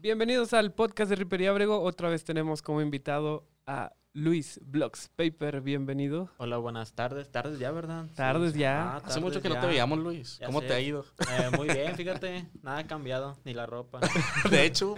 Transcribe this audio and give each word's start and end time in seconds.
Bienvenidos 0.00 0.52
al 0.52 0.72
podcast 0.72 1.10
de 1.10 1.16
Ripper 1.16 1.40
y 1.40 1.46
Abrego. 1.46 1.80
Otra 1.82 2.08
vez 2.08 2.22
tenemos 2.22 2.62
como 2.62 2.80
invitado 2.80 3.48
a 3.66 3.92
Luis 4.12 4.60
Blocks 4.64 5.08
Paper. 5.16 5.60
Bienvenido. 5.60 6.30
Hola, 6.36 6.58
buenas 6.58 6.92
tardes. 6.92 7.32
Tardes 7.32 7.58
ya, 7.58 7.72
¿verdad? 7.72 8.06
Tardes 8.14 8.54
ya. 8.54 8.92
Ah, 8.92 8.96
Hace 8.98 9.06
tardes 9.06 9.22
mucho 9.24 9.42
que 9.42 9.48
no 9.48 9.58
te 9.60 9.66
veíamos, 9.66 9.98
Luis. 9.98 10.38
Ya 10.38 10.46
¿Cómo 10.46 10.60
sé. 10.60 10.68
te 10.68 10.74
ha 10.74 10.80
ido? 10.80 11.04
Eh, 11.20 11.50
muy 11.56 11.66
bien, 11.68 11.96
fíjate. 11.96 12.46
Nada 12.62 12.78
ha 12.78 12.86
cambiado, 12.86 13.36
ni 13.44 13.54
la 13.54 13.66
ropa. 13.66 13.98
De 14.50 14.64
hecho, 14.64 14.94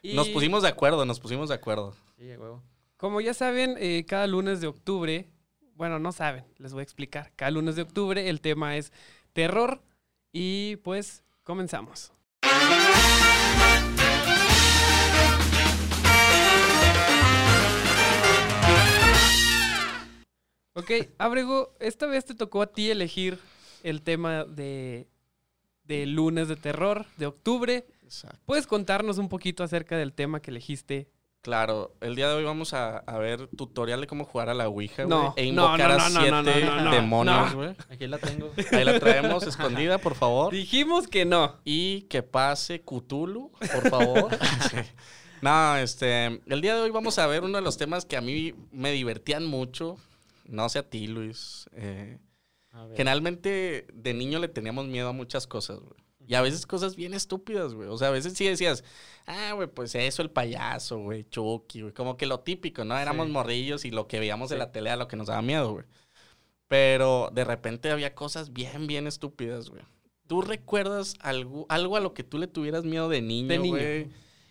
Y 0.00 0.14
nos 0.14 0.30
pusimos 0.30 0.62
de 0.62 0.68
acuerdo, 0.70 1.04
nos 1.04 1.20
pusimos 1.20 1.50
de 1.50 1.56
acuerdo. 1.56 1.94
Sí, 2.16 2.24
de 2.24 2.38
huevo. 2.38 2.62
Como 2.96 3.20
ya 3.20 3.34
saben, 3.34 3.74
eh, 3.78 4.06
cada 4.08 4.26
lunes 4.26 4.62
de 4.62 4.68
octubre, 4.68 5.28
bueno, 5.74 5.98
no 5.98 6.12
saben, 6.12 6.46
les 6.56 6.72
voy 6.72 6.80
a 6.80 6.84
explicar. 6.84 7.30
Cada 7.36 7.50
lunes 7.50 7.76
de 7.76 7.82
octubre 7.82 8.26
el 8.30 8.40
tema 8.40 8.76
es 8.78 8.90
terror 9.34 9.82
y 10.32 10.76
pues 10.76 11.24
comenzamos. 11.42 12.10
Ok, 20.74 20.90
Abrego, 21.18 21.72
esta 21.78 22.06
vez 22.06 22.24
te 22.24 22.34
tocó 22.34 22.60
a 22.60 22.66
ti 22.66 22.90
elegir 22.90 23.38
el 23.84 24.02
tema 24.02 24.44
de, 24.44 25.06
de 25.84 26.04
lunes 26.06 26.48
de 26.48 26.56
terror 26.56 27.06
de 27.16 27.26
octubre. 27.26 27.86
¿Puedes 28.44 28.66
contarnos 28.66 29.18
un 29.18 29.28
poquito 29.28 29.62
acerca 29.62 29.96
del 29.96 30.12
tema 30.12 30.40
que 30.40 30.50
elegiste? 30.50 31.08
Claro, 31.42 31.94
el 32.00 32.16
día 32.16 32.28
de 32.28 32.34
hoy 32.34 32.44
vamos 32.44 32.74
a, 32.74 32.96
a 32.98 33.18
ver 33.18 33.46
tutorial 33.48 34.00
de 34.00 34.08
cómo 34.08 34.24
jugar 34.24 34.48
a 34.48 34.54
la 34.54 34.68
Ouija, 34.68 35.04
güey. 35.04 35.16
No, 35.16 35.34
e 35.36 35.52
no, 35.52 35.64
invocar 35.76 35.90
no, 35.90 35.94
a 35.94 35.98
no, 35.98 36.04
no, 36.08 36.20
siete 36.20 36.64
no, 36.64 36.76
no, 36.76 36.82
no, 36.82 36.90
demonios, 36.90 37.54
güey. 37.54 37.76
Aquí 37.90 38.06
la 38.08 38.18
tengo. 38.18 38.50
Ahí 38.72 38.84
la 38.84 38.98
traemos 38.98 39.46
escondida, 39.46 39.98
por 39.98 40.16
favor. 40.16 40.52
Dijimos 40.52 41.06
que 41.06 41.24
no. 41.24 41.60
Y 41.64 42.02
que 42.02 42.24
pase 42.24 42.80
Cthulhu, 42.80 43.52
por 43.52 43.90
favor. 43.90 44.38
Sí. 44.70 44.78
No, 45.42 45.76
este, 45.76 46.40
el 46.46 46.60
día 46.62 46.74
de 46.74 46.80
hoy 46.80 46.90
vamos 46.90 47.18
a 47.18 47.26
ver 47.26 47.44
uno 47.44 47.58
de 47.58 47.62
los 47.62 47.76
temas 47.76 48.06
que 48.06 48.16
a 48.16 48.22
mí 48.22 48.54
me 48.72 48.90
divertían 48.92 49.44
mucho. 49.44 49.98
No 50.44 50.68
sé 50.68 50.78
a 50.80 50.88
ti, 50.88 51.06
Luis. 51.06 51.68
Eh, 51.72 52.18
A. 52.70 52.88
Generalmente 52.96 53.86
de 53.92 54.14
niño 54.14 54.38
le 54.38 54.48
teníamos 54.48 54.86
miedo 54.86 55.08
a 55.08 55.12
muchas 55.12 55.46
cosas, 55.46 55.80
güey. 55.80 55.94
Y 56.26 56.34
a 56.34 56.40
veces 56.40 56.66
cosas 56.66 56.96
bien 56.96 57.12
estúpidas, 57.12 57.74
güey. 57.74 57.88
O 57.88 57.98
sea, 57.98 58.08
a 58.08 58.10
veces 58.10 58.32
sí 58.32 58.46
decías, 58.46 58.82
ah, 59.26 59.52
güey, 59.54 59.68
pues 59.68 59.94
eso, 59.94 60.22
el 60.22 60.30
payaso, 60.30 60.98
güey, 60.98 61.24
Chucky, 61.28 61.82
güey. 61.82 61.92
Como 61.92 62.16
que 62.16 62.24
lo 62.26 62.40
típico, 62.40 62.82
¿no? 62.84 62.98
Éramos 62.98 63.26
Sí. 63.26 63.32
morrillos 63.32 63.84
y 63.84 63.90
lo 63.90 64.08
que 64.08 64.18
veíamos 64.20 64.50
en 64.50 64.58
la 64.58 64.72
tele 64.72 64.88
era 64.88 64.96
lo 64.96 65.06
que 65.06 65.16
nos 65.16 65.26
daba 65.26 65.42
miedo, 65.42 65.72
güey. 65.72 65.84
Pero 66.68 67.30
de 67.32 67.44
repente 67.44 67.90
había 67.90 68.14
cosas 68.14 68.52
bien, 68.52 68.86
bien 68.86 69.06
estúpidas, 69.06 69.68
güey. 69.68 69.82
¿Tú 70.26 70.40
recuerdas 70.40 71.14
algo, 71.20 71.66
algo 71.68 71.96
a 71.96 72.00
lo 72.00 72.14
que 72.14 72.24
tú 72.24 72.38
le 72.38 72.46
tuvieras 72.46 72.84
miedo 72.84 73.08
de 73.10 73.20
niño, 73.20 73.48
De 73.48 73.58
niño. 73.58 73.76
güey? 73.76 74.08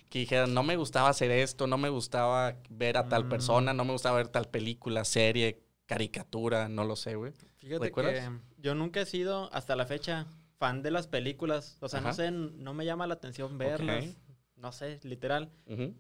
Que 0.10 0.20
dijeras, 0.20 0.48
no 0.48 0.62
me 0.62 0.76
gustaba 0.78 1.10
hacer 1.10 1.32
esto, 1.32 1.66
no 1.66 1.80
me 1.80 1.90
gustaba 1.90 2.56
ver 2.70 2.98
a 2.98 3.10
tal 3.10 3.26
Mm. 3.26 3.30
persona, 3.30 3.74
no 3.74 3.84
me 3.84 3.94
gustaba 3.94 4.18
ver 4.18 4.28
tal 4.28 4.46
película, 4.48 5.04
serie, 5.06 5.60
caricatura, 5.94 6.70
no 6.70 6.84
lo 6.84 6.96
sé, 6.96 7.16
güey. 7.16 7.34
Fíjate 7.58 7.92
que 7.92 8.30
yo 8.58 8.76
nunca 8.76 9.02
he 9.02 9.06
sido, 9.06 9.54
hasta 9.54 9.76
la 9.76 9.86
fecha, 9.86 10.28
fan 10.58 10.82
de 10.82 10.92
las 10.92 11.08
películas. 11.08 11.78
O 11.82 11.90
sea, 11.90 12.02
no 12.02 12.14
sé, 12.14 12.32
no 12.32 12.74
me 12.74 12.86
llama 12.86 13.08
la 13.08 13.16
atención 13.16 13.58
verlas. 13.58 14.18
No 14.56 14.72
sé, 14.72 15.00
literal. 15.04 15.52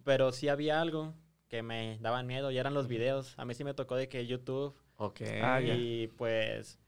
Pero 0.04 0.32
sí 0.32 0.50
había 0.50 0.82
algo 0.82 1.14
que 1.48 1.62
me 1.62 1.98
daban 2.02 2.28
miedo 2.28 2.52
y 2.52 2.58
eran 2.58 2.74
los 2.74 2.88
videos. 2.88 3.34
A 3.38 3.46
mí 3.46 3.54
sí 3.54 3.64
me 3.64 3.74
tocó 3.74 3.96
de 3.96 4.10
que 4.10 4.26
YouTube 4.26 4.76
Ok. 4.98 5.22
Ah, 5.42 5.62
y 5.62 6.08
pues 6.18 6.80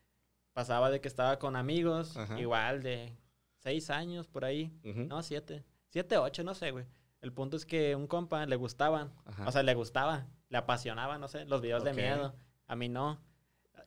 pasaba 0.54 0.90
de 0.90 1.02
que 1.02 1.08
estaba 1.08 1.38
con 1.40 1.56
amigos, 1.56 2.16
Ajá. 2.16 2.40
igual 2.40 2.82
de 2.84 3.18
seis 3.58 3.90
años 3.90 4.28
por 4.28 4.46
ahí. 4.46 4.72
No, 4.84 5.22
siete. 5.24 5.64
Siete, 5.90 6.18
ocho, 6.18 6.44
no 6.44 6.54
sé, 6.54 6.72
güey. 6.72 6.86
El 7.22 7.34
punto 7.34 7.58
es 7.58 7.66
que 7.66 7.96
un 7.96 8.08
compa 8.08 8.46
le 8.46 8.56
gustaban. 8.56 9.12
Ajá. 9.26 9.48
O 9.48 9.52
sea, 9.52 9.64
le 9.64 9.74
gustaba. 9.74 10.28
Le 10.50 10.58
apasionaba, 10.58 11.18
no 11.18 11.28
sé, 11.28 11.46
los 11.46 11.62
videos 11.62 11.84
de 11.84 11.94
miedo. 11.94 12.36
A 12.68 12.76
mí 12.76 12.90
no. 12.90 13.20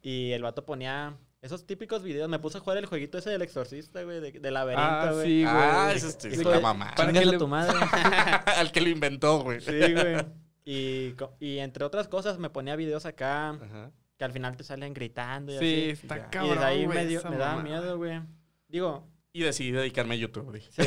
Y 0.03 0.33
el 0.33 0.43
vato 0.43 0.65
ponía 0.65 1.17
esos 1.43 1.67
típicos 1.67 2.03
videos. 2.03 2.29
Me 2.29 2.39
puse 2.39 2.59
a 2.59 2.61
jugar 2.61 2.79
el 2.79 2.87
jueguito 2.87 3.19
ese 3.19 3.31
del 3.31 3.43
exorcista, 3.43 4.03
güey, 4.03 4.21
de, 4.21 4.33
del 4.33 4.55
laberinto, 4.55 4.85
Ah, 4.91 5.11
güey. 5.13 5.27
sí, 5.27 5.43
güey. 5.43 5.55
ah, 5.57 5.93
ese 5.95 6.29
es, 6.29 6.45
la 6.45 6.61
mamá. 6.61 6.95
para 6.97 7.13
que 7.13 7.19
a 7.19 7.25
le- 7.25 7.39
tu 7.39 7.49
madre. 7.49 7.75
Al 8.57 8.71
que 8.73 8.81
lo 8.81 8.89
inventó, 8.89 9.41
güey. 9.43 9.61
sí, 9.61 9.73
güey. 9.93 10.17
Y, 10.65 11.15
y 11.41 11.59
entre 11.59 11.85
otras 11.85 12.09
cosas 12.09 12.39
me 12.39 12.51
ponía 12.51 12.77
videos 12.77 13.07
acá 13.07 13.51
Ajá. 13.51 13.91
que 14.19 14.25
al 14.25 14.33
final 14.33 14.55
te 14.57 14.65
salen 14.65 14.93
gritando 14.93 15.51
y 15.53 15.59
Sí, 15.59 15.91
así. 15.93 16.03
está. 16.03 16.19
Y 16.19 16.21
cabrón, 16.31 16.51
desde 16.57 16.65
ahí 16.65 16.85
güey, 16.85 16.99
me, 16.99 17.07
dio- 17.07 17.23
me 17.31 17.37
daba 17.39 17.63
miedo, 17.63 17.97
güey. 17.97 18.21
Digo, 18.69 19.09
Y 19.33 19.43
decidí 19.43 19.71
dedicarme 19.73 20.15
a 20.15 20.19
YouTube. 20.19 20.53
dije. 20.55 20.71
Sí, 20.71 20.83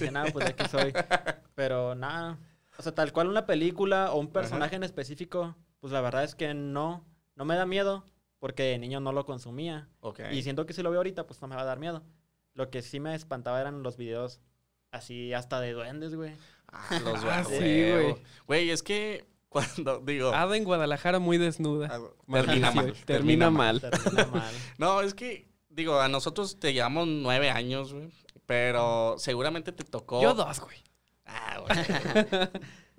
dije, 0.00 0.10
nada, 0.10 0.30
pues 0.32 0.44
de 0.46 0.50
aquí 0.52 0.68
soy. 0.68 0.92
Pero 1.54 1.94
nada, 1.94 2.38
o 2.76 2.82
sea, 2.82 2.94
tal 2.94 3.12
cual 3.12 3.28
una 3.28 3.46
película 3.46 4.12
o 4.12 4.18
un 4.18 4.32
personaje 4.32 4.74
en 4.76 4.82
específico, 4.82 5.54
pues 5.80 5.92
la 5.92 6.00
verdad 6.00 6.24
es 6.24 6.34
que 6.34 6.52
no, 6.54 7.04
no 7.36 7.44
me 7.44 7.56
da 7.56 7.66
miedo, 7.66 8.04
porque 8.38 8.62
de 8.64 8.78
niño 8.78 9.00
no 9.00 9.12
lo 9.12 9.24
consumía. 9.24 9.88
Ok. 10.00 10.20
Y 10.32 10.42
siento 10.42 10.66
que 10.66 10.72
si 10.72 10.82
lo 10.82 10.90
veo 10.90 11.00
ahorita, 11.00 11.26
pues 11.26 11.40
no 11.40 11.48
me 11.48 11.56
va 11.56 11.62
a 11.62 11.66
dar 11.66 11.78
miedo. 11.78 12.02
Lo 12.54 12.70
que 12.70 12.82
sí 12.82 13.00
me 13.00 13.14
espantaba 13.14 13.60
eran 13.60 13.82
los 13.82 13.96
videos 13.96 14.40
así 14.90 15.32
hasta 15.32 15.60
de 15.60 15.72
duendes, 15.72 16.14
güey. 16.14 16.34
Ah, 16.68 17.00
los 17.04 17.24
Ah, 17.24 17.44
sí, 17.44 17.54
güey. 17.90 18.16
Güey, 18.46 18.70
es 18.70 18.82
que 18.82 19.26
cuando 19.48 20.00
digo. 20.00 20.32
Ada 20.34 20.56
en 20.56 20.64
Guadalajara 20.64 21.18
muy 21.18 21.38
desnuda. 21.38 21.88
ah, 21.90 22.00
termina 22.30 22.70
mal. 22.72 22.92
Termina 23.04 23.50
mal. 23.50 23.80
Termina 23.80 24.26
mal. 24.32 24.54
No, 24.78 25.00
es 25.00 25.14
que, 25.14 25.46
digo, 25.68 26.00
a 26.00 26.08
nosotros 26.08 26.58
te 26.58 26.72
llevamos 26.72 27.06
nueve 27.08 27.50
años, 27.50 27.92
güey. 27.92 28.10
Pero 28.46 29.14
seguramente 29.18 29.72
te 29.72 29.84
tocó. 29.84 30.20
Yo 30.20 30.34
dos, 30.34 30.60
güey. 30.60 30.76
Ah, 31.24 31.60
güey. 31.60 31.78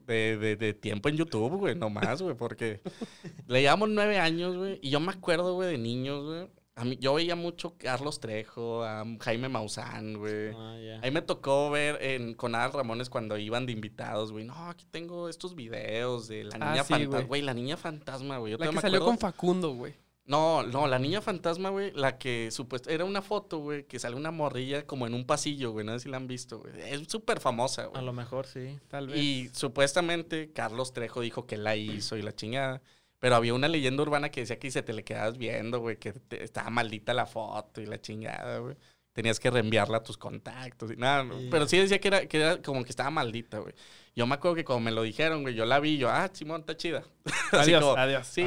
De, 0.06 0.38
de, 0.38 0.56
de 0.56 0.74
tiempo 0.74 1.10
en 1.10 1.16
YouTube, 1.18 1.56
güey, 1.58 1.76
no 1.76 1.90
más, 1.90 2.22
güey, 2.22 2.36
porque 2.36 2.82
le 3.48 3.62
llevamos 3.62 3.90
nueve 3.90 4.20
años, 4.20 4.56
güey, 4.58 4.80
y 4.82 4.90
yo 4.90 5.00
me 5.00 5.12
acuerdo, 5.12 5.54
güey, 5.56 5.72
de 5.72 5.78
niños, 5.78 6.24
güey. 6.26 6.48
A 6.76 6.86
mí, 6.86 6.98
yo 7.00 7.14
veía 7.14 7.36
mucho 7.36 7.78
Carlos 7.78 8.20
Trejo, 8.20 8.84
a 8.84 9.06
Jaime 9.20 9.48
Maussan, 9.48 10.16
güey. 10.18 10.50
Ah, 10.58 10.76
ya. 10.84 11.00
Ahí 11.04 11.12
me 11.12 11.22
tocó 11.22 11.70
ver 11.70 12.00
en, 12.02 12.34
con 12.34 12.56
Adal 12.56 12.74
Ramones 12.74 13.12
cuando 13.12 13.38
iban 13.38 13.68
de 13.68 13.74
invitados, 13.74 14.32
güey. 14.32 14.44
No, 14.44 14.56
aquí 14.70 14.84
tengo 14.90 15.30
estos 15.30 15.54
videos 15.54 16.28
de 16.28 16.46
la 16.46 16.56
Ah, 16.60 16.72
niña 16.72 16.84
sí, 16.84 16.94
fantasma. 16.94 17.22
güey. 17.28 17.42
La 17.44 17.54
niña 17.54 17.78
fantasma, 17.78 18.40
güey. 18.40 18.54
Yo 18.54 18.58
La 18.58 18.66
que 18.66 18.72
me 18.72 18.82
salió 18.82 18.98
acuerdo- 19.02 19.06
con 19.12 19.18
Facundo, 19.20 19.74
güey. 19.76 19.94
No, 20.26 20.64
no, 20.64 20.88
la 20.88 21.00
niña 21.00 21.20
fantasma, 21.22 21.70
güey, 21.70 21.92
la 21.92 22.18
que 22.18 22.50
supuesto 22.50 22.90
era 22.90 23.04
una 23.04 23.22
foto, 23.22 23.60
güey, 23.60 23.84
que 23.86 24.00
sale 24.00 24.16
una 24.16 24.32
morrilla 24.32 24.88
como 24.88 25.06
en 25.06 25.14
un 25.14 25.26
pasillo, 25.26 25.72
güey. 25.72 25.86
No 25.86 25.92
sé 25.94 26.00
si 26.02 26.10
la 26.10 26.16
han 26.18 26.28
visto, 26.28 26.60
güey. 26.60 26.74
Es 26.82 27.08
súper 27.10 27.42
famosa, 27.42 27.84
A 27.84 27.88
güey. 27.88 28.06
lo 28.06 28.14
mejor 28.14 28.48
sí. 28.48 28.80
Tal 28.88 29.08
vez. 29.08 29.18
Y 29.18 29.50
supuestamente 29.54 30.52
Carlos 30.54 30.94
Trejo 30.94 31.20
dijo 31.22 31.46
que 31.46 31.58
la 31.58 31.76
hizo 31.76 32.16
y 32.16 32.22
la 32.22 32.34
chingada. 32.34 32.82
Pero 33.20 33.36
había 33.36 33.54
una 33.54 33.68
leyenda 33.68 34.04
urbana 34.04 34.30
que 34.30 34.42
decía 34.42 34.60
que 34.60 34.70
se 34.72 34.82
te 34.84 34.94
le 34.94 35.04
quedabas 35.04 35.38
viendo, 35.38 35.80
güey, 35.80 35.98
que 35.98 36.12
te- 36.14 36.44
estaba 36.44 36.70
maldita 36.70 37.14
la 37.14 37.26
foto 37.26 37.82
y 37.82 37.86
la 37.86 38.00
chingada, 38.00 38.60
güey. 38.60 38.76
Tenías 39.14 39.40
que 39.40 39.52
reenviarla 39.52 39.98
a 39.98 40.04
tus 40.04 40.18
contactos 40.18 40.92
y 40.92 40.96
nada. 40.96 41.26
Pero 41.52 41.68
sí 41.68 41.78
decía 41.78 42.00
que 42.00 42.08
era, 42.08 42.26
que 42.26 42.38
era 42.38 42.62
como 42.62 42.84
que 42.84 42.90
estaba 42.90 43.12
maldita, 43.12 43.60
güey. 43.60 43.74
Yo 44.16 44.28
me 44.28 44.36
acuerdo 44.36 44.56
que 44.56 44.66
cuando 44.66 44.82
me 44.82 44.92
lo 44.92 45.04
dijeron, 45.04 45.44
güey, 45.44 45.56
yo 45.56 45.66
la 45.66 45.80
vi 45.80 45.98
yo, 45.98 46.10
ah, 46.10 46.30
Simón, 46.34 46.62
está 46.62 46.76
chida. 46.76 47.04
Así 47.52 47.74
Adiós, 47.74 47.84
como, 47.84 47.98
adiós. 47.98 48.28
Sí, 48.28 48.46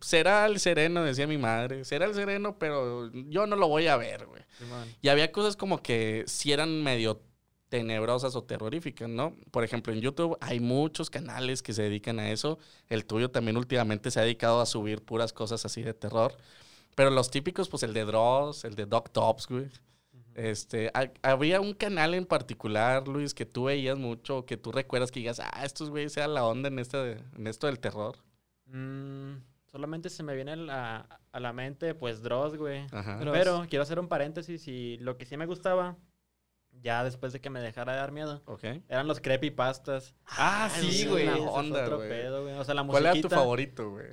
será 0.00 0.46
el 0.46 0.58
sereno, 0.60 1.02
decía 1.02 1.26
mi 1.26 1.38
madre. 1.38 1.84
Será 1.84 2.06
el 2.06 2.14
sereno, 2.14 2.58
pero 2.58 3.10
yo 3.12 3.46
no 3.46 3.56
lo 3.56 3.68
voy 3.68 3.88
a 3.88 3.96
ver, 3.96 4.26
güey. 4.26 4.42
Y 5.00 5.08
había 5.08 5.32
cosas 5.32 5.56
como 5.56 5.82
que 5.82 6.24
sí 6.26 6.52
eran 6.52 6.82
medio 6.82 7.22
tenebrosas 7.72 8.36
o 8.36 8.44
terroríficas, 8.44 9.08
¿no? 9.08 9.34
Por 9.50 9.64
ejemplo, 9.64 9.94
en 9.94 10.02
YouTube 10.02 10.36
hay 10.42 10.60
muchos 10.60 11.08
canales 11.08 11.62
que 11.62 11.72
se 11.72 11.82
dedican 11.82 12.18
a 12.18 12.30
eso. 12.30 12.58
El 12.90 13.06
tuyo 13.06 13.30
también 13.30 13.56
últimamente 13.56 14.10
se 14.10 14.20
ha 14.20 14.24
dedicado 14.24 14.60
a 14.60 14.66
subir 14.66 15.02
puras 15.02 15.32
cosas 15.32 15.64
así 15.64 15.80
de 15.80 15.94
terror. 15.94 16.36
Pero 16.94 17.08
los 17.08 17.30
típicos, 17.30 17.70
pues 17.70 17.82
el 17.82 17.94
de 17.94 18.04
Dross, 18.04 18.64
el 18.64 18.74
de 18.74 18.84
Doc 18.84 19.10
Tops, 19.10 19.46
güey. 19.46 19.70
Este, 20.34 20.90
ha- 20.94 21.10
había 21.22 21.60
un 21.60 21.74
canal 21.74 22.14
en 22.14 22.24
particular, 22.26 23.06
Luis, 23.08 23.34
que 23.34 23.44
tú 23.46 23.64
veías 23.64 23.98
mucho, 23.98 24.46
que 24.46 24.56
tú 24.56 24.72
recuerdas 24.72 25.10
que 25.10 25.20
digas, 25.20 25.40
ah, 25.40 25.64
estos 25.64 25.90
güeyes 25.90 26.12
sean 26.12 26.34
la 26.34 26.44
onda 26.44 26.68
en, 26.68 26.78
este, 26.78 27.12
en 27.36 27.46
esto 27.46 27.66
del 27.66 27.78
terror. 27.80 28.16
Mm, 28.66 29.34
solamente 29.66 30.08
se 30.10 30.22
me 30.22 30.34
viene 30.34 30.56
la- 30.56 31.20
a 31.32 31.40
la 31.40 31.52
mente, 31.52 31.94
pues, 31.94 32.22
Dross, 32.22 32.56
güey. 32.56 32.86
Ajá. 32.92 33.16
Pero- 33.18 33.32
Pero 33.32 33.64
quiero 33.68 33.82
hacer 33.82 33.98
un 33.98 34.08
paréntesis 34.08 34.66
y 34.68 34.98
lo 34.98 35.16
que 35.18 35.24
sí 35.26 35.36
me 35.36 35.46
gustaba, 35.46 35.96
ya 36.80 37.04
después 37.04 37.32
de 37.32 37.40
que 37.40 37.50
me 37.50 37.60
dejara 37.60 37.92
de 37.92 37.98
dar 37.98 38.12
miedo, 38.12 38.42
eran 38.88 39.06
los 39.06 39.20
creepypastas. 39.20 40.14
Ah, 40.26 40.64
Ah, 40.66 40.70
sí, 40.70 41.06
güey. 41.06 41.28
una 41.28 41.36
onda, 41.50 41.82
otro 41.84 41.96
güey. 41.98 42.08
pedo, 42.08 42.42
güey. 42.44 42.54
O 42.54 42.64
sea, 42.64 42.74
la 42.74 42.86
¿Cuál 42.86 43.06
era 43.06 43.20
tu 43.20 43.28
favorito, 43.28 43.90
güey? 43.90 44.08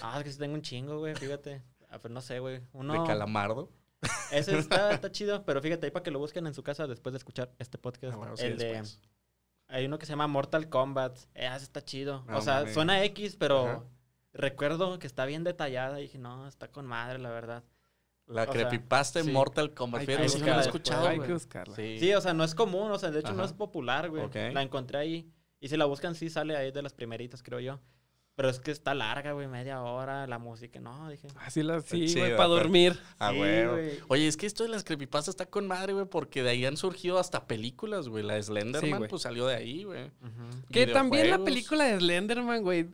Ah, 0.00 0.16
es 0.18 0.24
que 0.24 0.32
sí 0.32 0.38
tengo 0.38 0.54
un 0.54 0.62
chingo, 0.62 0.98
güey, 0.98 1.14
fíjate. 1.14 1.62
Ah, 1.88 1.98
pues 2.00 2.12
no 2.12 2.20
sé, 2.20 2.38
güey. 2.40 2.60
Uno... 2.72 2.94
¿De 3.02 3.06
Calamardo? 3.06 3.70
Ese 4.30 4.58
está, 4.58 4.92
está 4.92 5.10
chido, 5.12 5.44
pero 5.44 5.60
fíjate, 5.60 5.86
ahí 5.86 5.92
para 5.92 6.02
que 6.02 6.10
lo 6.10 6.18
busquen 6.18 6.46
en 6.46 6.54
su 6.54 6.62
casa 6.62 6.86
después 6.86 7.12
de 7.12 7.18
escuchar 7.18 7.52
este 7.58 7.78
podcast. 7.78 8.14
Ah, 8.14 8.16
bueno, 8.16 8.36
sí, 8.36 8.46
el 8.46 8.58
de... 8.58 8.82
Hay 9.68 9.86
uno 9.86 9.98
que 9.98 10.04
se 10.06 10.12
llama 10.12 10.26
Mortal 10.26 10.68
Kombat. 10.68 11.16
Eh, 11.34 11.46
ese 11.46 11.64
está 11.64 11.82
chido. 11.82 12.24
No 12.28 12.38
o 12.38 12.40
sea, 12.42 12.60
mames. 12.60 12.74
suena 12.74 13.02
X, 13.04 13.36
pero 13.36 13.66
Ajá. 13.66 13.84
recuerdo 14.34 14.98
que 14.98 15.06
está 15.06 15.24
bien 15.24 15.44
detallada. 15.44 15.98
Y 15.98 16.04
dije, 16.04 16.18
no, 16.18 16.46
está 16.46 16.68
con 16.68 16.86
madre, 16.86 17.18
la 17.18 17.30
verdad. 17.30 17.64
La 18.26 18.42
O 18.42 18.44
sea, 18.44 18.52
creepypasta 18.52 19.20
en 19.20 19.26
sí. 19.26 19.32
Mortal 19.32 19.72
Kombat. 19.72 20.04
Que 20.04 20.06
sí 20.06 20.12
no 20.12 20.18
la 20.18 20.24
he 20.24 20.28
buscarla 20.28 20.62
escuchado, 20.62 21.08
Hay 21.08 21.20
que 21.20 21.32
buscarla. 21.32 21.74
Sí. 21.74 21.98
Sí, 22.00 22.12
o 22.12 22.20
sea, 22.20 22.34
no 22.34 22.44
es 22.44 22.54
común, 22.54 22.90
o 22.90 22.98
sea, 22.98 23.10
de 23.10 23.20
hecho 23.20 23.32
no 23.32 23.42
Ajá. 23.42 23.46
es 23.46 23.52
popular, 23.54 24.10
güey. 24.10 24.24
Ok. 24.24 24.36
La 24.52 24.62
encontré 24.62 24.98
ahí. 24.98 25.32
Y 25.58 25.68
si 25.68 25.76
la 25.76 25.86
buscan, 25.86 26.14
sí 26.14 26.28
sale 26.28 26.56
ahí 26.56 26.70
de 26.70 26.82
las 26.82 26.92
primeritas, 26.92 27.42
creo 27.42 27.60
yo. 27.60 27.80
Pero 28.34 28.48
es 28.48 28.60
que 28.60 28.70
está 28.70 28.94
larga, 28.94 29.32
güey, 29.32 29.46
media 29.46 29.82
hora, 29.82 30.26
la 30.26 30.38
música, 30.38 30.80
no, 30.80 31.10
dije. 31.10 31.28
Así 31.40 31.62
la, 31.62 31.82
sí, 31.82 32.12
güey, 32.16 32.34
para 32.34 32.48
dormir. 32.48 32.98
Ah, 33.18 33.30
Sí, 33.30 33.36
güey. 33.36 33.66
güey. 33.66 33.98
Oye, 34.08 34.26
es 34.26 34.38
que 34.38 34.46
esto 34.46 34.62
de 34.62 34.70
las 34.70 34.84
creepypastas 34.84 35.34
está 35.34 35.46
con 35.46 35.66
madre, 35.66 35.92
güey, 35.92 36.06
porque 36.06 36.42
de 36.42 36.48
ahí 36.50 36.64
han 36.64 36.78
surgido 36.78 37.18
hasta 37.18 37.46
películas, 37.46 38.08
güey. 38.08 38.24
La 38.24 38.34
de 38.34 38.42
Slenderman, 38.42 39.06
pues 39.08 39.22
salió 39.22 39.46
de 39.46 39.56
ahí, 39.56 39.84
güey. 39.84 40.10
Que 40.70 40.86
también 40.86 41.28
la 41.28 41.44
película 41.44 41.84
de 41.84 41.98
Slenderman, 41.98 42.62
güey. 42.62 42.88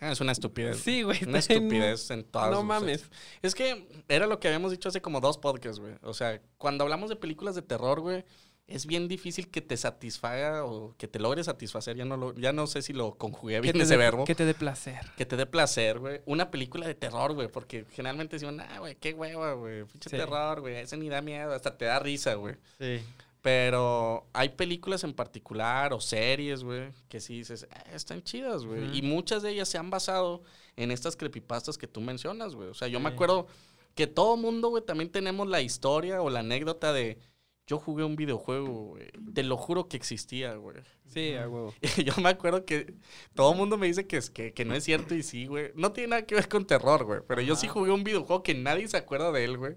Ah, 0.00 0.12
es 0.12 0.20
una 0.20 0.30
estupidez. 0.30 0.78
Sí, 0.78 1.02
güey. 1.02 1.18
Una 1.24 1.30
en- 1.32 1.36
estupidez 1.38 2.08
en 2.12 2.22
todas 2.22 2.52
No 2.52 2.62
mames. 2.62 3.10
Es 3.42 3.56
que 3.56 3.88
era 4.06 4.28
lo 4.28 4.38
que 4.38 4.46
habíamos 4.46 4.70
dicho 4.70 4.88
hace 4.90 5.02
como 5.02 5.20
dos 5.20 5.38
podcasts, 5.38 5.80
güey. 5.80 5.94
O 6.02 6.14
sea, 6.14 6.40
cuando 6.56 6.84
hablamos 6.84 7.10
de 7.10 7.16
películas 7.16 7.56
de 7.56 7.62
terror, 7.62 7.98
güey, 8.00 8.24
es 8.68 8.86
bien 8.86 9.08
difícil 9.08 9.48
que 9.48 9.60
te 9.62 9.76
satisfaga 9.76 10.64
o 10.64 10.94
que 10.98 11.08
te 11.08 11.18
logre 11.18 11.42
satisfacer. 11.42 11.96
Ya 11.96 12.04
no, 12.04 12.16
lo, 12.16 12.34
ya 12.34 12.52
no 12.52 12.66
sé 12.66 12.82
si 12.82 12.92
lo 12.92 13.16
conjugué 13.16 13.60
bien 13.60 13.76
te 13.76 13.82
ese 13.82 13.96
verbo. 13.96 14.24
Que 14.24 14.34
te 14.34 14.44
dé 14.44 14.54
placer. 14.54 15.00
Que 15.16 15.24
te 15.26 15.36
dé 15.36 15.46
placer, 15.46 15.98
güey. 15.98 16.20
Una 16.26 16.50
película 16.50 16.86
de 16.86 16.94
terror, 16.94 17.32
güey. 17.32 17.48
Porque 17.48 17.86
generalmente 17.90 18.36
decimos, 18.36 18.54
ah, 18.68 18.78
güey, 18.78 18.94
qué 18.96 19.14
hueva, 19.14 19.54
güey. 19.54 19.84
Pinche 19.84 20.10
Sí. 20.10 20.16
terror, 20.16 20.60
güey. 20.60 20.76
Ese 20.76 20.96
ni 20.98 21.08
da 21.08 21.20
miedo. 21.22 21.52
Hasta 21.54 21.76
te 21.76 21.86
da 21.86 21.98
risa, 21.98 22.34
güey. 22.34 22.56
Sí. 22.78 23.00
Pero 23.40 24.26
hay 24.34 24.50
películas 24.50 25.04
en 25.04 25.14
particular 25.14 25.92
o 25.94 26.00
series, 26.00 26.62
güey, 26.64 26.90
que 27.08 27.20
sí 27.20 27.38
dices, 27.38 27.66
"Ah, 27.70 27.84
están 27.94 28.22
chidas, 28.22 28.64
güey. 28.64 28.96
Y 28.98 29.02
muchas 29.02 29.42
de 29.42 29.50
ellas 29.52 29.68
se 29.68 29.78
han 29.78 29.88
basado 29.90 30.42
en 30.76 30.90
estas 30.90 31.16
creepypastas 31.16 31.78
que 31.78 31.86
tú 31.86 32.00
mencionas, 32.00 32.54
güey. 32.54 32.68
O 32.68 32.74
sea, 32.74 32.88
yo 32.88 33.00
me 33.00 33.08
acuerdo 33.08 33.46
que 33.94 34.06
todo 34.06 34.36
mundo, 34.36 34.68
güey, 34.68 34.84
también 34.84 35.10
tenemos 35.10 35.48
la 35.48 35.62
historia 35.62 36.20
o 36.20 36.28
la 36.30 36.40
anécdota 36.40 36.92
de 36.92 37.18
yo 37.68 37.78
jugué 37.78 38.02
un 38.02 38.16
videojuego, 38.16 38.66
güey. 38.86 39.08
Te 39.34 39.44
lo 39.44 39.56
juro 39.58 39.88
que 39.88 39.96
existía, 39.98 40.54
güey. 40.54 40.78
Sí, 41.06 41.34
a 41.34 41.48
huevo. 41.48 41.74
Yo 42.04 42.14
me 42.20 42.30
acuerdo 42.30 42.64
que 42.64 42.94
todo 43.34 43.52
el 43.52 43.58
mundo 43.58 43.76
me 43.78 43.86
dice 43.86 44.06
que, 44.06 44.16
es, 44.16 44.30
que, 44.30 44.52
que 44.54 44.64
no 44.64 44.74
es 44.74 44.84
cierto 44.84 45.14
y 45.14 45.22
sí, 45.22 45.46
güey. 45.46 45.70
No 45.74 45.92
tiene 45.92 46.08
nada 46.08 46.26
que 46.26 46.34
ver 46.34 46.48
con 46.48 46.66
terror, 46.66 47.04
güey. 47.04 47.20
Pero 47.28 47.40
yo 47.42 47.56
sí 47.56 47.68
jugué 47.68 47.92
un 47.92 48.04
videojuego 48.04 48.42
que 48.42 48.54
nadie 48.54 48.88
se 48.88 48.96
acuerda 48.96 49.30
de 49.32 49.44
él, 49.44 49.58
güey. 49.58 49.76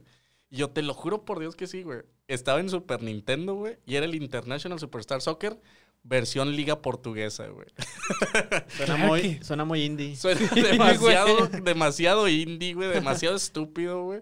Y 0.49 0.57
yo 0.57 0.69
te 0.69 0.81
lo 0.81 0.93
juro 0.93 1.23
por 1.25 1.39
Dios 1.39 1.55
que 1.55 1.67
sí, 1.67 1.83
güey. 1.83 1.99
Estaba 2.27 2.59
en 2.61 2.69
Super 2.69 3.03
Nintendo, 3.03 3.55
güey. 3.55 3.77
Y 3.85 3.95
era 3.95 4.05
el 4.05 4.15
International 4.15 4.79
Superstar 4.79 5.21
Soccer 5.21 5.59
versión 6.03 6.55
liga 6.55 6.81
portuguesa, 6.81 7.47
güey. 7.47 7.67
Suena, 8.69 8.95
Claro 8.95 8.97
muy, 8.97 9.21
que- 9.21 9.43
suena 9.43 9.65
muy 9.65 9.83
indie. 9.83 10.15
Suena 10.17 10.39
demasiado, 10.49 11.47
demasiado 11.47 12.27
indie, 12.27 12.73
güey. 12.73 12.89
Demasiado 12.89 13.35
estúpido, 13.35 14.03
güey. 14.05 14.21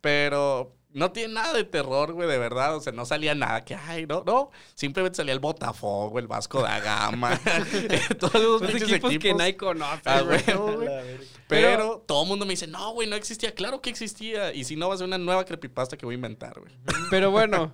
Pero 0.00 0.77
no 0.98 1.12
tiene 1.12 1.34
nada 1.34 1.54
de 1.54 1.64
terror, 1.64 2.12
güey, 2.12 2.28
de 2.28 2.36
verdad. 2.38 2.76
O 2.76 2.80
sea, 2.80 2.92
no 2.92 3.06
salía 3.06 3.34
nada 3.34 3.64
que, 3.64 3.74
ay, 3.74 4.06
no, 4.06 4.22
no. 4.26 4.50
Simplemente 4.74 5.16
salía 5.16 5.32
el 5.32 5.38
Botafogo, 5.40 6.18
el 6.18 6.26
Vasco 6.26 6.60
da 6.60 6.78
Gama. 6.80 7.38
Todos 8.18 8.34
esos 8.34 8.60
Los 8.62 8.82
equipos 8.82 9.18
que 9.18 9.32
nadie 9.34 9.56
conoce, 9.56 10.02
Ah, 10.04 10.20
güey. 10.22 10.40
Pero, 10.46 11.28
Pero- 11.48 12.04
todo 12.06 12.22
el 12.24 12.28
mundo 12.28 12.44
me 12.44 12.50
dice, 12.52 12.66
no, 12.66 12.92
güey, 12.92 13.08
no 13.08 13.16
existía. 13.16 13.54
Claro 13.54 13.80
que 13.80 13.88
existía. 13.90 14.52
Y 14.52 14.64
si 14.64 14.76
no, 14.76 14.88
va 14.88 14.94
a 14.94 14.98
ser 14.98 15.06
una 15.06 15.16
nueva 15.18 15.44
creepypasta 15.44 15.96
que 15.96 16.04
voy 16.04 16.14
a 16.14 16.16
inventar, 16.16 16.60
güey. 16.60 16.72
Pero 17.10 17.30
bueno, 17.30 17.72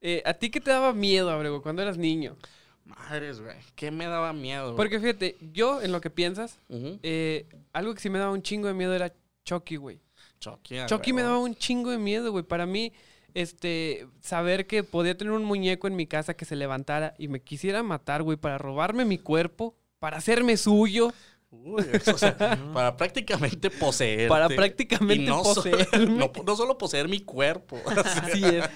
eh, 0.00 0.22
¿a 0.24 0.34
ti 0.34 0.50
qué 0.50 0.60
te 0.60 0.70
daba 0.70 0.92
miedo, 0.92 1.30
Abrego, 1.30 1.60
cuando 1.62 1.82
eras 1.82 1.98
niño? 1.98 2.36
Madres, 2.84 3.40
güey. 3.40 3.56
¿Qué 3.74 3.90
me 3.90 4.06
daba 4.06 4.32
miedo? 4.32 4.74
Porque 4.76 4.98
fíjate, 5.00 5.36
yo, 5.52 5.82
en 5.82 5.92
lo 5.92 6.00
que 6.00 6.10
piensas, 6.10 6.60
eh, 6.70 7.46
algo 7.72 7.92
que 7.94 8.00
sí 8.00 8.08
me 8.08 8.18
daba 8.18 8.32
un 8.32 8.42
chingo 8.42 8.68
de 8.68 8.74
miedo 8.74 8.94
era 8.94 9.12
Chucky, 9.44 9.76
güey. 9.76 10.00
Chucky, 10.40 10.76
Chucky 10.86 11.12
me 11.12 11.22
daba 11.22 11.38
un 11.38 11.54
chingo 11.54 11.90
de 11.90 11.98
miedo, 11.98 12.30
güey. 12.32 12.44
Para 12.44 12.66
mí, 12.66 12.92
este, 13.34 14.06
saber 14.20 14.66
que 14.66 14.84
podía 14.84 15.16
tener 15.16 15.32
un 15.32 15.44
muñeco 15.44 15.86
en 15.86 15.96
mi 15.96 16.06
casa 16.06 16.34
que 16.34 16.44
se 16.44 16.56
levantara 16.56 17.14
y 17.18 17.28
me 17.28 17.40
quisiera 17.40 17.82
matar, 17.82 18.22
güey, 18.22 18.36
para 18.36 18.58
robarme 18.58 19.04
mi 19.04 19.18
cuerpo, 19.18 19.74
para 19.98 20.16
hacerme 20.18 20.56
suyo, 20.56 21.12
Uy, 21.50 21.82
o 22.12 22.18
sea, 22.18 22.36
para 22.74 22.96
prácticamente 22.96 23.70
poseer. 23.70 24.28
para 24.28 24.48
prácticamente 24.48 25.24
no, 25.24 25.42
so- 25.44 25.54
poseerme. 25.62 26.06
no, 26.18 26.30
no 26.44 26.56
solo 26.56 26.76
poseer 26.76 27.08
mi 27.08 27.20
cuerpo, 27.20 27.78
Así 27.86 28.44
es. 28.44 28.68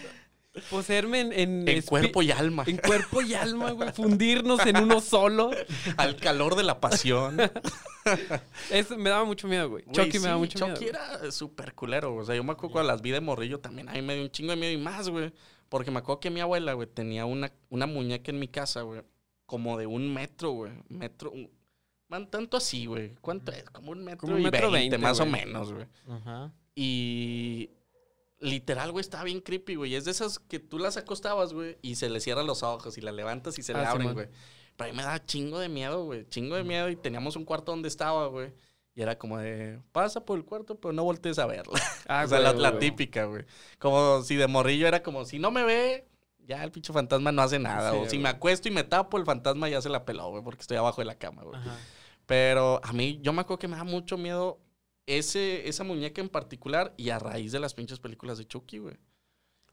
Poseerme 0.70 1.20
en, 1.20 1.32
en, 1.32 1.68
en 1.68 1.82
cuerpo 1.82 2.22
y 2.22 2.30
alma, 2.30 2.64
En 2.66 2.76
cuerpo 2.76 3.22
y 3.22 3.32
alma, 3.34 3.70
güey. 3.70 3.90
Fundirnos 3.92 4.64
en 4.66 4.76
uno 4.76 5.00
solo. 5.00 5.50
al 5.96 6.16
calor 6.16 6.56
de 6.56 6.62
la 6.62 6.78
pasión. 6.80 7.38
Eso 8.70 8.98
me 8.98 9.10
daba 9.10 9.24
mucho 9.24 9.48
miedo, 9.48 9.70
güey. 9.70 9.84
Güey, 9.84 9.94
Chucky 9.96 10.18
me 10.18 10.26
daba 10.26 10.38
mucho 10.38 10.58
Chucky 10.58 10.84
miedo. 10.84 10.98
era 10.98 11.30
súper 11.32 11.74
culero. 11.74 12.14
O 12.16 12.24
sea, 12.24 12.34
yo 12.34 12.44
me 12.44 12.52
acuerdo 12.52 12.72
cuando 12.72 12.92
las 12.92 13.00
vi 13.00 13.10
de 13.12 13.20
morrillo 13.20 13.60
también. 13.60 13.88
A 13.88 13.92
mí 13.92 14.02
me 14.02 14.14
dio 14.14 14.24
un 14.24 14.30
chingo 14.30 14.50
de 14.50 14.56
miedo 14.56 14.72
y 14.72 14.76
más, 14.78 15.08
güey. 15.08 15.32
Porque 15.68 15.90
me 15.90 16.00
acuerdo 16.00 16.20
que 16.20 16.30
mi 16.30 16.40
abuela, 16.40 16.74
güey, 16.74 16.86
tenía 16.88 17.24
una, 17.24 17.50
una 17.70 17.86
muñeca 17.86 18.30
en 18.30 18.38
mi 18.38 18.48
casa, 18.48 18.82
güey. 18.82 19.02
Como 19.46 19.78
de 19.78 19.86
un 19.86 20.12
metro, 20.12 20.50
güey. 20.50 20.72
Metro. 20.88 21.30
un- 21.30 21.50
man, 22.08 22.28
tanto 22.30 22.58
así, 22.58 22.84
güey. 22.84 23.14
¿Cuánto 23.22 23.52
es? 23.52 23.64
Como 23.70 23.92
un 23.92 24.04
metro 24.04 24.20
Como 24.20 24.34
un 24.34 24.40
y 24.40 24.44
metro 24.44 24.70
veinte, 24.70 24.96
veinte, 24.96 24.98
más 24.98 25.18
o 25.20 25.24
menos, 25.24 25.72
güey. 25.72 25.86
Ajá. 26.10 26.52
Y 26.74 27.70
literal, 28.42 28.92
güey, 28.92 29.00
estaba 29.00 29.24
bien 29.24 29.40
creepy, 29.40 29.76
güey. 29.76 29.94
Es 29.94 30.04
de 30.04 30.10
esas 30.10 30.38
que 30.38 30.58
tú 30.58 30.78
las 30.78 30.96
acostabas, 30.96 31.52
güey, 31.54 31.78
y 31.80 31.94
se 31.94 32.10
le 32.10 32.20
cierran 32.20 32.46
los 32.46 32.62
ojos 32.62 32.98
y 32.98 33.00
la 33.00 33.12
levantas 33.12 33.58
y 33.58 33.62
se 33.62 33.72
le 33.72 33.78
Ah, 33.80 33.90
abren, 33.90 34.08
Simón. 34.08 34.14
güey. 34.14 34.28
Pero 34.76 34.88
a 34.88 34.92
mí 34.92 34.96
me 34.96 35.02
daba 35.02 35.24
chingo 35.24 35.58
de 35.58 35.68
miedo, 35.68 36.04
güey. 36.04 36.26
Chingo 36.28 36.56
de 36.56 36.64
miedo 36.64 36.88
y 36.90 36.96
teníamos 36.96 37.36
un 37.36 37.44
cuarto 37.44 37.72
donde 37.72 37.88
estaba, 37.88 38.26
güey. 38.26 38.52
Y 38.94 39.00
era 39.00 39.16
como 39.18 39.38
de, 39.38 39.80
pasa 39.92 40.24
por 40.24 40.36
el 40.38 40.44
cuarto, 40.44 40.78
pero 40.78 40.92
no 40.92 41.04
voltees 41.04 41.38
a 41.38 41.46
verla. 41.46 41.72
Ah, 42.08 42.24
o 42.24 42.28
sea, 42.28 42.40
la, 42.40 42.50
güey, 42.50 42.62
la 42.62 42.70
güey. 42.72 42.80
típica, 42.80 43.24
güey. 43.24 43.44
Como 43.78 44.22
si 44.22 44.36
de 44.36 44.46
morrillo 44.48 44.86
era 44.88 45.02
como, 45.02 45.24
si 45.24 45.38
no 45.38 45.50
me 45.50 45.62
ve, 45.62 46.06
ya 46.44 46.62
el 46.64 46.72
pinche 46.72 46.92
fantasma 46.92 47.30
no 47.32 47.40
hace 47.42 47.58
nada. 47.58 47.92
Sí, 47.92 47.96
o 47.98 48.10
si 48.10 48.18
me 48.18 48.28
acuesto 48.28 48.68
y 48.68 48.70
me 48.72 48.82
tapo, 48.84 49.16
el 49.18 49.24
fantasma 49.24 49.68
ya 49.68 49.80
se 49.80 49.88
la 49.88 50.04
peló, 50.04 50.28
güey, 50.30 50.42
porque 50.42 50.62
estoy 50.62 50.76
abajo 50.76 51.00
de 51.00 51.04
la 51.06 51.14
cama, 51.14 51.42
güey. 51.42 51.56
Ajá. 51.60 51.76
Pero 52.26 52.80
a 52.82 52.92
mí, 52.92 53.18
yo 53.22 53.32
me 53.32 53.40
acuerdo 53.42 53.58
que 53.60 53.68
me 53.68 53.76
da 53.76 53.84
mucho 53.84 54.18
miedo 54.18 54.58
ese, 55.06 55.68
esa 55.68 55.84
muñeca 55.84 56.20
en 56.20 56.28
particular 56.28 56.94
y 56.96 57.10
a 57.10 57.18
raíz 57.18 57.52
de 57.52 57.60
las 57.60 57.74
pinches 57.74 57.98
películas 58.00 58.38
de 58.38 58.46
Chucky, 58.46 58.78
güey. 58.78 58.96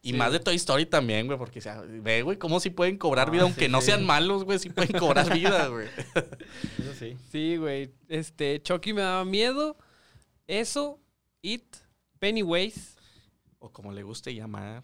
Y 0.02 0.12
Sí. 0.12 0.18
más 0.18 0.32
de 0.32 0.40
Toy 0.40 0.56
Story 0.56 0.86
también, 0.86 1.28
güey, 1.28 1.38
porque 1.38 1.60
o 1.60 1.62
sea, 1.62 1.82
ve, 1.82 2.22
güey, 2.22 2.38
cómo 2.38 2.60
si 2.62 2.70
pueden 2.70 2.98
cobrar 2.98 3.28
Ah, 3.28 3.32
vida, 3.32 3.44
aunque 3.44 3.66
sí, 3.66 3.72
no 3.72 3.82
sí. 3.82 3.88
sean 3.88 4.06
malos, 4.06 4.46
güey, 4.46 4.58
sí 4.58 4.70
pueden 4.70 4.98
cobrar 4.98 5.28
vida, 5.34 5.68
güey. 5.68 5.88
Eso 6.80 6.94
sí. 6.98 7.18
Sí, 7.32 7.58
güey. 7.58 7.92
Este, 8.08 8.62
Chucky 8.64 8.94
me 8.94 9.02
daba 9.02 9.26
miedo. 9.26 9.78
Eso, 10.48 11.00
It, 11.42 11.76
Pennywise. 12.20 12.96
O 13.60 13.72
como 13.74 13.92
le 13.92 14.04
guste 14.04 14.34
llamar. 14.34 14.84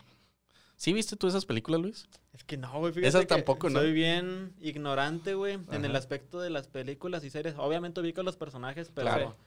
¿Sí 0.75 0.91
viste 0.91 1.15
tú 1.15 1.27
esas 1.27 1.45
películas, 1.45 1.79
Luis? 1.81 2.09
Es 2.33 2.43
que 2.43 2.57
no, 2.57 2.77
güey. 2.79 2.91
Fíjate 2.91 3.07
Esas 3.07 3.21
que 3.21 3.27
tampoco, 3.27 3.69
¿no? 3.69 3.79
Soy 3.79 3.93
bien 3.93 4.53
ignorante, 4.59 5.33
güey, 5.33 5.57
en 5.71 5.85
el 5.85 5.95
aspecto 5.95 6.41
de 6.41 6.49
las 6.49 6.67
películas 6.67 7.23
y 7.23 7.29
series. 7.29 7.55
Obviamente 7.57 8.01
ubico 8.01 8.21
los 8.23 8.35
personajes, 8.35 8.91
pero 8.93 9.07
Claro. 9.07 9.37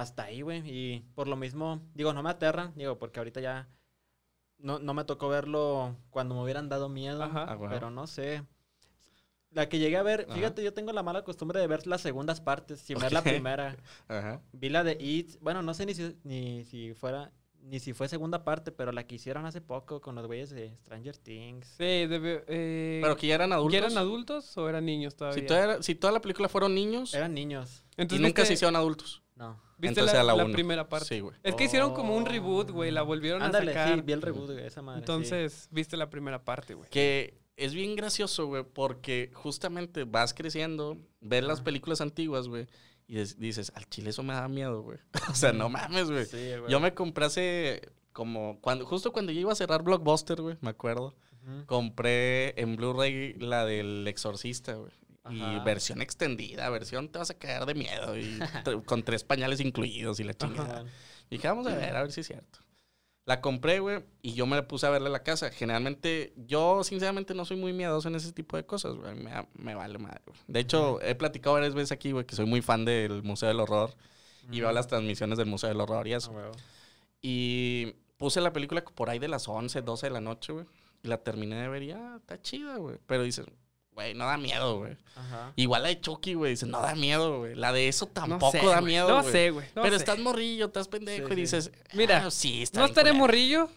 Hasta 0.00 0.24
ahí, 0.24 0.42
güey. 0.42 0.62
Y 0.66 1.00
por 1.14 1.28
lo 1.28 1.36
mismo, 1.36 1.80
digo, 1.94 2.12
no 2.12 2.22
me 2.22 2.30
aterran, 2.30 2.72
digo, 2.76 2.98
porque 2.98 3.20
ahorita 3.20 3.40
ya 3.40 3.68
no, 4.58 4.78
no 4.78 4.94
me 4.94 5.04
tocó 5.04 5.28
verlo 5.28 5.96
cuando 6.10 6.34
me 6.34 6.42
hubieran 6.42 6.68
dado 6.68 6.88
miedo. 6.88 7.22
Ajá. 7.22 7.46
Ah. 7.48 7.58
Pero 7.68 7.90
no 7.90 8.06
sé. 8.06 8.42
La 9.50 9.68
que 9.68 9.78
llegué 9.78 9.96
a 9.96 10.02
ver, 10.02 10.26
Ajá. 10.28 10.34
fíjate, 10.34 10.62
yo 10.62 10.74
tengo 10.74 10.92
la 10.92 11.02
mala 11.02 11.24
costumbre 11.24 11.58
de 11.58 11.66
ver 11.66 11.86
las 11.86 12.02
segundas 12.02 12.40
partes, 12.40 12.80
sin 12.80 12.98
ver 12.98 13.12
la 13.12 13.22
primera. 13.46 13.76
Ajá. 14.06 14.42
Vi 14.52 14.68
la 14.68 14.84
de 14.84 14.92
It, 15.00 15.38
bueno, 15.40 15.62
no 15.62 15.72
sé 15.74 15.86
ni 15.86 15.94
si, 15.94 16.16
ni 16.22 16.64
si 16.66 16.92
fuera, 16.92 17.32
ni 17.62 17.80
si 17.80 17.94
fue 17.94 18.08
segunda 18.08 18.44
parte, 18.44 18.72
pero 18.72 18.92
la 18.92 19.06
que 19.06 19.14
hicieron 19.14 19.46
hace 19.46 19.62
poco 19.62 20.02
con 20.02 20.14
los 20.14 20.26
güeyes 20.26 20.50
de 20.50 20.76
Stranger 20.76 21.16
Things. 21.16 21.66
Sí, 21.78 21.82
debe- 22.06 22.44
eh, 22.46 23.00
Pero 23.02 23.16
que 23.16 23.26
ya 23.26 23.36
eran 23.36 23.52
adultos. 23.54 23.72
¿ya 23.72 23.78
eran 23.86 23.96
adultos 23.96 24.56
o 24.58 24.68
eran 24.68 24.84
niños 24.84 25.16
todavía? 25.16 25.40
Si 25.40 25.46
toda, 25.46 25.82
si 25.82 25.94
toda 25.94 26.12
la 26.12 26.20
película 26.20 26.48
fueron 26.50 26.74
niños 26.74 27.14
Eran 27.14 27.32
niños. 27.32 27.84
y 27.96 28.02
Entonces, 28.02 28.20
nunca 28.20 28.42
¿viste, 28.42 28.46
se 28.48 28.52
hicieron 28.54 28.76
adultos. 28.76 29.22
No. 29.34 29.58
Viste 29.78 30.00
entonces 30.00 30.14
la, 30.14 30.22
la 30.24 30.36
la 30.36 30.44
uno. 30.44 30.52
primera 30.52 30.88
parte? 30.88 31.06
Sí, 31.06 31.20
güey. 31.20 31.34
Es 31.42 31.54
que 31.54 31.64
hicieron 31.64 31.94
como 31.94 32.16
un 32.16 32.26
reboot, 32.26 32.70
güey. 32.70 32.90
La 32.90 33.02
volvieron 33.02 33.42
Ándale, 33.42 33.70
a 33.70 33.74
sacar. 33.74 33.94
sí, 33.96 34.02
vi 34.04 34.12
el 34.12 34.22
reboot 34.22 34.50
de 34.50 34.66
esa 34.66 34.82
madre. 34.82 34.98
sí. 34.98 35.02
Entonces, 35.02 35.68
viste 35.70 35.96
la 35.96 36.10
primera 36.10 36.44
parte, 36.44 36.74
güey. 36.74 36.90
Que 36.90 37.38
es 37.56 37.74
bien 37.74 37.96
gracioso, 37.96 38.46
güey, 38.46 38.62
porque 38.64 39.30
justamente 39.34 40.04
vas 40.04 40.34
creciendo, 40.34 40.96
ves 41.20 41.42
las 41.42 41.60
películas 41.60 42.00
antiguas, 42.00 42.46
güey, 42.46 42.66
y 43.08 43.16
dices, 43.16 43.72
al 43.74 43.88
chile 43.88 44.10
eso 44.10 44.22
me 44.22 44.34
da 44.34 44.46
miedo, 44.48 44.82
güey. 44.82 44.98
o 45.30 45.34
sea, 45.34 45.52
no 45.52 45.68
mames, 45.68 46.10
güey. 46.10 46.24
Sí, 46.26 46.36
güey. 46.58 46.70
Yo 46.70 46.78
me 46.78 46.94
compré 46.94 47.24
hace 47.24 47.82
como, 48.12 48.60
cuando, 48.60 48.84
justo 48.86 49.12
cuando 49.12 49.32
yo 49.32 49.40
iba 49.40 49.52
a 49.52 49.56
cerrar 49.56 49.82
Blockbuster, 49.82 50.40
güey, 50.40 50.56
me 50.60 50.70
acuerdo, 50.70 51.16
compré 51.66 52.60
en 52.60 52.76
Blu-ray 52.76 53.34
la 53.34 53.64
del 53.64 54.06
Exorcista, 54.06 54.74
güey. 54.74 54.92
Y 55.30 55.40
Ajá. 55.42 55.64
versión 55.64 56.00
extendida, 56.02 56.68
versión 56.70 57.08
te 57.08 57.18
vas 57.18 57.30
a 57.30 57.34
caer 57.38 57.66
de 57.66 57.74
miedo, 57.74 58.16
y 58.18 58.38
con 58.86 59.02
tres 59.02 59.24
pañales 59.24 59.60
incluidos 59.60 60.20
y 60.20 60.24
la 60.24 60.34
chingada. 60.34 60.84
Y 61.30 61.36
dije, 61.36 61.48
vamos 61.48 61.66
a 61.66 61.74
ver, 61.74 61.94
a 61.96 62.02
ver 62.02 62.12
si 62.12 62.20
es 62.20 62.26
cierto. 62.26 62.60
La 63.26 63.42
compré, 63.42 63.78
güey, 63.80 64.02
y 64.22 64.32
yo 64.32 64.46
me 64.46 64.62
puse 64.62 64.86
a 64.86 64.90
verla 64.90 65.08
a 65.10 65.12
la 65.12 65.22
casa. 65.22 65.50
Generalmente, 65.50 66.32
yo 66.36 66.82
sinceramente 66.82 67.34
no 67.34 67.44
soy 67.44 67.58
muy 67.58 67.74
miedoso 67.74 68.08
en 68.08 68.14
ese 68.14 68.32
tipo 68.32 68.56
de 68.56 68.64
cosas, 68.64 68.94
güey. 68.94 69.14
Me, 69.16 69.30
me 69.52 69.74
vale 69.74 69.98
madre, 69.98 70.22
güey. 70.24 70.38
De 70.46 70.60
hecho, 70.60 70.98
he 71.02 71.14
platicado 71.14 71.54
varias 71.54 71.74
veces 71.74 71.92
aquí, 71.92 72.12
güey, 72.12 72.24
que 72.24 72.34
soy 72.34 72.46
muy 72.46 72.62
fan 72.62 72.86
del 72.86 73.22
Museo 73.22 73.48
del 73.48 73.60
Horror. 73.60 73.94
Y 74.50 74.60
veo 74.62 74.72
las 74.72 74.86
transmisiones 74.86 75.36
del 75.36 75.46
Museo 75.46 75.68
del 75.68 75.78
Horror 75.78 76.08
y 76.08 76.14
Ah, 76.14 76.16
eso. 76.16 76.30
huevo. 76.30 76.52
Y 77.20 77.94
puse 78.16 78.40
la 78.40 78.52
película 78.52 78.82
por 78.82 79.10
ahí 79.10 79.18
de 79.18 79.28
las 79.28 79.46
11, 79.48 79.82
12 79.82 80.06
de 80.06 80.10
la 80.12 80.20
noche, 80.22 80.54
güey. 80.54 80.64
Y 81.02 81.08
la 81.08 81.18
terminé 81.18 81.56
de 81.56 81.68
ver 81.68 81.82
y 81.82 81.88
ya, 81.88 82.16
está 82.16 82.40
chida, 82.40 82.76
güey. 82.76 82.96
Pero 83.06 83.22
dices, 83.24 83.44
güey, 83.98 84.14
no 84.14 84.26
da 84.26 84.36
miedo, 84.36 84.78
güey. 84.78 84.96
Igual 85.56 85.82
la 85.82 85.88
de 85.88 86.00
Chucky, 86.00 86.34
güey, 86.34 86.52
dices, 86.52 86.68
no 86.68 86.80
da 86.80 86.94
miedo, 86.94 87.38
güey. 87.40 87.56
La 87.56 87.72
de 87.72 87.88
eso 87.88 88.06
tampoco 88.06 88.52
sé, 88.52 88.58
da 88.58 88.74
güey. 88.80 88.84
miedo, 88.84 89.08
No 89.08 89.22
güey. 89.22 89.32
sé, 89.32 89.50
güey. 89.50 89.66
no 89.74 89.82
pero 89.82 89.96
sé. 89.96 90.04
estás 90.04 90.18
morrillo, 90.20 90.66
estás 90.66 90.86
pendejo 90.86 91.26
Sí, 91.26 91.32
y 91.32 91.36
dices, 91.36 91.72
Mira, 91.94 92.22
ah, 92.26 92.30
sí, 92.30 92.62
está 92.62 92.78
No 92.78 92.86
estaré 92.86 93.10
culero. 93.10 93.18
morrillo, 93.26 93.70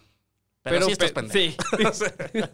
Pero, 0.62 0.76
pero, 0.76 0.86
sí 0.86 0.92
estás 0.92 1.12
pe- 1.12 1.22
pendejo. 1.24 1.64
Sí. 1.94 2.06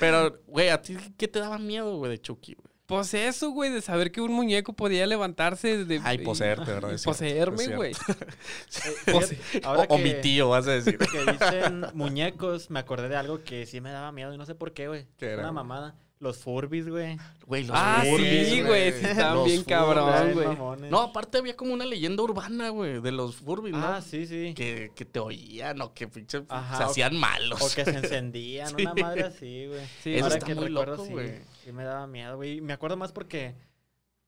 Pero, 0.00 0.40
güey, 0.48 0.68
¿a 0.70 0.82
ti 0.82 0.96
qué 1.16 1.28
te 1.28 1.38
daba 1.38 1.58
miedo, 1.58 1.96
güey, 1.98 2.10
de 2.10 2.20
Chucky, 2.20 2.54
güey? 2.54 2.74
Pues 2.86 3.14
eso, 3.14 3.50
güey, 3.50 3.70
de 3.70 3.80
saber 3.80 4.12
que 4.12 4.20
un 4.20 4.32
muñeco 4.32 4.74
podía 4.74 5.06
levantarse 5.06 5.84
de... 5.86 6.00
Ay, 6.04 6.18
poseerte, 6.18 6.70
¿verdad? 6.70 6.92
Es 6.92 7.02
poseerme, 7.04 7.68
güey. 7.68 7.92
Eh, 9.06 9.62
O, 9.88 9.96
mi 9.98 10.14
tío, 10.20 10.50
vas 10.50 10.66
a 10.66 10.72
decir. 10.72 10.98
que 10.98 11.32
dicen 11.32 11.86
muñecos, 11.94 12.68
me 12.70 12.80
acordé 12.80 13.08
de 13.08 13.16
algo 13.16 13.42
que 13.42 13.64
sí 13.66 13.80
me 13.80 13.90
daba 13.90 14.12
miedo 14.12 14.34
y 14.34 14.36
no 14.36 14.44
sé 14.44 14.54
por 14.54 14.72
qué, 14.74 14.88
güey. 14.88 15.06
¿Qué 15.16 15.30
era, 15.30 15.42
Una 15.44 15.52
mamada. 15.52 15.94
Los 16.24 16.38
Furbies, 16.38 16.88
güey. 16.88 17.16
Güey, 17.46 17.64
los 17.64 17.76
Ah, 17.78 18.02
sí, 18.02 18.62
güey, 18.62 18.92
sí 18.92 19.06
Los 19.32 19.44
bien 19.46 19.62
cabrón, 19.62 20.32
güey. 20.32 20.90
No, 20.90 21.02
aparte 21.02 21.38
había 21.38 21.54
como 21.54 21.72
una 21.74 21.84
leyenda 21.84 22.22
urbana, 22.24 22.70
güey, 22.70 23.00
de 23.00 23.12
los 23.12 23.36
Furbies, 23.36 23.76
¿no? 23.76 23.86
Ah, 23.86 24.00
sí, 24.02 24.26
sí. 24.26 24.54
que, 24.54 24.90
que 24.96 25.04
te 25.04 25.20
oían 25.20 25.80
o 25.82 25.94
que 25.94 26.08
pinche 26.08 26.42
Ajá, 26.48 26.78
se 26.78 26.82
o- 26.82 26.86
hacían 26.86 27.16
malos. 27.16 27.60
O 27.62 27.72
que 27.74 27.84
se 27.84 27.90
encendían, 27.98 28.68
Sí. 28.76 28.82
una 28.82 28.94
madre 28.94 29.22
así, 29.24 29.66
güey. 29.68 29.80
Sí, 30.02 30.14
Eso 30.14 30.24
Ahora 30.24 30.34
está 30.36 30.46
que 30.46 30.54
muy 30.56 30.64
recuerdo, 30.68 30.92
loco, 30.96 31.06
sí, 31.06 31.12
güey. 31.12 31.40
sí 31.64 31.70
me 31.72 31.84
daba 31.84 32.06
miedo, 32.06 32.36
güey. 32.36 32.56
Y 32.56 32.60
Me 32.60 32.72
acuerdo 32.72 32.96
más 32.96 33.12
porque, 33.12 33.54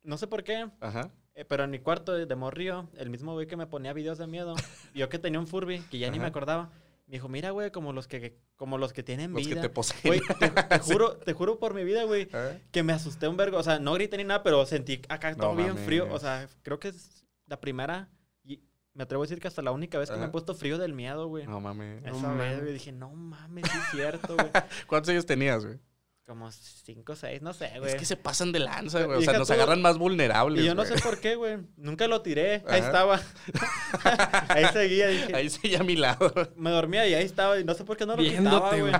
no 0.04 0.18
sé 0.18 0.26
por 0.26 0.44
qué, 0.44 0.68
Ajá. 0.80 1.10
eh, 1.34 1.44
pero 1.44 1.64
en 1.64 1.70
mi 1.70 1.78
cuarto 1.78 2.12
de, 2.12 2.36
morrío, 2.36 2.88
el 2.98 3.10
mismo 3.10 3.32
güey 3.32 3.46
que 3.46 3.56
me 3.56 3.66
ponía 3.66 3.92
videos 3.92 4.18
de 4.18 4.26
miedo, 4.26 4.54
yo 4.94 5.08
que 5.08 5.18
tenía 5.18 5.40
un 5.40 5.46
Furby, 5.46 5.80
que 5.90 5.98
ya 5.98 6.10
ni 6.10 6.18
me 6.18 6.26
acordaba, 6.26 6.70
me 7.06 7.14
dijo, 7.14 7.28
mira, 7.28 7.50
güey, 7.50 7.70
como 7.70 7.92
los 7.92 8.08
que, 8.08 8.36
como 8.56 8.78
los 8.78 8.92
que 8.92 9.02
tienen 9.02 9.32
Los 9.32 9.42
que 9.42 9.54
vida. 9.54 9.62
te 9.62 9.68
poseen. 9.68 10.00
Güey, 10.04 10.20
te, 10.40 10.50
te 10.50 10.78
juro, 10.80 11.16
te 11.18 11.32
juro 11.32 11.58
por 11.58 11.72
mi 11.74 11.84
vida, 11.84 12.02
güey, 12.04 12.28
¿Eh? 12.32 12.60
que 12.72 12.82
me 12.82 12.92
asusté 12.92 13.28
un 13.28 13.36
vergo. 13.36 13.58
O 13.58 13.62
sea, 13.62 13.78
no 13.78 13.94
grité 13.94 14.16
ni 14.16 14.24
nada, 14.24 14.42
pero 14.42 14.66
sentí 14.66 15.00
acá 15.08 15.30
No 15.32 15.36
todo 15.36 15.56
bien 15.56 15.76
frío. 15.78 16.08
O 16.12 16.18
sea, 16.18 16.48
creo 16.62 16.80
que 16.80 16.88
es 16.88 17.24
la 17.46 17.60
primera 17.60 18.08
y 18.42 18.60
me 18.92 19.04
atrevo 19.04 19.22
a 19.22 19.26
decir 19.26 19.40
que 19.40 19.46
hasta 19.46 19.62
la 19.62 19.70
única 19.72 19.98
vez 19.98 20.10
que 20.10 20.16
me 20.16 20.24
he 20.24 20.28
puesto 20.28 20.54
frío 20.54 20.78
del 20.78 20.94
miedo, 20.94 21.28
güey. 21.28 21.46
No 21.46 21.60
mames. 21.60 22.02
Esa 22.04 22.32
No 22.32 22.36
vez, 22.36 22.60
güey, 22.60 22.72
dije, 22.72 22.90
no 22.90 23.10
mames, 23.10 23.64
sí 23.70 23.78
es 23.78 23.90
cierto, 23.92 24.34
güey. 24.34 24.50
¿Cuántos 24.88 25.10
años 25.10 25.26
tenías, 25.26 25.64
güey? 25.64 25.78
Como 26.26 26.50
cinco 26.50 27.12
o 27.12 27.16
seis, 27.16 27.40
no 27.40 27.52
sé, 27.52 27.70
güey. 27.78 27.92
Es 27.92 27.94
que 27.96 28.04
se 28.04 28.16
pasan 28.16 28.50
de 28.50 28.58
lanza, 28.58 29.04
güey. 29.04 29.18
O 29.18 29.22
sea, 29.22 29.38
nos 29.38 29.46
tú- 29.46 29.54
agarran 29.54 29.80
más 29.80 29.96
vulnerables. 29.96 30.60
Y 30.60 30.66
yo 30.66 30.74
no 30.74 30.82
güey. 30.84 30.96
sé 30.96 31.00
por 31.02 31.20
qué, 31.20 31.36
güey. 31.36 31.58
Nunca 31.76 32.08
lo 32.08 32.20
tiré. 32.20 32.64
Ahí 32.66 32.80
Ajá. 32.80 32.86
estaba. 32.86 33.20
ahí 34.48 34.64
seguía. 34.72 35.06
Dije, 35.06 35.36
Ahí 35.36 35.48
seguía 35.50 35.80
a 35.80 35.84
mi 35.84 35.94
lado. 35.94 36.32
Me 36.56 36.70
dormía 36.70 37.06
y 37.06 37.14
ahí 37.14 37.24
estaba. 37.24 37.58
Y 37.60 37.64
no 37.64 37.74
sé 37.74 37.84
por 37.84 37.96
qué 37.96 38.06
no 38.06 38.16
lo 38.16 38.22
Viéndote, 38.22 38.76
quitaba, 38.76 38.76
güey. 38.76 38.92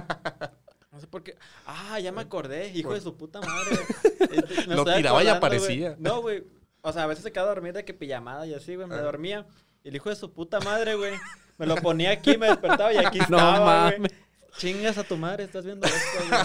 No 0.93 1.01
sé 1.01 1.07
por 1.09 1.23
qué. 1.25 1.37
Ah, 1.67 1.99
ya 1.99 2.13
me 2.13 2.21
acordé. 2.23 2.71
Hijo 2.75 2.95
de 2.95 3.01
su 3.01 3.17
puta 3.17 3.41
madre. 3.41 3.77
Este, 4.27 4.67
me 4.69 4.75
Lo 4.77 4.85
tiraba 4.85 5.23
y 5.23 5.29
aparecía. 5.29 5.91
güey. 5.91 6.01
No, 6.03 6.21
güey. 6.21 6.45
O 6.83 6.93
sea, 6.93 7.05
a 7.05 7.07
veces 7.07 7.23
se 7.25 7.33
quedaba 7.33 7.51
a 7.51 7.55
dormir 7.55 7.73
de 7.73 7.85
que 7.85 7.93
pijamada 7.95 8.47
y 8.47 8.55
así, 8.55 8.75
güey. 8.77 8.87
Me 8.89 8.95
Ah. 8.95 9.01
dormía. 9.01 9.47
Y 9.85 9.89
el 9.89 9.97
hijo 9.97 10.11
de 10.11 10.17
su 10.17 10.33
puta 10.33 10.61
madre, 10.61 10.95
güey. 10.95 11.15
Me 11.59 11.67
lo 11.67 11.75
ponía 11.77 12.11
aquí, 12.11 12.37
me 12.37 12.47
despertaba 12.47 12.93
y 12.93 12.99
aquí 12.99 13.19
No 13.29 13.37
estaba, 13.39 13.91
güey. 13.97 14.11
Chingas 14.59 14.97
a 14.99 15.05
tu 15.05 15.17
madre, 15.17 15.45
estás 15.45 15.65
viendo 15.65 15.87
esto, 15.87 16.19
güey. 16.29 16.41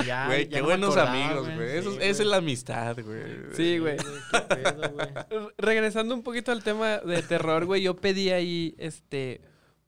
Ya, 0.06 0.26
Güey, 0.26 0.44
ya 0.48 0.50
qué 0.56 0.60
no 0.60 0.64
buenos 0.66 0.96
acordaba, 0.96 1.26
amigos, 1.26 1.54
güey. 1.54 1.76
Eso- 1.78 2.00
Esa 2.00 2.22
es 2.22 2.28
la 2.28 2.36
amistad, 2.36 2.96
güey. 3.02 3.22
Sí, 3.54 3.78
güey. 3.78 3.96
qué 3.96 4.40
pedo, 4.54 4.90
güey. 4.92 5.08
Regresando 5.58 6.14
un 6.14 6.22
poquito 6.22 6.52
al 6.52 6.62
tema 6.62 6.98
de 6.98 7.22
terror, 7.22 7.64
güey, 7.64 7.82
yo 7.82 7.96
pedí 7.96 8.30
ahí, 8.30 8.74
este, 8.78 9.40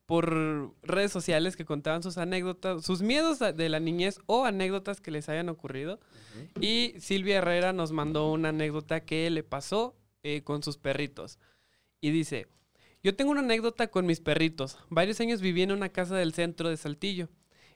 por 0.06 0.74
redes 0.82 1.12
sociales 1.12 1.56
que 1.56 1.64
contaban 1.64 2.02
sus 2.02 2.18
anécdotas, 2.18 2.84
sus 2.84 3.02
miedos 3.02 3.38
de 3.38 3.68
la 3.68 3.78
niñez 3.80 4.18
o 4.26 4.44
anécdotas 4.44 5.00
que 5.00 5.10
les 5.10 5.28
hayan 5.28 5.48
ocurrido. 5.48 6.00
Y 6.60 6.94
Silvia 6.98 7.38
Herrera 7.38 7.72
nos 7.72 7.92
mandó 7.92 8.30
una 8.32 8.48
anécdota 8.50 9.00
que 9.04 9.28
le 9.30 9.42
pasó 9.42 9.96
eh, 10.22 10.42
con 10.42 10.62
sus 10.62 10.78
perritos. 10.78 11.38
Y 12.00 12.10
dice, 12.10 12.46
yo 13.02 13.14
tengo 13.14 13.30
una 13.30 13.40
anécdota 13.40 13.88
con 13.88 14.06
mis 14.06 14.20
perritos. 14.20 14.78
Varios 14.90 15.20
años 15.20 15.40
viví 15.40 15.62
en 15.62 15.72
una 15.72 15.88
casa 15.90 16.16
del 16.16 16.34
centro 16.34 16.68
de 16.68 16.76
Saltillo, 16.76 17.28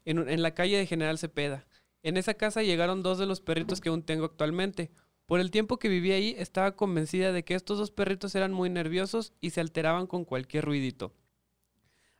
en, 0.04 0.42
la 0.42 0.54
calle 0.54 0.76
de 0.76 0.86
General 0.86 1.16
Cepeda. 1.18 1.66
En 2.02 2.16
esa 2.16 2.34
casa 2.34 2.62
llegaron 2.62 3.02
dos 3.02 3.18
de 3.18 3.26
los 3.26 3.40
perritos 3.40 3.80
que 3.80 3.88
aún 3.88 4.02
tengo 4.02 4.24
actualmente. 4.24 4.90
Por 5.26 5.38
el 5.38 5.52
tiempo 5.52 5.78
que 5.78 5.88
viví 5.88 6.10
ahí, 6.10 6.34
estaba 6.36 6.74
convencida 6.74 7.30
de 7.30 7.44
que 7.44 7.54
estos 7.54 7.78
dos 7.78 7.92
perritos 7.92 8.34
eran 8.34 8.52
muy 8.52 8.68
nerviosos 8.68 9.32
y 9.40 9.50
se 9.50 9.60
alteraban 9.60 10.08
con 10.08 10.24
cualquier 10.24 10.64
ruidito. 10.64 11.12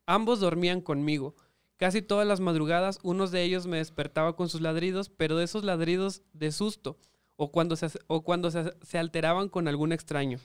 Ambos 0.07 0.39
dormían 0.39 0.81
conmigo. 0.81 1.35
Casi 1.77 2.03
todas 2.03 2.27
las 2.27 2.39
madrugadas, 2.39 3.01
uno 3.03 3.27
de 3.27 3.43
ellos 3.43 3.67
me 3.67 3.79
despertaba 3.79 4.37
con 4.37 4.49
sus 4.49 4.61
ladridos, 4.61 5.09
pero 5.09 5.37
de 5.37 5.45
esos 5.45 5.65
ladridos 5.65 6.23
de 6.33 6.53
susto, 6.53 6.97
o 7.35 7.51
cuando 7.51 7.75
se 7.75 8.99
alteraban 8.99 9.49
con 9.49 9.67
algún 9.67 9.91
extraño. 9.91 10.39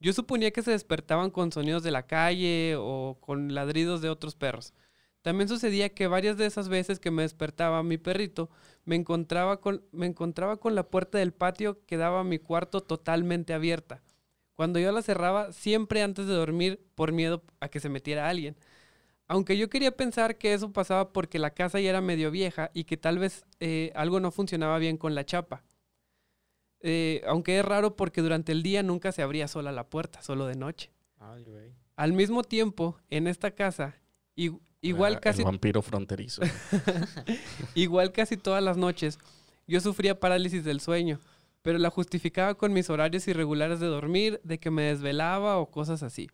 Yo 0.00 0.12
suponía 0.12 0.52
que 0.52 0.62
se 0.62 0.70
despertaban 0.70 1.30
con 1.30 1.50
sonidos 1.52 1.82
de 1.82 1.90
la 1.90 2.06
calle 2.06 2.76
o 2.78 3.18
con 3.20 3.54
ladridos 3.54 4.00
de 4.00 4.10
otros 4.10 4.36
perros. 4.36 4.72
También 5.22 5.48
sucedía 5.48 5.90
que 5.90 6.06
varias 6.06 6.36
de 6.36 6.46
esas 6.46 6.68
veces 6.68 7.00
que 7.00 7.10
me 7.10 7.22
despertaba 7.22 7.82
mi 7.82 7.98
perrito, 7.98 8.48
me 8.84 8.96
encontraba 8.96 9.60
con, 9.60 9.82
la 9.92 10.82
puerta 10.84 11.18
del 11.18 11.32
patio 11.32 11.84
que 11.86 11.96
daba 11.96 12.20
a 12.20 12.24
mi 12.24 12.38
cuarto 12.38 12.82
totalmente 12.82 13.52
abierta. 13.52 14.02
Cuando 14.54 14.78
yo 14.78 14.92
la 14.92 15.02
cerraba, 15.02 15.52
siempre 15.52 16.02
antes 16.02 16.26
de 16.26 16.34
dormir, 16.34 16.80
por 16.94 17.12
miedo 17.12 17.42
a 17.60 17.68
que 17.68 17.80
se 17.80 17.88
metiera 17.88 18.28
alguien. 18.28 18.56
Aunque 19.28 19.58
yo 19.58 19.68
quería 19.68 19.96
pensar 19.96 20.38
que 20.38 20.54
eso 20.54 20.72
pasaba 20.72 21.12
porque 21.12 21.38
la 21.38 21.50
casa 21.50 21.80
ya 21.80 21.90
era 21.90 22.00
medio 22.00 22.30
vieja 22.30 22.70
y 22.74 22.84
que 22.84 22.96
tal 22.96 23.18
vez 23.18 23.44
eh, 23.60 23.92
algo 23.94 24.20
no 24.20 24.30
funcionaba 24.30 24.78
bien 24.78 24.96
con 24.96 25.14
la 25.14 25.26
chapa. 25.26 25.62
Eh, 26.80 27.22
aunque 27.26 27.58
es 27.58 27.64
raro 27.64 27.96
porque 27.96 28.20
durante 28.22 28.52
el 28.52 28.62
día 28.62 28.82
nunca 28.82 29.10
se 29.12 29.22
abría 29.22 29.48
sola 29.48 29.72
la 29.72 29.88
puerta, 29.88 30.22
solo 30.22 30.46
de 30.46 30.54
noche. 30.54 30.90
Ay, 31.18 31.42
güey. 31.44 31.72
Al 31.96 32.12
mismo 32.12 32.44
tiempo, 32.44 32.96
en 33.10 33.26
esta 33.26 33.50
casa, 33.50 33.96
i- 34.36 34.52
igual 34.80 35.14
Ah, 35.16 35.20
casi 35.20 35.40
El 35.40 35.46
vampiro 35.46 35.82
fronterizo. 35.82 36.42
Igual 37.74 38.12
casi 38.12 38.36
todas 38.36 38.62
las 38.62 38.76
noches, 38.76 39.18
yo 39.66 39.80
sufría 39.80 40.18
parálisis 40.20 40.64
del 40.64 40.80
sueño, 40.80 41.20
pero 41.62 41.78
la 41.78 41.90
justificaba 41.90 42.54
con 42.54 42.72
mis 42.72 42.88
horarios 42.90 43.26
irregulares 43.28 43.80
de 43.80 43.86
dormir, 43.86 44.40
de 44.44 44.58
que 44.58 44.70
me 44.70 44.82
desvelaba 44.84 45.58
o 45.58 45.70
cosas 45.70 46.02
así. 46.02 46.28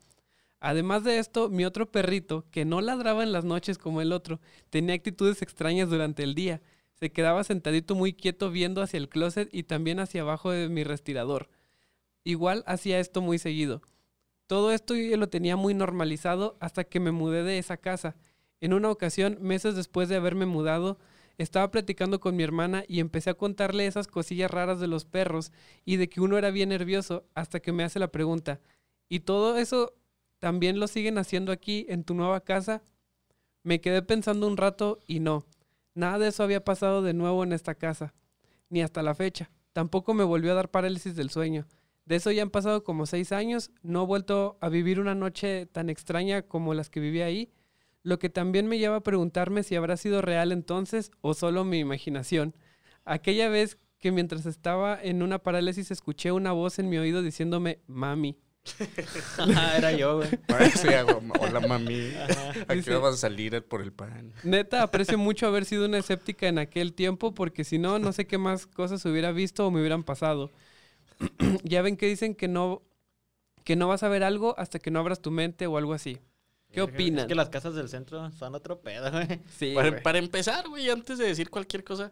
Además 0.60 1.04
de 1.04 1.18
esto, 1.18 1.50
mi 1.50 1.64
otro 1.64 1.90
perrito, 1.90 2.44
que 2.50 2.64
no 2.64 2.80
ladraba 2.80 3.22
en 3.22 3.32
las 3.32 3.44
noches 3.44 3.76
como 3.78 4.00
el 4.00 4.12
otro, 4.12 4.40
tenía 4.70 4.94
actitudes 4.94 5.42
extrañas 5.42 5.90
durante 5.90 6.22
el 6.22 6.34
día. 6.34 6.62
Se 6.94 7.12
quedaba 7.12 7.44
sentadito 7.44 7.94
muy 7.94 8.12
quieto 8.12 8.50
viendo 8.50 8.82
hacia 8.82 8.98
el 8.98 9.08
closet 9.08 9.48
y 9.52 9.64
también 9.64 10.00
hacia 10.00 10.22
abajo 10.22 10.50
de 10.50 10.68
mi 10.68 10.84
respirador. 10.84 11.48
Igual 12.24 12.64
hacía 12.66 13.00
esto 13.00 13.20
muy 13.20 13.38
seguido. 13.38 13.82
Todo 14.46 14.72
esto 14.72 14.94
yo 14.94 15.16
lo 15.16 15.28
tenía 15.28 15.56
muy 15.56 15.74
normalizado 15.74 16.56
hasta 16.60 16.84
que 16.84 17.00
me 17.00 17.12
mudé 17.12 17.42
de 17.42 17.58
esa 17.58 17.76
casa. 17.76 18.16
En 18.60 18.72
una 18.72 18.90
ocasión, 18.90 19.38
meses 19.40 19.74
después 19.74 20.08
de 20.08 20.16
haberme 20.16 20.46
mudado, 20.46 20.98
estaba 21.38 21.70
platicando 21.70 22.20
con 22.20 22.36
mi 22.36 22.42
hermana 22.42 22.84
y 22.86 23.00
empecé 23.00 23.30
a 23.30 23.34
contarle 23.34 23.86
esas 23.86 24.06
cosillas 24.06 24.50
raras 24.50 24.80
de 24.80 24.86
los 24.86 25.04
perros 25.04 25.52
y 25.84 25.96
de 25.96 26.08
que 26.08 26.20
uno 26.20 26.38
era 26.38 26.50
bien 26.50 26.68
nervioso 26.68 27.24
hasta 27.34 27.60
que 27.60 27.72
me 27.72 27.84
hace 27.84 27.98
la 27.98 28.12
pregunta, 28.12 28.60
¿y 29.08 29.20
todo 29.20 29.58
eso 29.58 29.94
también 30.38 30.78
lo 30.78 30.86
siguen 30.86 31.18
haciendo 31.18 31.52
aquí 31.52 31.86
en 31.88 32.04
tu 32.04 32.14
nueva 32.14 32.40
casa? 32.40 32.82
Me 33.62 33.80
quedé 33.80 34.02
pensando 34.02 34.46
un 34.46 34.56
rato 34.56 35.00
y 35.06 35.20
no, 35.20 35.44
nada 35.94 36.18
de 36.18 36.28
eso 36.28 36.42
había 36.42 36.64
pasado 36.64 37.02
de 37.02 37.14
nuevo 37.14 37.44
en 37.44 37.52
esta 37.52 37.74
casa, 37.74 38.14
ni 38.68 38.82
hasta 38.82 39.02
la 39.02 39.14
fecha. 39.14 39.50
Tampoco 39.72 40.14
me 40.14 40.24
volvió 40.24 40.52
a 40.52 40.56
dar 40.56 40.70
parálisis 40.70 41.16
del 41.16 41.30
sueño. 41.30 41.66
De 42.04 42.16
eso 42.16 42.30
ya 42.30 42.42
han 42.42 42.50
pasado 42.50 42.84
como 42.84 43.06
seis 43.06 43.32
años, 43.32 43.70
no 43.82 44.02
he 44.02 44.06
vuelto 44.06 44.58
a 44.60 44.68
vivir 44.68 45.00
una 45.00 45.14
noche 45.14 45.66
tan 45.66 45.88
extraña 45.88 46.42
como 46.42 46.74
las 46.74 46.90
que 46.90 47.00
viví 47.00 47.22
ahí, 47.22 47.50
lo 48.02 48.18
que 48.18 48.28
también 48.28 48.66
me 48.66 48.78
lleva 48.78 48.96
a 48.96 49.02
preguntarme 49.02 49.62
si 49.62 49.76
habrá 49.76 49.96
sido 49.96 50.20
real 50.20 50.52
entonces 50.52 51.10
o 51.22 51.32
solo 51.32 51.64
mi 51.64 51.78
imaginación. 51.78 52.54
Aquella 53.06 53.48
vez 53.48 53.78
que 53.98 54.12
mientras 54.12 54.44
estaba 54.44 55.02
en 55.02 55.22
una 55.22 55.38
parálisis 55.38 55.90
escuché 55.90 56.30
una 56.30 56.52
voz 56.52 56.78
en 56.78 56.90
mi 56.90 56.98
oído 56.98 57.22
diciéndome 57.22 57.80
mami. 57.86 58.38
Ah, 59.38 59.74
era 59.78 59.92
yo, 59.92 60.16
güey. 60.18 60.28
Hola, 61.40 61.60
mami. 61.60 62.12
Aquí 62.66 62.76
Dice- 62.76 62.94
vas 62.96 63.14
a 63.14 63.18
salir 63.18 63.62
por 63.64 63.82
el 63.82 63.92
pan. 63.92 64.32
Neta, 64.42 64.82
aprecio 64.82 65.18
mucho 65.18 65.46
haber 65.46 65.64
sido 65.64 65.86
una 65.86 65.98
escéptica 65.98 66.48
en 66.48 66.58
aquel 66.58 66.92
tiempo 66.94 67.34
porque 67.34 67.64
si 67.64 67.78
no, 67.78 67.98
no 67.98 68.12
sé 68.12 68.26
qué 68.26 68.38
más 68.38 68.66
cosas 68.66 69.04
hubiera 69.04 69.32
visto 69.32 69.66
o 69.66 69.70
me 69.70 69.80
hubieran 69.80 70.02
pasado. 70.02 70.50
ya 71.62 71.82
ven 71.82 71.96
que 71.96 72.06
dicen 72.06 72.34
que 72.34 72.48
no, 72.48 72.82
que 73.64 73.76
no 73.76 73.88
vas 73.88 74.02
a 74.02 74.08
ver 74.08 74.24
algo 74.24 74.54
hasta 74.58 74.78
que 74.78 74.90
no 74.90 74.98
abras 74.98 75.20
tu 75.20 75.30
mente 75.30 75.66
o 75.66 75.76
algo 75.76 75.92
así. 75.92 76.18
¿Qué 76.72 76.82
opinan? 76.82 77.20
Es 77.20 77.26
que 77.26 77.36
las 77.36 77.50
casas 77.50 77.76
del 77.76 77.88
centro 77.88 78.32
son 78.32 78.54
otro 78.56 78.80
pedo, 78.80 79.08
güey. 79.12 79.40
Sí, 79.58 79.74
para 80.02 80.18
empezar, 80.18 80.68
güey, 80.68 80.90
antes 80.90 81.18
de 81.18 81.26
decir 81.26 81.48
cualquier 81.48 81.84
cosa, 81.84 82.10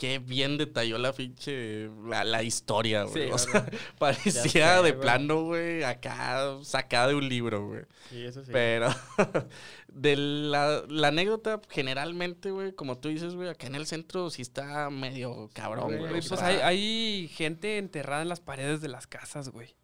qué 0.00 0.18
bien 0.18 0.56
detalló 0.56 0.96
la 0.96 1.12
pinche, 1.12 1.90
la, 2.06 2.24
la 2.24 2.42
historia, 2.42 3.02
güey. 3.02 3.26
Sí, 3.26 3.32
o 3.32 3.36
sea, 3.36 3.66
parecía 3.98 4.78
sé, 4.78 4.82
de 4.82 4.94
plano, 4.94 5.44
güey, 5.44 5.84
acá 5.84 6.56
sacada 6.62 7.08
de 7.08 7.16
un 7.16 7.28
libro, 7.28 7.66
güey. 7.66 7.82
Sí, 8.08 8.24
eso 8.24 8.42
sí. 8.42 8.50
Pero 8.50 8.88
de 9.88 10.16
la, 10.16 10.84
la 10.88 11.08
anécdota, 11.08 11.60
generalmente, 11.68 12.50
güey, 12.50 12.72
como 12.72 12.96
tú 12.96 13.10
dices, 13.10 13.34
güey, 13.34 13.50
acá 13.50 13.66
en 13.66 13.74
el 13.74 13.86
centro 13.86 14.30
sí 14.30 14.40
está 14.40 14.88
medio 14.88 15.50
cabrón, 15.52 15.98
güey, 15.98 16.22
pues 16.26 16.40
hay, 16.40 16.56
hay 16.56 17.28
gente 17.28 17.76
enterrada 17.76 18.22
en 18.22 18.30
las 18.30 18.40
paredes 18.40 18.80
de 18.80 18.88
las 18.88 19.06
casas, 19.06 19.50
güey. 19.50 19.76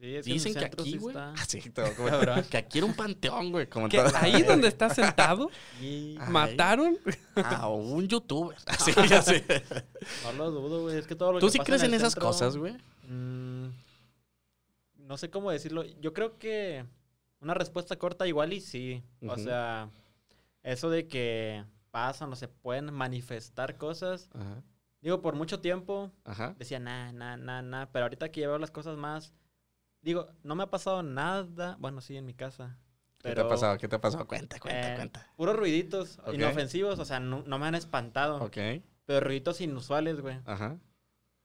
Sí, 0.00 0.14
es 0.14 0.24
Dicen 0.26 0.54
que 0.54 0.64
aquí, 0.64 0.92
sí 0.92 0.96
güey. 0.98 1.16
está. 1.16 1.32
Ah, 1.36 1.44
sí, 1.46 1.60
todo, 1.70 1.86
que 2.50 2.56
aquí 2.56 2.78
era 2.78 2.86
un 2.86 2.94
panteón, 2.94 3.50
güey. 3.50 3.66
Como 3.68 3.88
Que 3.88 3.96
todo- 3.98 4.12
ahí 4.16 4.42
donde 4.42 4.68
está 4.68 4.88
sentado, 4.94 5.50
Y 5.80 6.16
mataron. 6.28 6.96
a 7.34 7.68
un 7.68 8.06
youtuber. 8.06 8.56
Así, 8.66 8.92
así. 9.12 9.42
no 10.24 10.32
lo 10.34 10.50
dudo, 10.52 10.82
güey. 10.82 10.98
Es 10.98 11.06
que 11.08 11.16
todo 11.16 11.32
lo 11.32 11.40
¿Tú 11.40 11.46
que 11.46 11.52
sí 11.52 11.58
pasa 11.58 11.66
crees 11.66 11.82
en 11.82 11.94
esas 11.94 12.12
centro, 12.12 12.28
cosas, 12.28 12.56
güey? 12.56 12.74
mm, 13.08 13.68
no 14.98 15.16
sé 15.16 15.30
cómo 15.30 15.50
decirlo. 15.50 15.84
Yo 16.00 16.12
creo 16.12 16.38
que 16.38 16.84
una 17.40 17.54
respuesta 17.54 17.96
corta 17.96 18.26
igual 18.28 18.52
y 18.52 18.60
sí. 18.60 19.02
O 19.26 19.36
sea, 19.36 19.90
eso 20.62 20.90
de 20.90 21.08
que 21.08 21.64
pasan 21.90 22.32
o 22.32 22.36
se 22.36 22.46
pueden 22.46 22.92
manifestar 22.92 23.76
cosas. 23.76 24.28
Ajá. 24.34 24.62
Digo, 25.00 25.22
por 25.22 25.34
mucho 25.34 25.60
tiempo 25.60 26.10
Ajá. 26.24 26.54
decía, 26.58 26.78
nah, 26.78 27.10
nah, 27.12 27.36
nah, 27.36 27.62
nah. 27.62 27.86
Pero 27.92 28.04
ahorita 28.04 28.30
que 28.30 28.42
ya 28.42 28.48
veo 28.48 28.58
las 28.58 28.70
cosas 28.70 28.96
más... 28.96 29.32
Digo, 30.08 30.26
no 30.42 30.54
me 30.54 30.62
ha 30.62 30.70
pasado 30.70 31.02
nada. 31.02 31.76
Bueno, 31.78 32.00
sí, 32.00 32.16
en 32.16 32.24
mi 32.24 32.32
casa. 32.32 32.78
¿Qué 33.22 33.34
te 33.34 33.40
ha 33.42 33.46
pasado? 33.46 33.76
¿Qué 33.76 33.88
te 33.88 33.96
ha 33.96 34.00
pasado? 34.00 34.26
Cuenta, 34.26 34.58
cuenta, 34.58 34.92
eh, 34.94 34.96
cuenta. 34.96 35.30
Puros 35.36 35.54
ruiditos 35.54 36.18
inofensivos. 36.32 36.98
O 36.98 37.04
sea, 37.04 37.20
no, 37.20 37.42
no 37.46 37.58
me 37.58 37.66
han 37.66 37.74
espantado. 37.74 38.42
Ok. 38.42 38.56
Pero 39.04 39.20
ruiditos 39.20 39.60
inusuales, 39.60 40.22
güey. 40.22 40.38
Ajá. 40.46 40.78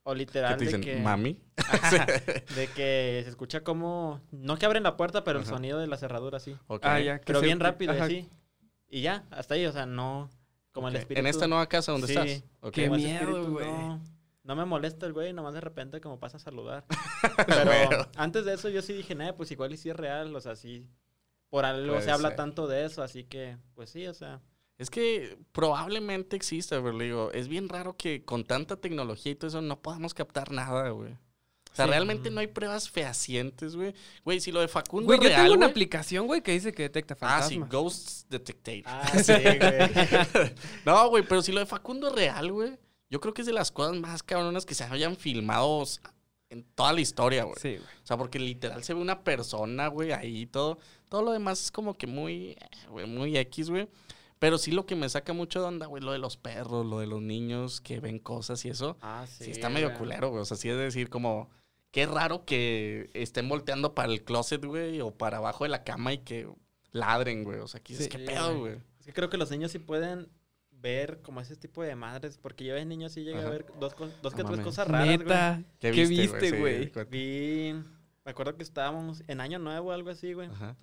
O 0.03 0.13
¿Qué 0.13 0.20
literal 0.20 0.55
te 0.55 0.63
dicen? 0.63 0.79
de 0.79 0.88
que... 0.88 0.96
¿Mami? 1.01 1.41
De 2.55 2.67
que 2.74 3.20
se 3.25 3.29
escucha 3.29 3.65
como... 3.65 4.22
No 4.32 4.58
que 4.58 4.65
abren 4.65 4.84
la 4.84 4.96
puerta, 4.96 5.25
pero 5.25 5.39
el 5.39 5.46
Ajá. 5.46 5.55
sonido 5.55 5.79
de 5.79 5.88
la 5.88 5.98
cerradura 5.98 6.39
sí. 6.39 6.55
Ok. 6.67 6.86
Ah, 6.86 7.01
ya. 7.01 7.20
Pero 7.25 7.39
se- 7.41 7.46
bien 7.46 7.60
rápido, 7.60 7.91
ajá. 7.91 8.05
así. 8.05 8.29
Y 8.88 9.01
ya, 9.01 9.25
hasta 9.29 9.55
ahí, 9.55 9.65
o 9.65 9.74
sea, 9.74 9.86
no... 9.86 10.29
Como 10.72 10.88
el 10.88 10.96
espíritu... 10.96 11.20
En 11.20 11.27
esta 11.27 11.48
nueva 11.48 11.67
casa 11.67 11.91
donde 11.91 12.08
Sí. 12.08 12.13
estás. 12.17 12.50
Ok. 12.62 12.72
Qué 12.74 12.89
miedo, 12.89 13.51
güey. 13.51 13.65
No, 13.67 14.01
no 14.44 14.56
me 14.56 14.66
molesta 14.66 15.06
el 15.06 15.14
güey, 15.14 15.34
nomás 15.34 15.54
de 15.54 15.62
repente 15.62 16.02
como 16.02 16.20
pasa 16.20 16.38
a 16.38 16.40
saludar. 16.40 16.86
Pero 17.48 17.66
Bueno. 17.66 18.08
antes 18.16 18.46
de 18.46 18.54
eso 18.54 18.70
yo 18.70 18.82
sí 18.82 18.94
dije, 18.94 19.16
nah, 19.16 19.34
pues 19.34 19.52
igual 19.52 19.74
y 19.74 19.78
sí 19.78 19.90
es 19.90 19.96
real, 19.96 20.36
o 20.36 20.42
sea, 20.42 20.56
sí... 20.56 20.88
Por 21.50 21.66
algo 21.66 21.94
Puede 21.94 22.02
se 22.06 22.10
habla 22.12 22.30
ser. 22.30 22.38
tanto 22.38 22.66
de 22.68 22.84
eso, 22.86 23.04
así 23.04 23.26
que, 23.26 23.58
pues 23.76 23.92
sí, 23.92 24.08
o 24.08 24.14
sea... 24.16 24.42
Es 24.80 24.90
que 24.90 25.38
probablemente 25.52 26.36
exista, 26.36 26.78
pero 26.78 26.94
le 26.94 27.06
digo, 27.06 27.32
es 27.32 27.48
bien 27.48 27.70
raro 27.70 27.96
que 27.96 28.26
con 28.26 28.44
tanta 28.44 28.76
tecnología 28.78 29.32
y 29.32 29.36
todo 29.36 29.50
eso 29.50 29.62
no 29.62 29.80
podamos 29.80 30.16
captar 30.16 30.52
nada, 30.52 30.90
güey. 30.90 31.12
O 31.12 31.76
sea, 31.76 31.86
Sí. 31.86 31.92
realmente 31.92 32.32
no 32.32 32.40
hay 32.40 32.48
pruebas 32.48 32.90
fehacientes, 32.90 33.76
güey. 33.76 33.94
Güey, 34.26 34.40
si 34.40 34.52
lo 34.52 34.62
de 34.62 34.68
Facundo 34.68 35.06
Güey, 35.06 35.20
es 35.20 35.24
yo 35.24 35.30
real, 35.30 35.42
tengo 35.44 35.56
una 35.58 35.68
güey- 35.68 35.72
aplicación, 35.72 36.26
güey, 36.26 36.42
que 36.42 36.54
dice 36.54 36.72
que 36.74 36.84
detecta 36.84 37.16
Ah, 37.22 37.44
sí, 37.44 37.56
fantasmas. 37.60 37.70
Ghosts 37.70 38.26
Detected. 38.30 38.82
Ah, 38.86 39.08
sí, 39.24 39.34
güey. 39.34 40.54
no, 40.86 41.10
güey, 41.10 41.24
pero 41.24 41.44
si 41.44 41.52
lo 41.52 41.60
de 41.60 41.66
Facundo 41.68 42.08
es 42.08 42.14
real, 42.16 42.52
güey, 42.52 42.78
yo 43.13 43.22
creo 43.22 43.32
que 43.36 43.41
es 43.43 43.46
de 43.46 43.53
las 43.53 43.72
cosas 43.72 43.96
más 43.96 44.24
cabronas 44.24 44.65
que 44.65 44.74
se 44.74 44.84
hayan 44.86 45.15
filmado 45.15 45.84
en 46.50 46.63
toda 46.74 46.93
la 46.93 47.01
historia, 47.01 47.43
güey. 47.43 47.58
Sí, 47.62 47.70
güey. 47.75 47.98
O 48.03 48.08
sea, 48.08 48.17
porque 48.17 48.39
literal 48.39 48.84
se 48.84 48.96
ve 48.96 49.00
una 49.01 49.24
persona, 49.24 49.88
güey, 49.88 50.12
ahí 50.13 50.41
y 50.41 50.46
todo. 50.48 50.79
Todo 51.10 51.22
lo 51.22 51.32
demás 51.32 51.62
es 51.62 51.72
como 51.72 51.93
que 51.93 52.08
muy, 52.08 52.53
eh, 52.53 52.58
güey, 52.89 53.05
muy 53.05 53.38
X, 53.38 53.70
güey. 53.70 53.88
Pero 54.39 54.58
sí 54.58 54.72
lo 54.72 54.88
que 54.88 54.96
me 54.96 55.08
saca 55.10 55.32
mucho 55.32 55.60
de 55.62 55.67
onda, 55.67 55.86
güey, 55.86 56.01
lo 56.01 56.12
de 56.12 56.17
los 56.17 56.38
perros, 56.38 56.88
lo 56.88 56.98
de 56.98 57.05
los 57.05 57.22
niños 57.22 57.82
que 57.82 58.00
ven 58.00 58.17
cosas 58.17 58.65
y 58.65 58.70
eso. 58.70 58.98
Ah, 59.01 59.27
sí. 59.27 59.43
Sí, 59.46 59.51
está 59.51 59.70
medio 59.70 59.89
güey. 59.89 60.00
culero, 60.00 60.32
güey. 60.32 60.41
O 60.41 60.46
sea, 60.46 60.58
sí 60.58 60.70
es 60.70 60.75
decir, 60.77 61.12
como, 61.12 61.51
qué 61.91 62.08
raro 62.08 62.46
que 62.46 63.12
estén 63.13 63.48
volteando 63.48 63.93
para 63.93 64.12
el 64.12 64.24
closet, 64.24 64.65
güey, 64.65 65.01
o 65.01 65.12
para 65.12 65.38
abajo 65.38 65.65
de 65.65 65.70
la 65.70 65.84
cama 65.84 66.13
y 66.13 66.17
que 66.17 66.50
ladren, 66.91 67.43
güey. 67.43 67.60
O 67.60 67.67
sea, 67.67 67.79
aquí 67.79 67.96
Sí, 67.96 68.03
es 68.05 68.10
qué 68.10 68.17
pedo, 68.17 68.48
güey. 68.58 68.74
güey. 68.74 68.84
Es 69.00 69.05
que 69.05 69.13
creo 69.13 69.29
que 69.29 69.38
los 69.38 69.51
niños 69.51 69.72
sí 69.72 69.77
pueden 69.77 70.29
ver 70.84 71.22
como 71.22 71.40
ese 71.42 71.56
tipo 71.56 71.82
de 71.82 71.96
madres, 71.96 72.38
porque 72.38 72.66
yo 72.66 72.75
de 72.75 72.86
niño 72.86 73.10
sí 73.10 73.24
llegué 73.24 73.40
Ajá. 73.40 73.48
a 73.48 73.52
ver 73.52 73.66
dos, 73.80 73.96
dos 74.22 74.34
que 74.36 74.44
tres 74.44 74.60
cosas 74.60 74.88
raras, 74.88 75.08
güey. 75.08 75.18
Neta, 75.18 75.63
¿qué, 75.80 75.92
viste, 75.92 76.50
Sí, 76.52 76.58
güey? 76.60 76.92
Vi, 77.10 77.74
me 78.25 78.32
acuerdo 78.32 78.56
que 78.56 78.63
estábamos 78.63 79.24
en 79.27 79.40
Año 79.42 79.57
Nuevo 79.57 79.90
o 79.90 79.92
algo 79.94 80.10
así, 80.12 80.34
güey. 80.34 80.50
Ajá. 80.50 80.75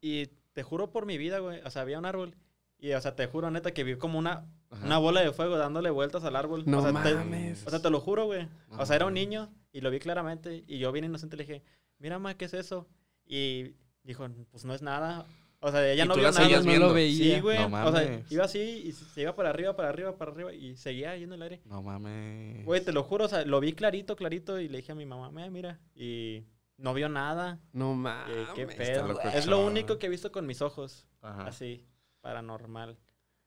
Y 0.00 0.26
te 0.52 0.62
juro 0.62 0.90
por 0.90 1.06
mi 1.06 1.16
vida, 1.18 1.38
güey. 1.38 1.60
O 1.64 1.70
sea, 1.70 1.82
había 1.82 1.98
un 1.98 2.04
árbol. 2.04 2.36
Y, 2.78 2.92
o 2.92 3.00
sea, 3.00 3.16
te 3.16 3.26
juro, 3.26 3.50
neta, 3.50 3.70
que 3.72 3.84
vi 3.84 3.96
como 3.96 4.18
una, 4.18 4.44
Ajá. 4.70 4.84
una 4.84 4.98
bola 4.98 5.20
de 5.22 5.32
fuego 5.32 5.56
dándole 5.56 5.88
vueltas 5.90 6.24
al 6.24 6.36
árbol. 6.36 6.64
No 6.66 6.78
o 6.80 6.82
sea, 6.82 7.02
te- 7.02 7.14
mames. 7.14 7.66
o 7.66 7.70
sea, 7.70 7.80
te 7.80 7.88
lo 7.90 8.00
juro, 8.00 8.26
güey. 8.26 8.48
No 8.70 8.82
O 8.82 8.86
sea, 8.86 8.96
era 8.96 9.06
un 9.06 9.14
niño 9.14 9.50
y 9.72 9.80
lo 9.80 9.90
vi 9.90 9.98
claramente. 9.98 10.62
Y 10.66 10.78
yo 10.78 10.92
bien 10.92 11.04
inocente 11.06 11.36
le 11.36 11.44
dije, 11.44 11.62
mira, 11.98 12.18
ma, 12.18 12.34
¿qué 12.34 12.44
es 12.44 12.54
eso? 12.54 12.86
Y 13.24 13.76
dijo, 14.02 14.28
pues 14.50 14.64
no 14.66 14.74
es 14.74 14.82
nada. 14.82 15.24
O 15.64 15.70
sea, 15.70 15.88
ella 15.92 16.04
¿Y 16.04 16.08
no 16.08 16.14
vio 16.16 16.30
nada. 16.32 16.60
no 16.60 16.76
lo 16.88 16.92
veía. 16.92 17.36
Sí, 17.36 17.40
güey. 17.40 17.56
No 17.58 17.66
o 17.66 17.92
sea, 17.92 18.02
mames. 18.02 18.32
iba 18.32 18.44
así 18.44 18.58
y 18.58 18.90
se 18.92 19.20
iba 19.22 19.34
para 19.36 19.50
arriba, 19.50 19.76
para 19.76 19.90
arriba, 19.90 20.16
para 20.16 20.32
arriba. 20.32 20.52
Y 20.52 20.76
seguía 20.76 21.12
ahí 21.12 21.22
en 21.22 21.32
el 21.32 21.40
aire. 21.42 21.60
No 21.66 21.82
mames. 21.82 22.64
Güey, 22.64 22.84
te 22.84 22.92
lo 22.92 23.04
juro, 23.04 23.26
o 23.26 23.28
sea, 23.28 23.44
lo 23.44 23.60
vi 23.60 23.72
clarito, 23.72 24.16
clarito. 24.16 24.58
Y 24.60 24.68
le 24.68 24.78
dije 24.78 24.90
a 24.92 24.96
mi 24.96 25.06
mamá, 25.06 25.30
mira, 25.30 25.50
mira. 25.50 25.80
Y 25.94 26.44
no 26.78 26.92
vio 26.94 27.08
nada. 27.08 27.60
No 27.72 27.92
Eh, 27.92 27.96
mames. 27.96 28.48
qué 28.56 28.66
pedo. 28.66 29.20
Es 29.34 29.46
lo 29.46 29.64
único 29.64 29.98
que 29.98 30.06
he 30.06 30.10
visto 30.10 30.32
con 30.32 30.46
mis 30.46 30.62
ojos. 30.62 31.06
Ajá. 31.20 31.44
Así, 31.46 31.86
paranormal. 32.22 32.98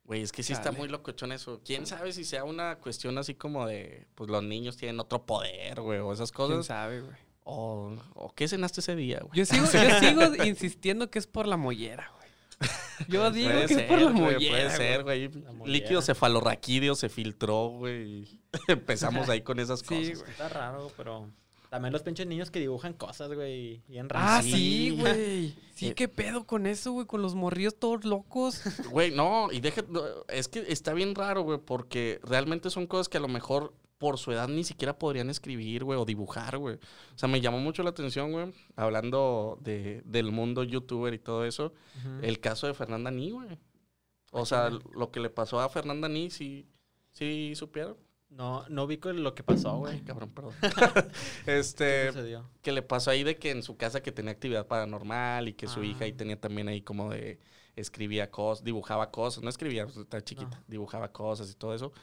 Güey, 0.06 0.22
es 0.22 0.32
que 0.32 0.44
sí 0.44 0.54
está 0.54 0.72
muy 0.72 0.88
locochón 0.88 1.32
eso. 1.32 1.62
¿Quién 1.66 1.86
sabe 1.88 2.14
si 2.14 2.24
sea 2.24 2.44
una 2.44 2.76
cuestión 2.78 3.18
así 3.18 3.34
como 3.34 3.66
de, 3.66 4.08
pues 4.14 4.30
los 4.30 4.44
niños 4.44 4.78
tienen 4.78 5.00
otro 5.00 5.26
poder, 5.26 5.82
güey, 5.82 6.00
o 6.00 6.14
esas 6.14 6.32
¿Quién 6.32 6.48
cosas? 6.50 6.66
sabe, 6.68 7.02
güey? 7.02 7.16
O, 7.48 7.96
o 8.16 8.34
qué 8.34 8.48
cenaste 8.48 8.80
ese 8.82 8.96
día, 8.96 9.20
güey. 9.22 9.32
Yo 9.38 9.46
sigo, 9.46 9.66
yo 9.66 10.00
sigo 10.00 10.44
insistiendo 10.46 11.12
que 11.12 11.20
es 11.20 11.28
por 11.28 11.48
la 11.48 11.58
mollera, 11.58 12.12
güey. 12.18 12.26
Yo 13.08 13.30
digo 13.30 13.52
Puede 13.52 13.68
que 13.68 13.74
es 13.76 13.82
por 13.84 14.00
ser, 14.00 14.06
la 14.08 14.12
güey, 14.12 14.34
mollera. 14.34 14.52
Puede 14.52 14.70
ser, 14.78 15.04
güey. 15.04 15.30
Líquido 15.66 16.02
cefalorraquídeo 16.02 16.96
se 16.96 17.08
filtró, 17.10 17.68
güey. 17.70 18.04
y 18.24 18.40
Empezamos 18.68 19.30
ahí 19.30 19.42
con 19.42 19.60
esas 19.60 19.82
Sí, 19.82 19.86
cosas. 19.86 20.20
güey. 20.20 20.32
Está 20.32 20.50
raro, 20.50 20.92
pero 20.98 21.30
también 21.70 21.92
los 21.94 22.02
pinches 22.04 22.26
niños 22.26 22.50
que 22.50 22.60
dibujan 22.60 22.94
cosas, 22.94 23.32
güey, 23.34 23.82
y 23.90 23.98
en 23.98 24.08
Ah, 24.12 24.42
Sí. 24.42 24.52
sí, 24.52 24.98
güey. 25.00 25.56
Sí, 25.76 25.88
Eh. 25.90 25.94
qué 25.94 26.08
pedo 26.08 26.46
con 26.48 26.66
eso, 26.66 26.94
güey, 26.94 27.06
con 27.06 27.22
los 27.22 27.36
morrillos 27.36 27.76
todos 27.78 28.06
locos. 28.06 28.62
Güey, 28.90 29.12
no, 29.12 29.52
y 29.52 29.60
deja, 29.60 29.84
es 30.30 30.48
que 30.48 30.64
está 30.70 30.94
bien 30.94 31.14
raro, 31.14 31.42
güey, 31.44 31.60
porque 31.60 32.20
realmente 32.24 32.70
son 32.72 32.88
cosas 32.88 33.10
que 33.10 33.18
a 33.18 33.22
lo 33.22 33.28
mejor 33.28 33.74
por 33.98 34.18
su 34.18 34.32
edad 34.32 34.48
ni 34.50 34.64
siquiera 34.64 34.98
podrían 34.98 35.30
escribir, 35.30 35.84
güey, 35.84 35.98
o 36.00 36.06
dibujar, 36.06 36.58
güey. 36.58 36.76
O 36.76 37.18
sea, 37.18 37.30
me 37.30 37.40
llamó 37.42 37.60
mucho 37.60 37.82
la 37.84 37.92
atención, 37.92 38.32
güey, 38.32 38.54
hablando 38.76 39.58
de, 39.62 40.02
del 40.06 40.32
mundo 40.32 40.64
youtuber 40.64 41.14
y 41.14 41.20
todo 41.20 41.46
eso, 41.46 41.74
el 42.22 42.40
caso 42.40 42.68
de 42.68 42.74
Fernanda 42.74 43.10
Ni, 43.12 43.32
güey. 43.32 43.58
O 44.32 44.46
sea, 44.46 44.70
lo 44.70 45.12
que 45.12 45.20
le 45.22 45.30
pasó 45.30 45.60
a 45.62 45.70
Fernanda 45.70 46.10
Ni, 46.10 46.30
sí, 46.30 46.68
sí 47.12 47.54
supieron. 47.56 47.98
No, 48.30 48.66
no 48.68 48.86
vi 48.86 48.98
con 48.98 49.24
lo 49.24 49.34
que 49.34 49.44
pasó, 49.44 49.78
güey. 49.78 50.02
cabrón, 50.02 50.32
perdón. 50.32 50.54
¿Qué 51.46 51.58
este, 51.60 52.12
que 52.62 52.72
le 52.74 52.82
pasó 52.82 53.12
ahí 53.12 53.24
de 53.24 53.38
que 53.38 53.52
en 53.52 53.64
su 53.64 53.78
casa 53.78 54.02
que 54.04 54.12
tenía 54.12 54.32
actividad 54.32 54.68
paranormal 54.68 55.48
y 55.48 55.54
que 55.54 55.68
su 55.68 55.80
Ah. 55.82 55.86
hija 55.86 56.04
ahí 56.06 56.12
tenía 56.12 56.40
también 56.40 56.68
ahí 56.68 56.82
como 56.82 57.12
de 57.12 57.40
escribía 57.78 58.30
cosas, 58.32 58.64
dibujaba 58.66 59.10
cosas, 59.12 59.42
no 59.44 59.50
escribía, 59.50 59.86
pues, 59.86 59.96
estaba 59.98 60.22
chiquita, 60.24 60.58
No. 60.58 60.64
dibujaba 60.68 61.12
cosas 61.14 61.50
y 61.52 61.54
todo 61.56 61.74
eso. 61.76 61.94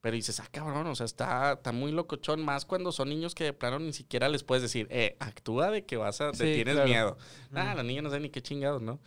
Pero 0.00 0.14
dices, 0.14 0.38
ah, 0.40 0.46
cabrón, 0.50 0.86
o 0.86 0.94
sea, 0.94 1.06
está, 1.06 1.54
está 1.54 1.72
muy 1.72 1.90
locochón, 1.90 2.44
más 2.44 2.64
cuando 2.64 2.92
son 2.92 3.08
niños 3.08 3.34
que 3.34 3.44
de 3.44 3.52
plano 3.52 3.78
ni 3.80 3.92
siquiera 3.92 4.28
les 4.28 4.44
puedes 4.44 4.62
decir, 4.62 4.86
eh, 4.90 5.16
actúa 5.18 5.70
de 5.70 5.84
que 5.84 5.96
vas 5.96 6.20
a, 6.20 6.30
te 6.30 6.36
Sí, 6.38 6.54
tienes 6.54 6.74
claro. 6.74 6.88
miedo. 6.88 7.10
Ujú. 7.50 7.58
Ah, 7.58 7.74
la 7.74 7.82
niña 7.82 8.02
no 8.02 8.10
sabe 8.10 8.20
ni 8.20 8.30
qué 8.30 8.40
chingados, 8.42 8.80
¿no? 8.82 9.00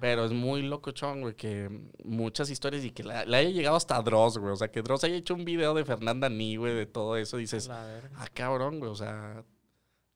Pero 0.00 0.24
es 0.24 0.32
muy 0.32 0.62
locochón, 0.62 1.20
güey, 1.22 1.34
que 1.34 1.68
muchas 2.04 2.50
historias 2.50 2.84
y 2.84 2.90
que 2.90 3.04
la- 3.04 3.24
le 3.24 3.36
haya 3.36 3.50
llegado 3.50 3.76
hasta 3.76 4.00
Dross, 4.02 4.38
güey. 4.38 4.52
O 4.52 4.56
sea, 4.56 4.68
que 4.68 4.82
Dross 4.82 5.04
haya 5.04 5.14
hecho 5.16 5.34
un 5.34 5.44
video 5.44 5.72
de 5.74 5.84
Fernanda 5.84 6.28
Ni, 6.28 6.56
güey, 6.56 6.74
de 6.74 6.86
todo 6.86 7.16
eso. 7.16 7.36
Dices, 7.36 7.68
La 7.68 8.00
ah, 8.16 8.26
cabrón, 8.34 8.80
güey, 8.80 8.90
o 8.90 8.96
sea, 8.96 9.44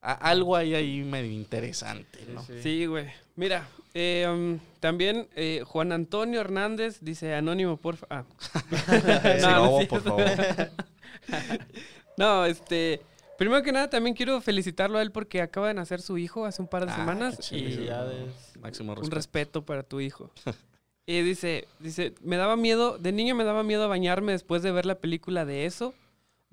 a- 0.00 0.12
algo 0.30 0.56
hay 0.56 0.74
ahí 0.74 1.02
medio 1.04 1.30
interesante, 1.30 2.24
¿no? 2.28 2.42
Sí, 2.42 2.52
sí. 2.54 2.62
Sí, 2.62 2.86
güey. 2.86 3.06
Mira, 3.36 3.68
eh, 4.00 4.26
um, 4.28 4.58
también 4.80 5.26
eh, 5.34 5.62
Juan 5.66 5.90
Antonio 5.92 6.40
Hernández 6.40 6.98
dice, 7.00 7.34
anónimo, 7.34 7.76
porfa. 7.76 8.06
Ah. 8.10 8.24
Sí, 8.60 9.42
No, 9.42 9.50
no 9.50 9.80
no, 9.80 9.88
por 9.88 10.02
favor. 10.02 10.24
No, 12.16 12.44
este... 12.46 13.00
Primero 13.36 13.62
que 13.62 13.70
nada, 13.70 13.88
también 13.88 14.16
quiero 14.16 14.40
felicitarlo 14.40 14.98
a 14.98 15.02
él 15.02 15.12
porque 15.12 15.40
acaba 15.40 15.68
de 15.68 15.74
nacer 15.74 16.00
su 16.02 16.18
hijo 16.18 16.44
hace 16.44 16.60
un 16.60 16.66
par 16.66 16.84
de 16.86 16.90
Ah, 16.92 16.96
semanas. 16.96 17.38
y 17.52 17.60
Felicidades. 17.60 18.32
Máximo 18.60 18.90
un 18.92 18.96
respeto. 18.98 19.14
respeto 19.14 19.62
para 19.64 19.82
tu 19.82 20.00
hijo. 20.00 20.30
Y 21.10 21.22
dice, 21.22 21.66
dice, 21.78 22.12
me 22.22 22.36
daba 22.36 22.54
miedo, 22.56 22.98
de 22.98 23.12
niño 23.12 23.34
me 23.34 23.44
daba 23.44 23.62
miedo 23.62 23.88
bañarme 23.88 24.32
después 24.32 24.62
de 24.62 24.72
ver 24.72 24.84
la 24.84 24.96
película 24.96 25.46
de 25.46 25.64
eso. 25.64 25.94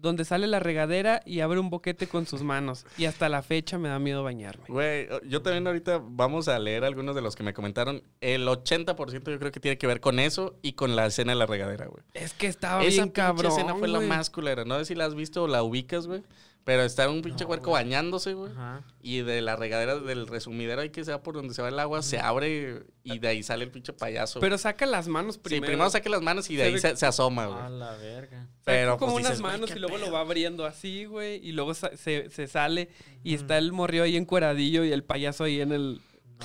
Donde 0.06 0.24
sale 0.24 0.48
la 0.48 0.60
regadera 0.60 1.22
y 1.26 1.42
abre 1.42 1.60
un 1.60 1.70
boquete 1.70 2.08
con 2.08 2.26
sus 2.26 2.44
manos. 2.44 2.86
Y 2.98 3.06
hasta 3.06 3.28
la 3.28 3.42
fecha 3.42 3.78
me 3.78 3.90
da 3.90 4.00
miedo 4.00 4.24
bañarme. 4.24 4.66
Güey, 4.70 5.10
yo 5.28 5.42
también 5.42 5.66
ahorita 5.68 6.02
vamos 6.02 6.48
a 6.48 6.58
leer 6.60 6.86
algunos 6.86 7.16
de 7.16 7.22
los 7.22 7.36
que 7.36 7.44
me 7.44 7.54
comentaron. 7.54 8.04
El 8.22 8.48
80% 8.48 9.32
yo 9.32 9.40
creo 9.40 9.52
que 9.52 9.60
tiene 9.60 9.78
que 9.78 9.88
ver 9.88 10.00
con 10.00 10.20
eso 10.20 10.58
y 10.62 10.74
con 10.74 10.96
la 10.96 11.08
escena 11.08 11.34
de 11.34 11.40
la 11.40 11.48
regadera, 11.48 11.88
güey. 11.88 12.04
Es 12.14 12.34
que 12.34 12.48
estaba 12.48 12.84
Esa 12.84 13.02
bien 13.04 13.12
cabrón. 13.12 13.52
Esa 13.52 13.62
escena 13.62 13.76
fue 13.76 13.88
la 13.88 14.00
más 14.00 14.30
culera. 14.30 14.64
No 14.64 14.78
sé 14.80 14.86
si 14.86 14.96
la 14.96 15.06
has 15.06 15.16
visto 15.16 15.44
o 15.44 15.48
la 15.48 15.64
ubicas, 15.64 16.08
güey. 16.08 16.24
Pero 16.66 16.82
está 16.82 17.08
un 17.08 17.22
pinche 17.22 17.46
huerco 17.46 17.72
bañándose, 17.72 18.34
güey. 18.34 18.52
Y 19.00 19.22
de 19.22 19.42
la 19.42 19.56
regadera 19.56 20.00
del 20.00 20.26
resumidero 20.26 20.82
ahí 20.82 20.90
que 20.90 21.06
sea 21.06 21.22
por 21.22 21.36
donde 21.36 21.54
se 21.54 21.62
va 21.62 21.70
el 21.70 21.80
agua, 21.80 22.02
se 22.02 22.18
abre 22.18 22.88
y 23.04 23.20
de 23.20 23.28
ahí 23.28 23.44
sale 23.44 23.64
el 23.66 23.72
pinche 23.72 23.94
payaso. 23.94 24.40
Pero 24.40 24.58
saca 24.58 24.88
las 24.88 25.08
manos 25.08 25.38
primero. 25.38 25.64
Sí, 25.64 25.68
primero 25.68 25.90
saca 25.92 26.10
las 26.10 26.24
manos 26.24 26.50
y 26.50 26.56
de 26.56 26.64
ahí 26.64 26.80
se, 26.80 27.06
asoma, 27.06 27.46
güey. 27.46 27.60
A 27.60 27.70
la 27.70 27.96
verga. 27.98 28.48
Pero 28.64 28.98
como 28.98 29.14
pues, 29.14 29.28
unas 29.28 29.42
manos 29.42 29.70
y 29.76 29.80
luego 29.80 30.00
lo 30.00 30.12
va 30.12 30.22
abriendo 30.22 30.66
así, 30.66 31.06
güey. 31.06 31.36
Y 31.48 31.52
luego 31.52 31.76
se, 31.76 31.96
se 31.98 32.48
sale 32.48 32.90
y 33.24 33.36
está 33.36 33.60
el 33.60 33.72
morrió 33.72 34.02
ahí 34.02 34.18
encueradillo 34.18 34.84
y 34.84 34.92
el 34.92 35.04
payaso 35.04 35.44
ahí 35.44 35.62
en 35.62 35.72
el, 35.72 36.02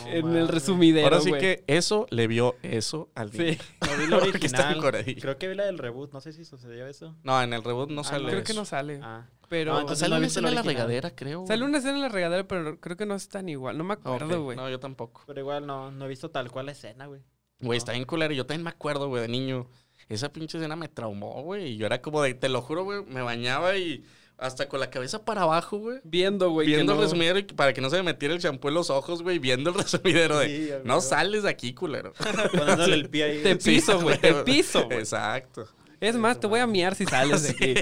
en 0.07 0.37
el 0.37 0.49
resumidero. 0.49 1.07
Ahora 1.07 1.21
sí 1.21 1.33
que 1.33 1.65
eso 1.67 2.07
le 2.11 2.27
vio 2.27 2.57
eso 2.63 3.11
al 3.15 3.33
niño. 3.33 3.41
Sí. 3.81 3.89
No 3.89 3.97
vi 3.97 4.07
lo 4.07 4.17
original. 4.23 4.81
Creo 5.21 5.39
que 5.39 5.49
vi 5.49 5.55
la 5.55 5.65
del 5.65 5.79
reboot. 5.79 6.13
No 6.13 6.21
sé 6.21 6.33
si 6.33 6.45
sucedió 6.45 6.87
eso. 6.87 7.17
No, 7.23 7.41
en 7.43 7.53
el 7.53 7.63
reboot 7.63 7.91
no 7.91 8.03
ah, 8.03 8.05
sale. 8.05 8.31
Creo 8.31 8.45
que 8.45 8.55
no 8.55 8.65
sale. 8.65 9.01
Ah. 9.03 9.27
Pero 9.49 9.77
ah, 9.77 9.97
sale 9.97 10.17
una 10.17 10.27
escena 10.27 10.49
en 10.49 10.55
la 10.55 10.63
regadera, 10.63 11.11
creo. 11.15 11.45
Sale 11.47 11.65
una 11.65 11.79
escena 11.79 11.97
en 11.97 12.03
la 12.03 12.09
regadera, 12.09 12.47
pero 12.47 12.79
creo 12.79 12.97
que 12.97 13.07
no 13.07 13.17
es 13.17 13.29
tan 13.29 13.49
igual. 13.49 13.77
No 13.77 13.85
me 13.85 13.95
acuerdo, 13.95 14.45
güey. 14.45 14.57
No, 14.57 14.71
yo 14.71 14.79
tampoco. 14.79 15.25
Pero 15.27 15.41
igual 15.41 15.67
no, 15.67 15.91
no 15.91 16.05
he 16.05 16.09
visto 16.09 16.31
tal 16.31 16.51
cual 16.51 16.67
la 16.67 16.73
escena, 16.73 17.07
güey. 17.07 17.21
Güey, 17.61 17.77
está 17.77 17.93
bien 17.93 18.05
culero. 18.05 18.33
Yo 18.33 18.47
también 18.47 18.65
me 18.65 18.71
acuerdo, 18.71 19.09
güey, 19.09 19.23
de 19.23 19.29
niño. 19.29 19.67
Esa 20.09 20.33
pinche 20.33 20.59
escena 20.59 20.77
me 20.77 20.89
traumó, 20.89 21.43
güey. 21.43 21.73
Y 21.73 21.77
yo 21.77 21.87
era 21.87 22.01
como 22.01 22.23
de, 22.23 22.35
te 22.35 22.49
lo 22.49 22.63
juro, 22.63 22.85
güey, 22.85 23.05
me 23.05 23.23
bañaba 23.23 23.77
y 23.77 24.05
hasta 24.41 24.69
con 24.69 24.81
la 24.81 24.91
cabeza 24.91 25.25
para 25.25 25.43
abajo, 25.43 25.79
güey. 25.79 26.01
Viendo, 26.03 26.51
güey. 26.51 26.67
Viendo 26.67 26.95
el 26.95 27.01
resumidero 27.01 27.47
para 27.55 27.73
que 27.73 27.81
no 27.81 27.91
se 27.91 27.97
me 27.97 28.03
metiera 28.05 28.35
el 28.35 28.41
champú 28.41 28.69
en 28.69 28.75
los 28.75 28.89
ojos, 28.89 29.23
güey. 29.23 29.39
Viendo 29.39 29.71
el 29.71 29.77
resumidero 29.83 30.39
de, 30.39 30.81
no 30.85 31.01
sales 31.01 31.43
de 31.43 31.51
aquí, 31.51 31.75
culero. 31.75 32.13
Poniéndole 32.53 32.95
el 32.95 33.11
pie 33.11 33.25
ahí. 33.25 33.43
Te 33.43 33.57
piso, 33.57 34.01
güey. 34.01 34.19
Te 34.19 34.35
piso, 34.35 34.87
güey. 34.87 34.99
Exacto. 34.99 35.69
Es 36.01 36.17
más, 36.17 36.41
te 36.41 36.47
voy 36.47 36.61
a 36.61 36.67
miar 36.67 36.95
si 36.95 37.05
sales 37.05 37.43
de 37.43 37.51
aquí. 37.51 37.75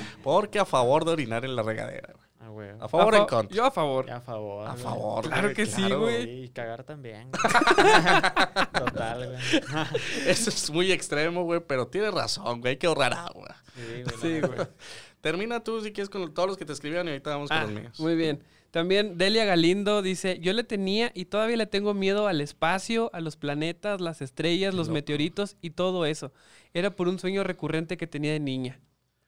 Porque 0.24 0.58
a 0.58 0.64
favor 0.64 1.04
de 1.04 1.12
orinar 1.12 1.44
en 1.44 1.54
la 1.54 1.62
regadera, 1.62 2.12
güey. 2.12 2.26
Ah, 2.40 2.48
güey. 2.48 2.70
¿A 2.80 2.88
favor 2.88 3.14
o 3.14 3.18
en 3.18 3.26
contra? 3.26 3.56
Yo 3.56 3.64
a 3.64 3.70
favor. 3.70 4.10
a 4.10 4.20
favor. 4.20 4.66
A 4.66 4.74
favor. 4.74 5.28
Claro 5.28 5.54
que 5.54 5.66
sí, 5.66 5.88
güey. 5.88 6.44
Y 6.44 6.48
cagar 6.48 6.82
también. 6.82 7.30
Total, 7.30 9.28
güey. 9.28 9.38
Eso 10.26 10.50
es 10.50 10.70
muy 10.70 10.90
extremo, 10.90 11.44
güey, 11.44 11.60
pero 11.60 11.86
tienes 11.86 12.12
razón, 12.12 12.60
güey. 12.60 12.72
Hay 12.72 12.76
que 12.76 12.88
ahorrar 12.88 13.14
agua. 13.14 13.54
Sí, 14.20 14.40
güey. 14.40 14.66
Termina 15.26 15.58
tú 15.58 15.80
si 15.80 15.90
quieres 15.90 16.08
con 16.08 16.32
todos 16.32 16.48
los 16.48 16.56
que 16.56 16.64
te 16.64 16.72
escribieron 16.72 17.08
y 17.08 17.10
ahorita 17.10 17.30
vamos 17.30 17.48
con 17.48 17.58
ah, 17.58 17.62
los 17.62 17.72
míos. 17.72 17.98
Muy 17.98 18.14
bien. 18.14 18.44
También 18.70 19.18
Delia 19.18 19.44
Galindo 19.44 20.00
dice, 20.00 20.38
yo 20.38 20.52
le 20.52 20.62
tenía 20.62 21.10
y 21.14 21.24
todavía 21.24 21.56
le 21.56 21.66
tengo 21.66 21.94
miedo 21.94 22.28
al 22.28 22.40
espacio, 22.40 23.10
a 23.12 23.20
los 23.20 23.34
planetas, 23.34 24.00
las 24.00 24.22
estrellas, 24.22 24.72
los 24.72 24.88
meteoritos 24.88 25.56
y 25.60 25.70
todo 25.70 26.06
eso. 26.06 26.32
Era 26.74 26.94
por 26.94 27.08
un 27.08 27.18
sueño 27.18 27.42
recurrente 27.42 27.96
que 27.96 28.06
tenía 28.06 28.30
de 28.30 28.38
niña. 28.38 28.78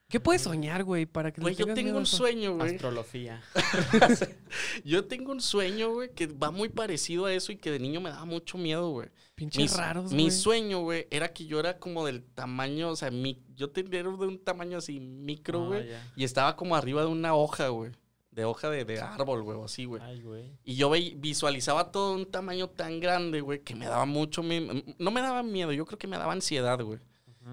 ¿Qué 0.07 0.21
puedes 0.21 0.43
soñar, 0.43 0.85
güey? 0.85 1.05
Para 1.05 1.33
que 1.33 1.41
Güey, 1.41 1.55
yo 1.55 1.73
tengo 1.73 1.97
un 1.97 2.05
sueño, 2.05 2.55
güey. 2.55 2.75
Astrología. 2.75 3.41
yo 4.85 5.03
tengo 5.03 5.33
un 5.33 5.41
sueño, 5.41 5.91
güey, 5.91 6.11
que 6.13 6.27
va 6.27 6.49
muy 6.49 6.69
parecido 6.69 7.25
a 7.25 7.33
eso 7.33 7.51
y 7.51 7.57
que 7.57 7.71
de 7.71 7.79
niño 7.79 7.99
me 7.99 8.09
daba 8.09 8.23
mucho 8.23 8.57
miedo, 8.57 8.89
güey. 8.89 9.09
Pinches 9.39 9.77
raros, 9.77 10.11
Mi 10.11 10.31
sueño, 10.31 10.81
güey, 10.81 11.07
era 11.11 11.31
que 11.31 11.45
yo 11.45 11.61
era 11.61 11.79
como 11.79 12.05
del 12.05 12.23
tamaño, 12.23 12.89
o 12.89 12.95
sea, 12.97 13.09
mi, 13.09 13.41
yo 13.55 13.69
tenía 13.69 14.03
de 14.03 14.09
un 14.09 14.43
tamaño 14.43 14.77
así 14.77 14.99
micro, 14.99 15.63
ah, 15.63 15.67
güey. 15.67 15.89
y 16.17 16.25
estaba 16.25 16.57
como 16.57 16.75
arriba 16.75 17.01
de 17.01 17.07
una 17.07 17.33
hoja, 17.33 17.69
güey. 17.69 17.91
De 18.31 18.45
hoja 18.45 18.69
de, 18.69 18.85
de 18.85 18.99
árbol, 18.99 19.43
güey, 19.43 19.61
así, 19.63 19.85
güey. 19.85 20.01
Ay, 20.03 20.21
güey. 20.21 20.51
Y 20.63 20.75
yo 20.75 20.91
visualizaba 20.91 21.91
todo 21.91 22.13
un 22.13 22.29
tamaño 22.29 22.69
tan 22.69 22.99
grande, 22.99 23.41
güey, 23.41 23.61
que 23.61 23.75
me 23.75 23.85
daba 23.85 24.05
mucho 24.05 24.43
miedo. 24.43 24.73
No 24.97 25.11
me 25.11 25.21
daba 25.21 25.41
miedo, 25.41 25.71
yo 25.71 25.85
creo 25.85 25.97
que 25.97 26.07
me 26.07 26.17
daba 26.17 26.33
ansiedad, 26.33 26.79
güey. 26.81 26.99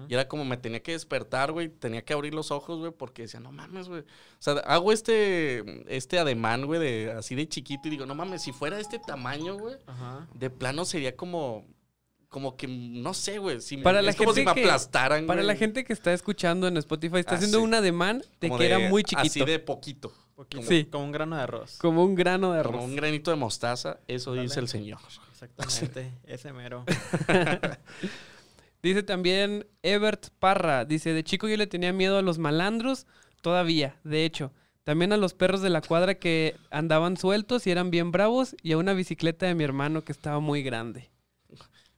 Y 0.07 0.13
era 0.13 0.27
como 0.27 0.45
me 0.45 0.57
tenía 0.57 0.81
que 0.81 0.91
despertar, 0.91 1.51
güey. 1.51 1.69
Tenía 1.69 2.03
que 2.03 2.13
abrir 2.13 2.33
los 2.33 2.51
ojos, 2.51 2.79
güey, 2.79 2.91
porque 2.91 3.23
decía, 3.23 3.39
no 3.39 3.51
mames, 3.51 3.87
güey. 3.89 4.01
O 4.01 4.05
sea, 4.39 4.53
hago 4.53 4.91
este, 4.91 5.63
este 5.93 6.19
ademán, 6.19 6.65
güey, 6.65 6.79
de, 6.79 7.11
así 7.11 7.35
de 7.35 7.47
chiquito 7.47 7.87
y 7.87 7.91
digo, 7.91 8.05
no 8.05 8.13
mames, 8.13 8.43
si 8.43 8.51
fuera 8.51 8.75
de 8.75 8.83
este 8.83 8.99
tamaño, 8.99 9.57
güey, 9.57 9.75
de 10.33 10.49
plano 10.49 10.85
sería 10.85 11.15
como 11.15 11.65
como 12.29 12.57
que 12.57 12.67
no 12.67 13.13
sé, 13.13 13.39
güey. 13.39 13.61
Si 13.61 13.77
para 13.77 14.01
la 14.01 14.11
es 14.11 14.15
como 14.17 14.33
si 14.33 14.43
me 14.43 14.51
aplastaran. 14.51 15.25
Para 15.25 15.43
la 15.43 15.55
gente 15.55 15.83
que 15.83 15.93
está 15.93 16.13
escuchando 16.13 16.67
en 16.67 16.77
Spotify, 16.77 17.17
está 17.19 17.35
haciendo 17.35 17.61
un 17.61 17.73
ademán 17.73 18.23
de 18.41 18.49
que 18.49 18.65
era 18.65 18.79
muy 18.89 19.03
chiquito. 19.03 19.27
Así 19.27 19.45
de 19.45 19.59
poquito. 19.59 20.13
sí. 20.61 20.85
Como 20.85 21.05
un 21.05 21.11
grano 21.11 21.35
de 21.35 21.43
arroz. 21.43 21.77
Como 21.77 22.03
un 22.03 22.15
grano 22.15 22.53
de 22.53 22.59
arroz. 22.59 22.75
Como 22.75 22.85
un 22.85 22.95
granito 22.95 23.31
de 23.31 23.37
mostaza. 23.37 23.99
Eso 24.07 24.33
dice 24.33 24.59
el 24.59 24.67
Señor. 24.67 24.99
Exactamente. 25.31 26.13
Ese 26.25 26.53
mero. 26.53 26.85
Dice 28.83 29.01
también 29.03 29.65
Ebert 29.81 30.29
Parra, 30.39 30.85
dice, 30.85 31.11
de 31.11 31.23
chico 31.23 31.47
yo 31.47 31.57
le 31.57 31.67
tenía 31.67 31.91
miedo 31.93 32.17
a 32.17 32.21
los 32.21 32.37
malandros, 32.37 33.07
todavía, 33.41 33.97
de 34.03 34.23
hecho. 34.23 34.53
También 34.83 35.11
a 35.11 35.17
los 35.17 35.33
perros 35.33 35.61
de 35.61 35.69
la 35.69 35.81
cuadra 35.81 36.15
que 36.15 36.55
andaban 36.69 37.17
sueltos 37.17 37.67
y 37.67 37.71
eran 37.71 37.91
bien 37.91 38.11
bravos 38.11 38.55
y 38.61 38.71
a 38.71 38.77
una 38.77 38.93
bicicleta 38.93 39.45
de 39.45 39.55
mi 39.55 39.63
hermano 39.65 40.05
que 40.05 40.13
estaba 40.13 40.39
muy 40.39 40.63
grande. 40.63 41.09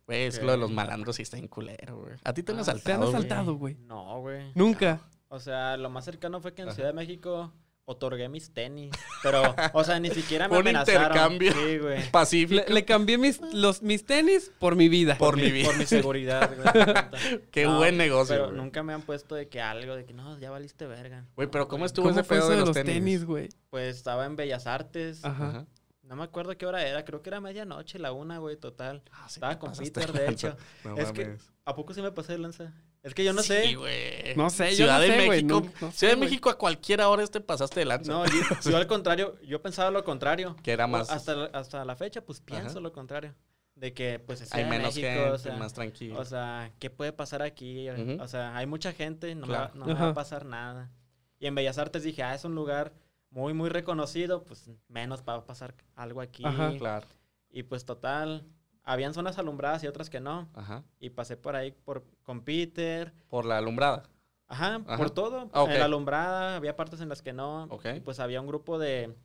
Güey, 0.09 0.23
es 0.23 0.39
que 0.39 0.45
lo 0.45 0.53
de 0.53 0.57
los 0.57 0.71
malandros 0.71 1.17
sí 1.17 1.21
está 1.21 1.37
en 1.37 1.47
culero, 1.47 1.99
güey. 1.99 2.15
¿A 2.23 2.33
ti 2.33 2.41
te 2.41 2.51
han 2.51 2.57
asaltado? 2.57 2.83
¿Te 2.83 2.93
han 2.93 3.15
asaltado, 3.15 3.53
güey? 3.53 3.75
No, 3.75 4.19
güey. 4.21 4.51
¿Nunca? 4.55 5.01
O 5.27 5.39
sea, 5.39 5.77
lo 5.77 5.91
más 5.91 6.03
cercano 6.03 6.41
fue 6.41 6.55
que 6.55 6.63
en 6.63 6.71
Ciudad 6.71 6.89
de 6.89 6.95
México 6.95 7.53
otorgué 7.85 8.27
mis 8.27 8.51
tenis. 8.51 8.91
Pero, 9.21 9.43
o 9.73 9.83
sea, 9.83 9.99
ni 9.99 10.09
siquiera 10.09 10.47
me 10.47 10.57
Un 10.59 10.67
intercambio 10.67 11.53
sí, 11.53 11.77
güey. 11.77 12.09
pacífico. 12.09 12.63
Le, 12.67 12.85
cambié 12.85 13.19
mis, 13.19 13.39
los, 13.53 13.83
mis 13.83 14.03
tenis 14.03 14.51
por 14.57 14.75
mi 14.75 14.89
vida. 14.89 15.15
Por, 15.19 15.37
mi 15.37 15.51
vida. 15.51 15.67
Por 15.67 15.77
mi 15.77 15.85
seguridad, 15.85 16.55
güey. 17.13 17.41
Qué 17.51 17.67
buen 17.67 17.95
negocio, 17.95 18.35
Pero 18.35 18.51
nunca 18.51 18.81
me 18.81 18.93
han 18.93 19.03
puesto 19.03 19.35
de 19.35 19.47
que 19.47 19.61
algo, 19.61 19.95
de 19.95 20.05
que 20.05 20.13
no, 20.13 20.39
ya 20.39 20.49
valiste 20.49 20.87
verga. 20.87 21.27
Güey, 21.35 21.51
pero 21.51 21.67
¿cómo 21.67 21.85
estuvo 21.85 22.09
ese 22.09 22.23
pedo 22.23 22.49
de 22.49 22.57
los, 22.57 22.71
tenis, 22.71 23.25
güey? 23.25 23.49
Pues 23.69 23.97
estaba 23.97 24.25
en 24.25 24.35
Bellas 24.35 24.65
Artes. 24.65 25.23
Ajá. 25.23 25.67
No 26.09 26.15
me 26.15 26.23
acuerdo 26.23 26.57
qué 26.57 26.65
hora 26.65 26.83
era, 26.83 27.05
creo 27.05 27.21
que 27.21 27.29
era 27.29 27.39
medianoche, 27.39 27.99
la 27.99 28.11
una, 28.11 28.39
güey, 28.39 28.57
total. 28.57 29.03
Ah, 29.11 29.27
Estaba 29.27 29.59
con 29.59 29.71
Peter, 29.73 30.11
de 30.11 30.29
hecho. 30.29 30.57
es 30.97 31.11
que, 31.11 31.37
¿a 31.65 31.75
poco 31.75 31.93
sí 31.93 32.01
me 32.01 32.11
pasé 32.11 32.31
de 32.31 32.39
lanza? 32.39 32.73
Es 33.03 33.13
que 33.13 33.23
yo 33.23 33.31
no 33.31 33.43
sé. 33.43 33.75
Güey. 33.75 34.35
No 34.35 34.49
sé, 34.49 34.71
yo 34.71 34.77
Ciudad 34.77 34.99
de 34.99 35.07
sé, 35.07 35.29
México. 35.29 35.61
Ciudad 35.91 36.15
de 36.15 36.19
México 36.19 36.49
a 36.49 36.57
cualquier 36.57 37.01
hora 37.01 37.27
te 37.27 37.39
pasaste 37.41 37.81
de 37.81 37.85
lanza. 37.85 38.11
No, 38.11 38.25
yo, 38.25 38.75
al 38.75 38.87
contrario, 38.87 39.39
yo 39.43 39.61
pensaba 39.61 39.91
lo 39.91 40.03
contrario. 40.03 40.55
Que 40.63 40.71
era 40.71 40.87
más. 40.87 41.11
Hasta, 41.11 41.45
hasta 41.53 41.85
la 41.85 41.95
fecha, 41.95 42.21
pues 42.21 42.41
pienso 42.41 42.81
lo 42.81 42.91
contrario. 42.91 43.35
De 43.75 43.93
que, 43.93 44.17
pues, 44.17 44.51
hay 44.51 44.65
menos 44.65 44.95
México, 44.95 45.07
gente, 45.07 45.29
o 45.29 45.37
sea, 45.37 45.57
más 45.57 45.73
tranquilo. 45.73 46.19
O 46.19 46.25
sea, 46.25 46.71
¿qué 46.79 46.89
puede 46.89 47.13
pasar 47.13 47.43
aquí? 47.43 47.87
O 48.19 48.27
sea, 48.27 48.57
hay 48.57 48.65
mucha 48.65 48.93
gente, 48.93 49.35
no, 49.35 49.45
me, 49.45 49.57
no 49.75 49.85
me 49.85 49.93
va 49.93 50.09
a 50.09 50.13
pasar 50.15 50.43
nada. 50.43 50.89
Y 51.37 51.45
en 51.45 51.53
Bellas 51.53 51.77
Artes 51.77 52.01
dije, 52.01 52.23
ah, 52.23 52.33
es 52.33 52.43
un 52.45 52.55
lugar 52.55 52.93
muy, 53.31 53.53
muy 53.53 53.69
reconocido, 53.69 54.43
pues 54.43 54.69
menos 54.87 55.21
para 55.21 55.45
pasar 55.45 55.75
algo 55.95 56.21
aquí. 56.21 56.43
Ajá, 56.45 56.73
claro. 56.77 57.07
Y 57.51 57.63
pues 57.63 57.85
total, 57.85 58.45
habían 58.83 59.13
zonas 59.13 59.37
alumbradas 59.37 59.83
y 59.83 59.87
otras 59.87 60.09
que 60.09 60.19
no. 60.19 60.49
Ajá. 60.53 60.83
Y 60.99 61.11
pasé 61.11 61.37
por 61.37 61.55
ahí 61.55 61.71
por, 61.71 62.03
con 62.23 62.41
Peter. 62.41 63.13
¿Por 63.29 63.45
la 63.45 63.57
alumbrada? 63.57 64.03
Ajá, 64.47 64.79
por 64.97 65.11
todo. 65.11 65.49
Ah, 65.53 65.65
en 65.69 65.79
la 65.79 65.85
alumbrada 65.85 66.55
había 66.55 66.75
partes 66.75 67.01
en 67.01 67.09
las 67.09 67.21
que 67.21 67.33
no. 67.33 67.65
Ok. 67.65 67.85
Y 67.97 67.99
pues 67.99 68.19
había 68.19 68.41
un 68.41 68.47
grupo 68.47 68.79
de, 68.79 69.15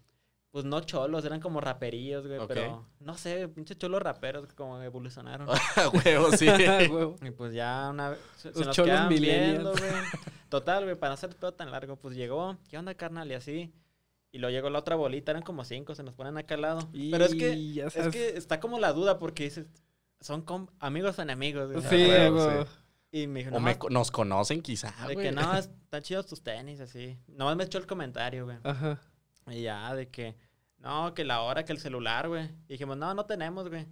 pues 0.50 0.66
no 0.66 0.80
cholos, 0.80 1.24
eran 1.24 1.40
como 1.40 1.62
raperillos, 1.62 2.26
güey. 2.26 2.38
Pero 2.46 2.86
no 3.00 3.16
sé, 3.16 3.48
pinches 3.48 3.78
cholos 3.78 4.02
raperos 4.02 4.46
que 4.46 4.54
como 4.54 4.82
evolucionaron. 4.82 5.48
huevo, 6.04 6.30
sí. 6.32 6.46
y 7.22 7.30
pues 7.30 7.54
ya 7.54 7.88
una 7.90 8.10
vez. 8.10 8.20
Se, 8.36 8.50
Los 8.50 8.66
nos 8.66 8.76
cholos 8.76 9.08
viendo, 9.08 9.72
güey. 9.72 9.92
Total, 10.50 10.84
güey, 10.84 10.94
para 10.94 11.14
hacer 11.14 11.34
todo 11.34 11.54
tan 11.54 11.70
largo, 11.70 11.96
pues 11.96 12.14
llegó. 12.14 12.58
¿Qué 12.68 12.76
onda, 12.76 12.94
carnal? 12.94 13.30
Y 13.30 13.34
así. 13.34 13.72
Y 14.34 14.38
luego 14.38 14.50
llegó 14.50 14.68
la 14.68 14.80
otra 14.80 14.96
bolita, 14.96 15.30
eran 15.30 15.44
como 15.44 15.64
cinco, 15.64 15.94
se 15.94 16.02
nos 16.02 16.16
ponen 16.16 16.36
acá 16.36 16.56
al 16.56 16.62
lado. 16.62 16.88
Pero 16.90 17.24
es 17.24 17.36
que, 17.36 17.84
es 17.86 18.08
que 18.08 18.36
está 18.36 18.58
como 18.58 18.80
la 18.80 18.92
duda 18.92 19.20
porque 19.20 19.44
dices, 19.44 19.66
son 20.20 20.44
amigos 20.80 21.16
o 21.20 21.22
enemigos. 21.22 21.70
Sí, 21.88 22.08
güey. 22.32 22.66
Y 23.12 23.28
me 23.28 23.44
dijo, 23.44 23.54
o 23.54 23.60
me, 23.60 23.78
nos 23.90 24.10
conocen 24.10 24.60
quizá, 24.60 24.92
De 25.06 25.14
que 25.14 25.30
no, 25.30 25.54
están 25.56 26.02
chidos 26.02 26.26
tus 26.26 26.42
tenis, 26.42 26.80
así. 26.80 27.16
Nomás 27.28 27.54
me 27.54 27.62
echó 27.62 27.78
el 27.78 27.86
comentario, 27.86 28.46
güey. 28.46 28.56
Ajá. 28.64 29.00
Y 29.46 29.62
ya, 29.62 29.94
de 29.94 30.08
que, 30.08 30.34
no, 30.78 31.14
que 31.14 31.22
la 31.22 31.42
hora, 31.42 31.64
que 31.64 31.70
el 31.70 31.78
celular, 31.78 32.26
güey. 32.26 32.46
Y 32.66 32.72
dijimos, 32.72 32.96
no, 32.96 33.14
no 33.14 33.26
tenemos, 33.26 33.68
güey. 33.68 33.86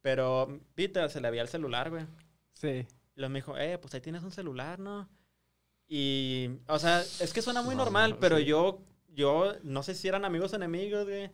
Pero 0.00 0.58
Peter 0.74 1.10
se 1.10 1.20
le 1.20 1.28
había 1.28 1.42
el 1.42 1.48
celular, 1.48 1.90
güey. 1.90 2.06
Sí. 2.54 2.86
Y 3.14 3.20
luego 3.20 3.30
me 3.30 3.40
dijo, 3.40 3.58
eh, 3.58 3.76
pues 3.76 3.92
ahí 3.92 4.00
tienes 4.00 4.22
un 4.22 4.32
celular, 4.32 4.78
¿no? 4.78 5.06
Y, 5.86 6.48
o 6.66 6.78
sea, 6.78 7.02
es 7.02 7.30
que 7.34 7.42
suena 7.42 7.60
muy 7.60 7.74
normal, 7.74 8.16
pero 8.18 8.38
yo 8.38 8.86
yo 9.14 9.54
no 9.62 9.82
sé 9.82 9.94
si 9.94 10.08
eran 10.08 10.24
amigos 10.24 10.52
o 10.52 10.56
enemigos, 10.56 11.06
güey. 11.06 11.30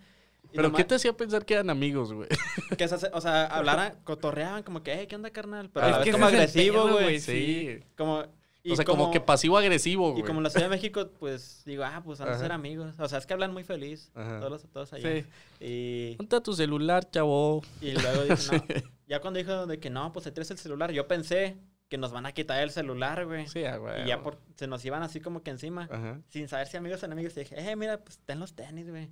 ¿Pero 0.52 0.72
qué 0.72 0.84
te 0.84 0.94
hacía 0.94 1.12
pensar 1.12 1.44
que 1.44 1.54
eran 1.54 1.70
amigos, 1.70 2.12
güey? 2.12 2.28
Que, 2.76 2.84
o 2.84 3.20
sea, 3.20 3.46
hablaran, 3.46 3.98
cotorreaban 4.04 4.62
como 4.62 4.82
que, 4.82 4.94
hey, 4.94 5.06
¿qué 5.08 5.16
onda, 5.16 5.30
carnal? 5.30 5.70
Pero 5.70 5.86
es 5.88 5.96
que 5.98 6.12
como 6.12 6.26
agresivo, 6.26 6.88
güey. 6.88 7.20
Sí. 7.20 7.80
Como... 7.96 8.24
o 8.68 8.76
sea, 8.76 8.84
como, 8.84 9.10
que 9.10 9.20
pasivo-agresivo, 9.20 10.12
güey. 10.12 10.22
Y 10.22 10.24
como 10.24 10.38
en 10.38 10.44
la 10.44 10.50
Ciudad 10.50 10.66
de 10.66 10.70
México, 10.70 11.10
pues 11.18 11.62
digo, 11.64 11.84
ah, 11.84 12.00
pues 12.04 12.18
van 12.18 12.28
a 12.28 12.38
ser 12.38 12.52
amigos. 12.52 12.94
O 12.98 13.08
sea, 13.08 13.18
es 13.18 13.26
que 13.26 13.34
hablan 13.34 13.52
muy 13.52 13.64
feliz. 13.64 14.10
Todos, 14.14 14.64
todos 14.72 14.92
allá. 14.92 15.20
Sí. 15.20 15.26
Y... 15.60 16.16
Ponte 16.16 16.40
tu 16.40 16.54
celular, 16.54 17.10
chavo. 17.10 17.62
Y 17.80 17.92
luego 17.92 18.22
dije, 18.22 18.56
no. 18.56 18.90
ya 19.08 19.20
cuando 19.20 19.38
dijo 19.38 19.66
de 19.66 19.78
que 19.78 19.90
no, 19.90 20.12
pues 20.12 20.24
se 20.24 20.32
traes 20.32 20.50
el 20.50 20.58
celular, 20.58 20.92
yo 20.92 21.06
pensé 21.06 21.56
que 21.88 21.98
nos 21.98 22.12
van 22.12 22.26
a 22.26 22.32
quitar 22.32 22.62
el 22.62 22.70
celular, 22.70 23.24
güey. 23.26 23.46
Sí, 23.46 23.62
güey. 23.78 24.04
Y 24.04 24.06
ya 24.06 24.22
por, 24.22 24.38
se 24.56 24.66
nos 24.66 24.84
iban 24.84 25.02
así 25.02 25.20
como 25.20 25.42
que 25.42 25.50
encima. 25.50 25.88
Sin 26.28 26.48
saber 26.48 26.66
si 26.66 26.76
amigos 26.76 27.02
o 27.02 27.06
enemigos. 27.06 27.36
Y 27.36 27.40
dije, 27.40 27.56
eh, 27.58 27.76
mira, 27.76 27.98
pues 27.98 28.18
ten 28.24 28.40
los 28.40 28.54
tenis, 28.54 28.90
güey. 28.90 29.10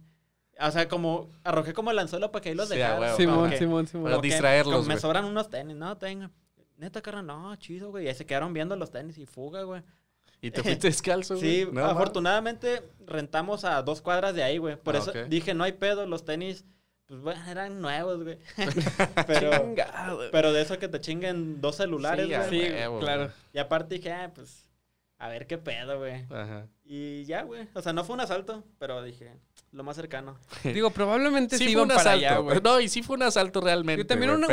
O 0.60 0.70
sea, 0.70 0.88
como 0.88 1.30
arrojé 1.42 1.72
como 1.72 1.90
el 1.90 1.98
anzuelo 1.98 2.30
para 2.30 2.42
que 2.42 2.50
ahí 2.50 2.54
los 2.54 2.68
sí, 2.68 2.76
dejara. 2.76 3.16
Simón, 3.16 3.52
Simón, 3.56 3.87
Simón. 3.87 4.10
Para 4.10 4.22
distraerlos, 4.22 4.87
Me 4.87 4.98
sobran 4.98 5.24
unos 5.24 5.50
tenis. 5.50 5.76
No, 5.76 5.96
tengo. 5.96 6.30
Neta, 6.76 7.00
carnal, 7.02 7.26
no, 7.26 7.56
chido, 7.56 7.90
güey. 7.90 8.04
Y 8.04 8.08
ahí 8.08 8.14
se 8.14 8.26
quedaron 8.26 8.52
viendo 8.52 8.76
los 8.76 8.90
tenis 8.90 9.18
y 9.18 9.26
fuga, 9.26 9.62
güey. 9.62 9.82
¿Y 10.40 10.50
te 10.50 10.62
fuiste 10.62 10.88
descalzo, 10.88 11.37
güey? 11.37 11.64
Sí, 11.64 11.78
afortunadamente 11.78 12.82
rentamos 13.06 13.64
a 13.64 13.82
dos 13.82 14.02
cuadras 14.02 14.34
de 14.34 14.42
ahí, 14.42 14.58
güey. 14.58 14.76
Por 14.76 14.96
ah, 14.96 14.98
eso 14.98 15.12
dije, 15.28 15.54
no 15.54 15.64
hay 15.64 15.72
pedo, 15.72 16.06
los 16.06 16.24
tenis, 16.24 16.64
pues 17.14 17.37
bueno, 17.37 17.50
eran 17.50 17.81
nuevos, 17.81 18.24
güey. 18.24 18.38
pero, 19.27 19.74
pero 20.33 20.53
de 20.53 20.62
eso 20.62 20.79
que 20.79 20.88
te 20.88 21.00
chinguen 21.00 21.61
dos 21.61 21.77
celulares, 21.77 22.27
güey. 22.27 22.50
Sí, 22.50 22.72
claro. 22.98 23.31
Y 23.53 23.59
aparte 23.59 23.94
dije, 23.94 24.12
ah, 24.12 24.33
pues, 24.35 24.66
a 25.18 25.29
ver 25.29 25.46
qué 25.46 25.59
pedo, 25.59 25.98
güey. 25.98 26.24
Ajá. 26.31 26.66
Y 26.83 27.24
ya, 27.24 27.42
güey. 27.42 27.68
O 27.74 27.83
sea, 27.83 27.92
no 27.92 28.03
fue 28.03 28.14
un 28.14 28.20
asalto, 28.20 28.64
pero 28.79 29.03
dije, 29.03 29.33
lo 29.74 29.82
más 29.82 29.96
cercano. 29.96 30.38
Digo, 30.64 30.90
probablemente 30.90 31.58
sí, 31.58 31.70
iban 31.70 31.88
para 31.88 32.12
allá, 32.12 32.38
güey. 32.38 32.60
No, 32.62 32.80
y 32.80 32.88
sí 32.88 33.02
fue 33.02 33.16
un 33.16 33.24
asalto 33.24 33.60
realmente. 33.60 34.02
Y 34.02 34.04
también 34.04 34.30
una, 34.30 34.46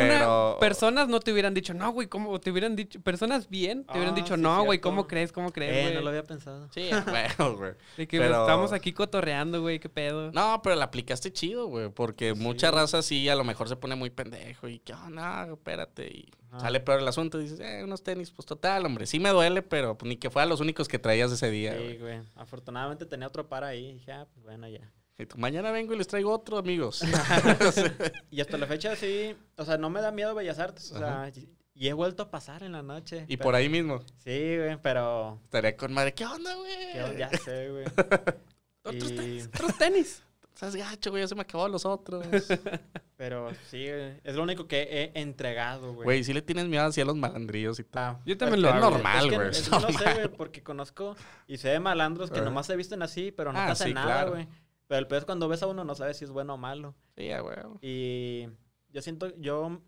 personas 0.59 1.07
no 1.07 1.19
te 1.19 1.31
hubieran 1.31 1.53
dicho, 1.53 1.73
no, 1.73 1.91
güey, 1.91 2.07
¿cómo? 2.07 2.39
Te 2.39 2.51
hubieran 2.51 2.75
dicho, 2.75 2.99
personas 3.01 3.49
bien, 3.49 3.85
te 3.85 3.93
hubieran 3.93 4.13
ah, 4.13 4.17
dicho, 4.17 4.35
no, 4.35 4.63
güey, 4.63 4.79
¿cómo 4.79 5.07
crees? 5.07 5.31
¿Cómo 5.31 5.51
crees, 5.51 5.91
eh, 5.91 5.93
no 5.93 6.01
lo 6.01 6.09
había 6.09 6.23
pensado. 6.23 6.67
Sí, 6.73 6.89
güey, 6.89 7.53
güey. 7.55 7.73
De 7.97 8.07
que 8.07 8.17
pues, 8.17 8.31
estamos 8.31 8.73
aquí 8.73 8.93
cotorreando, 8.93 9.61
güey, 9.61 9.79
qué 9.79 9.89
pedo. 9.89 10.31
No, 10.31 10.61
pero 10.63 10.75
la 10.75 10.85
aplicaste 10.85 11.31
chido, 11.31 11.67
güey, 11.67 11.89
porque 11.89 12.33
mucha 12.33 12.71
raza 12.71 13.01
sí 13.01 13.29
a 13.29 13.35
lo 13.35 13.43
mejor 13.43 13.69
se 13.69 13.75
pone 13.75 13.95
muy 13.95 14.09
pendejo 14.09 14.67
y 14.67 14.79
que, 14.79 14.93
oh, 14.93 15.09
no, 15.09 15.53
espérate, 15.53 16.07
y 16.07 16.31
sale 16.59 16.79
peor 16.79 16.99
el 16.99 17.07
asunto. 17.07 17.39
Y 17.39 17.43
dices, 17.43 17.59
eh, 17.59 17.83
unos 17.83 18.03
tenis, 18.03 18.31
pues 18.31 18.45
total, 18.45 18.85
hombre, 18.85 19.05
sí 19.05 19.19
me 19.19 19.29
duele, 19.29 19.61
pero 19.61 19.97
pues, 19.97 20.09
ni 20.09 20.17
que 20.17 20.29
fueran 20.29 20.49
los 20.49 20.59
únicos 20.59 20.87
que 20.87 20.99
traías 20.99 21.31
ese 21.31 21.49
día, 21.49 21.77
Sí, 21.77 21.97
güey. 21.97 22.21
Afortunadamente 22.35 23.05
tenía 23.05 23.27
otro 23.27 23.47
par 23.47 23.63
ahí 23.63 23.87
y 23.87 23.93
dije, 23.93 24.11
ah, 24.11 24.27
pues 24.33 24.43
bueno, 24.43 24.67
ya 24.67 24.91
mañana 25.35 25.71
vengo 25.71 25.93
y 25.93 25.97
les 25.97 26.07
traigo 26.07 26.31
otro, 26.31 26.57
amigos. 26.57 27.01
y 28.31 28.41
hasta 28.41 28.57
la 28.57 28.67
fecha 28.67 28.95
sí, 28.95 29.35
o 29.57 29.65
sea, 29.65 29.77
no 29.77 29.89
me 29.89 30.01
da 30.01 30.11
miedo 30.11 30.35
Bellas 30.35 30.59
Artes, 30.59 30.91
o 30.91 30.97
sea, 30.97 31.31
y 31.73 31.87
he 31.87 31.93
vuelto 31.93 32.23
a 32.23 32.31
pasar 32.31 32.63
en 32.63 32.73
la 32.73 32.81
noche. 32.81 33.25
¿Y 33.27 33.37
por 33.37 33.55
ahí 33.55 33.69
mismo? 33.69 34.01
Sí, 34.17 34.57
güey, 34.57 34.77
pero... 34.81 35.39
Estaría 35.45 35.75
con 35.77 35.93
madre, 35.93 36.13
¿qué 36.13 36.25
onda, 36.25 36.53
güey? 36.55 37.17
Ya 37.17 37.29
sé, 37.29 37.69
güey. 37.69 37.85
¿Otros, 38.83 39.15
tenis? 39.15 39.47
¿Otros 39.47 39.77
tenis? 39.77 40.23
¿Sabes, 40.53 40.75
gacho, 40.75 41.09
güey? 41.11 41.23
Ya 41.23 41.27
se 41.27 41.35
me 41.35 41.41
acabó 41.41 41.67
los 41.67 41.85
otros. 41.85 42.25
Pero 43.17 43.51
sí, 43.69 43.85
es 43.87 44.35
lo 44.35 44.43
único 44.43 44.67
que 44.67 44.81
he 44.81 45.21
entregado, 45.21 45.93
güey. 45.93 46.05
Güey, 46.05 46.23
sí 46.23 46.33
le 46.33 46.41
tienes 46.41 46.67
miedo 46.67 46.85
hacia 46.85 47.05
los 47.05 47.15
malandrillos 47.15 47.79
y 47.79 47.83
tal. 47.83 48.17
Yo 48.25 48.37
también 48.37 48.61
lo 48.61 48.69
hago. 48.69 48.91
normal, 48.91 49.31
güey. 49.33 49.49
Es 49.49 49.69
que, 49.69 49.71
no 49.71 49.91
sé, 49.91 50.13
güey, 50.13 50.27
porque 50.29 50.63
conozco 50.63 51.15
y 51.47 51.57
sé 51.57 51.69
de 51.69 51.79
malandros 51.79 52.31
que 52.31 52.41
nomás 52.41 52.65
se 52.65 52.75
visten 52.75 53.01
así, 53.01 53.31
pero 53.31 53.53
no 53.53 53.59
ah, 53.59 53.67
pasa 53.67 53.87
nada, 53.89 54.25
güey. 54.25 54.47
Pero 54.87 54.99
el 54.99 55.07
peor 55.07 55.19
es 55.19 55.25
cuando 55.25 55.47
ves 55.47 55.63
a 55.63 55.67
uno 55.67 55.83
no 55.83 55.95
sabes 55.95 56.17
si 56.17 56.25
es 56.25 56.31
bueno 56.31 56.55
o 56.55 56.57
malo. 56.57 56.95
Sí, 57.15 57.29
güey. 57.39 57.57
Y 57.81 58.49
yo 58.89 59.01
siento, 59.01 59.33
yo, 59.37 59.81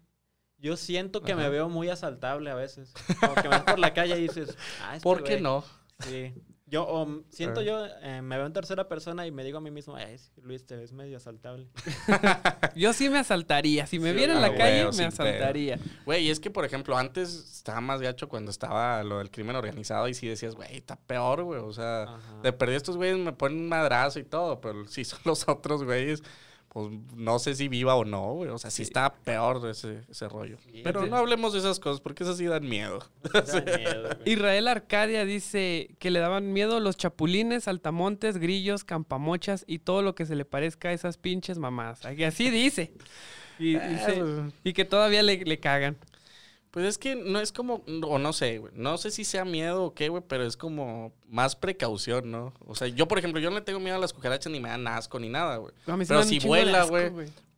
yo 0.60 0.78
siento 0.78 1.22
que 1.22 1.36
me 1.36 1.50
veo 1.50 1.68
muy 1.70 1.90
asaltable 1.90 2.50
a 2.52 2.56
veces. 2.56 2.94
Como 3.20 3.36
que 3.36 3.50
me 3.50 3.56
ves 3.56 3.64
por 3.64 3.80
la 3.80 3.94
calle 3.94 4.18
y 4.18 4.22
dices, 4.22 4.58
ah, 4.82 4.96
este 4.96 5.04
¿por 5.04 5.24
qué 5.24 5.42
no? 5.42 5.64
Sí. 6.00 6.34
Yo 6.74 7.24
siento 7.30 7.62
yo, 7.62 7.86
eh, 8.02 8.24
me 8.24 8.36
veo 8.36 8.48
en 8.48 8.54
tercera 8.54 8.88
persona 8.88 9.28
y 9.28 9.32
me 9.32 9.44
digo 9.44 9.60
a 9.60 9.62
mí 9.62 9.70
mismo, 9.70 9.96
Ay, 9.96 10.16
Luis, 10.42 10.66
te 10.66 10.76
ves 10.76 10.92
medio 10.92 11.18
asaltable. 11.18 11.68
yo 12.76 12.94
sí 12.94 13.12
me 13.12 13.20
asaltaría. 13.20 13.86
Si 13.86 14.00
me 14.00 14.12
viera 14.12 14.34
en 14.34 14.42
la 14.42 14.56
calle, 14.56 14.90
me 14.98 15.06
asaltaría. 15.06 15.78
Güey, 16.04 16.24
y 16.24 16.32
es 16.32 16.40
que, 16.40 16.50
por 16.50 16.66
ejemplo, 16.66 16.98
antes 16.98 17.32
estaba 17.58 17.80
más 17.80 18.02
gacho 18.02 18.28
cuando 18.28 18.50
estaba 18.50 19.04
lo 19.04 19.20
del 19.20 19.30
crimen 19.30 19.56
organizado 19.56 20.08
y 20.08 20.16
sí 20.16 20.28
decías, 20.28 20.56
güey, 20.56 20.78
está 20.78 20.96
peor, 20.96 21.44
güey. 21.44 21.60
O 21.60 21.74
sea, 21.74 22.18
de 22.42 22.52
perdí 22.52 22.74
estos 22.74 22.98
güeyes 22.98 23.20
me 23.20 23.34
ponen 23.34 23.60
un 23.60 23.70
madrazo 23.70 24.18
y 24.18 24.24
todo, 24.24 24.60
pero 24.60 24.88
sí 24.88 25.06
son 25.06 25.20
los 25.26 25.48
otros 25.48 25.84
güeyes 25.84 26.24
pues 26.74 26.88
no 27.16 27.38
sé 27.38 27.54
si 27.54 27.68
viva 27.68 27.94
o 27.96 28.04
no, 28.04 28.34
güey. 28.34 28.50
O 28.50 28.58
sea, 28.58 28.72
sí, 28.72 28.82
está 28.82 29.14
peor 29.14 29.62
ese, 29.70 30.02
ese 30.10 30.28
rollo. 30.28 30.58
Pero 30.84 31.06
no 31.06 31.18
hablemos 31.18 31.54
de 31.54 31.60
esas 31.60 31.80
cosas 31.80 32.02
porque 32.02 32.24
esas 32.24 32.38
sí 32.38 32.46
dan 32.46 32.68
miedo. 32.68 33.00
Israel 34.26 34.68
Arcadia 34.68 35.24
dice 35.24 35.92
que 36.00 36.10
le 36.10 36.20
daban 36.20 36.52
miedo 36.52 36.80
los 36.80 36.98
chapulines, 36.98 37.68
altamontes, 37.68 38.40
grillos, 38.40 38.84
campamochas 38.84 39.66
y 39.68 39.80
todo 39.80 40.02
lo 40.02 40.16
que 40.16 40.26
se 40.26 40.36
le 40.36 40.46
parezca 40.46 40.90
a 40.90 40.94
esas 40.94 41.18
pinches 41.18 41.60
mamás. 41.60 42.04
Así 42.06 42.50
dice. 42.50 42.92
Y, 43.60 43.76
ah, 43.76 44.50
y 44.64 44.74
que 44.74 44.84
todavía 44.84 45.22
le, 45.22 45.46
le 45.46 45.60
cagan. 45.60 45.96
Pues 46.74 46.88
es 46.88 46.98
que 46.98 47.16
no 47.16 47.40
es 47.40 47.52
como, 47.52 47.84
o 48.02 48.18
no 48.18 48.34
sé, 48.34 48.58
güey. 48.58 48.74
No 48.76 48.98
sé 48.98 49.12
si 49.12 49.26
sea 49.26 49.46
miedo 49.46 49.84
o 49.84 49.94
qué, 49.94 50.10
güey, 50.10 50.24
pero 50.28 50.44
es 50.44 50.58
como 50.58 51.14
más 51.28 51.56
precaución, 51.56 52.32
¿no? 52.32 52.52
O 52.66 52.74
sea, 52.74 52.88
yo, 52.88 53.08
por 53.08 53.20
ejemplo, 53.20 53.40
yo 53.40 53.52
no 53.52 53.58
le 53.58 53.62
tengo 53.62 53.80
miedo 53.80 53.96
a 53.96 54.00
las 54.00 54.12
cucarachas 54.12 54.52
ni 54.52 54.60
me 54.60 54.70
dan 54.70 54.88
asco 54.88 55.20
ni 55.20 55.30
nada, 55.30 55.58
güey. 55.58 55.72
pero 55.86 56.24
si 56.24 56.40
vuela, 56.40 56.86
güey. 56.86 57.12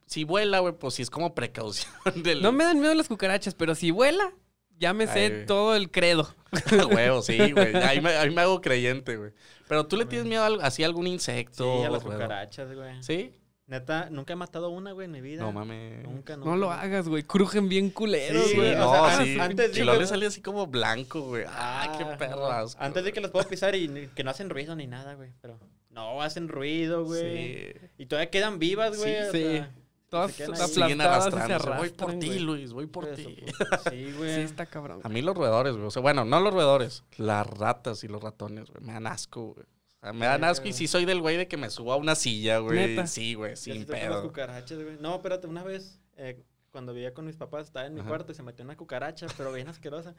Si 0.05 0.25
vuela, 0.25 0.59
güey, 0.59 0.73
pues 0.77 0.95
sí 0.95 1.01
es 1.01 1.09
como 1.09 1.33
precaución. 1.33 1.93
Del... 2.23 2.41
No 2.41 2.51
me 2.51 2.65
dan 2.65 2.77
miedo 2.77 2.93
las 2.93 3.07
cucarachas, 3.07 3.55
pero 3.55 3.73
si 3.73 3.89
vuela, 3.89 4.33
ya 4.79 4.93
me 4.93 5.07
sé 5.07 5.45
todo 5.47 5.77
el 5.77 5.91
credo. 5.91 6.35
Huevo, 6.91 7.21
sí, 7.21 7.37
güey. 7.53 7.73
Ahí 7.73 8.01
me, 8.01 8.09
ahí 8.09 8.31
me 8.31 8.41
hago 8.41 8.59
creyente, 8.59 9.15
güey. 9.15 9.31
Pero 9.69 9.87
tú 9.87 9.95
le 9.95 10.03
tienes 10.03 10.27
miedo 10.27 10.43
a, 10.43 10.65
así 10.67 10.83
a 10.83 10.87
algún 10.87 11.07
insecto. 11.07 11.77
Sí, 11.79 11.85
a 11.85 11.89
las 11.89 12.03
cucarachas, 12.03 12.75
güey. 12.75 13.01
¿Sí? 13.01 13.33
Neta, 13.67 14.09
nunca 14.11 14.33
he 14.33 14.35
matado 14.35 14.69
una, 14.69 14.91
güey, 14.91 15.05
en 15.05 15.11
mi 15.11 15.21
vida. 15.21 15.41
No 15.41 15.51
mames. 15.51 16.03
Nunca, 16.03 16.37
No 16.37 16.55
lo 16.55 16.71
hagas, 16.71 17.07
güey. 17.07 17.23
Crujen 17.23 17.67
bien 17.67 17.89
culeros, 17.89 18.53
güey. 18.53 18.73
Sí, 18.73 18.77
no, 18.77 19.23
sí. 19.23 19.39
Antes 19.39 19.75
y 19.75 19.83
luego 19.83 20.01
le 20.01 20.07
salía 20.07 20.27
así 20.27 20.41
como 20.41 20.67
blanco, 20.67 21.21
güey. 21.21 21.45
Ah, 21.47 21.95
qué 21.97 22.05
perro 22.05 22.47
Antes 22.77 23.03
de 23.03 23.11
que 23.11 23.21
los 23.21 23.31
puedo 23.31 23.47
pisar 23.47 23.75
y 23.75 24.09
que 24.13 24.23
no 24.23 24.29
hacen 24.29 24.51
ruido 24.51 24.75
ni 24.75 24.85
nada, 24.85 25.15
güey. 25.15 25.31
Pero 25.41 25.59
no, 25.89 26.21
hacen 26.21 26.47
ruido, 26.47 27.05
güey. 27.05 27.73
Sí. 27.73 27.79
Y 27.97 28.05
todavía 28.05 28.29
quedan 28.29 28.59
vivas, 28.59 28.97
güey. 28.97 29.15
Sí, 29.31 29.43
sí. 29.43 29.63
Todas 30.09 30.31
siguen 30.71 31.01
arrastrando. 31.01 31.75
Voy 31.77 31.89
por 31.89 32.19
ti, 32.19 32.37
Luis, 32.37 32.71
voy 32.71 32.85
por 32.85 33.07
ti. 33.15 33.45
Sí, 33.89 34.13
güey. 34.15 34.35
Sí, 34.35 34.41
está 34.41 34.67
cabrón. 34.67 35.01
A 35.03 35.09
mí 35.09 35.23
los 35.23 35.35
roedores, 35.35 35.73
güey. 35.73 35.87
O 35.87 35.91
sea, 35.91 36.03
bueno, 36.03 36.23
no 36.23 36.39
los 36.39 36.53
roedores. 36.53 37.03
Las 37.17 37.47
ratas 37.47 38.03
y 38.03 38.07
los 38.07 38.21
ratones, 38.21 38.69
güey. 38.69 38.83
Me 38.83 38.93
dan 38.93 39.07
asco, 39.07 39.55
güey 39.55 39.65
me 40.13 40.25
dan 40.25 40.43
asco 40.43 40.67
y 40.67 40.73
sí 40.73 40.87
soy 40.87 41.05
del 41.05 41.21
güey 41.21 41.37
de 41.37 41.47
que 41.47 41.57
me 41.57 41.69
subo 41.69 41.93
a 41.93 41.95
una 41.95 42.15
silla, 42.15 42.59
güey. 42.59 43.05
Sí, 43.07 43.33
güey, 43.33 43.55
sin 43.55 43.85
pedo. 43.85 44.21
cucarachas, 44.23 44.81
güey. 44.81 44.97
No, 44.99 45.15
espérate, 45.15 45.47
una 45.47 45.63
vez, 45.63 45.99
eh, 46.17 46.41
cuando 46.71 46.93
vivía 46.93 47.13
con 47.13 47.25
mis 47.25 47.37
papás, 47.37 47.67
estaba 47.67 47.85
en 47.85 47.93
mi 47.95 48.01
cuarto 48.01 48.31
y 48.31 48.35
se 48.35 48.43
metió 48.43 48.63
una 48.65 48.75
cucaracha, 48.77 49.27
pero 49.37 49.51
bien 49.53 49.67
asquerosa. 49.67 50.15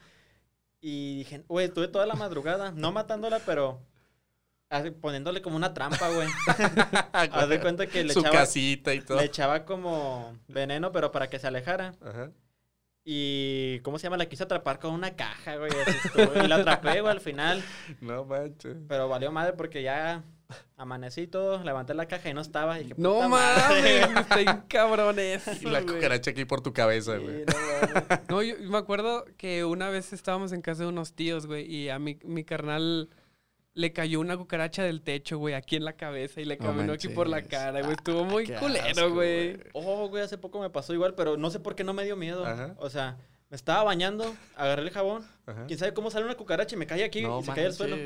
Y 0.80 1.18
dije, 1.18 1.44
güey, 1.48 1.66
estuve 1.66 1.88
toda 1.88 2.06
la 2.06 2.14
madrugada, 2.14 2.70
no 2.72 2.92
matándola, 2.92 3.40
pero 3.46 3.80
poniéndole 5.00 5.42
como 5.42 5.56
una 5.56 5.72
trampa, 5.74 6.08
güey. 6.10 6.28
Haz 7.12 7.48
de 7.48 7.60
cuenta 7.60 7.86
que 7.86 8.04
le 8.04 8.12
Su 8.12 8.20
echaba. 8.20 8.34
casita 8.38 8.92
y 8.94 9.00
todo. 9.00 9.18
Le 9.18 9.26
echaba 9.26 9.64
como 9.64 10.36
veneno, 10.48 10.92
pero 10.92 11.12
para 11.12 11.28
que 11.30 11.38
se 11.38 11.46
alejara. 11.46 11.94
Ajá. 12.04 12.30
Y, 13.08 13.78
¿cómo 13.84 14.00
se 14.00 14.04
llama? 14.04 14.16
La 14.16 14.26
quise 14.26 14.42
atrapar 14.42 14.80
con 14.80 14.92
una 14.92 15.14
caja, 15.14 15.54
güey. 15.54 15.70
y 16.44 16.48
la 16.48 16.56
atrapé, 16.56 17.00
güey, 17.00 17.12
al 17.12 17.20
final. 17.20 17.62
No 18.00 18.24
manches. 18.24 18.76
Pero 18.88 19.08
valió 19.08 19.30
madre 19.30 19.52
porque 19.52 19.80
ya 19.80 20.24
amanecí 20.76 21.28
todo, 21.28 21.62
levanté 21.62 21.94
la 21.94 22.06
caja 22.06 22.30
y 22.30 22.34
no 22.34 22.40
estaba. 22.40 22.80
Y 22.80 22.92
no 22.96 23.28
mames, 23.28 24.08
estoy 24.20 24.46
cabrón 24.66 25.16
Y 25.60 25.66
la 25.66 25.82
cucaracha 25.82 26.32
aquí 26.32 26.44
por 26.44 26.62
tu 26.62 26.72
cabeza, 26.72 27.16
güey. 27.16 27.44
no, 28.28 28.42
yo 28.42 28.56
me 28.58 28.78
acuerdo 28.78 29.24
que 29.36 29.64
una 29.64 29.88
vez 29.88 30.12
estábamos 30.12 30.50
en 30.50 30.60
casa 30.60 30.82
de 30.82 30.88
unos 30.88 31.12
tíos, 31.12 31.46
güey, 31.46 31.64
y 31.64 31.90
a 31.90 32.00
mi, 32.00 32.18
mi 32.24 32.42
carnal 32.42 33.08
le 33.76 33.92
cayó 33.92 34.20
una 34.20 34.38
cucaracha 34.38 34.82
del 34.82 35.02
techo, 35.02 35.36
güey, 35.36 35.52
aquí 35.54 35.76
en 35.76 35.84
la 35.84 35.92
cabeza 35.92 36.40
y 36.40 36.46
le 36.46 36.56
caminó 36.56 36.94
aquí 36.94 37.08
por 37.08 37.28
la 37.28 37.42
cara, 37.42 37.82
güey. 37.82 37.92
Estuvo 37.92 38.24
muy 38.24 38.46
culero, 38.48 39.12
güey. 39.12 39.58
Oh, 39.74 40.08
güey, 40.08 40.24
hace 40.24 40.38
poco 40.38 40.58
me 40.60 40.70
pasó 40.70 40.94
igual, 40.94 41.14
pero 41.14 41.36
no 41.36 41.50
sé 41.50 41.60
por 41.60 41.74
qué 41.74 41.84
no 41.84 41.92
me 41.92 42.02
dio 42.04 42.16
miedo. 42.16 42.46
O 42.78 42.88
sea, 42.88 43.18
me 43.50 43.54
estaba 43.54 43.84
bañando, 43.84 44.34
agarré 44.56 44.80
el 44.80 44.90
jabón. 44.90 45.26
¿Quién 45.66 45.78
sabe 45.78 45.92
cómo 45.92 46.10
sale 46.10 46.24
una 46.24 46.36
cucaracha 46.36 46.74
y 46.74 46.78
me 46.78 46.86
cae 46.86 47.04
aquí 47.04 47.18
y 47.18 47.42
se 47.42 47.52
cae 47.52 47.66
al 47.66 47.74
suelo? 47.74 47.96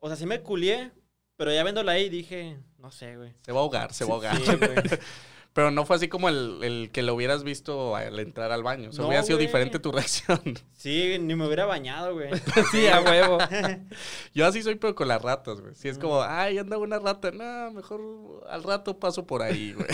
O 0.00 0.08
sea, 0.08 0.16
sí 0.16 0.26
me 0.26 0.40
culié, 0.40 0.90
pero 1.36 1.52
ya 1.52 1.62
viéndola 1.62 1.92
ahí 1.92 2.08
dije, 2.08 2.58
no 2.78 2.90
sé, 2.90 3.16
güey. 3.16 3.32
Se 3.42 3.52
va 3.52 3.60
a 3.60 3.62
ahogar, 3.62 3.94
se 3.94 4.04
va 4.04 4.10
a 4.10 4.14
ahogar. 4.14 4.36
Sí, 4.36 4.56
güey. 4.56 4.74
Pero 5.52 5.70
no 5.70 5.84
fue 5.84 5.96
así 5.96 6.08
como 6.08 6.28
el, 6.28 6.60
el, 6.62 6.90
que 6.92 7.02
lo 7.02 7.14
hubieras 7.14 7.42
visto 7.42 7.96
al 7.96 8.18
entrar 8.20 8.52
al 8.52 8.62
baño. 8.62 8.90
O 8.90 8.92
sea, 8.92 9.06
hubiera 9.06 9.22
sido 9.24 9.38
diferente 9.38 9.78
tu 9.78 9.90
reacción. 9.92 10.40
Sí, 10.76 11.16
ni 11.18 11.34
me 11.34 11.46
hubiera 11.46 11.66
bañado, 11.66 12.14
güey. 12.14 12.30
sí, 12.70 12.86
a 12.86 13.00
huevo. 13.00 13.38
Yo 14.34 14.46
así 14.46 14.62
soy, 14.62 14.76
pero 14.76 14.94
con 14.94 15.08
las 15.08 15.20
ratas, 15.20 15.60
güey. 15.60 15.74
Si 15.74 15.88
es 15.88 15.98
como, 15.98 16.22
ay, 16.22 16.58
anda 16.58 16.78
una 16.78 16.98
rata. 16.98 17.32
No, 17.32 17.72
mejor 17.72 18.00
al 18.48 18.62
rato 18.62 18.98
paso 18.98 19.26
por 19.26 19.42
ahí, 19.42 19.72
güey. 19.72 19.88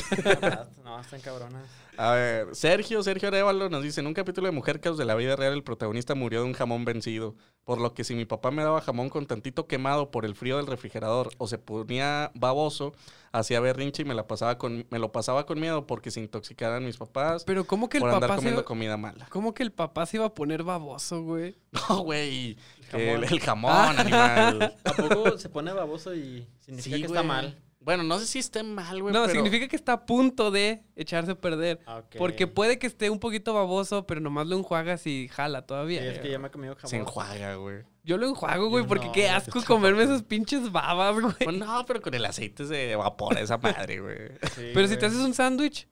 no, 0.85 1.01
están 1.01 1.21
cabronas. 1.21 1.84
A 1.97 2.13
ver, 2.13 2.55
Sergio, 2.55 3.03
Sergio 3.03 3.29
Arevalo 3.29 3.69
nos 3.69 3.83
dice, 3.83 4.01
en 4.01 4.07
un 4.07 4.15
capítulo 4.15 4.47
de 4.47 4.53
Mujer 4.53 4.81
Caos 4.81 4.99
de 4.99 5.05
la 5.05 5.15
vida 5.15 5.37
real, 5.37 5.53
el 5.53 5.63
protagonista 5.63 6.15
murió 6.15 6.41
de 6.41 6.47
un 6.47 6.53
jamón 6.53 6.85
vencido. 6.85 7.35
Por 7.65 7.81
lo 7.81 7.95
que 7.95 8.05
si 8.05 8.15
mi 8.15 8.25
papá 8.25 8.51
me 8.51 8.63
daba 8.63 8.81
jamón 8.81 9.09
con 9.09 9.27
tantito 9.27 9.67
quemado 9.67 10.11
por 10.11 10.25
el 10.25 10.35
frío 10.35 10.59
del 10.59 10.67
refrigerador 10.67 11.31
o 11.39 11.47
se 11.47 11.59
ponía 11.59 12.31
baboso, 12.35 12.93
hacía 13.33 13.61
berrinche 13.61 14.03
y 14.03 14.05
me, 14.05 14.15
la 14.15 14.27
pasaba 14.27 14.59
con, 14.59 14.87
me 14.91 14.99
lo 14.99 15.13
pasaba 15.13 15.47
con 15.47 15.59
miedo 15.61 15.87
porque 15.87 16.11
se 16.11 16.21
intoxicaran 16.21 16.85
mis 16.85 16.97
papás. 16.99 17.45
Pero 17.45 17.65
¿cómo 17.65 17.89
que 17.89 17.99
el 17.99 18.03
por 18.03 18.11
papá 18.11 18.25
andar 18.27 18.37
comiendo 18.37 18.61
se 18.61 18.63
iba... 18.63 18.67
comida 18.67 18.97
mala. 18.97 19.27
¿Cómo 19.31 19.55
que 19.55 19.63
el 19.63 19.73
papá 19.73 20.05
se 20.07 20.19
iba 20.19 20.27
a 20.27 20.35
poner 20.35 20.63
baboso, 20.63 21.23
güey? 21.23 21.57
No, 21.89 21.99
güey. 22.01 22.57
El 22.93 23.01
El, 23.01 23.21
jamón. 23.21 23.25
el 23.33 23.41
jamón, 23.41 23.99
animal. 23.99 24.77
¿A 24.85 24.93
poco 24.93 25.39
se 25.39 25.49
pone 25.49 25.73
baboso 25.73 26.15
y 26.15 26.47
significa 26.61 26.97
Sí, 26.97 27.03
que 27.03 27.07
está 27.07 27.23
mal? 27.23 27.59
Bueno, 27.85 28.03
no 28.03 28.19
sé 28.19 28.27
si 28.27 28.39
esté 28.39 28.63
mal, 28.63 29.03
güey. 29.03 29.13
No, 29.13 29.23
pero- 29.27 29.35
significa 29.35 29.69
que 29.69 29.77
está 29.77 29.93
a 29.93 30.07
punto 30.07 30.51
de 30.51 30.83
echarse 30.97 31.33
a 31.33 31.35
perder. 31.35 31.81
Ah. 31.87 32.03
Porque 32.17 32.47
puede 32.47 32.79
que 32.79 32.87
esté 32.87 33.11
un 33.11 33.21
poquito 33.21 33.53
baboso, 33.53 34.07
pero 34.07 34.21
nomás 34.21 34.47
lo 34.47 34.57
enjuagas 34.57 35.07
y 35.07 35.29
jala 35.29 35.61
Sí, 35.61 35.67
todavía. 35.67 36.05
es 36.13 36.19
que 36.19 36.31
yo 36.31 36.41
me 36.41 36.49
he 36.49 36.51
comido 36.51 36.75
jamón. 36.75 36.89
Se 36.91 36.97
enjuaga, 36.97 37.55
güey. 37.57 37.83
Yo 38.03 38.17
lo 38.17 38.27
enjuago, 38.27 38.69
güey, 38.69 38.87
porque 38.87 39.07
no, 39.07 39.13
qué 39.13 39.29
asco 39.29 39.63
comerme 39.65 40.03
esas 40.05 40.23
pinches 40.23 40.73
babas, 40.73 41.21
güey. 41.21 41.35
Pues 41.45 41.57
no, 41.57 41.85
pero 41.87 42.01
con 42.01 42.15
el 42.15 42.25
aceite 42.25 42.65
se 42.67 42.93
evapora 42.93 43.41
esa 43.41 43.59
madre, 43.59 44.01
güey. 44.01 44.29
Sí, 44.55 44.71
Pero 44.75 44.89
si 44.89 44.97
te 44.97 45.07
haces 45.07 45.19
un 45.21 45.35
sándwich, 45.35 45.87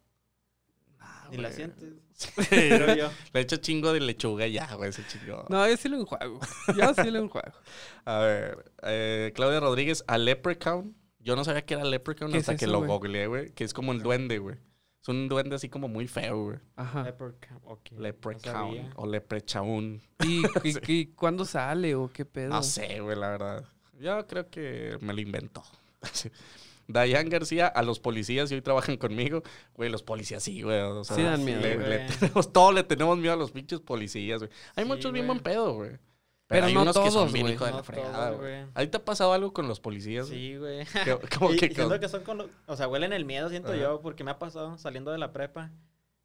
Ah, 0.98 1.28
Ni 1.30 1.36
la 1.38 1.52
sientes. 1.52 1.94
Sí. 2.14 2.28
Pero 2.50 2.94
yo. 2.94 3.10
Le 3.32 3.40
echo 3.40 3.56
chingo 3.56 3.92
de 3.92 4.00
lechuga 4.00 4.46
y 4.46 4.52
ya, 4.52 4.72
güey, 4.74 4.90
ese 4.90 5.02
chingo. 5.06 5.44
no, 5.48 5.66
yo 5.68 5.76
sí 5.76 5.88
lo 5.88 5.98
enjuago. 5.98 6.38
Yo 6.76 6.94
sí 6.94 7.10
lo 7.10 7.18
enjuago. 7.18 7.52
A 8.04 8.18
ver, 8.18 8.72
eh, 8.82 9.32
Claudia 9.34 9.60
Rodríguez, 9.60 10.04
a 10.06 10.18
Leprechaun. 10.18 10.94
Yo 11.22 11.36
no 11.36 11.44
sabía 11.44 11.64
que 11.64 11.74
era 11.74 11.84
Leprechaun 11.84 12.32
¿Qué 12.32 12.38
es 12.38 12.48
hasta 12.48 12.56
que 12.58 12.64
eso, 12.64 12.72
lo 12.72 12.78
güey? 12.78 12.90
googleé, 12.90 13.26
güey. 13.26 13.50
Que 13.52 13.64
es 13.64 13.72
como 13.72 13.92
el 13.92 14.02
duende, 14.02 14.38
güey. 14.38 14.56
Es 15.00 15.08
un 15.08 15.28
duende 15.28 15.56
así 15.56 15.68
como 15.68 15.88
muy 15.88 16.06
feo, 16.06 16.44
güey. 16.44 16.58
Ajá. 16.76 17.02
Leprechaun, 17.04 17.60
Leprechaun 17.98 18.90
o 18.96 19.06
Leprechaun. 19.06 20.00
¿Y, 20.24 20.42
y- 20.64 20.92
y 20.92 21.06
cuándo 21.06 21.44
sale 21.44 21.94
o 21.94 22.08
qué 22.12 22.24
pedo? 22.24 22.50
No 22.50 22.62
sé, 22.62 23.00
güey, 23.00 23.16
la 23.16 23.30
verdad. 23.30 23.64
Yo 23.98 24.26
creo 24.26 24.48
que 24.48 24.96
me 25.00 25.12
lo 25.12 25.20
inventó. 25.20 25.62
Dayan 26.88 27.28
García, 27.30 27.68
a 27.68 27.82
los 27.82 28.00
policías 28.00 28.50
y 28.50 28.54
hoy 28.56 28.62
trabajan 28.62 28.96
conmigo. 28.96 29.42
Güey, 29.74 29.88
los 29.90 30.02
policías 30.02 30.42
sí, 30.42 30.62
güey. 30.62 30.80
o 30.80 31.04
sea, 31.04 31.16
Sí 31.16 31.22
dan 31.22 31.44
miedo, 31.44 31.60
le- 31.60 32.06
tenemos- 32.20 32.52
todos 32.52 32.74
le 32.74 32.82
tenemos 32.82 33.16
miedo 33.18 33.34
a 33.34 33.36
los 33.36 33.52
pinches 33.52 33.80
policías, 33.80 34.40
güey. 34.40 34.50
Hay 34.76 34.84
Sí, 34.84 34.90
muchos 34.90 35.12
bien 35.12 35.26
buen 35.26 35.40
pedo, 35.40 35.74
güey. 35.74 35.92
Pero 36.52 36.66
hay 36.66 36.74
no 36.74 36.82
unos 36.82 36.96
que 36.96 37.10
son 37.10 37.12
todos, 37.12 37.32
bien 37.32 37.48
hijo 37.48 37.64
de 37.64 37.70
la 37.72 37.76
No 37.78 37.82
fregada, 37.84 38.26
todos, 38.28 38.40
güey. 38.40 38.60
güey. 38.60 38.70
¿Ahí 38.74 38.86
te 38.86 38.96
ha 38.98 39.04
pasado 39.04 39.32
algo 39.32 39.52
con 39.52 39.66
los 39.68 39.80
policías? 39.80 40.28
güey? 40.28 40.38
Sí, 40.40 40.56
güey. 40.56 40.84
¿Qué- 41.04 41.18
cómo 41.38 41.52
y, 41.52 41.56
que 41.58 41.66
y 41.66 41.74
siento 41.74 41.88
con- 41.90 42.00
que 42.00 42.08
son 42.08 42.22
con 42.22 42.38
los... 42.38 42.46
O 42.66 42.76
sea, 42.76 42.88
huelen 42.88 43.12
el 43.12 43.24
miedo, 43.24 43.48
siento 43.48 43.70
Ajá. 43.72 43.80
yo, 43.80 44.00
porque 44.00 44.22
me 44.24 44.30
ha 44.30 44.38
pasado 44.38 44.76
saliendo 44.78 45.10
de 45.10 45.18
la 45.18 45.32
prepa. 45.32 45.70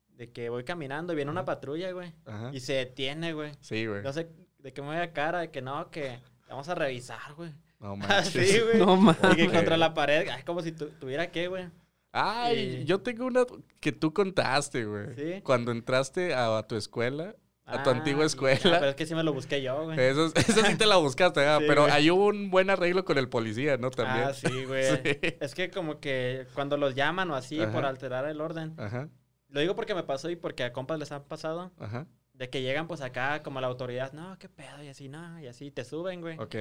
De 0.10 0.32
que 0.32 0.50
voy 0.50 0.63
caminando 0.63 1.13
y 1.13 1.16
viene 1.16 1.30
una 1.32 1.46
patrulla, 1.46 1.92
güey. 1.92 2.12
Ajá. 2.26 2.50
Y 2.54 2.60
se 2.60 2.74
detiene, 2.74 3.34
güey. 3.34 3.52
Sí, 3.62 3.86
güey. 3.86 4.02
No 4.02 4.12
sé 4.13 4.28
de 4.60 4.74
qué 4.74 4.82
me 4.82 4.88
voy 4.88 4.98
a 4.98 5.13
cara, 5.13 5.40
de 5.42 5.52
que 5.52 5.62
no, 5.62 5.92
que 5.92 6.20
vamos 6.50 6.68
a 6.70 6.76
revisar, 6.76 7.34
güey. 7.36 7.52
No 7.80 7.96
manches. 7.98 8.36
Así, 8.50 8.60
güey. 8.62 8.78
No 8.80 8.96
mames. 8.98 9.20
Y 9.34 9.36
que 9.36 9.50
contra 9.52 9.78
la 9.78 9.94
pared, 9.94 10.28
ay, 10.30 10.42
como 10.44 10.62
si 10.63 10.72
tu- 10.72 10.90
tuviera 10.90 11.30
que, 11.32 11.48
güey. 11.48 11.68
Ay, 12.12 12.78
Sí. 12.80 12.86
yo 12.86 13.00
tengo 13.02 13.26
una 13.28 13.46
que 13.80 13.92
tú 13.92 14.12
contaste, 14.12 14.86
güey. 14.86 15.13
¿Sí? 15.16 15.42
Cuando 15.44 15.72
entraste 15.72 16.34
a, 16.34 16.63
tu 16.63 16.76
escuela, 16.76 17.36
a 17.67 17.84
tu 17.84 17.89
Ah, 17.89 17.93
antigua 17.93 18.25
escuela. 18.25 18.60
Ah, 18.63 18.77
pero 18.80 18.89
es 18.89 18.95
que 18.95 19.06
sí 19.06 19.13
me 19.13 19.23
lo 19.23 19.34
busqué 19.34 19.62
yo, 19.62 19.84
güey. 19.84 19.99
Eso, 19.99 20.32
eso 20.34 20.65
sí 20.65 20.75
te 20.75 20.86
la 20.86 20.95
buscaste, 20.97 21.41
¿verdad? 21.41 21.60
Sí, 21.60 21.65
pero 21.67 21.82
güey. 21.84 21.93
hay 21.93 22.10
un 22.10 22.49
buen 22.49 22.69
arreglo 22.69 23.06
con 23.06 23.17
el 23.17 23.30
policía, 23.30 23.77
¿no? 23.77 23.91
También. 23.91 24.27
Ah, 24.30 24.34
sí, 24.34 24.65
güey. 24.65 24.84
Sí. 25.03 25.19
Es 25.41 25.53
que 25.53 25.69
como 25.69 25.99
que 25.99 26.47
cuando 26.53 26.77
los 26.77 26.95
llaman 26.95 27.30
o 27.32 27.36
así 27.36 27.62
Ajá. 27.62 27.71
por 27.71 27.86
alterar 27.86 28.25
el 28.25 28.41
orden. 28.41 28.73
Ajá, 28.77 29.10
Lo 29.49 29.60
digo 29.60 29.75
porque 29.75 29.93
me 29.95 30.03
pasó 30.03 30.30
y 30.30 30.36
porque 30.36 30.63
a 30.63 30.73
compas 30.73 30.97
les 30.99 31.12
han 31.12 31.23
pasado. 31.25 31.71
ajá. 31.80 32.08
De 32.34 32.49
que 32.51 32.62
llegan 32.62 32.88
pues 32.88 33.01
acá 33.01 33.41
como 33.41 33.60
la 33.62 33.67
autoridad, 33.67 34.13
no, 34.13 34.38
qué 34.38 34.47
pedo, 34.47 34.84
y 34.84 34.89
así, 34.89 35.10
no, 35.10 35.39
y 35.41 35.47
así 35.47 35.71
te 35.71 35.84
suben, 35.84 36.21
güey. 36.21 36.38
Ok. 36.38 36.56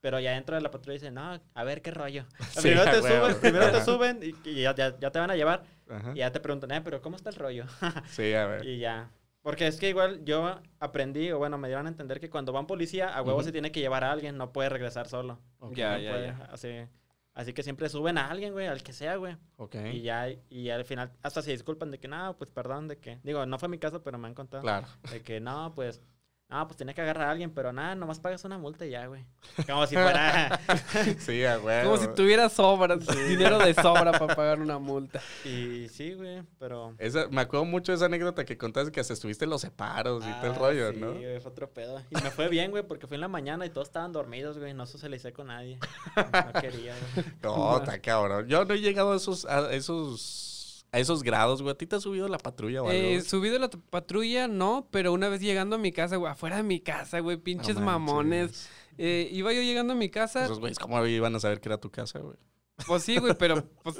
Pero 0.00 0.18
ya 0.20 0.32
dentro 0.32 0.56
de 0.56 0.60
la 0.62 0.70
patrulla 0.72 0.94
dicen, 0.94 1.14
no, 1.14 1.40
a 1.54 1.64
ver 1.64 1.80
qué 1.80 1.90
rollo. 1.92 2.26
Sí, 2.50 2.60
primero 2.62 2.84
te 2.90 2.96
suben, 3.02 3.36
primero 3.40 3.70
te 3.70 3.84
suben 3.84 4.20
y, 4.22 4.48
y 4.50 4.62
ya, 4.62 4.74
ya- 4.74 4.98
ya 4.98 5.10
te 5.12 5.18
van 5.20 5.30
a 5.30 5.36
llevar. 5.36 5.62
Ajá. 5.88 6.10
Y 6.12 6.18
ya 6.18 6.32
te 6.32 6.40
preguntan, 6.40 6.72
eh, 6.72 6.80
pero 6.82 7.00
¿cómo 7.00 7.14
está 7.16 7.30
el 7.30 7.36
rollo? 7.36 7.64
Sí, 8.08 8.34
a 8.34 8.46
ver. 8.46 8.64
y 8.66 8.78
ya. 8.80 9.10
Porque 9.46 9.68
es 9.68 9.76
que 9.76 9.88
igual 9.88 10.24
yo 10.24 10.60
aprendí, 10.80 11.30
o 11.30 11.38
bueno, 11.38 11.56
me 11.56 11.68
dieron 11.68 11.86
a 11.86 11.88
entender 11.88 12.18
que 12.18 12.28
cuando 12.28 12.52
va 12.52 12.58
un 12.58 12.66
policía, 12.66 13.16
a 13.16 13.22
huevo 13.22 13.44
se 13.44 13.52
tiene 13.52 13.70
que 13.70 13.78
llevar 13.78 14.02
a 14.02 14.10
alguien, 14.10 14.36
no 14.36 14.52
puede 14.52 14.70
regresar 14.70 15.06
solo. 15.06 15.38
Ya, 15.70 15.92
No 15.92 15.98
ya, 16.02 16.10
puede, 16.10 16.26
ya. 16.26 16.48
Así, 16.50 16.68
así 17.32 17.52
que 17.52 17.62
siempre 17.62 17.88
suben 17.88 18.18
a 18.18 18.28
alguien, 18.28 18.52
güey, 18.52 18.66
al 18.66 18.82
que 18.82 18.92
sea, 18.92 19.14
güey. 19.14 19.36
Ok. 19.56 19.76
Y 19.92 20.02
ya, 20.02 20.26
y 20.50 20.70
al 20.70 20.84
final 20.84 21.12
hasta 21.22 21.42
se 21.42 21.52
disculpan 21.52 21.92
de 21.92 22.00
que, 22.00 22.08
no, 22.08 22.36
pues 22.36 22.50
perdón, 22.50 22.88
de 22.88 22.98
que, 22.98 23.20
digo, 23.22 23.46
no 23.46 23.56
fue 23.60 23.68
mi 23.68 23.78
caso, 23.78 24.02
pero 24.02 24.18
me 24.18 24.26
han 24.26 24.34
contado. 24.34 24.64
Claro. 24.64 24.88
De 25.12 25.22
que, 25.22 25.38
no, 25.38 25.72
pues, 25.76 26.02
no, 26.48 26.66
pues 26.68 26.76
tenía 26.76 26.94
que 26.94 27.00
agarrar 27.00 27.28
a 27.28 27.30
alguien, 27.32 27.50
pero 27.50 27.72
nada, 27.72 27.94
nomás 27.96 28.20
pagas 28.20 28.44
una 28.44 28.56
multa 28.56 28.86
y 28.86 28.90
ya, 28.90 29.06
güey. 29.06 29.24
Como 29.66 29.86
si 29.86 29.94
fuera... 29.96 30.60
Sí, 31.18 31.44
a 31.44 31.58
huevo. 31.58 31.90
Como 31.90 32.02
si 32.02 32.08
tuviera 32.14 32.48
sobra, 32.48 32.96
dinero 32.96 33.58
de 33.58 33.74
sobra 33.74 34.12
para 34.12 34.34
pagar 34.36 34.60
una 34.60 34.78
multa. 34.78 35.20
y 35.44 35.88
sí, 35.88 36.14
güey, 36.14 36.42
pero... 36.58 36.94
Esa, 36.98 37.26
me 37.28 37.40
acuerdo 37.40 37.64
mucho 37.64 37.90
de 37.92 37.96
esa 37.96 38.04
anécdota 38.06 38.44
que 38.44 38.56
contaste 38.56 38.92
que 38.92 39.00
hasta 39.00 39.12
estuviste 39.12 39.44
en 39.44 39.50
los 39.50 39.60
separos 39.62 40.24
y 40.24 40.32
todo 40.34 40.46
el 40.46 40.52
Ah, 40.52 40.58
rollo, 40.58 40.92
sí, 40.92 40.98
¿no? 41.00 41.12
güey, 41.14 41.40
fue 41.40 41.50
otro 41.50 41.68
pedo. 41.70 42.00
Y 42.10 42.14
me 42.14 42.30
fue 42.30 42.48
bien, 42.48 42.70
güey, 42.70 42.84
porque 42.84 43.06
fui 43.08 43.16
en 43.16 43.22
la 43.22 43.28
mañana 43.28 43.66
y 43.66 43.70
todos 43.70 43.88
estaban 43.88 44.12
dormidos, 44.12 44.58
güey. 44.58 44.72
No 44.72 44.86
socialicé 44.86 45.32
con 45.32 45.48
nadie. 45.48 45.78
No 46.16 46.60
quería, 46.60 46.94
güey. 47.14 47.26
No, 47.42 47.78
está 47.78 48.00
cabrón. 48.00 48.46
Yo 48.48 48.64
no 48.64 48.74
he 48.74 48.80
llegado 48.80 49.12
a 49.12 49.16
esos, 49.16 49.44
a 49.46 49.72
esos, 49.72 50.45
a 50.96 51.00
esos 51.00 51.22
grados, 51.22 51.60
güey. 51.62 51.72
¿A 51.74 51.78
ti 51.78 51.86
te 51.86 51.96
ha 51.96 52.00
subido 52.00 52.26
la 52.26 52.38
patrulla 52.38 52.82
o 52.82 52.88
algo? 52.88 52.98
Eh, 52.98 53.20
subido 53.20 53.58
la 53.58 53.68
patrulla, 53.68 54.48
no, 54.48 54.88
pero 54.90 55.12
una 55.12 55.28
vez 55.28 55.40
llegando 55.42 55.76
a 55.76 55.78
mi 55.78 55.92
casa, 55.92 56.16
güey, 56.16 56.32
afuera 56.32 56.56
de 56.56 56.62
mi 56.62 56.80
casa, 56.80 57.20
güey, 57.20 57.36
pinches 57.36 57.76
No 57.76 57.82
mamones. 57.82 58.68
Eh, 58.96 59.28
iba 59.30 59.52
yo 59.52 59.60
llegando 59.60 59.92
a 59.92 59.96
mi 59.96 60.08
casa, 60.08 60.44
Esos 60.46 60.58
güeyes, 60.58 60.78
¿cómo 60.78 61.04
iban 61.06 61.34
a 61.36 61.40
saber 61.40 61.60
que 61.60 61.68
era 61.68 61.78
tu 61.78 61.90
casa, 61.90 62.18
güey? 62.20 62.36
pues 62.86 63.02
sí, 63.02 63.18
güey, 63.18 63.34
pero, 63.38 63.62
pues, 63.82 63.96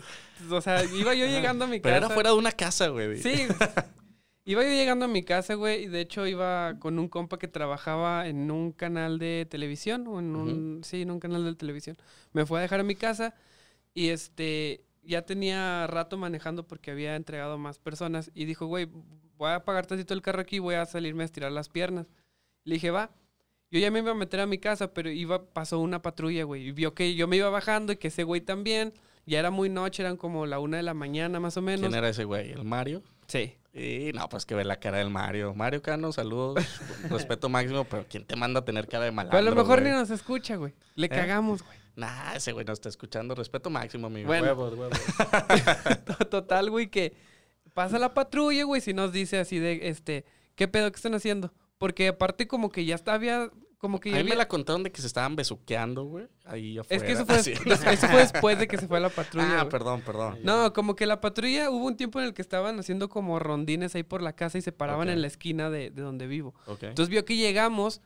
o 0.51 0.61
sea, 0.61 0.85
iba 0.85 1.15
yo 1.15 1.27
llegando 1.27 1.67
a 1.67 1.69
mi 1.69 1.81
Pero 1.81 1.97
casa. 1.97 2.07
era 2.07 2.15
fuera 2.15 2.31
de 2.31 2.37
una 2.37 2.53
casa, 2.53 2.89
güey. 2.89 3.19
Sí. 3.19 3.47
Iba 4.49 4.63
yo 4.63 4.69
llegando 4.69 5.07
a 5.07 5.09
mi 5.09 5.25
casa, 5.25 5.55
güey, 5.55 5.83
y 5.83 5.87
de 5.89 6.01
hecho 6.03 6.25
iba 6.25 6.79
con 6.79 7.01
un 7.01 7.09
compa 7.09 7.37
que 7.37 7.49
trabajaba 7.49 8.29
en 8.29 8.49
un 8.53 8.71
canal 8.71 9.19
de 9.19 9.45
televisión, 9.51 10.07
o 10.07 10.21
en 10.21 10.37
un, 10.37 10.81
sí, 10.85 11.03
en 11.03 11.11
un 11.11 11.19
canal 11.19 11.45
de 11.45 11.55
televisión. 11.57 11.97
Me 12.33 12.47
fue 12.47 12.61
a 12.61 12.63
dejar 12.63 12.79
a 12.79 12.85
mi 12.85 12.95
casa 12.95 13.35
y 13.93 14.11
este, 14.11 14.85
ya 15.07 15.23
tenía 15.23 15.87
rato 15.87 16.17
manejando 16.19 16.67
porque 16.67 16.91
había 16.91 17.17
entregado 17.17 17.59
más 17.59 17.79
personas 17.79 18.31
y 18.35 18.45
dijo, 18.45 18.67
güey, 18.67 18.89
voy 19.37 19.51
a 19.51 19.57
apagar 19.57 19.87
tantito 19.87 20.15
el 20.15 20.23
carro 20.23 20.41
aquí, 20.41 20.59
voy 20.59 20.75
a 20.75 20.87
salirme 20.87 21.23
a 21.23 21.27
estirar 21.27 21.53
las 21.53 21.69
piernas. 21.69 22.11
Le 22.65 22.75
dije, 22.75 22.91
va. 22.91 23.11
Yo 23.71 23.81
ya 23.81 23.91
me 23.91 23.99
iba 23.99 24.13
a 24.13 24.15
meter 24.15 24.41
a 24.41 24.47
mi 24.47 24.59
casa, 24.59 24.95
pero 24.95 25.11
iba, 25.11 25.45
pasó 25.47 25.81
una 25.81 26.01
patrulla, 26.01 26.45
güey, 26.45 26.69
y 26.69 26.73
vio 26.73 26.95
que 26.95 27.15
yo 27.17 27.27
me 27.27 27.37
iba 27.37 27.51
bajando 27.51 27.93
y 27.93 27.97
que 27.97 28.09
ese 28.09 28.23
güey 28.23 28.41
también. 28.41 28.93
Ya 29.29 29.41
era 29.41 29.51
muy 29.51 29.69
noche, 29.69 30.05
eran 30.05 30.17
como 30.17 30.47
la 30.47 30.61
una 30.61 30.77
de 30.77 30.85
la 30.85 30.95
mañana 30.95 31.41
más 31.41 31.57
o 31.57 31.63
menos. 31.63 31.81
¿Quién 31.81 31.95
era 31.95 32.09
ese 32.09 32.23
güey? 32.23 32.53
¿El 32.53 32.65
Mario? 32.65 33.03
Sí. 33.27 33.57
Y 33.75 34.13
no, 34.15 34.29
pues 34.29 34.47
que 34.47 34.55
ve 34.55 34.65
la 34.65 34.77
cara 34.77 34.99
del 34.99 35.11
Mario. 35.11 35.53
Mario 35.53 35.83
Cano, 35.83 36.13
saludos. 36.13 36.65
respeto 37.11 37.49
máximo, 37.49 37.85
pero 37.85 38.07
¿quién 38.09 38.25
te 38.25 38.37
manda 38.37 38.61
a 38.61 38.65
tener 38.65 38.87
cara 38.87 39.05
de 39.05 39.11
malandro, 39.11 39.37
Pero 39.37 39.47
a 39.49 39.51
lo 39.51 39.57
mejor 39.57 39.81
güey? 39.81 39.93
ni 39.93 39.99
nos 39.99 40.11
escucha, 40.11 40.55
güey. 40.57 40.75
Le 40.95 41.07
¿Eh? 41.07 41.11
cagamos, 41.11 41.63
güey. 41.65 41.77
Nah, 41.97 42.35
ese 42.35 42.53
güey 42.53 42.65
no 42.65 42.73
está 42.75 42.89
escuchando. 42.89 43.35
Respeto 43.35 43.71
máximo, 43.71 44.07
amigo. 44.07 44.27
Bueno. 44.29 44.45
Huevos, 44.47 44.75
huevos. 44.75 44.99
Total, 46.31 46.71
güey, 46.71 46.89
que 46.91 47.15
pasa 47.75 47.99
la 47.99 48.15
patrulla, 48.15 48.65
güey, 48.65 48.81
si 48.81 48.95
nos 48.95 49.13
dice 49.13 49.39
así 49.39 49.59
de, 49.59 49.89
este, 49.89 50.25
¿qué 50.55 50.69
pedo 50.69 50.91
que 50.91 50.97
están 50.97 51.15
haciendo? 51.15 51.53
Porque 51.79 52.09
aparte 52.09 52.47
como 52.47 52.71
que 52.71 52.85
ya 52.85 52.95
estaba, 52.95 53.51
como 53.79 54.01
que 54.01 54.11
A 54.11 54.13
ya 54.13 54.19
mí 54.19 54.25
me 54.25 54.31
había- 54.33 54.37
la 54.45 54.49
contaron 54.49 54.83
de 54.83 54.91
que 54.93 55.01
se 55.01 55.07
estaban 55.07 55.37
besuqueando, 55.37 56.05
güey. 56.05 56.27
Ahí 56.45 56.79
afuera. 56.79 56.97
Es 56.97 57.03
que 57.03 57.13
eso 57.13 57.27
fue, 57.27 57.37
Así. 57.37 57.53
eso 57.53 58.07
fue 58.09 58.19
después 58.21 58.59
de 58.59 58.67
que 58.67 58.79
se 58.79 58.87
fue 58.89 59.01
la 59.01 59.11
patrulla, 59.11 59.61
Ah, 59.63 59.69
perdón, 59.69 60.01
perdón. 60.03 60.39
No, 60.43 60.73
como 60.73 60.97
que 60.97 61.07
la 61.07 61.21
patrulla, 61.21 61.71
hubo 61.71 61.85
un 61.87 61.97
tiempo 61.97 62.19
en 62.21 62.27
el 62.27 62.35
que 62.35 62.43
estaban 62.43 62.79
haciendo 62.79 63.09
como 63.09 63.39
rondines 63.39 63.95
ahí 63.95 64.03
por 64.03 64.23
la 64.23 64.35
casa 64.35 64.59
y 64.59 64.63
se 64.63 64.73
paraban 64.73 65.09
en 65.09 65.21
la 65.21 65.27
esquina 65.27 65.69
de, 65.71 65.91
de 65.91 66.03
donde 66.03 66.27
vivo. 66.27 66.55
Ok. 66.67 66.85
Entonces 66.85 67.09
vio 67.11 67.25
que 67.25 67.37
llegamos 67.37 68.01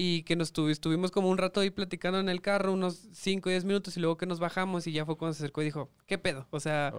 y 0.00 0.22
que 0.22 0.36
nos 0.36 0.54
tuvi- 0.54 0.70
estuvimos 0.70 1.10
como 1.10 1.28
un 1.28 1.38
rato 1.38 1.58
ahí 1.58 1.70
platicando 1.70 2.20
en 2.20 2.28
el 2.28 2.40
carro, 2.40 2.72
unos 2.72 3.08
5 3.12 3.48
o 3.48 3.50
10 3.50 3.64
minutos, 3.64 3.96
y 3.96 4.00
luego 4.00 4.16
que 4.16 4.26
nos 4.26 4.38
bajamos 4.38 4.86
y 4.86 4.92
ya 4.92 5.04
fue 5.04 5.16
cuando 5.16 5.34
se 5.34 5.42
acercó 5.42 5.60
y 5.62 5.64
dijo, 5.64 5.90
¿qué 6.06 6.18
pedo? 6.18 6.46
O 6.50 6.60
sea, 6.60 6.94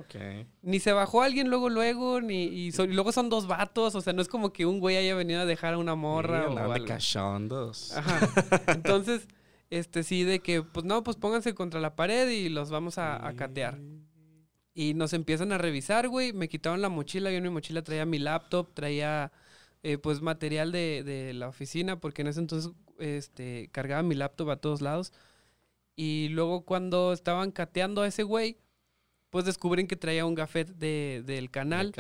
ni 0.62 0.80
se 0.80 0.92
bajó 0.92 1.22
alguien 1.22 1.50
luego, 1.50 1.70
luego, 1.70 2.20
ni 2.20 2.44
y, 2.44 2.72
so- 2.74 2.84
y 2.84 2.92
luego 2.94 3.14
son 3.14 3.30
dos 3.30 3.48
vatos, 3.48 3.96
o 3.96 4.02
sea, 4.02 4.12
no 4.12 4.22
es 4.22 4.28
como 4.28 4.52
que 4.52 4.66
un 4.66 4.82
güey 4.82 4.98
haya 4.98 5.16
venido 5.16 5.40
a 5.40 5.46
dejar 5.46 5.76
a 5.76 5.78
una 5.78 5.96
morra 5.96 6.46
Sí, 6.50 6.54
o 6.56 6.60
algo. 6.74 6.86
cachondos. 6.86 7.96
Ajá. 7.96 8.30
Entonces, 8.74 9.28
este 9.70 10.04
sí, 10.04 10.24
de 10.26 10.40
que, 10.40 10.62
pues 10.62 10.86
no, 10.86 11.02
pues 11.04 11.16
pónganse 11.16 11.54
contra 11.56 11.80
la 11.80 11.96
pared 11.96 12.28
y 12.30 12.50
los 12.50 12.70
vamos 12.70 12.98
a, 12.98 13.26
a 13.26 13.34
catear. 13.36 13.80
Y 14.74 14.94
nos 14.94 15.14
empiezan 15.14 15.52
a 15.52 15.58
revisar, 15.58 16.08
güey. 16.10 16.32
Me 16.34 16.48
quitaron 16.50 16.82
la 16.82 16.90
mochila. 16.90 17.32
Yo 17.32 17.38
en 17.38 17.44
mi 17.44 17.50
mochila 17.50 17.82
traía 17.82 18.06
mi 18.06 18.18
laptop, 18.18 18.74
traía 18.74 19.32
eh, 19.84 19.98
pues 19.98 20.22
material 20.22 20.72
de, 20.72 21.04
de 21.04 21.34
la 21.34 21.50
oficina, 21.50 22.00
porque 22.00 22.22
en 22.22 22.30
ese 22.30 22.40
entonces 22.40 22.72
este, 23.00 23.70
cargaba 23.72 24.04
mi 24.04 24.16
laptop 24.16 24.50
a 24.52 24.58
todos 24.58 24.82
lados. 24.82 25.14
Y 25.96 26.30
luego 26.30 26.62
cuando 26.62 27.14
estaban 27.14 27.52
cateando 27.52 28.02
a 28.02 28.08
ese 28.08 28.24
güey, 28.24 28.58
pues 29.30 29.46
descubren 29.46 29.88
que 29.88 29.96
traía 29.96 30.26
un 30.26 30.36
gafet 30.36 30.70
de, 30.70 31.24
del 31.26 31.52
canal. 31.52 31.94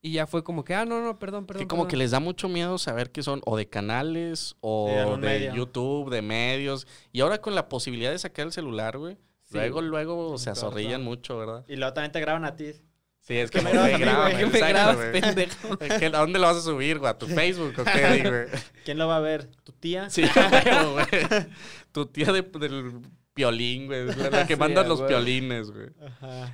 Y 0.00 0.12
ya 0.12 0.26
fue 0.26 0.44
como 0.44 0.64
que, 0.64 0.74
ah, 0.74 0.84
no, 0.84 1.02
no, 1.02 1.18
perdón, 1.18 1.46
perdón. 1.46 1.62
Que 1.62 1.68
como 1.68 1.88
que 1.88 1.96
les 1.96 2.12
da 2.12 2.20
mucho 2.20 2.48
miedo 2.48 2.78
saber 2.78 3.10
que 3.10 3.22
son 3.22 3.40
o 3.44 3.56
de 3.56 3.68
canales 3.68 4.56
o 4.60 5.16
de 5.20 5.52
YouTube, 5.54 6.10
de 6.10 6.22
medios. 6.22 6.86
Y 7.12 7.20
ahora 7.20 7.40
con 7.40 7.54
la 7.54 7.68
posibilidad 7.68 8.10
de 8.10 8.18
sacar 8.18 8.46
el 8.46 8.52
celular, 8.52 8.98
güey. 8.98 9.16
luego, 9.50 9.82
luego 9.82 10.38
se 10.38 10.50
azorrillan 10.50 11.02
mucho, 11.02 11.38
¿verdad? 11.38 11.64
Y 11.68 11.76
luego 11.76 11.94
también 11.94 12.12
te 12.12 12.20
graban 12.20 12.44
a 12.44 12.54
ti. 12.54 12.72
Sí, 13.28 13.36
es 13.36 13.50
que 13.50 13.60
me, 13.60 13.70
grabas, 13.70 13.98
me 14.00 14.58
grabas, 14.58 14.96
pendejo. 15.12 15.78
¿A 16.16 16.18
dónde 16.20 16.38
lo 16.38 16.46
vas 16.46 16.56
a 16.56 16.62
subir, 16.62 16.98
güey? 16.98 17.10
¿A 17.10 17.18
tu 17.18 17.26
Facebook 17.26 17.74
o 17.76 17.84
qué, 17.84 18.22
güey? 18.26 18.62
¿Quién 18.86 18.96
lo 18.96 19.06
va 19.06 19.18
a 19.18 19.20
ver? 19.20 19.50
¿Tu 19.64 19.72
tía? 19.72 20.08
Sí, 20.08 20.22
güey. 20.92 21.06
Tu 21.92 22.06
tía 22.06 22.32
de, 22.32 22.40
del 22.40 23.02
piolín, 23.38 23.86
güey. 23.86 24.06
La, 24.06 24.46
que 24.46 24.56
manda 24.56 24.82
los 24.82 25.00
piolines, 25.02 25.70
güey. 25.70 25.90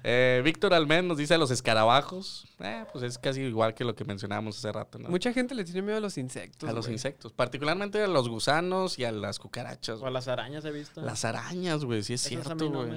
Eh, 0.02 0.42
Víctor 0.44 0.74
Almen 0.74 1.08
nos 1.08 1.16
dice 1.16 1.34
a 1.34 1.38
los 1.38 1.50
escarabajos. 1.50 2.46
Eh, 2.60 2.84
pues 2.92 3.04
es 3.04 3.18
casi 3.18 3.40
igual 3.40 3.74
que 3.74 3.84
lo 3.84 3.94
que 3.94 4.04
mencionábamos 4.04 4.58
hace 4.58 4.70
rato, 4.70 4.98
¿no? 4.98 5.08
Mucha 5.08 5.32
gente 5.32 5.54
le 5.54 5.64
tiene 5.64 5.80
miedo 5.80 5.96
a 5.96 6.00
los 6.00 6.18
insectos. 6.18 6.68
A 6.68 6.72
los 6.72 6.88
insectos. 6.88 7.32
Particularmente 7.32 8.02
a 8.02 8.06
los 8.06 8.28
gusanos 8.28 8.98
y 8.98 9.04
a 9.04 9.12
las 9.12 9.38
cucarachas. 9.38 10.00
O 10.02 10.06
a 10.06 10.10
las 10.10 10.28
arañas, 10.28 10.64
he 10.66 10.70
visto. 10.70 11.00
Las 11.00 11.24
arañas, 11.24 11.84
güey. 11.84 12.02
Sí 12.02 12.14
es 12.14 12.20
cierto, 12.20 12.70
güey. 12.70 12.90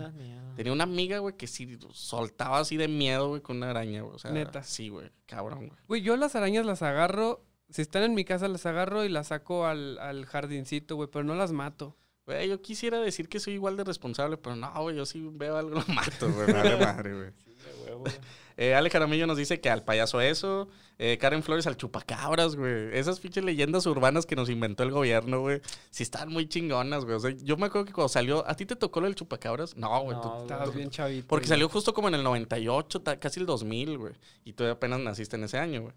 Tenía 0.58 0.74
una 0.74 0.84
amiga, 0.84 1.20
güey, 1.20 1.38
que 1.38 1.48
sí 1.48 1.78
soltaba 1.94 2.60
así 2.60 2.76
de 2.76 2.90
miedo, 2.90 3.30
güey, 3.30 3.42
con 3.42 3.58
una 3.58 3.70
araña, 3.70 4.02
güey. 4.02 4.16
O 4.16 4.20
sea, 4.20 4.32
Neta. 4.32 4.64
Sí, 4.64 4.90
güey. 4.90 5.10
Cabrón, 5.26 5.68
güey. 5.68 5.80
Güey, 5.88 6.02
yo 6.02 6.18
las 6.18 6.36
arañas 6.36 6.66
las 6.66 6.82
agarro. 6.82 7.46
Si 7.70 7.82
están 7.82 8.04
en 8.04 8.14
mi 8.16 8.26
casa, 8.26 8.48
las 8.48 8.66
agarro 8.66 9.06
y 9.06 9.10
las 9.10 9.28
saco 9.28 9.66
al, 9.66 9.98
al 10.00 10.26
jardincito, 10.26 10.96
güey, 10.96 11.10
pero 11.12 11.24
no 11.24 11.36
las 11.36 11.52
mato. 11.54 11.96
Yo 12.28 12.62
quisiera 12.62 13.00
decir 13.00 13.30
que 13.30 13.40
soy 13.40 13.54
igual 13.54 13.78
de 13.78 13.86
responsable, 13.86 14.38
pero 14.38 14.56
no, 14.56 14.92
yo 14.92 15.06
sí 15.06 15.30
veo 15.32 15.56
algo, 15.56 15.76
lo 15.76 15.94
mato, 15.94 16.32
güey, 16.32 16.54
madre. 16.80 17.34
Eh, 18.60 18.74
Ale 18.74 18.90
Jaramillo 18.90 19.28
nos 19.28 19.38
dice 19.38 19.62
que 19.62 19.70
al 19.70 19.84
payaso 19.84 20.20
eso. 20.20 20.68
Eh, 20.98 21.20
Karen 21.20 21.44
Flores 21.44 21.68
al 21.68 21.78
chupacabras, 21.78 22.56
güey. 22.56 22.90
Esas 22.92 23.20
pinches 23.20 23.44
leyendas 23.44 23.86
urbanas 23.86 24.26
que 24.26 24.36
nos 24.36 24.50
inventó 24.50 24.82
el 24.82 24.90
gobierno, 24.90 25.42
güey. 25.42 25.62
Sí 25.92 26.02
están 26.02 26.30
muy 26.30 26.50
chingonas, 26.50 27.06
güey. 27.06 27.18
O 27.18 27.20
sea, 27.20 27.30
yo 27.30 27.56
me 27.56 27.68
acuerdo 27.68 27.86
que 27.86 27.94
cuando 27.94 28.10
salió... 28.10 28.44
¿A 28.48 28.56
ti 28.56 28.66
te 28.66 28.76
tocó 28.76 29.00
lo 29.00 29.06
del 29.06 29.14
chupacabras? 29.14 29.78
No, 29.78 30.02
güey. 30.02 30.18
No, 30.18 30.42
estabas 30.42 30.74
bien 30.74 30.90
chavito. 30.90 31.28
Porque 31.28 31.46
salió 31.46 31.70
justo 31.70 31.94
como 31.94 32.08
en 32.08 32.16
el 32.16 32.24
98, 32.24 33.04
casi 33.20 33.40
el 33.40 33.46
2000, 33.46 33.98
güey. 34.00 34.14
Y 34.44 34.54
tú 34.54 34.66
apenas 34.66 35.00
naciste 35.02 35.36
en 35.36 35.44
ese 35.44 35.60
año, 35.60 35.84
güey. 35.84 35.94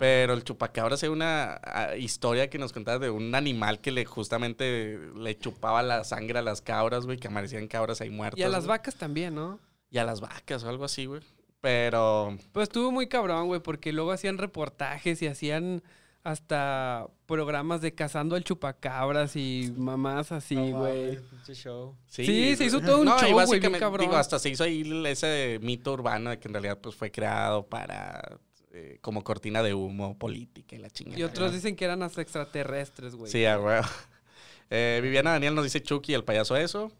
Pero 0.00 0.32
el 0.32 0.42
chupacabras 0.42 1.04
es 1.04 1.08
una 1.08 1.60
ah, 1.62 1.94
historia 1.96 2.50
que 2.50 2.58
nos 2.58 2.72
contaba 2.72 2.98
de 2.98 3.10
un 3.10 3.32
animal 3.36 3.80
que 3.80 3.92
le 3.92 4.04
justamente 4.04 4.98
le 5.16 5.38
chupaba 5.38 5.84
la 5.84 6.02
sangre 6.02 6.40
a 6.40 6.42
las 6.42 6.60
cabras, 6.62 7.06
güey. 7.06 7.16
Que 7.16 7.28
amanecían 7.28 7.68
cabras 7.68 8.00
ahí 8.00 8.10
muertas. 8.10 8.40
Y 8.40 8.42
a 8.42 8.48
las 8.48 8.66
vacas 8.66 8.96
también, 8.96 9.36
¿no? 9.36 9.60
Y 9.92 9.98
a 9.98 10.04
las 10.04 10.20
vacas 10.20 10.64
o 10.64 10.68
algo 10.68 10.84
así, 10.84 11.06
güey. 11.06 11.20
Pero. 11.60 12.36
Pues 12.50 12.64
estuvo 12.64 12.90
muy 12.90 13.06
cabrón, 13.06 13.46
güey, 13.46 13.60
porque 13.60 13.92
luego 13.92 14.10
hacían 14.10 14.38
reportajes 14.38 15.22
y 15.22 15.28
hacían 15.28 15.82
hasta 16.24 17.08
programas 17.26 17.80
de 17.80 17.94
cazando 17.94 18.36
al 18.36 18.44
chupacabras 18.44 19.36
y 19.36 19.72
mamás 19.76 20.32
así, 20.32 20.56
güey. 20.56 21.18
Sí, 22.06 22.56
se 22.56 22.64
hizo 22.64 22.80
todo 22.80 23.00
un 23.00 23.08
show, 23.08 23.46
güey, 23.46 23.60
cabrón. 23.60 24.06
Digo, 24.06 24.16
hasta 24.16 24.38
se 24.38 24.48
hizo 24.48 24.64
ahí 24.64 25.04
ese 25.06 25.58
mito 25.62 25.92
urbano 25.92 26.30
de 26.30 26.38
que 26.38 26.48
en 26.48 26.54
realidad 26.54 26.78
pues 26.80 26.94
fue 26.94 27.10
creado 27.10 27.66
para 27.66 28.38
eh, 28.72 28.98
como 29.02 29.22
cortina 29.22 29.62
de 29.62 29.74
humo 29.74 30.18
política 30.18 30.76
y 30.76 30.78
la 30.78 30.90
chingada. 30.90 31.18
Y 31.18 31.22
otros 31.24 31.52
dicen 31.52 31.76
que 31.76 31.84
eran 31.84 32.02
hasta 32.02 32.22
extraterrestres, 32.22 33.14
güey. 33.14 33.30
Sí, 33.30 33.44
güey. 33.44 33.80
Eh, 34.74 35.00
Viviana 35.02 35.32
Daniel 35.32 35.54
nos 35.54 35.64
dice 35.64 35.82
Chucky, 35.82 36.14
el 36.14 36.24
payaso 36.24 36.56
eso. 36.56 36.90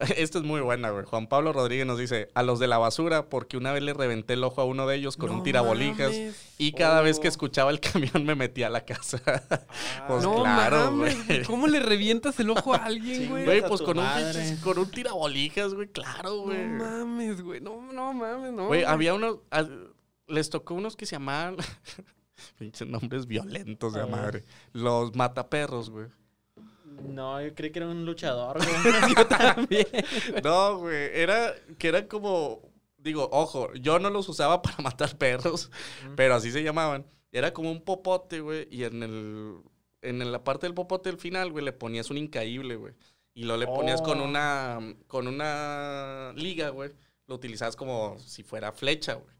Esta 0.16 0.38
es 0.38 0.44
muy 0.44 0.60
buena, 0.60 0.90
güey. 0.90 1.04
Juan 1.04 1.26
Pablo 1.26 1.52
Rodríguez 1.52 1.86
nos 1.86 1.98
dice, 1.98 2.30
a 2.34 2.42
los 2.42 2.58
de 2.58 2.68
la 2.68 2.78
basura, 2.78 3.28
porque 3.28 3.56
una 3.56 3.72
vez 3.72 3.82
le 3.82 3.94
reventé 3.94 4.34
el 4.34 4.44
ojo 4.44 4.60
a 4.60 4.64
uno 4.64 4.86
de 4.86 4.96
ellos 4.96 5.16
con 5.16 5.30
un 5.30 5.42
tirabolijas 5.42 6.12
y 6.56 6.72
cada 6.72 7.02
vez 7.02 7.18
que 7.18 7.28
oh. 7.28 7.30
escuchaba 7.30 7.70
el 7.70 7.80
camión 7.80 8.24
me 8.24 8.34
metía 8.34 8.68
a 8.68 8.70
la 8.70 8.84
casa. 8.84 9.20
pues 10.08 10.22
no 10.22 10.42
claro, 10.42 10.96
güey. 10.96 11.42
¿Cómo 11.44 11.66
le 11.66 11.80
revientas 11.80 12.38
el 12.38 12.50
ojo 12.50 12.74
a 12.74 12.78
alguien, 12.78 13.28
güey? 13.28 13.44
Güey, 13.44 13.62
pues 13.66 13.82
con 13.82 13.98
un, 13.98 14.06
con 14.62 14.78
un 14.78 14.90
tirabolijas, 14.90 15.74
güey, 15.74 15.88
claro, 15.88 16.42
güey. 16.42 16.66
No 16.68 16.84
mames, 16.84 17.42
güey. 17.42 17.60
No, 17.60 17.92
no 17.92 18.12
mames, 18.12 18.52
no. 18.52 18.68
Güey, 18.68 18.84
había 18.84 19.14
unos... 19.14 19.38
les 20.28 20.50
tocó 20.50 20.74
unos 20.74 20.96
que 20.96 21.06
se 21.06 21.16
llamaban... 21.16 21.56
Pinches 22.56 22.86
nombres 22.86 23.26
violentos 23.26 23.94
de 23.94 24.06
madre. 24.06 24.44
Los 24.72 25.16
mataperros, 25.16 25.90
güey. 25.90 26.06
No, 27.02 27.40
yo 27.42 27.54
creí 27.54 27.70
que 27.70 27.78
era 27.78 27.88
un 27.88 28.04
luchador, 28.04 28.58
güey. 28.58 29.14
yo 29.16 29.26
también. 29.26 29.86
No, 30.42 30.78
güey. 30.78 31.10
Era 31.12 31.54
que 31.78 31.88
era 31.88 32.06
como. 32.08 32.62
Digo, 32.96 33.28
ojo, 33.32 33.72
yo 33.74 33.98
no 33.98 34.10
los 34.10 34.28
usaba 34.28 34.60
para 34.62 34.78
matar 34.78 35.16
perros, 35.16 35.70
pero 36.16 36.34
así 36.34 36.50
se 36.50 36.62
llamaban. 36.62 37.06
Era 37.30 37.52
como 37.52 37.70
un 37.70 37.82
popote, 37.82 38.40
güey. 38.40 38.68
Y 38.70 38.84
en 38.84 39.02
el. 39.02 39.56
En 40.00 40.30
la 40.30 40.44
parte 40.44 40.66
del 40.66 40.74
popote 40.74 41.10
del 41.10 41.18
final, 41.18 41.50
güey, 41.50 41.64
le 41.64 41.72
ponías 41.72 42.10
un 42.10 42.18
incaíble, 42.18 42.76
güey. 42.76 42.94
Y 43.34 43.44
lo 43.44 43.56
le 43.56 43.66
ponías 43.66 44.02
con 44.02 44.20
oh. 44.20 44.24
una. 44.24 44.78
Con 45.06 45.26
una 45.26 46.32
liga, 46.36 46.70
güey. 46.70 46.90
Lo 47.26 47.34
utilizabas 47.34 47.76
como 47.76 48.18
si 48.18 48.42
fuera 48.42 48.72
flecha, 48.72 49.14
güey. 49.14 49.37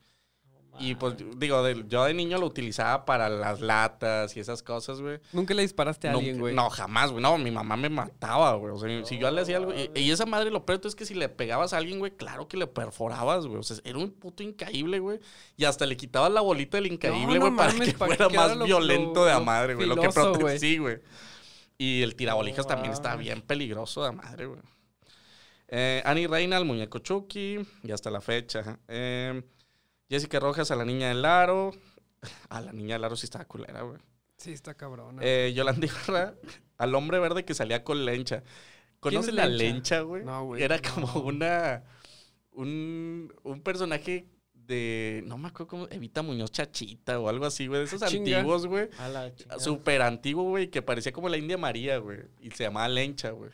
Y 0.80 0.94
pues 0.94 1.14
digo, 1.36 1.68
yo 1.88 2.04
de 2.04 2.14
niño 2.14 2.38
lo 2.38 2.46
utilizaba 2.46 3.04
para 3.04 3.28
las 3.28 3.60
latas 3.60 4.36
y 4.36 4.40
esas 4.40 4.62
cosas, 4.62 5.00
güey. 5.00 5.18
¿Nunca 5.32 5.52
le 5.52 5.62
disparaste 5.62 6.08
a 6.08 6.12
alguien, 6.12 6.38
güey? 6.38 6.54
No, 6.54 6.70
jamás, 6.70 7.10
güey. 7.10 7.22
No, 7.22 7.36
mi 7.36 7.50
mamá 7.50 7.76
me 7.76 7.88
mataba, 7.88 8.54
güey. 8.54 8.72
O 8.72 8.78
sea, 8.78 9.04
si 9.04 9.18
yo 9.18 9.30
le 9.30 9.40
hacía 9.40 9.56
algo. 9.56 9.72
Y, 9.94 10.10
esa 10.10 10.24
madre 10.24 10.50
lo 10.50 10.64
peor 10.64 10.80
es 10.84 10.94
que 10.94 11.04
si 11.04 11.14
le 11.14 11.28
pegabas 11.28 11.72
a 11.72 11.78
alguien, 11.78 11.98
güey, 11.98 12.12
claro 12.12 12.46
que 12.46 12.56
le 12.56 12.66
perforabas, 12.66 13.46
güey. 13.46 13.58
O 13.58 13.62
sea, 13.62 13.76
era 13.84 13.98
un 13.98 14.10
puto 14.12 14.42
incaíble, 14.42 15.00
güey. 15.00 15.18
Y 15.56 15.64
hasta 15.64 15.84
le 15.84 15.96
quitabas 15.96 16.30
la 16.30 16.40
bolita 16.40 16.76
del 16.76 16.86
incaíble, 16.86 17.38
güey, 17.38 17.56
para 17.56 17.72
que 17.72 17.92
fuera 17.92 18.28
más 18.28 18.62
violento 18.62 19.24
de 19.24 19.32
la 19.32 19.40
madre, 19.40 19.74
güey. 19.74 19.88
Lo 19.88 19.96
que 19.96 20.10
protege, 20.10 20.58
sí, 20.58 20.78
güey. 20.78 20.98
Y 21.76 22.02
el 22.02 22.14
tirabolijas 22.14 22.66
también 22.66 22.92
estaba 22.92 23.16
bien 23.16 23.42
peligroso 23.42 24.04
de 24.04 24.12
madre, 24.12 24.46
güey. 24.46 24.60
Eh, 25.68 26.02
Annie 26.04 26.26
Reina, 26.26 26.56
el 26.56 26.64
muñeco 26.64 26.98
Chucky, 27.00 27.58
y 27.82 27.90
hasta 27.90 28.10
la 28.10 28.20
fecha. 28.20 28.78
Eh. 28.88 29.42
Jessica 30.08 30.40
Rojas 30.40 30.70
a 30.70 30.76
la 30.76 30.84
niña 30.84 31.08
del 31.08 31.24
aro. 31.24 31.72
A 32.48 32.60
la 32.60 32.72
niña 32.72 32.96
del 32.96 33.04
aro 33.04 33.16
sí 33.16 33.26
estaba 33.26 33.44
culera, 33.44 33.82
güey. 33.82 33.98
Sí, 34.38 34.52
está 34.52 34.74
cabrona. 34.74 35.20
Eh, 35.24 35.52
Yolanda 35.54 35.86
Ibarra, 35.86 36.34
al 36.78 36.94
hombre 36.94 37.18
verde 37.18 37.44
que 37.44 37.54
salía 37.54 37.84
con 37.84 38.04
lencha. 38.04 38.42
¿Conoces 39.00 39.34
la 39.34 39.46
lencha, 39.46 40.00
güey? 40.00 40.24
No, 40.24 40.44
güey. 40.44 40.62
Era 40.62 40.80
como 40.80 41.20
una. 41.20 41.84
Un, 42.52 43.32
un 43.44 43.60
personaje 43.62 44.26
de. 44.52 45.22
No 45.26 45.38
me 45.38 45.48
acuerdo 45.48 45.68
cómo. 45.68 45.88
Evita 45.90 46.22
Muñoz 46.22 46.50
Chachita 46.50 47.20
o 47.20 47.28
algo 47.28 47.46
así, 47.46 47.66
güey. 47.68 47.80
De 47.80 47.86
esos 47.86 48.02
antiguos, 48.02 48.66
güey. 48.66 48.88
Súper 49.58 50.02
antiguo, 50.02 50.44
güey. 50.44 50.68
Que 50.68 50.82
parecía 50.82 51.12
como 51.12 51.28
la 51.28 51.36
India 51.36 51.58
María, 51.58 51.98
güey. 51.98 52.20
Y 52.40 52.50
se 52.50 52.64
llamaba 52.64 52.88
Lencha, 52.88 53.30
güey. 53.30 53.50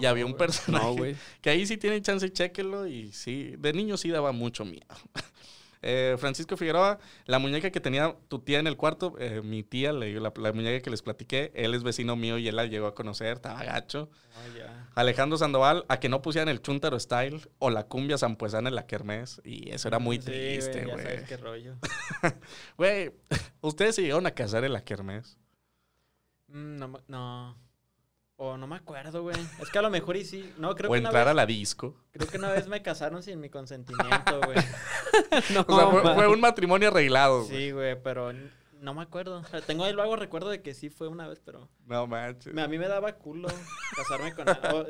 y 0.00 0.06
había 0.06 0.26
un 0.26 0.34
personaje. 0.36 1.12
No, 1.12 1.18
que 1.40 1.50
ahí 1.50 1.66
sí 1.66 1.76
tienen 1.76 2.02
chance, 2.02 2.32
chéquelo. 2.32 2.86
Y 2.86 3.12
sí, 3.12 3.54
de 3.58 3.72
niño 3.72 3.96
sí 3.96 4.10
daba 4.10 4.30
mucho 4.30 4.64
miedo. 4.64 4.86
Eh, 5.82 6.16
Francisco 6.18 6.56
Figueroa, 6.56 6.98
la 7.24 7.38
muñeca 7.38 7.70
que 7.70 7.80
tenía 7.80 8.14
tu 8.28 8.40
tía 8.40 8.58
en 8.58 8.66
el 8.66 8.76
cuarto, 8.76 9.14
eh, 9.18 9.40
mi 9.42 9.62
tía, 9.62 9.92
la, 9.92 10.06
la, 10.06 10.52
muñeca 10.52 10.82
que 10.82 10.90
les 10.90 11.02
platiqué, 11.02 11.52
él 11.54 11.74
es 11.74 11.82
vecino 11.82 12.16
mío 12.16 12.36
y 12.36 12.48
él 12.48 12.56
la 12.56 12.66
llegó 12.66 12.86
a 12.86 12.94
conocer, 12.94 13.36
estaba 13.36 13.64
gacho. 13.64 14.10
Alejandro 14.94 15.38
Sandoval, 15.38 15.84
a 15.88 15.98
que 15.98 16.08
no 16.08 16.20
pusieran 16.20 16.48
el 16.48 16.60
Chuntaro 16.60 16.98
Style 16.98 17.40
o 17.58 17.70
la 17.70 17.84
cumbia 17.84 18.18
zampuesana 18.18 18.68
en 18.68 18.74
la 18.74 18.86
Kermés. 18.86 19.40
Y 19.44 19.70
eso 19.70 19.88
era 19.88 19.98
muy 19.98 20.18
triste, 20.18 20.84
güey. 20.84 21.04
Ya 21.04 21.24
qué 21.24 21.36
rollo. 21.36 21.76
Güey, 22.76 23.12
¿ustedes 23.60 23.94
se 23.94 24.02
llegaron 24.02 24.26
a 24.26 24.32
casar 24.32 24.64
en 24.64 24.72
la 24.72 24.84
Kermés? 24.84 25.38
Mm, 26.48 26.76
no, 26.76 27.00
no. 27.06 27.69
O 28.42 28.56
no 28.56 28.66
me 28.66 28.76
acuerdo, 28.76 29.20
güey. 29.20 29.36
Es 29.60 29.68
que 29.68 29.78
a 29.78 29.82
lo 29.82 29.90
mejor 29.90 30.16
y 30.16 30.24
sí. 30.24 30.50
No, 30.56 30.74
creo 30.74 30.90
o 30.90 30.96
entrar 30.96 31.28
a 31.28 31.34
la 31.34 31.44
disco. 31.44 31.94
Creo 32.10 32.26
que 32.26 32.38
una 32.38 32.50
vez 32.50 32.68
me 32.68 32.80
casaron 32.80 33.22
sin 33.22 33.38
mi 33.38 33.50
consentimiento, 33.50 34.40
güey. 34.46 34.56
no, 35.52 35.66
o 35.68 35.76
sea, 35.76 36.14
fue, 36.14 36.26
un 36.26 36.40
matrimonio 36.40 36.88
arreglado. 36.88 37.44
Sí, 37.44 37.70
güey, 37.70 38.02
pero 38.02 38.32
no 38.80 38.94
me 38.94 39.02
acuerdo. 39.02 39.42
Tengo 39.66 39.84
ahí 39.84 39.92
luego 39.92 40.16
recuerdo 40.16 40.48
de 40.48 40.62
que 40.62 40.72
sí 40.72 40.88
fue 40.88 41.08
una 41.08 41.28
vez, 41.28 41.42
pero. 41.44 41.68
No 41.84 42.06
manches. 42.06 42.56
A 42.56 42.66
mí 42.66 42.78
me 42.78 42.88
daba 42.88 43.12
culo 43.16 43.48
casarme 43.94 44.34
con. 44.34 44.46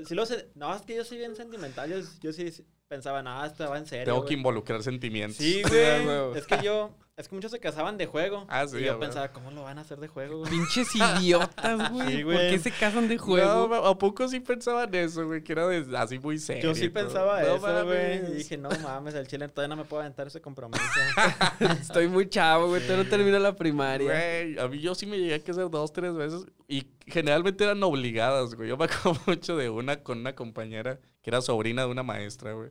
si 0.06 0.14
lo 0.14 0.26
sé. 0.26 0.48
No, 0.54 0.72
es 0.72 0.82
que 0.82 0.94
yo 0.94 1.04
soy 1.04 1.18
bien 1.18 1.34
sentimental. 1.34 1.90
Yo, 1.90 2.08
yo 2.20 2.32
sí 2.32 2.52
pensaba, 2.86 3.20
no, 3.20 3.44
esto 3.44 3.68
va 3.68 3.78
en 3.78 3.86
serio. 3.86 4.04
Tengo 4.04 4.26
que 4.26 4.34
involucrar 4.34 4.80
sentimientos. 4.84 5.38
Sí, 5.38 5.62
güey. 5.68 6.38
es 6.38 6.46
que 6.46 6.62
yo. 6.62 6.96
Es 7.20 7.28
que 7.28 7.34
muchos 7.34 7.50
se 7.50 7.60
casaban 7.60 7.98
de 7.98 8.06
juego. 8.06 8.46
Ah, 8.48 8.66
sí, 8.66 8.78
y 8.78 8.84
yo 8.84 8.98
pensaba, 8.98 9.30
¿cómo 9.30 9.50
lo 9.50 9.62
van 9.64 9.76
a 9.76 9.82
hacer 9.82 10.00
de 10.00 10.08
juego, 10.08 10.38
güey? 10.38 10.50
Pinches 10.50 10.88
idiotas, 10.94 11.90
güey. 11.92 12.24
¿Por 12.24 12.34
qué 12.34 12.58
se 12.58 12.70
casan 12.70 13.08
de 13.08 13.18
juego? 13.18 13.68
No, 13.68 13.74
¿a 13.74 13.98
poco 13.98 14.26
sí 14.26 14.40
pensaban 14.40 14.94
eso, 14.94 15.26
güey? 15.26 15.44
Que 15.44 15.52
era 15.52 15.68
así 16.00 16.18
muy 16.18 16.38
serio. 16.38 16.62
Yo 16.62 16.74
sí 16.74 16.88
pensaba 16.88 17.42
eso, 17.42 17.84
güey. 17.84 18.16
Y 18.30 18.36
dije, 18.36 18.56
no 18.56 18.70
mames, 18.82 19.14
el 19.14 19.26
chile 19.26 19.48
todavía 19.48 19.76
no 19.76 19.82
me 19.82 19.86
puedo 19.86 20.00
aventar 20.00 20.28
ese 20.28 20.40
compromiso. 20.40 20.82
Estoy 21.80 22.08
muy 22.08 22.26
chavo, 22.26 22.68
güey. 22.68 22.80
Todavía 22.82 23.04
no 23.04 23.10
termino 23.10 23.38
la 23.38 23.54
primaria. 23.54 24.10
Güey, 24.10 24.58
a 24.58 24.66
mí 24.68 24.80
yo 24.80 24.94
sí 24.94 25.04
me 25.04 25.18
llegué 25.18 25.34
a 25.34 25.42
casar 25.42 25.68
dos, 25.68 25.92
tres 25.92 26.14
veces. 26.14 26.46
Y 26.68 26.86
generalmente 27.06 27.64
eran 27.64 27.82
obligadas, 27.82 28.54
güey. 28.54 28.70
Yo 28.70 28.78
me 28.78 28.86
acuerdo 28.86 29.20
mucho 29.26 29.58
de 29.58 29.68
una 29.68 30.02
con 30.02 30.20
una 30.20 30.34
compañera 30.34 30.98
que 31.20 31.28
era 31.28 31.42
sobrina 31.42 31.82
de 31.82 31.88
una 31.88 32.02
maestra, 32.02 32.54
güey 32.54 32.70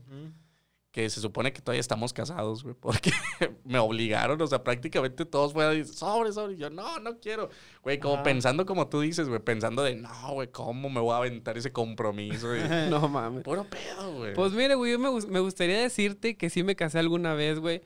que 0.92 1.10
se 1.10 1.22
supone 1.22 1.54
que 1.54 1.62
todavía 1.62 1.82
estamos 1.82 2.14
casados, 2.14 2.64
güey, 2.64 2.76
porque 2.80 3.12
me 3.64 3.78
obligaron, 3.78 4.42
o 4.42 4.48
sea, 4.48 4.64
prácticamente 4.64 5.26
todos 5.26 5.54
fueron 5.54 5.86
sobre, 5.86 6.34
sobre, 6.34 6.54
y 6.54 6.58
yo, 6.58 6.70
no, 6.70 7.00
no 7.00 7.20
quiero, 7.20 7.50
güey, 7.84 8.00
como 8.00 8.24
pensando 8.24 8.66
como 8.66 8.88
tú 8.88 9.02
dices, 9.02 9.30
güey, 9.30 9.40
pensando 9.40 9.84
de, 9.84 9.96
no, 9.96 10.32
güey, 10.32 10.50
¿cómo 10.52 10.90
me 10.90 11.00
voy 11.00 11.14
a 11.14 11.18
aventar 11.18 11.58
ese 11.58 11.72
compromiso? 11.72 12.48
no 12.90 13.08
mames. 13.08 13.44
Puro 13.44 13.66
pedo, 13.66 14.14
güey. 14.14 14.34
Pues 14.34 14.52
mire, 14.54 14.76
güey, 14.76 14.94
yo 14.94 15.00
me, 15.00 15.10
me 15.28 15.40
gustaría 15.40 15.80
decirte 15.80 16.38
que 16.38 16.50
sí 16.50 16.64
me 16.64 16.76
casé 16.76 17.00
alguna 17.00 17.34
vez, 17.34 17.60
güey. 17.60 17.82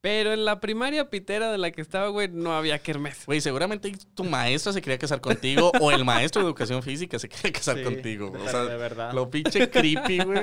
Pero 0.00 0.32
en 0.32 0.44
la 0.44 0.60
primaria 0.60 1.10
pitera 1.10 1.50
de 1.50 1.58
la 1.58 1.72
que 1.72 1.80
estaba, 1.80 2.08
güey, 2.08 2.28
no 2.28 2.52
había 2.52 2.78
kermés. 2.78 3.26
Güey, 3.26 3.40
seguramente 3.40 3.92
tu 4.14 4.22
maestra 4.22 4.72
se 4.72 4.80
quería 4.80 4.98
casar 4.98 5.20
contigo 5.20 5.72
o 5.80 5.90
el 5.90 6.04
maestro 6.04 6.42
de 6.42 6.46
educación 6.46 6.82
física 6.82 7.18
se 7.18 7.28
quería 7.28 7.52
casar 7.52 7.82
contigo. 7.82 8.32
O 8.32 8.48
sea, 8.48 8.64
de 8.66 8.76
verdad. 8.76 9.12
Lo 9.12 9.28
pinche 9.28 9.68
creepy, 9.68 10.20
güey. 10.20 10.42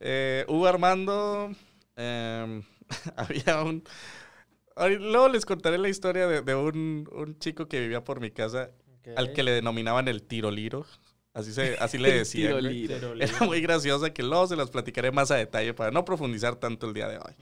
Eh, 0.00 0.44
Hugo 0.48 0.66
Armando, 0.66 1.50
em, 1.96 2.62
había 3.16 3.62
un... 3.62 3.82
Luego 4.76 5.28
les 5.28 5.46
contaré 5.46 5.78
la 5.78 5.88
historia 5.88 6.26
de, 6.26 6.54
un, 6.54 7.36
chico 7.38 7.66
que 7.66 7.80
vivía 7.80 8.04
por 8.04 8.20
mi 8.20 8.30
casa 8.30 8.70
al 9.16 9.32
que 9.32 9.42
le 9.42 9.52
denominaban 9.52 10.06
el 10.06 10.22
tiroliro. 10.22 10.84
Así, 11.36 11.52
se, 11.52 11.76
así 11.80 11.98
le 11.98 12.12
decía. 12.18 12.50
Era 12.50 13.40
muy 13.46 13.60
graciosa 13.60 14.10
que 14.10 14.22
luego 14.22 14.46
se 14.46 14.56
las 14.56 14.70
platicaré 14.70 15.12
más 15.12 15.30
a 15.30 15.36
detalle 15.36 15.74
para 15.74 15.90
no 15.90 16.04
profundizar 16.04 16.56
tanto 16.56 16.86
el 16.86 16.94
día 16.94 17.08
de 17.08 17.18
hoy. 17.18 17.34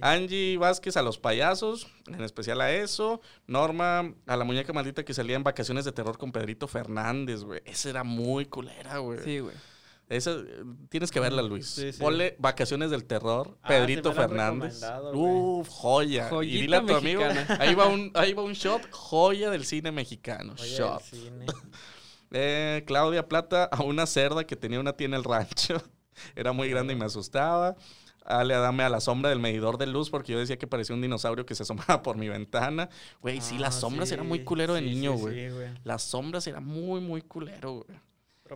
Angie 0.00 0.56
Vázquez 0.56 0.96
a 0.96 1.02
los 1.02 1.18
payasos, 1.18 1.86
en 2.06 2.22
especial 2.22 2.62
a 2.62 2.72
eso. 2.72 3.20
Norma 3.46 4.14
a 4.26 4.36
la 4.36 4.44
muñeca 4.44 4.72
maldita 4.72 5.04
que 5.04 5.12
salía 5.12 5.36
en 5.36 5.44
vacaciones 5.44 5.84
de 5.84 5.92
terror 5.92 6.16
con 6.16 6.32
Pedrito 6.32 6.66
Fernández, 6.66 7.44
güey. 7.44 7.60
Esa 7.66 7.90
era 7.90 8.04
muy 8.04 8.46
culera, 8.46 8.98
güey. 8.98 9.18
Sí, 9.22 9.38
güey. 9.40 9.54
Esa, 10.12 10.36
tienes 10.90 11.10
que 11.10 11.20
verla, 11.20 11.40
Luis. 11.40 11.66
Sí, 11.66 11.90
Ponle 11.98 12.36
Vacaciones 12.38 12.90
del 12.90 13.04
Terror, 13.04 13.56
ah, 13.62 13.68
Pedrito 13.68 14.12
Fernández. 14.12 14.82
Uf, 15.14 15.68
joya. 15.68 16.28
y 16.42 16.60
dile 16.60 16.76
a 16.76 16.84
tu 16.84 16.94
amigo, 16.94 17.22
ahí 17.58 17.74
va, 17.74 17.86
un, 17.86 18.10
ahí 18.14 18.34
va 18.34 18.42
un 18.42 18.52
shot, 18.52 18.90
joya 18.90 19.48
del 19.50 19.64
cine 19.64 19.90
mexicano. 19.90 20.54
shot. 20.56 21.02
eh, 22.30 22.84
Claudia 22.86 23.26
Plata 23.26 23.64
a 23.64 23.82
una 23.82 24.04
cerda 24.04 24.44
que 24.44 24.54
tenía 24.54 24.80
una 24.80 24.92
tía 24.92 25.06
en 25.06 25.14
el 25.14 25.24
rancho. 25.24 25.82
Era 26.36 26.52
muy 26.52 26.68
grande 26.68 26.92
y 26.92 26.96
me 26.96 27.06
asustaba. 27.06 27.74
Ale, 28.26 28.54
dame 28.54 28.84
a 28.84 28.90
la 28.90 29.00
sombra 29.00 29.30
del 29.30 29.40
medidor 29.40 29.78
de 29.78 29.86
luz 29.86 30.10
porque 30.10 30.32
yo 30.32 30.38
decía 30.38 30.58
que 30.58 30.66
parecía 30.66 30.94
un 30.94 31.00
dinosaurio 31.00 31.46
que 31.46 31.54
se 31.54 31.62
asomaba 31.62 32.02
por 32.02 32.18
mi 32.18 32.28
ventana. 32.28 32.90
Güey, 33.22 33.40
sí, 33.40 33.56
las 33.56 33.78
ah, 33.78 33.80
sombras 33.80 34.12
era 34.12 34.22
muy 34.22 34.44
culero 34.44 34.74
de 34.74 34.82
niño, 34.82 35.14
güey. 35.14 35.50
las 35.84 36.02
sombras 36.02 36.46
era 36.46 36.60
muy, 36.60 37.00
muy 37.00 37.22
culero, 37.22 37.84
güey. 37.84 37.98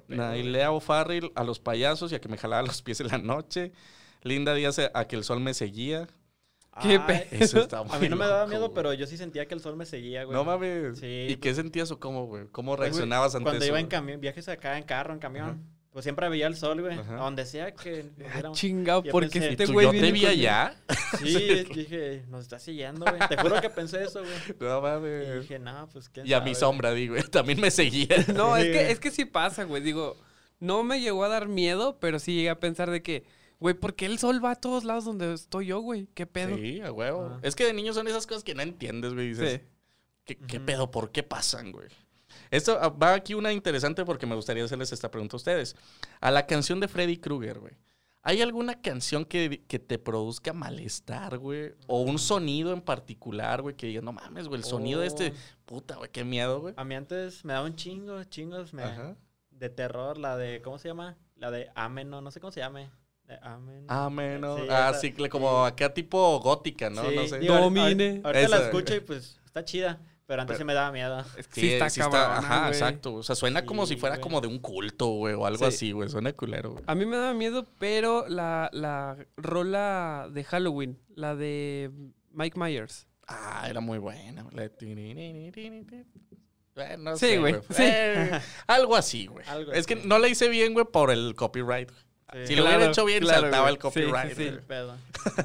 Nailea 0.09 0.71
O'Farrill 0.71 1.33
a 1.35 1.45
los 1.45 1.59
payasos 1.59 2.13
y 2.13 2.15
a 2.15 2.21
que 2.21 2.29
me 2.29 2.37
jalaba 2.39 2.63
los 2.63 2.83
pies 2.83 3.01
en 3.01 3.09
la 3.09 3.19
noche. 3.19 3.73
Linda 4.23 4.55
Díaz 4.55 4.81
a 4.93 5.07
que 5.07 5.17
el 5.17 5.25
sol 5.25 5.41
me 5.41 5.55
seguía. 5.55 6.09
¿Qué 6.83 7.01
pedo? 7.01 7.87
A 7.91 7.99
mí 7.99 8.09
no 8.09 8.17
me 8.17 8.27
daba 8.27 8.47
miedo, 8.47 8.75
pero 8.75 8.93
yo 8.93 9.07
sí 9.07 9.17
sentía 9.17 9.47
que 9.47 9.55
el 9.55 9.61
sol 9.61 9.77
me 9.77 9.87
seguía, 9.87 10.25
güey. 10.25 10.37
No 10.37 10.45
mames. 10.45 11.03
¿Y 11.03 11.37
qué 11.37 11.55
sentías 11.55 11.91
o 11.91 11.99
cómo, 11.99 12.27
güey? 12.27 12.49
¿Cómo 12.53 12.77
reaccionabas 12.77 13.35
ante 13.35 13.45
Cuando 13.45 13.65
iba 13.65 13.81
en 13.81 13.87
camión, 13.87 14.21
viajes 14.21 14.49
acá 14.49 14.77
en 14.77 14.85
carro, 14.85 15.15
en 15.15 15.19
camión. 15.19 15.76
Pues 15.97 16.05
siempre 16.05 16.29
veía 16.29 16.47
el 16.47 16.55
sol, 16.55 16.83
güey. 16.83 16.99
A 16.99 17.15
donde 17.15 17.47
sea 17.47 17.73
que. 17.73 18.05
Ah, 18.35 18.53
chingado, 18.53 19.03
porque 19.11 19.39
este 19.39 19.65
güey. 19.65 19.87
¿Yo 19.87 19.93
te 19.93 20.13
vi 20.13 20.27
allá? 20.27 20.77
Sí, 21.19 21.65
dije, 21.75 22.23
nos 22.29 22.43
está 22.43 22.59
siguiendo, 22.59 23.07
güey. 23.07 23.19
Te 23.31 23.39
juro 23.39 23.59
que 23.63 23.71
pensé 23.71 24.05
eso, 24.05 24.21
güey. 24.21 24.35
No 24.61 24.83
mames. 24.83 25.27
Y 25.27 25.41
dije, 25.41 25.59
no, 25.59 25.89
pues 25.91 26.11
qué. 26.11 26.21
Y 26.23 26.35
a 26.35 26.43
mi 26.43 26.55
sombra, 26.55 26.93
digo, 26.93 27.17
también 27.31 27.63
me 27.63 27.71
seguía. 27.71 28.09
No, 28.35 28.59
es 28.59 28.65
que, 28.65 28.91
es 28.91 29.01
que 29.01 29.11
sí 29.11 29.25
pasa, 29.25 29.65
güey. 29.65 29.83
Digo, 29.83 30.19
no 30.61 30.85
me 30.85 31.01
llegó 31.01 31.25
a 31.25 31.29
dar 31.29 31.49
miedo, 31.49 31.97
pero 31.99 32.19
sí 32.19 32.35
llegué 32.35 32.51
a 32.51 32.61
pensar 32.61 32.91
de 32.91 33.03
que. 33.03 33.25
Güey, 33.59 33.75
¿por 33.75 33.95
qué 33.95 34.05
el 34.05 34.19
sol 34.19 34.45
va 34.45 34.51
a 34.51 34.57
todos 34.57 34.85
lados 34.85 35.07
donde 35.07 35.33
estoy 35.33 35.69
yo, 35.69 35.81
güey? 35.81 36.09
¿Qué 36.13 36.27
pedo? 36.27 36.59
Sí, 36.59 36.83
a 36.83 36.93
huevo. 36.93 37.31
Ah. 37.33 37.41
Es 37.41 37.57
que 37.57 37.65
de 37.65 37.73
niños 37.73 37.97
son 37.97 38.07
esas 38.07 38.27
cosas 38.27 38.45
que 38.45 38.55
no 38.55 38.61
entiendes, 38.61 39.15
güey. 39.15 39.29
Dices, 39.29 39.63
sí. 40.27 40.35
¿qué, 40.47 40.61
pedo? 40.61 40.91
¿Por 40.91 41.11
qué 41.11 41.23
pasan, 41.23 41.73
güey? 41.73 41.89
Esto 42.51 42.79
ah, 42.81 42.89
va 42.89 43.15
aquí 43.15 43.35
una 43.35 43.53
interesante 43.53 44.05
porque 44.05 44.27
me 44.27 44.35
gustaría 44.35 44.65
hacerles 44.65 44.93
esta 44.93 45.11
pregunta 45.11 45.37
a 45.37 45.39
ustedes. 45.39 45.77
A 46.21 46.31
la 46.31 46.47
canción 46.47 46.81
de 46.81 46.89
Freddy 46.89 47.17
Krueger, 47.19 47.59
güey. 47.59 47.75
¿Hay 48.23 48.43
alguna 48.43 48.81
canción 48.81 49.25
que, 49.25 49.63
te 49.69 49.99
produzca 50.01 50.53
malestar, 50.53 51.39
güey? 51.39 51.75
O 51.87 52.01
un 52.01 52.19
sonido 52.19 52.73
en 52.73 52.81
particular, 52.81 53.63
güey, 53.63 53.77
que 53.77 53.87
digas, 53.87 54.03
no 54.03 54.13
mames, 54.13 54.49
güey, 54.49 54.59
el 54.59 54.65
sonido 54.65 55.01
de 55.01 55.07
este, 55.07 55.29
oh. 55.29 55.65
puta, 55.65 55.95
güey, 55.95 56.11
qué 56.11 56.25
miedo, 56.25 56.61
güey. 56.61 56.75
A 56.77 56.85
mí 56.85 56.97
antes 56.97 57.45
me 57.45 57.53
daba 57.53 57.67
un 57.67 57.77
chingo, 57.77 58.25
chingos, 58.25 58.75
me, 58.75 58.83
de 59.51 59.69
terror, 59.71 60.19
la 60.19 60.37
de, 60.37 60.61
¿cómo 60.61 60.79
se 60.79 60.89
llama? 60.89 61.17
La 61.37 61.53
de 61.53 61.71
Ameno, 61.77 62.21
no 62.21 62.33
sé 62.33 62.41
cómo 62.41 62.51
se 62.51 62.59
llame. 62.59 62.91
Ameno. 63.43 63.87
Ameno. 63.89 64.57
ah, 64.71 64.93
sí, 65.01 65.13
como 65.13 65.65
acá 65.65 65.93
tipo 65.95 66.41
gótica, 66.41 66.91
¿no? 66.91 67.09
no 67.09 67.27
sé. 67.27 67.39
Domine. 67.39 68.23
Ahorita 68.25 68.49
la 68.49 68.59
escucho 68.59 68.95
y 68.95 69.01
pues 69.01 69.39
está 69.45 69.65
chida. 69.65 70.01
Pero 70.27 70.43
antes 70.43 70.59
sí 70.59 70.65
me 70.65 70.75
daba 70.75 70.91
miedo. 70.91 71.25
sí, 71.53 71.73
está, 71.75 71.89
sí 71.89 72.01
Ajá, 72.01 72.69
exacto. 72.69 73.15
O 73.15 73.23
sea, 73.23 73.37
suena 73.37 73.65
como 73.65 73.87
si 73.87 73.97
fuera 73.97 74.21
como 74.21 74.41
de 74.41 74.49
un 74.49 74.59
culto, 74.59 75.07
güey, 75.07 75.35
o 75.35 75.47
algo 75.47 75.67
así, 75.67 75.93
güey. 75.93 76.09
Suena 76.09 76.33
culero, 76.33 76.73
güey. 76.73 76.85
A 76.87 76.95
mí 76.97 77.07
me 77.07 77.17
daba 77.17 77.33
miedo, 77.33 77.65
pero 77.79 78.27
la, 78.29 78.69
la 78.73 79.17
rola 79.37 80.29
de 80.33 80.43
Halloween, 80.43 80.99
la 81.15 81.37
de 81.37 81.93
Mike 82.33 82.59
Myers. 82.59 83.07
Ah, 83.29 83.67
era 83.69 83.81
muy 83.81 83.99
buena. 83.99 84.45
no 86.99 87.17
sí, 87.17 87.37
güey. 87.37 87.55
Sí. 87.71 87.83
Eh, 87.83 88.41
algo 88.67 88.97
así, 88.97 89.27
güey. 89.27 89.45
Es 89.73 89.87
que 89.87 89.97
no 89.97 90.19
la 90.19 90.29
hice 90.29 90.49
bien, 90.49 90.75
güey, 90.75 90.87
por 90.87 91.11
el 91.11 91.35
copyright. 91.35 91.91
si 92.45 92.57
lo 92.57 92.65
hubiera 92.65 92.87
hecho 92.87 93.05
bien, 93.05 93.25
saltaba 93.27 93.69
el 93.69 93.79
copyright. 93.79 94.37
Sí, 94.37 94.51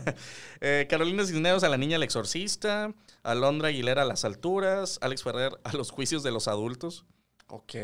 eh, 0.62 0.88
Carolina 0.90 1.24
Cisneros 1.24 1.64
a 1.64 1.70
la 1.70 1.78
niña 1.78 1.98
el 1.98 2.04
exorcista. 2.04 2.94
Alondra 3.24 3.70
Aguilera 3.70 4.02
a 4.02 4.06
las 4.06 4.26
alturas, 4.26 4.98
Alex 5.02 5.24
Ferrer 5.24 5.60
a 5.64 5.74
los 5.74 5.92
juicios 5.92 6.24
de 6.24 6.32
los 6.32 6.48
adultos. 6.48 7.06
Ok. 7.48 7.76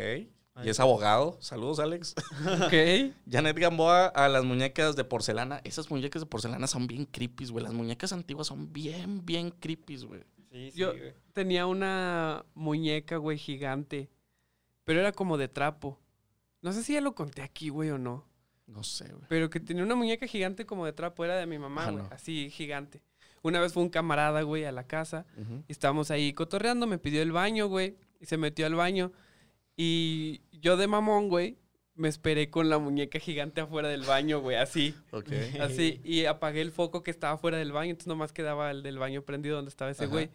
Y 0.64 0.70
es 0.70 0.80
abogado. 0.80 1.38
Saludos, 1.40 1.80
Alex. 1.80 2.16
Ok. 2.66 3.14
Janet 3.30 3.60
Gamboa 3.60 4.08
a 4.08 4.28
las 4.28 4.44
muñecas 4.44 4.96
de 4.96 5.04
porcelana. 5.04 5.62
Esas 5.64 5.92
muñecas 5.92 6.22
de 6.22 6.26
porcelana 6.26 6.68
son 6.68 6.88
bien 6.88 7.06
creepy, 7.06 7.46
güey. 7.48 7.64
Las 7.64 7.74
muñecas 7.74 8.12
antiguas 8.12 8.48
son 8.48 8.74
bien, 8.74 9.26
bien 9.26 9.52
creepy, 9.52 9.98
güey. 9.98 10.24
Sí, 10.52 10.72
sí, 10.72 10.80
Yo 10.80 10.94
tenía 11.34 11.68
una 11.68 12.46
muñeca, 12.56 13.18
güey, 13.18 13.38
gigante. 13.38 14.10
Pero 14.84 15.02
era 15.02 15.12
como 15.12 15.38
de 15.38 15.48
trapo. 15.48 16.00
No 16.62 16.72
sé 16.72 16.84
si 16.84 16.94
ya 16.94 17.02
lo 17.02 17.14
conté 17.14 17.44
aquí, 17.44 17.70
güey, 17.70 17.92
o 17.92 17.98
no. 17.98 18.26
No 18.66 18.84
sé, 18.84 19.08
güey. 19.10 19.26
Pero 19.30 19.50
que 19.50 19.60
tenía 19.60 19.84
una 19.84 19.96
muñeca 19.96 20.26
gigante 20.26 20.66
como 20.66 20.86
de 20.86 20.94
trapo. 20.94 21.24
Era 21.24 21.36
de 21.36 21.46
mi 21.46 21.60
mamá, 21.60 21.88
ah, 21.88 21.92
güey. 21.92 22.06
Así, 22.10 22.50
gigante. 22.50 23.02
Una 23.42 23.60
vez 23.60 23.74
fue 23.74 23.84
un 23.84 23.90
camarada, 23.90 24.42
güey, 24.42 24.66
a 24.66 24.72
la 24.72 24.86
casa. 24.86 25.26
Y 25.68 25.72
estábamos 25.72 26.12
ahí 26.12 26.34
cotorreando, 26.34 26.88
me 26.88 26.98
pidió 26.98 27.22
el 27.22 27.32
baño, 27.32 27.68
güey. 27.68 27.96
Y 28.20 28.26
se 28.26 28.38
metió 28.38 28.66
al 28.66 28.76
baño. 28.76 29.12
Y 29.76 30.42
yo 30.52 30.76
de 30.76 30.88
mamón, 30.88 31.30
güey, 31.30 31.58
me 31.96 32.08
esperé 32.10 32.50
con 32.50 32.70
la 32.70 32.78
muñeca 32.80 33.20
gigante 33.20 33.62
afuera 33.62 33.90
del 33.90 34.04
baño, 34.04 34.40
güey, 34.42 34.58
así. 34.58 34.96
Así. 35.62 36.02
Y 36.04 36.26
apagué 36.26 36.62
el 36.62 36.72
foco 36.72 37.04
que 37.04 37.12
estaba 37.12 37.38
fuera 37.38 37.58
del 37.58 37.72
baño. 37.72 37.92
Entonces 37.92 38.08
nomás 38.08 38.34
quedaba 38.34 38.72
el 38.72 38.84
del 38.84 38.98
baño 39.00 39.22
prendido 39.24 39.56
donde 39.56 39.70
estaba 39.70 39.92
ese 39.92 40.08
güey. 40.08 40.30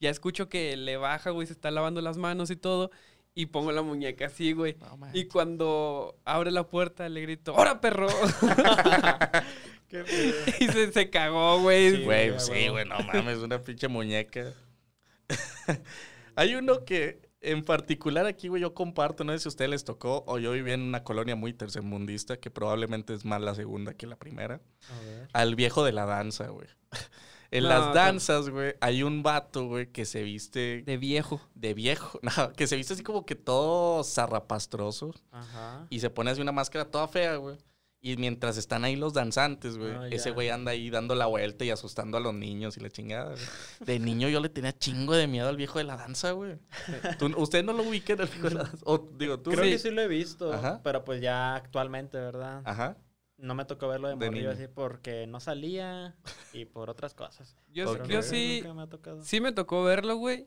Ya 0.00 0.10
escucho 0.10 0.48
que 0.48 0.76
le 0.76 0.96
baja, 0.96 1.30
güey, 1.30 1.46
se 1.46 1.52
está 1.52 1.70
lavando 1.70 2.00
las 2.00 2.18
manos 2.18 2.50
y 2.50 2.56
todo. 2.56 2.90
Y 3.36 3.46
pongo 3.46 3.72
la 3.72 3.82
muñeca 3.82 4.26
así, 4.26 4.52
güey. 4.52 4.76
y 5.12 5.24
cuando 5.24 6.16
abre 6.24 6.52
la 6.52 6.68
puerta 6.68 7.08
le 7.08 7.20
grito, 7.20 7.52
¡Hora, 7.54 7.80
perro! 7.80 8.06
y 10.60 10.68
se, 10.68 10.92
se 10.92 11.10
cagó, 11.10 11.60
güey. 11.60 11.96
Sí, 11.96 12.04
güey, 12.04 12.40
sí, 12.40 12.68
güey, 12.68 12.84
no 12.84 12.98
mames, 13.00 13.38
una 13.38 13.62
pinche 13.62 13.88
muñeca. 13.88 14.52
Hay 16.36 16.54
uno 16.54 16.84
que 16.84 17.22
en 17.44 17.62
particular 17.62 18.26
aquí, 18.26 18.48
güey, 18.48 18.62
yo 18.62 18.74
comparto, 18.74 19.22
no 19.22 19.32
sé 19.32 19.38
si 19.38 19.48
a 19.48 19.50
ustedes 19.50 19.70
les 19.70 19.84
tocó 19.84 20.24
o 20.26 20.38
yo 20.38 20.52
vivía 20.52 20.74
en 20.74 20.82
una 20.82 21.04
colonia 21.04 21.36
muy 21.36 21.52
tercermundista, 21.52 22.38
que 22.38 22.50
probablemente 22.50 23.14
es 23.14 23.24
más 23.24 23.40
la 23.40 23.54
segunda 23.54 23.94
que 23.94 24.06
la 24.06 24.16
primera. 24.16 24.60
Al 25.32 25.54
viejo 25.54 25.84
de 25.84 25.92
la 25.92 26.06
danza, 26.06 26.48
güey. 26.48 26.66
En 27.50 27.68
las 27.68 27.94
danzas, 27.94 28.48
güey, 28.48 28.74
hay 28.80 29.04
un 29.04 29.22
vato, 29.22 29.66
güey, 29.66 29.92
que 29.92 30.06
se 30.06 30.22
viste... 30.22 30.82
De 30.84 30.96
viejo. 30.96 31.40
De 31.54 31.74
viejo. 31.74 32.18
No, 32.36 32.52
que 32.52 32.66
se 32.66 32.76
viste 32.76 32.94
así 32.94 33.02
como 33.02 33.24
que 33.24 33.36
todo 33.36 34.02
zarrapastroso. 34.02 35.14
Ajá. 35.30 35.86
Y 35.90 36.00
se 36.00 36.10
pone 36.10 36.30
así 36.30 36.40
una 36.40 36.50
máscara 36.50 36.86
toda 36.86 37.06
fea, 37.06 37.36
güey. 37.36 37.56
Y 38.06 38.18
mientras 38.18 38.58
están 38.58 38.84
ahí 38.84 38.96
los 38.96 39.14
danzantes, 39.14 39.78
güey, 39.78 39.92
ah, 39.92 40.08
ese 40.10 40.30
güey 40.30 40.50
anda 40.50 40.72
ahí 40.72 40.90
dando 40.90 41.14
la 41.14 41.24
vuelta 41.24 41.64
y 41.64 41.70
asustando 41.70 42.18
a 42.18 42.20
los 42.20 42.34
niños 42.34 42.76
y 42.76 42.80
la 42.80 42.90
chingada. 42.90 43.30
Güey. 43.30 43.46
De 43.80 43.98
niño 43.98 44.28
yo 44.28 44.40
le 44.40 44.50
tenía 44.50 44.76
chingo 44.76 45.14
de 45.14 45.26
miedo 45.26 45.48
al 45.48 45.56
viejo 45.56 45.78
de 45.78 45.84
la 45.84 45.96
danza, 45.96 46.32
güey. 46.32 46.58
¿Usted 47.38 47.64
no 47.64 47.72
lo 47.72 47.82
ubica 47.82 48.12
el 48.12 48.18
viejo 48.18 48.50
de 48.50 48.54
la 48.56 48.64
danza? 48.64 48.84
O, 48.84 48.98
digo, 49.16 49.40
¿tú 49.40 49.52
Creo 49.52 49.64
que 49.64 49.78
sí 49.78 49.90
lo 49.90 50.02
he 50.02 50.08
visto, 50.08 50.52
pero 50.82 51.02
pues 51.02 51.22
ya 51.22 51.54
actualmente, 51.54 52.18
¿verdad? 52.18 52.60
Ajá. 52.66 52.98
No 53.38 53.54
me 53.54 53.64
tocó 53.64 53.88
verlo 53.88 54.14
de, 54.14 54.30
de 54.30 54.48
así 54.48 54.66
porque 54.68 55.26
no 55.26 55.40
salía 55.40 56.14
y 56.52 56.66
por 56.66 56.90
otras 56.90 57.14
cosas. 57.14 57.56
Yo, 57.72 58.04
yo 58.04 58.20
sí, 58.20 58.62
me 58.74 59.22
sí 59.22 59.40
me 59.40 59.52
tocó 59.52 59.82
verlo, 59.82 60.16
güey. 60.16 60.46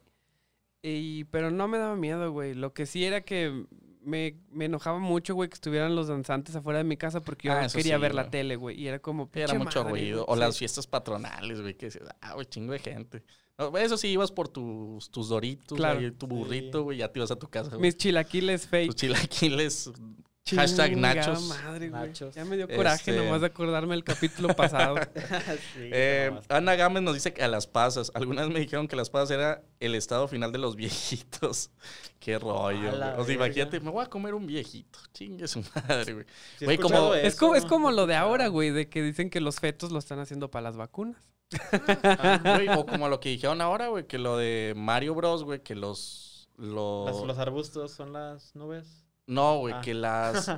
Y, 0.84 1.24
pero 1.24 1.50
no 1.50 1.68
me 1.68 1.80
daba 1.80 1.96
miedo, 1.96 2.32
güey. 2.32 2.54
Lo 2.54 2.76
que 2.76 2.86
sí 2.86 3.04
era 3.04 3.22
que 3.22 3.66
me, 4.08 4.38
enojaba 4.60 5.00
mucho, 5.00 5.36
güey, 5.36 5.50
que 5.50 5.56
estuvieran 5.56 5.96
los 5.96 6.08
danzantes 6.08 6.56
afuera 6.56 6.80
de 6.80 6.86
mi 6.86 6.96
casa 6.98 7.22
porque 7.22 7.50
yo 7.50 7.54
ah, 7.54 7.68
quería 7.74 7.98
ver 7.98 8.16
la 8.16 8.30
tele, 8.30 8.56
güey. 8.56 8.80
Y 8.80 8.88
era 8.88 9.00
como. 9.00 9.30
Era 9.34 9.54
mucho 9.54 9.84
ruido. 9.84 10.26
O 10.28 10.36
las 10.36 10.58
fiestas 10.58 10.88
patronales, 10.88 11.62
güey, 11.62 11.76
que 11.76 11.88
decías, 11.88 12.06
ah, 12.22 12.34
güey, 12.34 12.46
chingo 12.46 12.74
de 12.74 12.80
gente. 12.80 13.24
eso 13.80 13.98
sí, 13.98 14.08
ibas 14.08 14.32
por 14.32 14.48
tus, 14.48 15.12
tus 15.12 15.30
doritos, 15.30 15.78
tu 16.18 16.28
burrito, 16.28 16.84
güey, 16.84 17.00
ya 17.00 17.12
te 17.12 17.20
ibas 17.20 17.32
a 17.32 17.36
tu 17.36 17.50
casa. 17.50 17.78
Mis 17.78 17.98
chilaquiles 17.98 18.68
fake. 18.68 18.88
Tus 18.88 18.96
chilaquiles 18.96 19.92
Hashtag 20.56 20.98
nachos. 20.98 21.44
Madre, 21.44 21.92
Ya 22.34 22.46
me 22.46 22.58
dio 22.58 22.68
coraje 22.68 23.12
este 23.12 23.24
nomás 23.24 23.42
de 23.42 23.48
acordarme 23.48 23.94
del 23.96 24.04
capítulo 24.04 24.56
pasado. 24.56 24.96
Eh, 25.80 26.32
Ana 26.50 26.76
Gámez 26.76 27.04
nos 27.04 27.14
dice 27.14 27.34
que 27.34 27.44
a 27.44 27.48
las 27.48 27.68
pasas. 27.68 28.12
Algunas 28.14 28.50
me 28.50 28.60
dijeron 28.60 28.88
que 28.88 28.96
las 28.96 29.10
pasas 29.10 29.32
era 29.32 29.64
el 29.80 29.96
estado 29.96 30.28
final 30.28 30.52
de 30.52 30.58
los 30.58 30.76
viejitos. 30.76 31.72
Qué 32.20 32.38
rollo. 32.40 32.92
o 33.18 33.24
sea, 33.24 33.34
imagínate, 33.34 33.80
me 33.80 33.90
voy 33.90 34.04
a 34.04 34.10
comer 34.10 34.34
un 34.34 34.46
viejito. 34.46 35.00
Chingue 35.14 35.48
su 35.48 35.64
madre, 35.76 36.14
güey. 36.14 36.26
es, 36.60 36.80
como, 36.80 37.14
es, 37.14 37.36
como, 37.36 37.56
es 37.56 37.66
como 37.66 37.92
lo 37.92 38.08
de 38.08 38.16
ahora, 38.16 38.48
güey, 38.48 38.72
de 38.72 38.90
que 38.90 39.02
dicen 39.02 39.30
que 39.30 39.42
los 39.42 39.60
fetos 39.60 39.92
lo 39.92 40.00
están 40.00 40.20
haciendo 40.20 40.50
para 40.50 40.64
las 40.64 40.78
vacunas. 40.78 41.22
Ah, 42.04 42.76
o 42.78 42.86
como 42.86 43.08
lo 43.10 43.20
que 43.20 43.30
dijeron 43.30 43.62
ahora, 43.62 43.88
güey, 43.88 44.08
que 44.08 44.18
lo 44.18 44.38
de 44.38 44.74
Mario 44.76 45.16
Bros, 45.16 45.44
güey, 45.44 45.62
que 45.62 45.76
los... 45.76 46.50
Los... 46.58 47.26
los 47.26 47.38
arbustos 47.38 47.92
son 47.92 48.14
las 48.14 48.56
nubes. 48.56 49.07
No, 49.28 49.60
güey, 49.60 49.74
ah. 49.74 49.82
que 49.84 49.94
las 49.94 50.50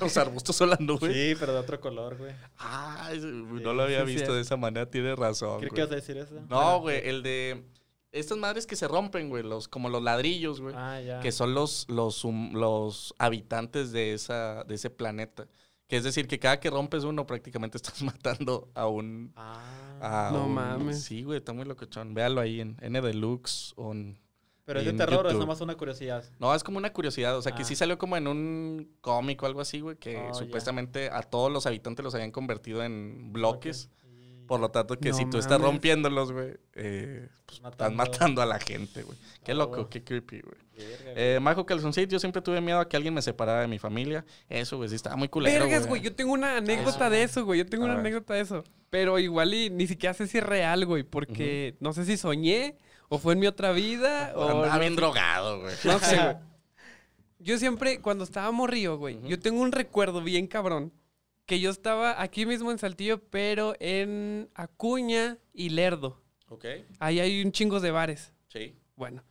los 0.00 0.16
arbustos 0.16 0.56
son 0.56 0.70
las 0.70 0.80
nubes. 0.80 1.12
Sí, 1.12 1.34
pero 1.38 1.52
de 1.52 1.58
otro 1.58 1.80
color, 1.80 2.16
güey. 2.16 2.32
Ah, 2.58 3.10
no 3.20 3.74
lo 3.74 3.82
había 3.82 4.04
visto 4.04 4.32
de 4.32 4.40
esa 4.40 4.56
manera, 4.56 4.88
tiene 4.88 5.14
razón. 5.14 5.60
¿Qué 5.60 5.68
ibas 5.74 5.90
a 5.90 5.96
decir 5.96 6.16
eso? 6.16 6.34
No, 6.48 6.80
güey, 6.80 7.06
el 7.06 7.22
de 7.22 7.64
estas 8.12 8.38
madres 8.38 8.66
que 8.66 8.76
se 8.76 8.88
rompen, 8.88 9.28
güey, 9.28 9.42
los 9.42 9.68
como 9.68 9.90
los 9.90 10.02
ladrillos, 10.02 10.60
güey, 10.60 10.74
ah, 10.76 11.00
ya. 11.00 11.20
que 11.20 11.32
son 11.32 11.52
los 11.52 11.86
los 11.88 12.24
los 12.24 13.14
habitantes 13.18 13.92
de 13.92 14.14
esa 14.14 14.64
de 14.64 14.76
ese 14.76 14.88
planeta. 14.88 15.46
Que 15.88 15.96
es 15.96 16.04
decir, 16.04 16.26
que 16.26 16.40
cada 16.40 16.58
que 16.58 16.68
rompes 16.68 17.04
uno 17.04 17.26
prácticamente 17.26 17.76
estás 17.78 18.02
matando 18.02 18.70
a 18.74 18.86
un 18.86 19.32
Ah, 19.36 20.30
no 20.32 20.48
mames. 20.48 21.02
Sí, 21.02 21.22
güey, 21.22 21.38
está 21.38 21.52
muy 21.52 21.64
locochón. 21.64 22.14
Véalo 22.14 22.40
ahí 22.40 22.60
en 22.60 22.76
N 22.80 23.00
Deluxe 23.00 23.72
o 23.76 23.92
en 23.92 24.18
¿Pero 24.66 24.80
es 24.80 24.84
de 24.84 24.92
terror 24.94 25.24
o 25.24 25.30
es 25.30 25.36
nomás 25.36 25.60
una 25.60 25.76
curiosidad? 25.76 26.24
No, 26.40 26.52
es 26.52 26.64
como 26.64 26.78
una 26.78 26.92
curiosidad. 26.92 27.36
O 27.38 27.42
sea, 27.42 27.54
que 27.54 27.64
sí 27.64 27.74
ah. 27.74 27.76
salió 27.76 27.98
como 27.98 28.16
en 28.16 28.26
un 28.26 28.90
cómic 29.00 29.40
o 29.40 29.46
algo 29.46 29.60
así, 29.60 29.78
güey, 29.80 29.96
que 29.96 30.18
oh, 30.18 30.34
supuestamente 30.34 31.08
a 31.08 31.22
todos 31.22 31.52
los 31.52 31.66
habitantes 31.66 32.04
los 32.04 32.14
habían 32.16 32.32
convertido 32.32 32.82
en 32.82 33.32
bloques. 33.32 33.88
Por 34.48 34.60
lo 34.60 34.70
tanto, 34.70 34.98
que 34.98 35.12
si 35.12 35.24
tú 35.26 35.38
estás 35.38 35.60
rompiéndolos, 35.60 36.32
güey, 36.32 36.54
eh, 36.74 37.28
pues, 37.46 37.60
estás 37.64 37.92
matando 37.92 38.42
a 38.42 38.46
la 38.46 38.58
gente, 38.58 39.02
güey. 39.02 39.16
Qué 39.44 39.52
oh, 39.52 39.56
loco, 39.56 39.88
qué 39.88 40.02
creepy, 40.04 40.40
güey. 40.40 40.56
Eh, 40.78 41.38
Majo 41.40 41.64
Calzoncito, 41.64 42.10
yo 42.10 42.18
siempre 42.18 42.42
tuve 42.42 42.60
miedo 42.60 42.78
a 42.78 42.88
que 42.88 42.96
alguien 42.96 43.14
me 43.14 43.22
separara 43.22 43.62
de 43.62 43.68
mi 43.68 43.78
familia. 43.78 44.24
Eso, 44.48 44.76
güey, 44.76 44.88
sí 44.88 44.96
estaba 44.96 45.16
muy 45.16 45.28
culero, 45.28 45.64
Vergas, 45.64 45.86
güey. 45.86 46.02
Yo 46.02 46.14
tengo 46.14 46.32
una 46.32 46.56
anécdota 46.56 47.08
de 47.08 47.22
eso, 47.22 47.44
güey. 47.44 47.60
Yo 47.60 47.66
tengo 47.66 47.84
una 47.84 47.94
anécdota 47.94 48.34
de 48.34 48.40
eso. 48.40 48.64
Pero 48.90 49.18
igual 49.18 49.54
y 49.54 49.70
ni 49.70 49.86
siquiera 49.86 50.12
sé 50.12 50.26
si 50.26 50.38
es 50.38 50.44
real, 50.44 50.86
güey. 50.86 51.02
Porque 51.02 51.76
no 51.80 51.92
sé 51.92 52.04
si 52.04 52.16
soñé 52.16 52.78
o 53.08 53.18
fue 53.18 53.34
en 53.34 53.40
mi 53.40 53.46
otra 53.46 53.72
vida. 53.72 54.32
O 54.34 54.48
Andaba 54.48 54.78
bien 54.78 54.96
drogado, 54.96 55.60
güey. 55.60 55.74
No 55.84 55.98
sé, 55.98 56.16
güey. 56.16 56.36
Yo 57.38 57.58
siempre, 57.58 58.00
cuando 58.00 58.24
estaba 58.24 58.50
morrío, 58.50 58.96
güey, 58.96 59.20
yo 59.22 59.38
tengo 59.38 59.60
un 59.60 59.70
recuerdo 59.70 60.22
bien 60.22 60.46
cabrón. 60.46 60.92
Que 61.44 61.60
yo 61.60 61.70
estaba 61.70 62.20
aquí 62.20 62.44
mismo 62.44 62.72
en 62.72 62.78
Saltillo, 62.78 63.22
pero 63.30 63.76
en 63.78 64.48
Acuña 64.54 65.38
y 65.52 65.68
Lerdo. 65.68 66.20
Ok. 66.48 66.64
Ahí 66.98 67.20
hay 67.20 67.44
un 67.44 67.52
chingo 67.52 67.78
de 67.78 67.92
bares. 67.92 68.32
Sí. 68.48 68.74
Bueno, 68.96 69.22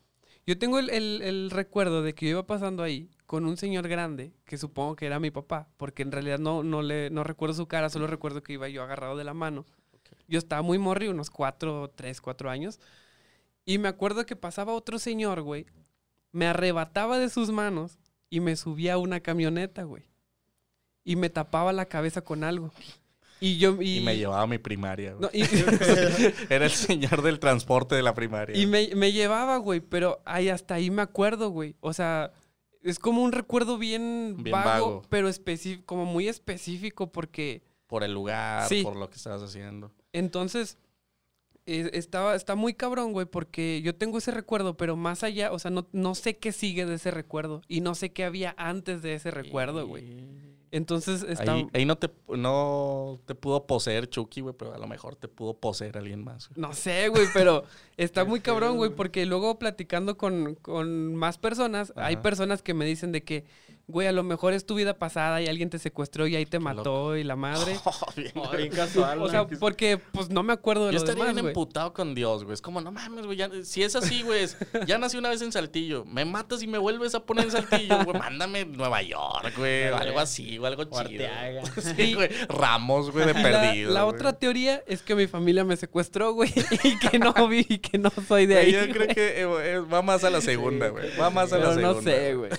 yo 0.47 0.57
tengo 0.57 0.80
el, 0.80 1.49
recuerdo 1.51 2.03
de 2.03 2.13
que 2.13 2.28
yo 2.28 2.32
iba 2.32 2.47
pasando 2.47 2.84
ahí 2.84 3.09
con 3.26 3.45
un 3.45 3.57
señor 3.57 3.89
grande, 3.89 4.32
que 4.45 4.57
supongo 4.57 4.95
que 4.95 5.07
era 5.07 5.19
mi 5.19 5.32
papá, 5.32 5.67
porque 5.76 6.03
en 6.03 6.13
realidad 6.13 6.39
no, 6.39 6.63
no, 6.63 6.82
le, 6.82 7.09
no 7.09 7.26
recuerdo 7.26 7.55
su 7.55 7.67
cara, 7.67 7.89
solo 7.89 8.07
recuerdo 8.07 8.43
que 8.43 8.53
iba 8.53 8.69
yo 8.69 8.84
agarrado 8.84 9.17
de 9.17 9.23
la 9.23 9.34
mano. 9.34 9.65
Yo 10.28 10.39
estaba 10.39 10.61
muy 10.61 10.78
morri, 10.78 11.07
unos 11.07 11.30
cuatro, 11.30 11.91
tres, 11.95 12.21
cuatro 12.21 12.49
años. 12.49 12.80
Y 13.66 13.78
me 13.80 13.88
acuerdo 13.88 14.26
que 14.26 14.36
pasaba 14.36 14.74
otro 14.74 14.99
señor, 14.99 15.41
güey. 15.41 15.66
Me 16.32 16.47
arrebataba 16.47 17.18
de 17.18 17.30
sus 17.30 17.49
manos 17.51 17.97
y 18.30 18.39
me 18.39 18.55
subía 18.55 18.93
a 18.93 18.97
una 18.97 19.20
camioneta, 19.20 19.84
güey. 19.84 20.03
Y 21.03 21.16
me 21.16 21.30
tapaba 21.30 21.74
la 21.74 21.86
cabeza 21.86 22.22
con 22.22 22.43
algo. 22.43 22.72
Y 23.39 23.57
yo. 23.57 23.82
Y, 23.82 24.01
me 24.01 24.18
llevaba 24.18 24.43
a 24.43 24.47
mi 24.47 24.57
primaria, 24.57 25.13
güey. 25.13 25.30
Era 26.49 26.66
el 26.66 26.72
señor 26.72 27.22
del 27.22 27.39
transporte 27.39 27.95
de 27.95 28.01
la 28.01 28.13
primaria. 28.13 28.57
Y 28.57 28.66
me, 28.66 28.89
me 28.95 29.11
llevaba, 29.11 29.57
güey, 29.57 29.82
pero 29.82 30.22
ahí 30.26 30.49
hasta 30.49 30.76
ahí 30.76 30.89
me 30.89 31.01
acuerdo, 31.01 31.49
güey. 31.49 31.76
O 31.80 31.93
sea, 31.93 32.34
es 32.86 32.99
como 32.99 33.24
un 33.24 33.32
recuerdo 33.32 33.78
bien, 33.78 34.38
vago, 34.51 35.01
pero 35.09 35.30
como 35.86 36.05
muy 36.05 36.28
específico 36.28 37.11
porque. 37.11 37.63
Por 37.88 38.03
el 38.03 38.13
lugar, 38.13 38.68
por 38.84 38.95
lo 38.95 39.09
que 39.09 39.18
estabas 39.18 39.41
haciendo. 39.43 39.91
Entonces, 40.11 40.78
estaba, 41.66 42.36
está 42.36 42.55
muy 42.55 42.74
cabrón, 42.74 43.11
güey, 43.11 43.26
porque 43.26 43.82
yo 43.84 43.95
tengo 43.95 44.18
ese 44.18 44.32
recuerdo, 44.32 44.78
pero 44.78 44.95
más 44.95 45.24
allá, 45.24 45.51
o 45.51 45.59
sea, 45.59 45.72
no, 45.72 45.88
no 45.91 46.16
sé 46.16 46.38
qué 46.38 46.51
sigue 46.51 46.86
de 46.86 46.95
ese 46.95 47.11
recuerdo 47.11 47.61
y 47.68 47.82
no 47.82 47.95
sé 47.95 48.11
qué 48.11 48.24
había 48.24 48.53
antes 48.57 49.01
de 49.01 49.16
ese 49.16 49.32
recuerdo, 49.32 49.88
güey. 49.88 50.05
Entonces 50.72 51.24
está... 51.24 51.55
Ahí, 51.74 51.86
no, 51.86 51.97
te, 51.97 52.09
no 52.28 53.22
te 53.26 53.34
pudo 53.34 53.66
poseer 53.66 54.09
Chucky, 54.09 54.41
güey, 54.41 54.53
pero 54.57 54.74
a 54.74 54.78
lo 54.78 54.88
mejor 54.88 55.16
te 55.16 55.30
pudo 55.30 55.53
poseer 55.53 55.97
alguien 55.97 56.24
más. 56.24 56.49
No 56.55 56.74
sé, 56.74 57.07
güey, 57.07 57.28
pero 57.34 57.63
está 57.95 58.26
muy 58.26 58.41
cabrón, 58.41 58.76
güey, 58.76 58.91
porque 58.91 59.26
luego 59.26 59.57
platicando 59.57 60.18
con, 60.18 60.55
con 60.55 61.16
más 61.16 61.38
personas, 61.38 61.93
hay 61.95 62.18
personas 62.18 62.61
que 62.61 62.74
me 62.74 62.86
dicen 62.86 63.13
de 63.13 63.24
que 63.24 63.45
güey, 63.88 64.07
a 64.07 64.11
lo 64.11 64.23
mejor 64.23 64.53
es 64.53 64.65
tu 64.65 64.75
vida 64.75 64.97
pasada 64.97 65.41
y 65.41 65.47
alguien 65.47 65.69
te 65.69 65.77
secuestró 65.77 66.25
y 66.25 66.36
ahí 66.36 66.45
te 66.45 66.59
mató 66.59 67.15
y 67.15 67.23
la 67.23 67.36
madre. 67.36 67.77
Oh, 68.38 68.51
bien, 68.57 68.71
casual. 68.75 69.21
O 69.21 69.29
sea, 69.29 69.47
porque 69.47 69.97
pues 69.97 70.29
no 70.29 70.43
me 70.43 70.53
acuerdo 70.53 70.88
de 70.88 70.93
Yo 70.93 70.99
lo 70.99 71.05
estaría 71.05 71.31
bien 71.31 71.47
emputado 71.47 71.93
con 71.93 72.15
Dios, 72.15 72.43
güey. 72.43 72.53
Es 72.53 72.61
como, 72.61 72.81
no 72.81 72.91
mames, 72.91 73.25
güey. 73.25 73.38
Si 73.63 73.83
es 73.83 73.95
así, 73.95 74.23
güey. 74.23 74.45
ya 74.86 74.97
nací 74.97 75.17
una 75.17 75.29
vez 75.29 75.41
en 75.41 75.51
Saltillo. 75.51 76.03
Me 76.05 76.25
matas 76.25 76.61
y 76.63 76.67
me 76.67 76.77
vuelves 76.77 77.15
a 77.15 77.25
poner 77.25 77.45
en 77.45 77.51
Saltillo, 77.51 78.03
güey. 78.03 78.17
Mándame 78.17 78.65
Nueva 78.65 79.01
York, 79.01 79.53
güey. 79.57 79.88
O 79.89 79.97
algo 79.97 80.19
así, 80.19 80.57
o 80.57 80.65
algo 80.65 80.83
chido. 80.86 81.25
Sí, 81.95 82.13
güey. 82.15 82.29
Ramos, 82.47 83.11
güey, 83.11 83.27
de 83.27 83.33
perdido. 83.33 83.91
La, 83.91 84.05
otra 84.05 84.33
teoría 84.33 84.83
es 84.88 85.01
que 85.01 85.15
mi 85.15 85.27
familia 85.27 85.63
me 85.63 85.77
secuestró, 85.77 86.33
güey. 86.33 86.51
Y 86.83 86.97
que 86.97 87.19
no 87.19 87.33
vi 87.47 87.65
y 87.67 87.77
que 87.77 87.97
no 87.97 88.11
soy 88.27 88.45
de 88.45 88.57
ahí. 88.57 88.71
Yo 88.71 88.89
creo 88.89 89.07
que 89.07 89.41
eh, 89.41 89.79
va 89.79 90.01
más 90.01 90.23
a 90.23 90.29
la 90.29 90.41
segunda, 90.41 90.89
güey. 90.89 91.15
Va 91.17 91.29
más 91.29 91.53
a 91.53 91.57
la 91.57 91.73
segunda. 91.73 91.93
no 91.93 92.01
sé, 92.01 92.36
güey. 92.36 92.51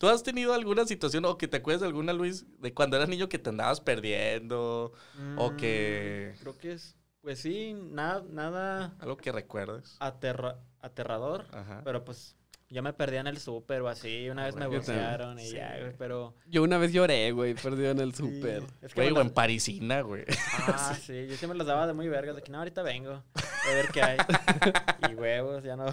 ¿Tú 0.00 0.08
has 0.08 0.22
tenido 0.22 0.54
alguna 0.54 0.86
situación 0.86 1.26
o 1.26 1.36
que 1.36 1.46
te 1.46 1.58
acuerdas 1.58 1.82
de 1.82 1.88
alguna, 1.88 2.14
Luis, 2.14 2.46
de 2.58 2.72
cuando 2.72 2.96
eras 2.96 3.10
niño 3.10 3.28
que 3.28 3.38
te 3.38 3.50
andabas 3.50 3.82
perdiendo 3.82 4.94
o 5.36 5.56
que... 5.58 6.32
Mm, 6.34 6.40
creo 6.40 6.56
que 6.56 6.72
es, 6.72 6.96
pues 7.20 7.40
sí, 7.40 7.74
nada, 7.74 8.24
nada... 8.26 8.96
Algo 8.98 9.18
que 9.18 9.30
recuerdes. 9.30 9.98
aterrador, 10.00 11.44
Ajá. 11.52 11.82
pero 11.84 12.02
pues 12.02 12.34
yo 12.72 12.84
me 12.84 12.92
perdí 12.92 13.16
en 13.16 13.26
el 13.26 13.38
súper 13.38 13.82
o 13.82 13.88
así. 13.88 14.30
Una 14.30 14.44
vez 14.44 14.54
me 14.54 14.68
bucearon 14.68 15.40
y 15.40 15.50
ya, 15.50 15.76
güey, 15.80 15.92
pero... 15.98 16.34
Yo 16.46 16.62
una 16.62 16.78
vez 16.78 16.92
lloré, 16.92 17.32
güey, 17.32 17.54
perdido 17.54 17.90
en 17.90 17.98
el 17.98 18.14
súper. 18.14 18.62
Es 18.80 18.94
que 18.94 19.00
güey, 19.00 19.12
o 19.12 19.20
en 19.20 19.30
Parisina, 19.30 20.02
güey. 20.02 20.24
Ah, 20.68 20.96
sí. 21.02 21.26
Yo 21.28 21.36
siempre 21.36 21.58
los 21.58 21.66
daba 21.66 21.88
de 21.88 21.94
muy 21.94 22.08
vergas. 22.08 22.36
De 22.36 22.42
que 22.42 22.52
no, 22.52 22.58
ahorita 22.58 22.84
vengo. 22.84 23.24
A 23.34 23.74
ver 23.74 23.88
qué 23.88 24.02
hay. 24.02 24.18
y 25.10 25.14
huevos, 25.16 25.64
ya 25.64 25.74
no... 25.74 25.86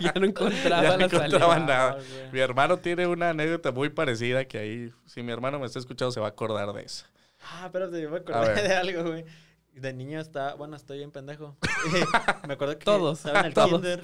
ya 0.00 0.12
no 0.18 0.26
encontraba 0.26 0.82
ya 0.82 0.96
no 0.96 1.04
encontraba 1.04 1.58
nada. 1.60 1.98
mi 2.32 2.40
hermano 2.40 2.78
tiene 2.78 3.06
una 3.06 3.30
anécdota 3.30 3.70
muy 3.70 3.88
parecida 3.88 4.44
que 4.44 4.58
ahí... 4.58 4.92
Si 5.06 5.22
mi 5.22 5.30
hermano 5.30 5.60
me 5.60 5.66
está 5.66 5.78
escuchando, 5.78 6.10
se 6.10 6.18
va 6.18 6.26
a 6.26 6.30
acordar 6.30 6.72
de 6.72 6.82
eso. 6.82 7.06
Ah, 7.40 7.66
espérate, 7.66 8.02
yo 8.02 8.10
me 8.10 8.16
acordé 8.16 8.60
de 8.60 8.74
algo, 8.74 9.04
güey. 9.04 9.24
De 9.72 9.92
niño 9.92 10.20
está... 10.20 10.54
Bueno, 10.54 10.74
estoy 10.74 10.98
bien 10.98 11.12
pendejo. 11.12 11.56
me 12.48 12.54
acuerdo 12.54 12.76
que... 12.76 12.84
Todos. 12.84 13.18
Estaba 13.18 13.40
en 13.40 13.46
el 13.46 13.54
Todos. 13.54 13.80
kinder. 13.80 14.02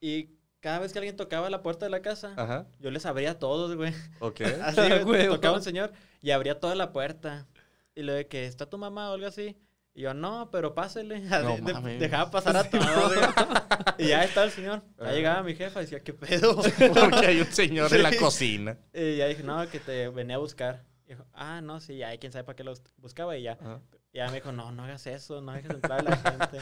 Y 0.00 0.39
cada 0.60 0.78
vez 0.78 0.92
que 0.92 0.98
alguien 0.98 1.16
tocaba 1.16 1.50
la 1.50 1.62
puerta 1.62 1.86
de 1.86 1.90
la 1.90 2.02
casa, 2.02 2.66
yo 2.78 2.90
les 2.90 3.06
abría 3.06 3.32
a 3.32 3.38
todos, 3.38 3.74
güey. 3.74 3.92
Ok. 4.20 4.42
Así, 4.62 4.80
güey, 5.04 5.26
tocaba 5.26 5.56
un 5.56 5.62
señor 5.62 5.92
y 6.20 6.30
abría 6.30 6.60
toda 6.60 6.74
la 6.74 6.92
puerta. 6.92 7.46
Y 7.94 8.02
lo 8.02 8.12
de 8.12 8.28
que 8.28 8.46
está 8.46 8.66
tu 8.66 8.78
mamá 8.78 9.10
o 9.10 9.14
algo 9.14 9.26
así. 9.26 9.56
Y 9.92 10.02
yo, 10.02 10.14
no, 10.14 10.48
pero 10.52 10.74
pásele. 10.74 11.20
No, 11.42 11.56
dejaba 11.98 12.30
pasar 12.30 12.56
a 12.56 12.64
todos, 12.70 13.12
y 13.98 14.08
ya 14.08 14.22
estaba 14.22 14.46
el 14.46 14.52
señor. 14.52 14.82
Ya 14.98 15.12
llegaba 15.12 15.42
mi 15.42 15.54
jefa 15.54 15.80
y 15.80 15.84
decía, 15.84 16.00
¿qué 16.00 16.12
pedo? 16.12 16.56
Porque 16.56 17.26
hay 17.26 17.40
un 17.40 17.52
señor 17.52 17.92
en 17.92 18.02
la 18.04 18.16
cocina. 18.16 18.78
Y 18.94 19.16
ya 19.16 19.26
dije, 19.26 19.42
no, 19.42 19.68
que 19.68 19.80
te 19.80 20.08
venía 20.08 20.36
a 20.36 20.38
buscar. 20.38 20.84
Y 21.06 21.10
dijo, 21.10 21.26
ah, 21.32 21.60
no, 21.60 21.80
sí, 21.80 21.96
ya, 21.96 22.16
quién 22.18 22.30
sabe 22.30 22.44
para 22.44 22.54
qué 22.54 22.62
los 22.62 22.82
buscaba. 22.98 23.36
Y 23.36 23.42
ya, 23.42 23.58
ya 24.12 24.28
me 24.28 24.34
dijo, 24.34 24.52
no, 24.52 24.70
no 24.70 24.84
hagas 24.84 25.06
eso, 25.08 25.40
no 25.40 25.52
dejes 25.52 25.70
entrar 25.72 26.00
a 26.00 26.02
la 26.02 26.16
gente. 26.16 26.58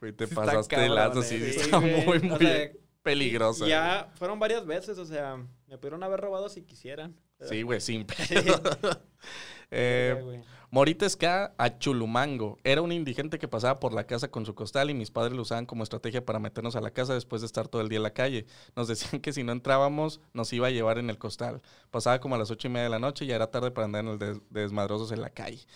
Güey, 0.00 0.12
te 0.12 0.26
pasaste 0.26 0.80
de 0.80 0.88
lazo, 0.88 1.22
sí, 1.22 1.36
está 1.36 1.78
muy, 1.78 2.20
muy 2.20 2.72
peligrosa. 3.02 3.66
Ya 3.66 4.10
fueron 4.14 4.38
varias 4.38 4.66
veces, 4.66 4.98
o 4.98 5.04
sea, 5.04 5.36
me 5.66 5.78
pudieron 5.78 6.02
haber 6.02 6.20
robado 6.20 6.48
si 6.48 6.62
quisieran. 6.62 7.16
Sí, 7.48 7.62
güey, 7.62 7.80
sin 7.80 8.04
pedo. 8.06 8.60
eh, 9.70 10.42
Morita 10.70 11.08
Ska 11.08 11.52
a 11.58 11.78
Chulumango. 11.78 12.58
Era 12.62 12.82
un 12.82 12.92
indigente 12.92 13.38
que 13.38 13.48
pasaba 13.48 13.80
por 13.80 13.92
la 13.92 14.04
casa 14.04 14.30
con 14.30 14.46
su 14.46 14.54
costal 14.54 14.90
y 14.90 14.94
mis 14.94 15.10
padres 15.10 15.34
lo 15.34 15.42
usaban 15.42 15.66
como 15.66 15.82
estrategia 15.82 16.24
para 16.24 16.38
meternos 16.38 16.76
a 16.76 16.80
la 16.80 16.92
casa 16.92 17.14
después 17.14 17.42
de 17.42 17.46
estar 17.46 17.66
todo 17.66 17.82
el 17.82 17.88
día 17.88 17.96
en 17.96 18.04
la 18.04 18.12
calle. 18.12 18.46
Nos 18.76 18.86
decían 18.86 19.20
que 19.20 19.32
si 19.32 19.42
no 19.42 19.52
entrábamos 19.52 20.20
nos 20.32 20.52
iba 20.52 20.68
a 20.68 20.70
llevar 20.70 20.98
en 20.98 21.10
el 21.10 21.18
costal. 21.18 21.60
Pasaba 21.90 22.20
como 22.20 22.36
a 22.36 22.38
las 22.38 22.50
ocho 22.50 22.68
y 22.68 22.70
media 22.70 22.84
de 22.84 22.90
la 22.90 22.98
noche 23.00 23.24
y 23.24 23.28
ya 23.28 23.36
era 23.36 23.50
tarde 23.50 23.72
para 23.72 23.86
andar 23.86 24.04
en 24.04 24.10
el 24.12 24.18
de 24.18 24.40
desmadrosos 24.50 25.10
en 25.10 25.22
la 25.22 25.30
calle. 25.30 25.66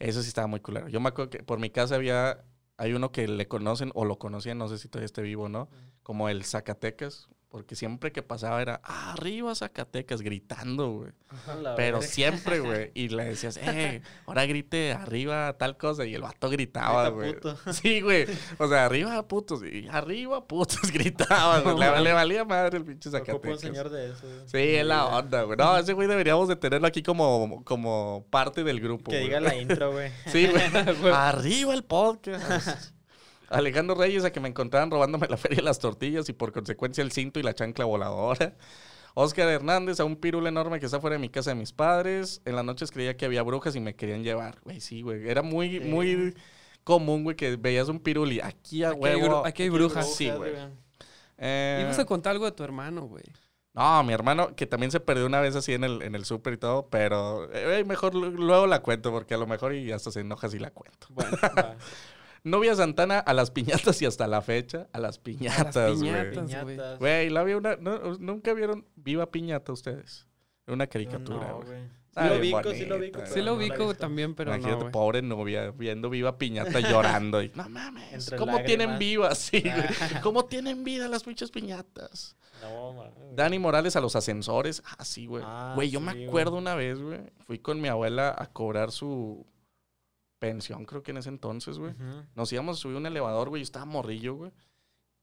Eso 0.00 0.20
sí 0.22 0.28
estaba 0.28 0.48
muy 0.48 0.58
culero. 0.58 0.88
Yo 0.88 0.98
me 0.98 1.10
acuerdo 1.10 1.30
que 1.30 1.44
por 1.44 1.60
mi 1.60 1.70
casa 1.70 1.94
había, 1.94 2.42
hay 2.76 2.92
uno 2.92 3.12
que 3.12 3.28
le 3.28 3.48
conocen 3.48 3.90
o 3.94 4.04
lo 4.04 4.18
conocían, 4.18 4.58
no 4.58 4.68
sé 4.68 4.78
si 4.78 4.88
todavía 4.88 5.06
esté 5.06 5.22
vivo 5.22 5.44
o 5.44 5.48
no, 5.48 5.68
como 6.02 6.28
el 6.28 6.44
Zacatecas, 6.44 7.28
porque 7.52 7.76
siempre 7.76 8.12
que 8.12 8.22
pasaba 8.22 8.62
era, 8.62 8.80
arriba 8.82 9.54
Zacatecas, 9.54 10.22
gritando, 10.22 10.90
güey. 10.90 11.12
Pero 11.76 12.00
siempre, 12.00 12.60
güey. 12.60 12.90
Y 12.94 13.10
le 13.10 13.26
decías, 13.26 13.58
eh, 13.58 14.00
ahora 14.24 14.46
grite 14.46 14.92
arriba 14.92 15.52
tal 15.58 15.76
cosa. 15.76 16.06
Y 16.06 16.14
el 16.14 16.22
vato 16.22 16.48
gritaba, 16.48 17.10
güey. 17.10 17.36
Sí, 17.72 18.00
güey. 18.00 18.24
O 18.56 18.66
sea, 18.68 18.86
arriba 18.86 19.28
putos. 19.28 19.62
Y 19.64 19.86
arriba 19.88 20.46
putos 20.48 20.80
gritaba, 20.92 21.60
güey. 21.60 21.76
Le, 22.02 22.12
valía 22.14 22.46
madre 22.46 22.78
el 22.78 22.86
pinche 22.86 23.10
Zacatecas. 23.10 23.60
señor 23.60 23.90
de 23.90 24.12
eso, 24.12 24.26
Sí, 24.46 24.56
es 24.56 24.86
la 24.86 25.04
onda, 25.04 25.42
güey. 25.42 25.58
No, 25.58 25.76
ese 25.76 25.92
güey 25.92 26.08
deberíamos 26.08 26.48
de 26.48 26.56
tenerlo 26.56 26.86
aquí 26.86 27.02
como, 27.02 27.62
como 27.64 28.24
parte 28.30 28.64
del 28.64 28.80
grupo, 28.80 29.10
Que 29.10 29.18
diga 29.18 29.40
la 29.40 29.54
intro, 29.54 29.92
güey. 29.92 30.10
Sí, 30.24 30.48
güey. 30.48 31.12
arriba 31.12 31.74
el 31.74 31.84
podcast. 31.84 32.91
Alejandro 33.52 33.94
Reyes 33.94 34.24
a 34.24 34.32
que 34.32 34.40
me 34.40 34.48
encontraran 34.48 34.90
robándome 34.90 35.28
la 35.28 35.36
feria 35.36 35.56
de 35.56 35.62
las 35.62 35.78
tortillas 35.78 36.28
y 36.28 36.32
por 36.32 36.52
consecuencia 36.52 37.02
el 37.02 37.12
cinto 37.12 37.38
y 37.40 37.42
la 37.42 37.54
chancla 37.54 37.84
voladora. 37.84 38.54
Oscar 39.14 39.48
Hernández 39.48 40.00
a 40.00 40.04
un 40.04 40.16
pirul 40.16 40.46
enorme 40.46 40.80
que 40.80 40.86
está 40.86 41.00
fuera 41.00 41.14
de 41.14 41.20
mi 41.20 41.28
casa 41.28 41.50
de 41.50 41.56
mis 41.56 41.72
padres. 41.72 42.40
En 42.44 42.56
las 42.56 42.64
noches 42.64 42.90
creía 42.90 43.16
que 43.16 43.26
había 43.26 43.42
brujas 43.42 43.76
y 43.76 43.80
me 43.80 43.94
querían 43.94 44.22
llevar. 44.22 44.58
Güey, 44.62 44.80
sí, 44.80 45.02
güey. 45.02 45.28
Era 45.28 45.42
muy, 45.42 45.80
muy 45.80 46.34
común, 46.84 47.24
güey, 47.24 47.36
que 47.36 47.56
veías 47.56 47.88
un 47.88 48.00
pirul 48.00 48.32
y 48.32 48.40
aquí 48.40 48.84
a 48.84 48.92
huevo. 48.92 49.44
aquí 49.44 49.64
hay 49.64 49.68
brujas. 49.68 50.14
Sí, 50.14 50.30
güey. 50.30 50.52
Eh, 51.38 51.80
Ibas 51.82 51.98
a 51.98 52.04
contar 52.04 52.32
algo 52.32 52.44
de 52.46 52.52
tu 52.52 52.64
hermano, 52.64 53.02
güey. 53.02 53.24
No, 53.74 54.02
mi 54.04 54.12
hermano, 54.12 54.54
que 54.54 54.66
también 54.66 54.90
se 54.90 55.00
perdió 55.00 55.24
una 55.24 55.40
vez 55.40 55.56
así 55.56 55.72
en 55.72 55.84
el, 55.84 56.02
en 56.02 56.14
el 56.14 56.26
súper 56.26 56.54
y 56.54 56.56
todo, 56.58 56.88
pero 56.90 57.50
eh, 57.52 57.84
mejor 57.84 58.14
luego 58.14 58.66
la 58.66 58.82
cuento, 58.82 59.10
porque 59.10 59.34
a 59.34 59.38
lo 59.38 59.46
mejor 59.46 59.74
y 59.74 59.90
hasta 59.92 60.10
se 60.10 60.20
enoja 60.20 60.50
si 60.50 60.58
la 60.58 60.70
cuento. 60.70 61.06
Bueno, 61.10 61.30
Novia 62.44 62.74
Santana 62.74 63.20
a 63.20 63.34
las 63.34 63.50
piñatas 63.50 64.02
y 64.02 64.06
hasta 64.06 64.26
la 64.26 64.42
fecha 64.42 64.88
a 64.92 64.98
las 64.98 65.18
piñatas, 65.18 65.98
güey. 65.98 66.76
Güey, 66.98 67.30
la 67.30 67.44
vi 67.44 67.54
una. 67.54 67.76
¿Nunca 67.76 68.52
vieron 68.52 68.86
Viva 68.96 69.30
Piñata 69.30 69.72
ustedes? 69.72 70.26
Una 70.66 70.86
caricatura, 70.86 71.52
güey. 71.52 71.82
sí, 72.10 72.28
lo 72.28 72.36
ubico, 72.38 72.72
sí 72.72 72.84
lo 72.86 72.96
ubico, 72.96 73.26
sí 73.26 73.42
lo 73.42 73.54
ubico 73.54 73.94
también, 73.94 74.34
pero 74.34 74.54
Imagínate, 74.54 74.84
no, 74.84 74.90
pobre 74.90 75.22
novia 75.22 75.70
viendo 75.70 76.08
Viva 76.10 76.38
Piñata 76.38 76.80
llorando. 76.80 77.42
Y, 77.42 77.52
no 77.54 77.68
mames, 77.68 78.32
¿cómo 78.36 78.62
tienen 78.62 78.98
viva? 78.98 79.34
Sí, 79.34 79.60
güey. 79.60 80.20
¿Cómo 80.22 80.44
tienen 80.44 80.84
vida 80.84 81.08
las 81.08 81.24
pinches 81.24 81.50
piñatas? 81.50 82.36
No, 82.62 82.92
mames. 82.92 83.36
Dani 83.36 83.58
Morales 83.58 83.96
a 83.96 84.00
los 84.00 84.14
ascensores. 84.14 84.82
Ah, 84.98 85.04
sí, 85.04 85.26
güey. 85.26 85.42
Ah, 85.46 85.72
güey, 85.74 85.90
yo 85.90 86.00
me 86.00 86.26
acuerdo 86.26 86.56
una 86.56 86.74
vez, 86.74 87.00
güey. 87.00 87.20
Fui 87.46 87.58
con 87.58 87.80
mi 87.80 87.88
abuela 87.88 88.34
a 88.36 88.46
cobrar 88.46 88.92
su, 88.92 89.44
pensión, 90.42 90.84
creo 90.86 91.04
que 91.04 91.12
en 91.12 91.18
ese 91.18 91.28
entonces, 91.28 91.78
güey. 91.78 91.94
Nos 92.34 92.52
íbamos 92.52 92.76
a 92.76 92.80
subir 92.80 92.96
un 92.96 93.06
elevador, 93.06 93.48
güey. 93.48 93.62
Yo 93.62 93.64
estaba 93.64 93.84
morrillo, 93.84 94.34
güey. 94.34 94.50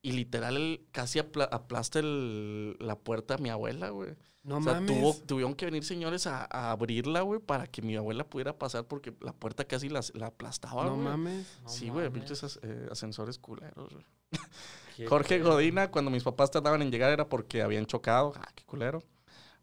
Y 0.01 0.13
literal 0.13 0.79
casi 0.93 1.19
aplasta 1.19 2.01
la 2.01 2.97
puerta 2.97 3.33
a 3.33 3.37
mi 3.37 3.49
abuela, 3.49 3.89
güey. 3.89 4.15
No 4.43 4.59
o 4.59 4.61
sea, 4.61 4.81
tuvieron 5.27 5.55
que 5.55 5.65
venir 5.65 5.83
señores 5.83 6.25
a, 6.25 6.45
abrirla, 6.71 7.19
güey, 7.19 7.41
para 7.41 7.67
que 7.67 7.81
mi 7.81 7.97
abuela 7.97 8.23
pudiera 8.23 8.57
pasar 8.57 8.87
porque 8.87 9.13
la 9.19 9.33
puerta 9.33 9.65
casi 9.65 9.89
la, 9.89 9.99
aplastaba, 10.25 10.85
güey. 10.85 10.97
No 10.97 11.03
mames. 11.03 11.45
sí, 11.65 11.89
güey, 11.89 12.09
pinches 12.09 12.57
eh, 12.63 12.87
ascensores 12.89 13.37
culeros, 13.37 13.91
güey. 13.91 14.05
Jorge 15.09 15.39
Godina, 15.39 15.91
cuando 15.91 16.11
mis 16.11 16.23
papás 16.23 16.49
tardaban 16.49 16.81
en 16.81 16.91
llegar 16.91 17.11
era 17.11 17.27
porque 17.27 17.61
habían 17.61 17.85
chocado. 17.85 18.31
Ah, 18.37 18.47
qué 18.55 18.63
culero. 18.63 19.03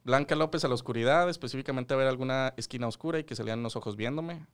Blanca 0.04 0.34
López 0.34 0.64
a 0.66 0.68
la 0.68 0.74
oscuridad, 0.74 1.30
específicamente 1.30 1.94
a 1.94 1.96
ver 1.96 2.08
alguna 2.08 2.52
esquina 2.58 2.86
oscura 2.86 3.18
y 3.18 3.24
que 3.24 3.34
salían 3.34 3.62
los 3.62 3.74
ojos 3.74 3.96
viéndome. 3.96 4.46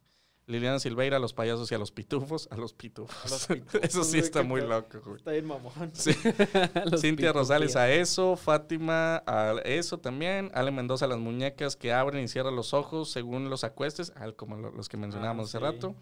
Liliana 0.47 0.79
Silveira 0.81 1.19
a 1.19 1.21
los 1.21 1.33
payasos 1.33 1.71
y 1.71 1.75
a 1.75 1.79
los 1.79 1.93
pitufos. 1.93 2.49
A 2.51 2.57
los 2.57 2.73
pitufos. 2.73 3.49
eso 3.83 4.05
sí 4.05 4.19
está 4.19 4.43
muy 4.43 4.61
loco, 4.61 5.01
güey. 5.05 5.17
Está 5.17 5.31
bien 5.33 5.47
mamón. 5.47 5.93
Sí. 5.95 6.13
Cintia 6.99 7.33
Rosales 7.33 7.77
a 7.77 7.91
eso. 7.91 8.37
Fátima 8.37 9.23
a 9.27 9.55
eso 9.65 9.99
también. 9.99 10.51
Ale 10.55 10.71
Mendoza 10.71 11.05
a 11.05 11.09
las 11.09 11.19
muñecas 11.19 11.77
que 11.77 11.93
abren 11.93 12.25
y 12.25 12.29
cierran 12.29 12.57
los 12.57 12.75
ojos 12.75 13.11
según 13.11 13.51
los 13.51 13.65
acuestes, 13.65 14.13
como 14.37 14.57
los 14.57 14.89
que 14.89 14.97
mencionábamos 14.97 15.47
ah, 15.47 15.49
hace 15.49 15.59
rato. 15.61 15.95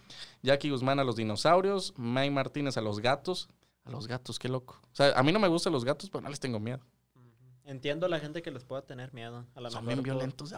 Jackie 0.43 0.71
Guzmán 0.71 0.99
a 1.01 1.05
los 1.05 1.17
dinosaurios. 1.17 1.93
May 1.97 2.31
Martínez 2.31 2.77
a 2.77 2.81
los 2.81 3.01
gatos. 3.01 3.49
A 3.85 3.91
los 3.91 4.07
gatos, 4.07 4.39
qué 4.39 4.49
loco. 4.49 4.81
O 4.93 4.97
sea, 4.97 5.13
a 5.19 5.23
mí 5.23 5.33
no 5.33 5.39
me 5.39 5.49
gustan 5.49 5.73
los 5.73 5.85
gatos, 5.85 6.11
pero 6.11 6.23
no 6.23 6.29
les 6.29 6.41
tengo 6.41 6.61
miedo. 6.61 6.81
Entiendo 7.71 8.07
a 8.07 8.09
la 8.09 8.19
gente 8.19 8.43
que 8.43 8.51
les 8.51 8.65
pueda 8.65 8.83
tener 8.83 9.15
miedo. 9.15 9.47
A 9.55 9.71
Son 9.71 9.87
bien 9.87 10.03
violentos, 10.03 10.53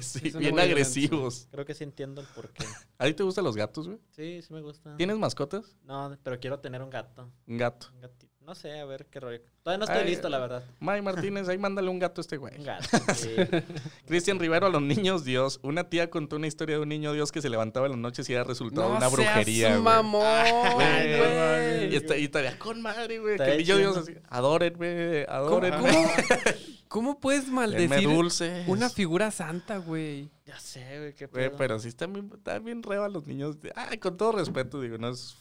sí, 0.00 0.30
bien 0.38 0.56
agresivos. 0.60 1.48
Creo 1.50 1.64
que 1.64 1.74
sí 1.74 1.82
entiendo 1.82 2.20
el 2.20 2.26
porqué. 2.28 2.64
¿A 2.98 3.06
ti 3.06 3.14
te 3.14 3.24
gustan 3.24 3.42
los 3.42 3.56
gatos, 3.56 3.88
güey? 3.88 3.98
Sí, 4.10 4.40
sí 4.42 4.54
me 4.54 4.60
gustan. 4.60 4.96
¿Tienes 4.96 5.18
mascotas? 5.18 5.76
No, 5.82 6.16
pero 6.22 6.38
quiero 6.38 6.60
tener 6.60 6.82
un 6.82 6.90
gato. 6.90 7.28
Un 7.48 7.56
gato. 7.56 7.88
Un 7.92 8.00
gatito. 8.00 8.35
No 8.46 8.54
sé, 8.54 8.78
a 8.78 8.84
ver 8.84 9.06
qué 9.06 9.18
rollo. 9.18 9.40
Todavía 9.64 9.84
no 9.84 9.92
estoy 9.92 10.08
listo, 10.08 10.28
la 10.28 10.38
verdad. 10.38 10.62
May 10.78 11.02
Martínez, 11.02 11.48
ahí 11.48 11.58
mándale 11.58 11.88
un 11.90 11.98
gato 11.98 12.20
a 12.20 12.22
este 12.22 12.36
güey. 12.36 12.56
Un 12.56 12.64
gato, 12.64 12.86
Cristian 14.06 14.38
Rivero 14.38 14.66
a 14.66 14.70
los 14.70 14.82
niños 14.82 15.24
Dios. 15.24 15.58
Una 15.64 15.88
tía 15.90 16.10
contó 16.10 16.36
una 16.36 16.46
historia 16.46 16.76
de 16.76 16.82
un 16.82 16.88
niño 16.88 17.12
Dios 17.12 17.32
que 17.32 17.42
se 17.42 17.50
levantaba 17.50 17.86
en 17.86 17.92
las 17.92 18.00
noches 18.00 18.30
y 18.30 18.34
era 18.34 18.44
resultado 18.44 18.90
de 18.90 18.98
una 18.98 19.08
brujería. 19.08 19.70
Seas 19.70 19.80
mamón, 19.80 20.22
güey. 20.74 21.92
Y, 21.92 21.96
está, 21.96 22.16
y 22.16 22.28
todavía 22.28 22.56
con 22.56 22.80
madre, 22.80 23.18
güey. 23.18 23.36
Que 23.36 23.50
el 23.50 23.58
niño 23.58 23.78
Dios 23.78 23.96
así, 23.96 24.14
adórenme, 24.28 25.26
adórenme. 25.28 25.90
¿Cómo, 25.90 26.08
cómo, 26.86 27.20
puedes 27.20 27.48
maldecir 27.48 28.08
una 28.68 28.88
figura 28.90 29.32
santa, 29.32 29.78
güey? 29.78 30.30
Ya 30.46 30.60
sé, 30.60 30.98
güey, 31.00 31.14
qué 31.14 31.26
pedo. 31.26 31.56
pero 31.58 31.80
sí 31.80 31.88
están 31.88 32.12
bien, 32.12 32.30
están 32.32 32.64
bien 32.64 32.84
reba 32.84 33.08
los 33.08 33.26
niños. 33.26 33.56
Ay, 33.74 33.98
con 33.98 34.16
todo 34.16 34.30
respeto, 34.30 34.80
digo, 34.80 34.98
no 34.98 35.08
es 35.08 35.36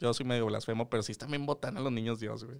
yo 0.00 0.12
soy 0.14 0.26
medio 0.26 0.46
blasfemo, 0.46 0.88
pero 0.88 1.02
sí 1.02 1.12
están 1.12 1.30
bien 1.30 1.46
botando 1.46 1.80
a 1.80 1.82
los 1.82 1.92
niños 1.92 2.20
Dios, 2.20 2.44
güey. 2.44 2.56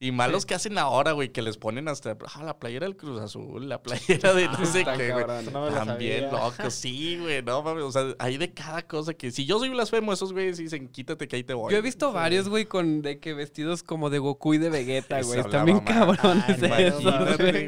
y 0.00 0.12
malos 0.12 0.46
que 0.46 0.54
hacen 0.54 0.78
ahora, 0.78 1.12
güey, 1.12 1.30
que 1.30 1.42
les 1.42 1.56
ponen 1.56 1.88
hasta 1.88 2.16
ah, 2.34 2.42
la 2.42 2.58
playera 2.58 2.86
del 2.86 2.96
Cruz 2.96 3.20
Azul, 3.20 3.68
la 3.68 3.82
playera 3.82 4.34
de 4.34 4.46
no 4.46 4.58
ah, 4.58 4.66
sé 4.66 4.84
qué, 4.96 5.12
güey. 5.12 5.26
También 5.74 6.30
locos, 6.30 6.74
sí, 6.74 7.18
güey, 7.20 7.42
no 7.42 7.62
mames. 7.62 7.84
O 7.84 7.92
sea, 7.92 8.14
hay 8.18 8.36
de 8.38 8.52
cada 8.52 8.82
cosa 8.82 9.14
que 9.14 9.30
si 9.30 9.44
yo 9.44 9.58
soy 9.58 9.68
blasfemo, 9.70 10.12
esos 10.12 10.32
güeyes 10.32 10.58
dicen 10.58 10.88
quítate 10.88 11.28
que 11.28 11.36
ahí 11.36 11.44
te 11.44 11.54
voy. 11.54 11.72
Yo 11.72 11.78
he 11.78 11.82
visto 11.82 12.12
varios, 12.12 12.48
güey, 12.48 12.66
con 12.66 13.02
de 13.02 13.20
que 13.20 13.34
vestidos 13.34 13.82
como 13.82 14.10
de 14.10 14.18
Goku 14.18 14.54
y 14.54 14.58
de 14.58 14.70
Vegeta, 14.70 15.20
güey. 15.22 15.40
Están 15.40 15.66
bien 15.66 15.80
cabrones 15.80 16.60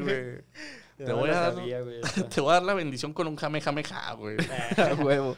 güey. 0.03 0.45
Te 0.97 1.13
voy, 1.13 1.31
a 1.31 1.41
dar, 1.41 1.55
te 2.31 2.41
voy 2.41 2.51
a 2.51 2.55
dar 2.55 2.63
la 2.63 2.75
bendición 2.75 3.13
con 3.13 3.27
un 3.27 3.37
jame 3.37 3.61
jame 3.61 3.83
ja, 3.83 4.13
güey. 4.13 4.37
Huevo. 5.03 5.37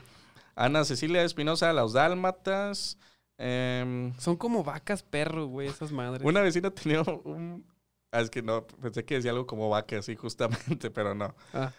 Ana 0.55 0.85
Cecilia 0.85 1.23
Espinosa, 1.23 1.73
Los 1.73 1.95
Dálmatas. 1.95 2.99
Em, 3.39 4.15
Son 4.19 4.37
como 4.37 4.65
vacas 4.65 5.03
perro, 5.03 5.47
güey, 5.47 5.69
esas 5.69 5.93
madres. 5.93 6.25
Una 6.25 6.41
vecina 6.41 6.71
tenía 6.71 7.03
un... 7.03 7.65
Ah, 8.13 8.21
es 8.21 8.31
que 8.31 8.41
no, 8.43 8.67
pensé 8.67 9.05
que 9.05 9.17
decía 9.17 9.33
algo 9.33 9.47
como 9.47 9.69
vaca, 9.69 10.01
sí, 10.01 10.17
justamente, 10.17 10.91
pero 10.91 11.15
no. 11.15 11.35
Ah. 11.53 11.73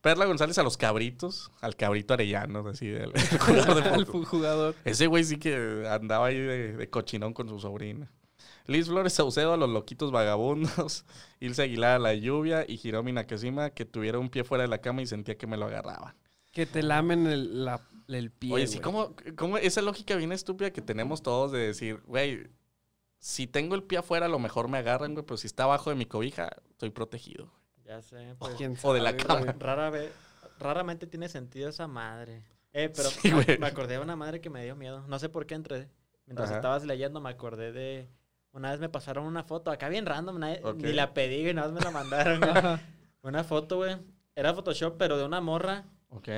Perla 0.00 0.24
González 0.24 0.56
a 0.56 0.62
los 0.62 0.76
cabritos, 0.76 1.50
al 1.60 1.76
cabrito 1.76 2.14
Arellano, 2.14 2.66
así, 2.68 2.88
el, 2.88 3.12
jugador 4.06 4.74
Ese 4.84 5.06
güey 5.08 5.24
sí 5.24 5.36
que 5.38 5.86
andaba 5.90 6.26
ahí 6.26 6.38
de, 6.38 6.88
cochinón 6.88 7.34
con 7.34 7.48
su 7.48 7.60
sobrina. 7.60 8.10
Liz 8.66 8.86
Flores 8.86 9.12
Saucedo 9.12 9.52
a 9.52 9.56
los 9.56 9.68
loquitos 9.68 10.10
vagabundos. 10.10 11.04
Ilse 11.40 11.62
Aguilar 11.62 11.96
a 11.96 11.98
la 11.98 12.14
lluvia 12.14 12.64
y 12.66 12.80
Hiromi 12.82 13.12
Nakashima 13.12 13.70
que 13.70 13.84
tuviera 13.84 14.18
un 14.18 14.30
pie 14.30 14.44
fuera 14.44 14.62
de 14.62 14.68
la 14.68 14.78
cama 14.78 15.02
y 15.02 15.06
sentía 15.06 15.36
que 15.36 15.46
me 15.46 15.56
lo 15.56 15.66
agarraban. 15.66 16.14
Que 16.52 16.66
te 16.66 16.82
lamen 16.82 17.26
el, 17.26 17.64
la 17.64 17.80
el 18.18 18.30
pie. 18.30 18.54
Oye, 18.54 18.66
sí, 18.66 18.80
¿cómo, 18.80 19.14
esa 19.60 19.82
lógica 19.82 20.16
bien 20.16 20.32
estúpida 20.32 20.72
que 20.72 20.82
tenemos 20.82 21.22
todos 21.22 21.52
de 21.52 21.58
decir, 21.58 22.00
güey, 22.06 22.48
si 23.18 23.46
tengo 23.46 23.74
el 23.74 23.82
pie 23.82 23.98
afuera, 23.98 24.26
a 24.26 24.28
lo 24.28 24.38
mejor 24.38 24.68
me 24.68 24.78
agarran, 24.78 25.12
güey, 25.12 25.24
pero 25.24 25.36
si 25.36 25.46
está 25.46 25.64
abajo 25.64 25.90
de 25.90 25.96
mi 25.96 26.06
cobija, 26.06 26.50
estoy 26.70 26.90
protegido. 26.90 27.52
Ya 27.84 28.00
sé. 28.02 28.34
Pues, 28.38 28.84
o 28.84 28.94
de 28.94 29.00
la 29.00 29.16
cama. 29.16 29.52
Rara 29.58 29.90
vez, 29.90 30.12
raramente 30.58 31.06
tiene 31.06 31.28
sentido 31.28 31.68
esa 31.68 31.86
madre. 31.86 32.42
Eh, 32.72 32.90
pero 32.94 33.10
me, 33.58 33.66
acordé 33.66 33.94
de 33.94 34.00
una 34.00 34.16
madre 34.16 34.40
que 34.40 34.48
me 34.48 34.64
dio 34.64 34.76
miedo. 34.76 35.04
No 35.08 35.18
sé 35.18 35.28
por 35.28 35.46
qué 35.46 35.54
entré. 35.54 35.88
Mientras 36.26 36.50
estabas 36.50 36.84
leyendo, 36.84 37.20
me 37.20 37.30
acordé 37.30 37.72
de. 37.72 38.08
Una 38.52 38.70
vez 38.70 38.80
me 38.80 38.88
pasaron 38.88 39.26
una 39.26 39.44
foto 39.44 39.70
acá 39.70 39.88
bien 39.88 40.06
random, 40.06 40.40
ni 40.76 40.92
la 40.92 41.12
pedí, 41.14 41.48
y 41.48 41.54
nada 41.54 41.68
más 41.68 41.74
me 41.74 41.84
la 41.84 41.90
mandaron. 41.90 42.40
una 43.22 43.44
foto, 43.44 43.78
güey. 43.78 43.96
Era 44.34 44.54
Photoshop, 44.54 44.96
pero 44.96 45.18
de 45.18 45.24
una 45.24 45.40
morra. 45.40 45.84
Ok. 46.08 46.28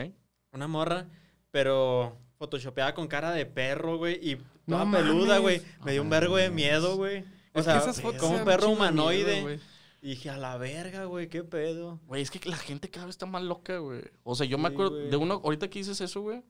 Una 0.52 0.68
morra 0.68 1.06
pero 1.52 2.18
photoshopeada 2.38 2.94
con 2.94 3.06
cara 3.06 3.30
de 3.30 3.46
perro, 3.46 3.98
güey, 3.98 4.18
y 4.20 4.38
toda 4.66 4.90
peluda, 4.90 5.38
güey. 5.38 5.62
Me 5.84 5.92
dio 5.92 6.02
un 6.02 6.10
vergo 6.10 6.36
de 6.36 6.50
miedo, 6.50 6.96
güey. 6.96 7.24
O 7.54 7.62
sea, 7.62 7.80
como 8.18 8.38
un 8.38 8.44
perro 8.44 8.70
humanoide. 8.70 9.60
Y 10.00 10.08
dije, 10.08 10.30
a 10.30 10.36
la 10.36 10.56
verga, 10.56 11.04
güey, 11.04 11.28
qué 11.28 11.44
pedo. 11.44 12.00
Güey, 12.08 12.22
es 12.22 12.30
que 12.32 12.48
la 12.48 12.56
gente 12.56 12.90
cada 12.90 13.06
vez 13.06 13.14
está 13.14 13.26
más 13.26 13.42
loca, 13.42 13.78
güey. 13.78 14.02
O 14.24 14.34
sea, 14.34 14.44
yo 14.46 14.58
me 14.58 14.66
acuerdo 14.66 14.96
de 14.96 15.16
uno, 15.16 15.40
ahorita 15.44 15.70
que 15.70 15.78
dices 15.78 16.00
eso, 16.00 16.22
güey. 16.22 16.42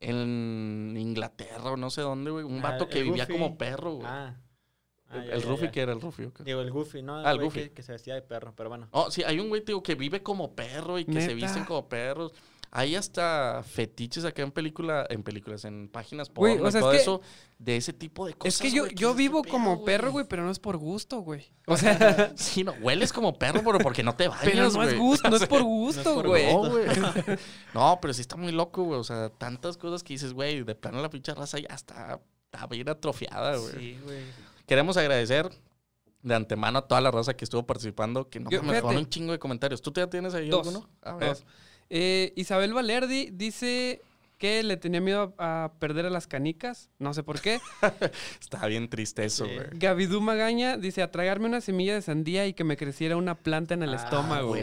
En 0.00 0.94
Inglaterra 0.98 1.72
o 1.72 1.76
no 1.78 1.88
sé 1.88 2.02
dónde, 2.02 2.30
güey. 2.30 2.44
Un 2.44 2.58
ah, 2.58 2.70
vato 2.70 2.88
que 2.90 3.02
vivía 3.02 3.26
como 3.26 3.56
perro, 3.56 3.94
güey. 3.94 4.06
Ah. 4.06 4.36
Ah, 5.08 5.24
el, 5.24 5.42
Rufi, 5.42 5.70
que 5.70 5.80
era 5.80 5.92
el 5.92 6.00
Rufi? 6.00 6.28
Digo, 6.44 6.60
el 6.60 6.70
Goofy, 6.70 7.02
¿no? 7.02 7.16
ah, 7.16 7.32
el 7.32 7.40
Goofy. 7.40 7.70
Que, 7.70 7.82
se 7.82 7.92
vestía 7.92 8.14
de 8.14 8.22
perro, 8.22 8.54
pero 8.54 8.68
bueno. 8.68 8.88
Oh, 8.92 9.10
sí, 9.10 9.24
hay 9.24 9.40
un 9.40 9.48
güey, 9.48 9.62
digo, 9.64 9.82
que 9.82 9.96
vive 9.96 10.22
como 10.22 10.54
perro 10.54 10.98
y 10.98 11.04
que 11.04 11.20
se 11.20 11.34
visten 11.34 11.64
como 11.64 11.88
perros. 11.88 12.32
Hay 12.72 12.94
hasta 12.94 13.64
fetiches 13.64 14.24
acá 14.24 14.42
en 14.42 14.52
película, 14.52 15.04
en 15.10 15.24
películas, 15.24 15.64
en 15.64 15.88
páginas 15.88 16.30
porno, 16.30 16.68
o 16.68 16.70
todo 16.70 16.92
eso, 16.92 17.20
de 17.58 17.76
ese 17.76 17.92
tipo 17.92 18.26
de 18.26 18.34
cosas. 18.34 18.54
Es 18.54 18.60
que 18.60 18.70
yo, 18.70 18.86
yo 18.86 19.12
vivo 19.12 19.42
como 19.42 19.84
perro, 19.84 20.12
güey, 20.12 20.24
pero 20.28 20.44
no 20.44 20.52
es 20.52 20.60
por 20.60 20.76
gusto, 20.76 21.20
güey. 21.20 21.52
O 21.66 21.76
sea, 21.76 22.32
sí, 22.36 22.64
no, 22.64 22.72
hueles 22.80 23.12
como 23.12 23.38
perro, 23.38 23.62
pero 23.64 23.78
porque 23.78 24.02
no 24.02 24.14
te 24.14 24.28
bañas, 24.28 24.44
Pero 24.44 24.70
no 24.70 24.82
es 24.82 24.98
gusto, 24.98 25.30
no 25.30 25.36
es 25.36 25.46
por 25.46 25.62
gusto, 25.62 26.22
güey. 26.22 26.52
No, 26.52 26.68
güey. 26.68 26.86
no, 27.74 27.98
pero 28.00 28.14
sí 28.14 28.20
está 28.20 28.36
muy 28.36 28.52
loco, 28.52 28.84
güey. 28.84 29.00
O 29.00 29.04
sea, 29.04 29.30
tantas 29.30 29.76
cosas 29.76 30.02
que 30.02 30.14
dices, 30.14 30.32
güey, 30.32 30.62
de 30.62 30.74
plano 30.74 31.02
la 31.02 31.10
pinche 31.10 31.34
raza 31.34 31.58
ya 31.58 31.74
está, 31.74 32.20
está 32.44 32.66
bien 32.66 32.88
atrofiada, 32.88 33.56
güey. 33.56 33.72
Sí, 33.72 33.98
güey. 34.04 34.22
Queremos 34.66 34.96
agradecer 34.96 35.50
de 36.22 36.34
antemano 36.34 36.80
a 36.80 36.82
toda 36.82 37.00
la 37.00 37.10
raza 37.10 37.34
que 37.34 37.44
estuvo 37.44 37.66
participando, 37.66 38.28
que 38.28 38.40
no 38.40 38.50
me 38.62 38.80
un 38.80 39.08
chingo 39.08 39.32
de 39.32 39.38
comentarios. 39.38 39.82
¿Tú 39.82 39.92
ya 39.92 40.08
tienes 40.08 40.34
ahí 40.34 40.50
alguno? 40.50 40.88
A 41.02 41.14
ver. 41.14 41.36
Eh, 41.90 42.32
Isabel 42.36 42.72
Valerdi 42.72 43.30
dice 43.32 44.00
que 44.38 44.62
le 44.62 44.78
tenía 44.78 45.02
miedo 45.02 45.34
a 45.36 45.74
perder 45.80 46.06
a 46.06 46.10
las 46.10 46.26
canicas. 46.26 46.88
No 46.98 47.12
sé 47.12 47.22
por 47.22 47.42
qué. 47.42 47.60
Está 48.40 48.66
bien 48.66 48.88
triste 48.88 49.22
eso, 49.22 49.44
güey. 49.44 49.66
Gavidú 49.72 50.22
Magaña 50.22 50.78
dice 50.78 51.02
a 51.02 51.10
tragarme 51.10 51.44
una 51.46 51.60
semilla 51.60 51.92
de 51.92 52.00
sandía 52.00 52.46
y 52.46 52.54
que 52.54 52.64
me 52.64 52.78
creciera 52.78 53.18
una 53.18 53.34
planta 53.34 53.74
en 53.74 53.82
el 53.82 53.92
ah, 53.92 53.96
estómago. 53.96 54.54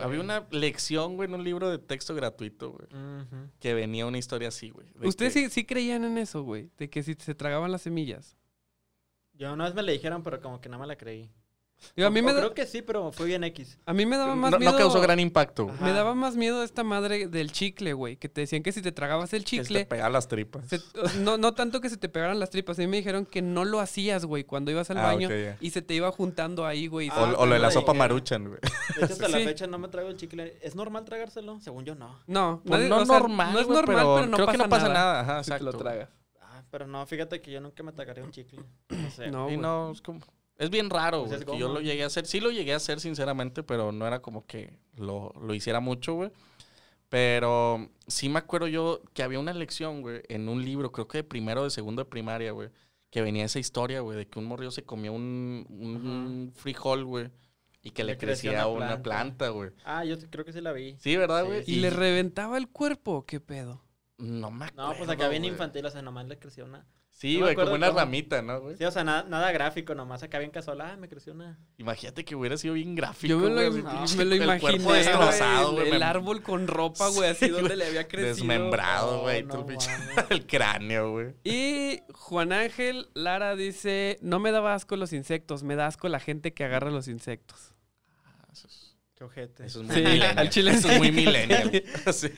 Había 0.00 0.20
una 0.20 0.46
lección, 0.50 1.16
güey, 1.16 1.28
en 1.28 1.34
un 1.34 1.44
libro 1.44 1.68
de 1.68 1.78
texto 1.78 2.14
gratuito, 2.14 2.70
güey. 2.70 2.88
Que 3.60 3.74
venía 3.74 4.06
una 4.06 4.16
historia 4.16 4.48
así, 4.48 4.70
güey. 4.70 4.86
¿Ustedes 5.02 5.34
sí, 5.34 5.50
sí 5.50 5.66
creían 5.66 6.04
en 6.04 6.16
eso, 6.16 6.42
güey? 6.42 6.70
De 6.78 6.88
que 6.88 7.02
si 7.02 7.12
se 7.12 7.34
tragaban 7.34 7.70
las 7.70 7.82
semillas. 7.82 8.38
Yo 9.34 9.52
una 9.52 9.66
vez 9.66 9.74
me 9.74 9.82
le 9.82 9.92
dijeron, 9.92 10.22
pero 10.22 10.40
como 10.40 10.60
que 10.62 10.70
nada 10.70 10.78
más 10.78 10.88
la 10.88 10.96
creí. 10.96 11.30
A 12.04 12.10
mí 12.10 12.22
me 12.22 12.34
creo 12.34 12.54
que 12.54 12.66
sí, 12.66 12.82
pero 12.82 13.12
fue 13.12 13.26
bien 13.26 13.44
X. 13.44 13.78
A 13.86 13.92
mí 13.92 14.06
me 14.06 14.16
daba 14.16 14.34
más 14.34 14.58
miedo. 14.58 14.72
No 14.72 14.78
causó 14.78 15.00
gran 15.00 15.20
impacto. 15.20 15.68
Me 15.80 15.92
daba 15.92 16.14
más 16.14 16.36
miedo 16.36 16.62
esta 16.62 16.84
madre 16.84 17.28
del 17.28 17.52
chicle, 17.52 17.92
güey. 17.92 18.16
Que 18.16 18.28
te 18.28 18.42
decían 18.42 18.62
que 18.62 18.72
si 18.72 18.82
te 18.82 18.92
tragabas 18.92 19.32
el 19.32 19.44
chicle. 19.44 19.66
Que 19.66 19.74
se 19.74 19.84
te 19.84 19.86
pegaban 19.86 20.12
las 20.12 20.28
tripas. 20.28 20.64
no, 21.18 21.38
no 21.38 21.54
tanto 21.54 21.80
que 21.80 21.90
se 21.90 21.96
te 21.96 22.08
pegaran 22.08 22.38
las 22.38 22.50
tripas. 22.50 22.78
A 22.78 22.82
mí 22.82 22.88
me 22.88 22.98
dijeron 22.98 23.26
que 23.26 23.42
no 23.42 23.64
lo 23.64 23.80
hacías, 23.80 24.24
güey, 24.24 24.44
cuando 24.44 24.70
ibas 24.70 24.90
al 24.90 24.98
ah, 24.98 25.02
baño 25.02 25.28
y 25.60 25.70
se 25.70 25.82
te 25.82 25.94
iba 25.94 26.10
juntando 26.10 26.66
ahí, 26.66 26.86
güey. 26.86 27.10
o, 27.10 27.46
lo 27.46 27.54
de 27.54 27.58
la 27.58 27.70
sopa 27.70 27.94
maruchan, 27.94 28.48
güey. 28.48 28.60
De 28.98 29.04
hecho, 29.04 29.12
hasta 29.12 29.28
la 29.28 29.38
fecha 29.38 29.66
no 29.66 29.78
me 29.78 29.88
trago 29.88 30.08
el 30.08 30.16
chicle. 30.16 30.58
¿Es 30.62 30.74
normal 30.74 31.04
tragárselo? 31.04 31.60
Según 31.60 31.84
yo, 31.84 31.94
no. 31.94 32.18
No, 32.26 32.62
pues 32.64 32.88
no, 32.88 33.02
es 33.02 33.08
normal. 33.08 33.52
No 33.52 33.60
es 33.60 33.68
normal, 33.68 33.96
pero, 33.96 34.26
no 34.26 34.36
creo 34.36 34.46
pasa 34.46 34.58
que 34.58 34.64
no 34.64 34.68
pasa 34.68 34.88
nada. 34.88 35.20
Ajá, 35.20 35.44
si 35.44 35.50
te 35.50 35.60
lo 35.60 35.72
tragas. 35.72 36.08
Pero 36.70 36.86
no, 36.86 37.06
fíjate 37.06 37.40
que 37.40 37.50
yo 37.50 37.60
nunca 37.60 37.82
me 37.82 37.90
atacaría 37.90 38.24
un 38.24 38.30
chicle. 38.30 38.60
No 38.90 39.10
sé. 39.10 39.30
No, 39.30 39.50
y 39.50 39.56
no, 39.56 39.92
es 39.92 40.02
como... 40.02 40.20
Es 40.58 40.70
bien 40.70 40.90
raro, 40.90 41.24
pues 41.24 41.44
güey. 41.44 41.58
yo 41.58 41.72
lo 41.72 41.80
llegué 41.80 42.02
a 42.02 42.06
hacer. 42.06 42.26
Sí 42.26 42.40
lo 42.40 42.50
llegué 42.50 42.72
a 42.72 42.76
hacer, 42.76 43.00
sinceramente, 43.00 43.62
pero 43.62 43.92
no 43.92 44.06
era 44.06 44.20
como 44.20 44.44
que 44.44 44.76
lo, 44.96 45.32
lo 45.40 45.54
hiciera 45.54 45.80
mucho, 45.80 46.14
güey. 46.14 46.30
Pero 47.08 47.88
sí 48.06 48.28
me 48.28 48.40
acuerdo 48.40 48.66
yo 48.66 49.00
que 49.14 49.22
había 49.22 49.38
una 49.38 49.54
lección, 49.54 50.02
güey, 50.02 50.20
en 50.28 50.48
un 50.48 50.64
libro, 50.64 50.92
creo 50.92 51.08
que 51.08 51.18
de 51.18 51.24
primero 51.24 51.62
o 51.62 51.64
de 51.64 51.70
segundo 51.70 52.04
de 52.04 52.10
primaria, 52.10 52.52
güey, 52.52 52.68
que 53.10 53.22
venía 53.22 53.44
esa 53.44 53.58
historia, 53.58 54.00
güey, 54.00 54.18
de 54.18 54.26
que 54.26 54.38
un 54.38 54.44
morrillo 54.44 54.70
se 54.70 54.84
comió 54.84 55.12
un, 55.12 55.64
un 55.70 56.52
frijol, 56.54 57.04
güey. 57.04 57.30
Y 57.82 57.92
que 57.92 58.04
le, 58.04 58.18
crecía, 58.18 58.66
una 58.66 59.02
planta, 59.02 59.48
güey. 59.48 59.70
Ah, 59.84 60.04
yo 60.04 60.16
creo 60.30 60.44
que 60.44 60.52
sí 60.52 60.60
la 60.60 60.72
vi. 60.72 60.96
Sí, 60.98 61.16
¿verdad, 61.16 61.46
güey? 61.46 61.62
¿Y, 61.66 61.76
le 61.76 61.90
reventaba 61.90 62.58
el 62.58 62.68
cuerpo? 62.68 63.24
¿Qué 63.24 63.40
pedo? 63.40 63.82
No 64.18 64.50
me 64.50 64.66
acuerdo. 64.66 64.90
No, 64.90 64.98
pues 64.98 65.08
acá 65.08 65.28
bien 65.28 65.44
infantil, 65.44 65.86
o 65.86 65.90
sea, 65.90 66.02
nomás 66.02 66.26
le 66.26 66.38
creció 66.38 66.64
una. 66.64 66.84
Sí, 67.18 67.40
güey, 67.40 67.56
como 67.56 67.72
una 67.72 67.90
ramita, 67.90 68.42
¿no, 68.42 68.60
güey? 68.60 68.76
Sí, 68.76 68.84
o 68.84 68.92
sea, 68.92 69.02
nada, 69.02 69.24
nada 69.24 69.50
gráfico, 69.50 69.92
nomás 69.92 70.22
acá 70.22 70.38
bien 70.38 70.52
casual. 70.52 70.80
Ah, 70.82 70.96
me 70.96 71.08
creció 71.08 71.32
una. 71.32 71.58
Imagínate 71.76 72.24
que 72.24 72.36
hubiera 72.36 72.56
sido 72.56 72.74
bien 72.74 72.94
gráfico. 72.94 73.26
Yo 73.26 73.38
me 73.40 73.48
lo, 73.48 73.72
me 73.72 74.24
lo 74.24 74.34
imaginé. 74.36 74.92
destrozado, 74.92 75.72
güey. 75.72 75.90
El, 75.90 76.04
árbol 76.04 76.42
con 76.44 76.68
ropa, 76.68 77.08
güey, 77.08 77.28
así 77.28 77.48
donde 77.48 77.74
le 77.74 77.86
había 77.86 78.06
crecido. 78.06 78.36
Desmembrado, 78.36 79.22
güey. 79.22 79.44
el 80.30 80.46
cráneo, 80.46 81.10
güey. 81.10 81.34
Y 81.42 82.02
Juan 82.12 82.52
Ángel 82.52 83.08
Lara 83.14 83.56
dice: 83.56 84.18
No 84.22 84.38
me 84.38 84.52
daba 84.52 84.74
asco 84.74 84.94
los 84.94 85.12
insectos, 85.12 85.64
me 85.64 85.74
da 85.74 85.88
asco 85.88 86.08
la 86.08 86.20
gente 86.20 86.54
que 86.54 86.62
agarra 86.62 86.92
los 86.92 87.08
insectos. 87.08 87.74
Ah, 88.26 88.46
eso 88.52 88.68
es. 88.68 88.96
Qué 89.16 89.24
ojete. 89.24 89.66
Eso 89.66 89.82
es 89.82 89.88
muy 89.88 89.96
sí, 89.96 90.20
Al 90.22 90.50
chile 90.50 90.70
Eso 90.70 90.88
es 90.88 90.98
muy 90.98 91.10
millennial. 91.10 91.72
sí. 92.12 92.28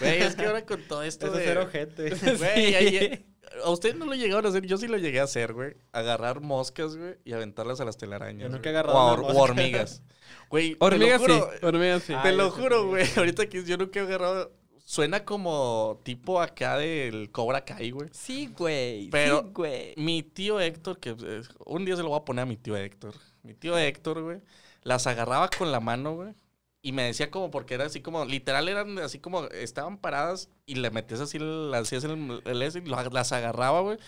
Güey, 0.00 0.22
es 0.22 0.34
que 0.34 0.44
ahora 0.44 0.66
con 0.66 0.82
todo 0.82 1.04
esto 1.04 1.26
Eso 1.26 1.36
de... 1.36 1.42
es 1.44 1.48
ser 1.48 1.58
ojete. 1.58 2.10
Güey, 2.36 3.24
a 3.64 3.70
ustedes 3.70 3.96
no 3.96 4.06
lo 4.06 4.14
llegaron 4.14 4.46
a 4.46 4.48
hacer, 4.48 4.66
yo 4.66 4.76
sí 4.76 4.88
lo 4.88 4.98
llegué 4.98 5.20
a 5.20 5.24
hacer, 5.24 5.52
güey. 5.52 5.74
Agarrar 5.92 6.40
moscas, 6.40 6.96
güey, 6.96 7.16
y 7.24 7.32
aventarlas 7.32 7.80
a 7.80 7.84
las 7.84 7.96
telarañas. 7.96 8.42
Yo 8.42 8.48
nunca 8.48 8.70
he 8.70 8.72
agarrado 8.72 8.98
o, 8.98 9.40
hormigas. 9.40 10.02
Güey, 10.50 10.76
hormigas 10.80 11.22
sí, 11.22 11.40
hormigas 11.62 12.02
sí. 12.02 12.14
te 12.22 12.32
lo 12.32 12.50
juro, 12.50 12.86
güey. 12.86 13.06
Ahorita 13.16 13.46
que 13.46 13.64
yo 13.64 13.76
nunca 13.76 14.00
he 14.00 14.02
agarrado 14.02 14.50
Suena 14.88 15.22
como 15.22 16.00
tipo 16.02 16.40
acá 16.40 16.78
del 16.78 17.30
Cobra 17.30 17.62
Kai, 17.62 17.90
güey. 17.90 18.08
Sí, 18.10 18.46
güey. 18.56 19.10
Pero 19.10 19.42
sí, 19.42 19.50
güey. 19.52 19.94
mi 19.98 20.22
tío 20.22 20.60
Héctor, 20.60 20.98
que 20.98 21.10
eh, 21.10 21.42
un 21.66 21.84
día 21.84 21.94
se 21.94 22.02
lo 22.02 22.08
voy 22.08 22.18
a 22.18 22.24
poner 22.24 22.44
a 22.44 22.46
mi 22.46 22.56
tío 22.56 22.74
Héctor. 22.74 23.12
Mi 23.42 23.52
tío 23.52 23.76
Héctor, 23.76 24.22
güey, 24.22 24.40
las 24.84 25.06
agarraba 25.06 25.50
con 25.50 25.70
la 25.72 25.80
mano, 25.80 26.14
güey. 26.14 26.32
Y 26.80 26.92
me 26.92 27.02
decía 27.02 27.30
como, 27.30 27.50
porque 27.50 27.74
era 27.74 27.86
así 27.86 28.00
como, 28.00 28.24
literal 28.24 28.68
eran 28.68 28.98
así 28.98 29.18
como, 29.18 29.46
estaban 29.46 29.98
paradas 29.98 30.48
y 30.64 30.76
le 30.76 30.90
metías 30.90 31.20
así, 31.20 31.38
las 31.38 31.82
hacías 31.82 32.04
el, 32.04 32.40
el, 32.44 32.86
y 32.86 32.88
las 32.88 33.32
agarraba, 33.32 33.80
güey. 33.80 33.98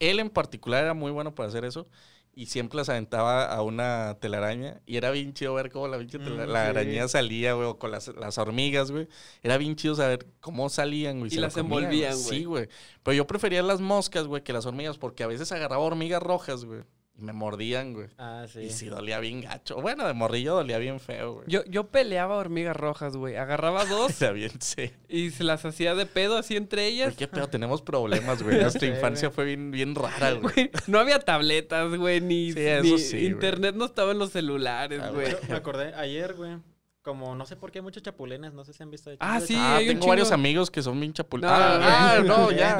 Él 0.00 0.20
en 0.20 0.30
particular 0.30 0.84
era 0.84 0.94
muy 0.94 1.10
bueno 1.10 1.34
para 1.34 1.48
hacer 1.48 1.64
eso 1.64 1.86
y 2.34 2.46
siempre 2.46 2.76
las 2.76 2.88
aventaba 2.88 3.44
a 3.44 3.62
una 3.62 4.16
telaraña 4.20 4.80
y 4.86 4.96
era 4.96 5.10
bien 5.10 5.34
chido 5.34 5.54
ver 5.54 5.70
cómo 5.70 5.88
la 5.88 5.98
pinche 5.98 6.18
mm, 6.18 6.48
la 6.48 6.68
araña 6.68 7.08
salía, 7.08 7.54
güey, 7.54 7.68
o 7.68 7.78
con 7.78 7.90
las, 7.90 8.08
las 8.08 8.38
hormigas, 8.38 8.90
güey. 8.90 9.08
Era 9.42 9.58
bien 9.58 9.76
chido 9.76 9.94
saber 9.94 10.26
cómo 10.40 10.68
salían, 10.68 11.18
güey. 11.18 11.34
Y 11.34 11.38
las 11.38 11.56
envolvían, 11.56 12.12
güey. 12.12 12.38
Sí, 12.38 12.44
güey. 12.44 12.68
Pero 13.02 13.14
yo 13.14 13.26
prefería 13.26 13.62
las 13.62 13.80
moscas, 13.80 14.26
güey, 14.26 14.42
que 14.44 14.52
las 14.52 14.66
hormigas 14.66 14.98
porque 14.98 15.24
a 15.24 15.26
veces 15.26 15.50
agarraba 15.52 15.82
hormigas 15.82 16.22
rojas, 16.22 16.64
güey 16.64 16.82
me 17.20 17.32
mordían, 17.32 17.92
güey. 17.92 18.08
Ah, 18.18 18.46
sí. 18.48 18.60
Y 18.60 18.70
sí 18.70 18.86
dolía 18.86 19.18
bien 19.20 19.40
gacho. 19.40 19.80
Bueno, 19.80 20.06
de 20.06 20.14
morrillo 20.14 20.54
dolía 20.54 20.78
bien 20.78 21.00
feo, 21.00 21.34
güey. 21.34 21.44
Yo, 21.48 21.64
yo 21.66 21.88
peleaba 21.88 22.36
hormigas 22.36 22.76
rojas, 22.76 23.16
güey. 23.16 23.36
Agarraba 23.36 23.84
dos. 23.84 24.20
Era 24.22 24.32
bien, 24.32 24.52
sí. 24.60 24.90
Y 25.08 25.30
se 25.30 25.44
las 25.44 25.64
hacía 25.64 25.94
de 25.94 26.06
pedo 26.06 26.36
así 26.36 26.56
entre 26.56 26.86
ellas. 26.86 27.14
¿Qué 27.16 27.28
pedo? 27.28 27.48
Tenemos 27.48 27.82
problemas, 27.82 28.42
güey. 28.42 28.58
Nuestra 28.60 28.86
infancia 28.86 29.30
fue 29.30 29.44
bien, 29.44 29.70
bien 29.70 29.94
rara, 29.94 30.32
güey. 30.40 30.70
No 30.86 30.98
había 30.98 31.20
tabletas, 31.20 31.94
güey, 31.94 32.20
ni, 32.20 32.48
internet 32.50 33.74
no 33.74 33.84
estaba 33.84 34.12
en 34.12 34.18
los 34.18 34.30
celulares, 34.30 35.00
ah, 35.02 35.10
güey. 35.10 35.36
Me 35.48 35.56
acordé 35.56 35.94
ayer, 35.94 36.34
güey. 36.34 36.56
Como 37.02 37.34
no 37.34 37.46
sé 37.46 37.56
por 37.56 37.70
qué 37.72 37.78
hay 37.78 37.82
muchos 37.82 38.02
chapulines, 38.02 38.52
no 38.52 38.62
sé 38.62 38.74
si 38.74 38.82
han 38.82 38.90
visto. 38.90 39.10
Ah, 39.20 39.40
sí, 39.40 39.54
ah, 39.56 39.78
tengo 39.78 40.06
varios 40.06 40.32
amigos 40.32 40.70
que 40.70 40.82
son 40.82 41.00
bien 41.00 41.14
chapulines. 41.14 41.50
ah, 41.52 42.20
no, 42.24 42.52
ya. 42.52 42.78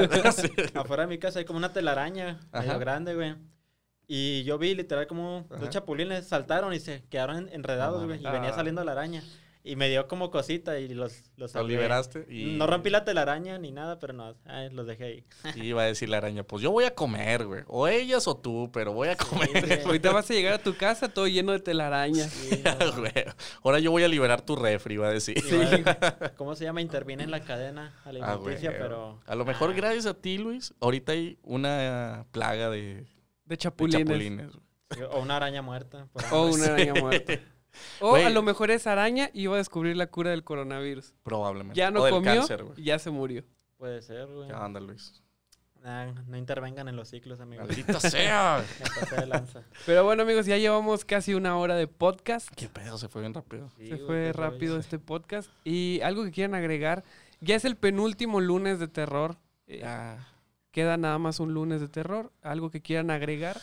Afuera 0.74 1.04
de 1.04 1.08
mi 1.08 1.18
casa 1.18 1.38
hay 1.38 1.46
como 1.46 1.56
una 1.56 1.72
telaraña 1.72 2.38
medio 2.52 2.78
grande, 2.78 3.14
güey. 3.14 3.34
Y 4.12 4.42
yo 4.42 4.58
vi 4.58 4.74
literal 4.74 5.06
como 5.06 5.46
dos 5.48 5.70
chapulines 5.70 6.26
saltaron 6.26 6.74
y 6.74 6.80
se 6.80 7.04
quedaron 7.10 7.48
enredados, 7.52 8.04
güey. 8.04 8.18
y 8.18 8.24
venía 8.24 8.50
ah. 8.50 8.54
saliendo 8.56 8.82
la 8.82 8.90
araña. 8.90 9.22
Y 9.62 9.76
me 9.76 9.88
dio 9.88 10.08
como 10.08 10.32
cosita 10.32 10.80
y 10.80 10.88
los, 10.88 11.30
los 11.36 11.54
liberaste? 11.54 12.26
Y... 12.28 12.56
No 12.56 12.66
rompí 12.66 12.90
la 12.90 13.04
telaraña 13.04 13.56
ni 13.58 13.70
nada, 13.70 14.00
pero 14.00 14.12
no, 14.12 14.34
los 14.72 14.88
dejé 14.88 15.04
ahí. 15.04 15.24
Y 15.54 15.66
iba 15.66 15.82
a 15.82 15.84
decir 15.84 16.08
la 16.08 16.16
araña, 16.16 16.42
pues 16.42 16.60
yo 16.60 16.72
voy 16.72 16.86
a 16.86 16.94
comer, 16.96 17.46
güey. 17.46 17.62
O 17.68 17.86
ellas 17.86 18.26
o 18.26 18.36
tú, 18.36 18.68
pero 18.72 18.92
voy 18.92 19.10
a 19.10 19.16
comer. 19.16 19.82
Ahorita 19.86 20.10
vas 20.10 20.28
a 20.28 20.34
llegar 20.34 20.54
a 20.54 20.58
tu 20.58 20.76
casa 20.76 21.08
todo 21.08 21.28
lleno 21.28 21.52
de 21.52 21.60
telarañas. 21.60 22.34
güey. 22.96 23.12
Ahora 23.62 23.78
yo 23.78 23.92
voy 23.92 24.02
a 24.02 24.08
liberar 24.08 24.42
tu 24.42 24.56
refri, 24.56 24.94
iba 24.94 25.06
a 25.06 25.12
decir. 25.12 25.36
¿Cómo 26.36 26.56
se 26.56 26.64
llama? 26.64 26.80
Interviene 26.80 27.22
en 27.22 27.30
la 27.30 27.44
cadena 27.44 27.94
ah, 28.04 28.08
alimenticia, 28.08 28.72
pero... 28.76 29.20
A 29.24 29.36
lo 29.36 29.44
mejor 29.44 29.72
gracias 29.72 30.06
a 30.06 30.14
ti, 30.14 30.36
Luis, 30.36 30.74
ahorita 30.80 31.12
hay 31.12 31.38
una 31.44 32.26
plaga 32.32 32.70
de 32.70 33.06
de 33.50 33.56
chapulines. 33.56 34.52
o 35.10 35.20
una 35.20 35.36
araña 35.36 35.60
muerta. 35.60 36.08
o 36.30 36.46
una 36.46 36.66
araña 36.66 36.94
muerta. 36.94 37.34
O 38.00 38.16
a 38.16 38.30
lo 38.30 38.42
mejor 38.42 38.72
es 38.72 38.88
araña 38.88 39.30
y 39.32 39.42
iba 39.42 39.54
a 39.54 39.58
descubrir 39.58 39.96
la 39.96 40.08
cura 40.08 40.30
del 40.30 40.42
coronavirus. 40.42 41.14
Probablemente. 41.22 41.78
Ya 41.78 41.92
no 41.92 42.00
comió 42.10 42.44
y 42.76 42.82
ya 42.82 42.98
se 42.98 43.10
murió. 43.10 43.44
Puede 43.76 44.02
ser, 44.02 44.26
güey. 44.26 44.48
Ya 44.48 44.64
anda, 44.64 44.80
Luis. 44.80 45.22
no 46.26 46.36
intervengan 46.36 46.88
en 46.88 46.96
los 46.96 47.10
ciclos, 47.10 47.38
amigos. 47.38 47.68
¡Maldita 47.68 48.00
sea! 48.00 48.64
Pero 49.86 50.04
bueno, 50.04 50.24
amigos, 50.24 50.46
ya 50.46 50.58
llevamos 50.58 51.04
casi 51.04 51.34
una 51.34 51.56
hora 51.58 51.76
de 51.76 51.86
podcast. 51.86 52.48
Qué 52.56 52.68
pedo, 52.68 52.98
se 52.98 53.08
fue 53.08 53.20
bien 53.20 53.34
rápido. 53.34 53.70
se 53.78 53.98
fue 53.98 54.32
rápido 54.32 54.76
este 54.76 54.98
podcast. 54.98 55.48
Y 55.64 56.00
algo 56.02 56.24
que 56.24 56.32
quieran 56.32 56.56
agregar. 56.56 57.04
Ya 57.40 57.54
es 57.54 57.64
el 57.64 57.76
penúltimo 57.76 58.40
lunes 58.40 58.80
de 58.80 58.88
terror. 58.88 59.36
Eh, 59.68 59.84
Queda 60.70 60.96
nada 60.96 61.18
más 61.18 61.40
un 61.40 61.54
lunes 61.54 61.80
de 61.80 61.88
terror. 61.88 62.32
¿Algo 62.42 62.70
que 62.70 62.80
quieran 62.80 63.10
agregar? 63.10 63.60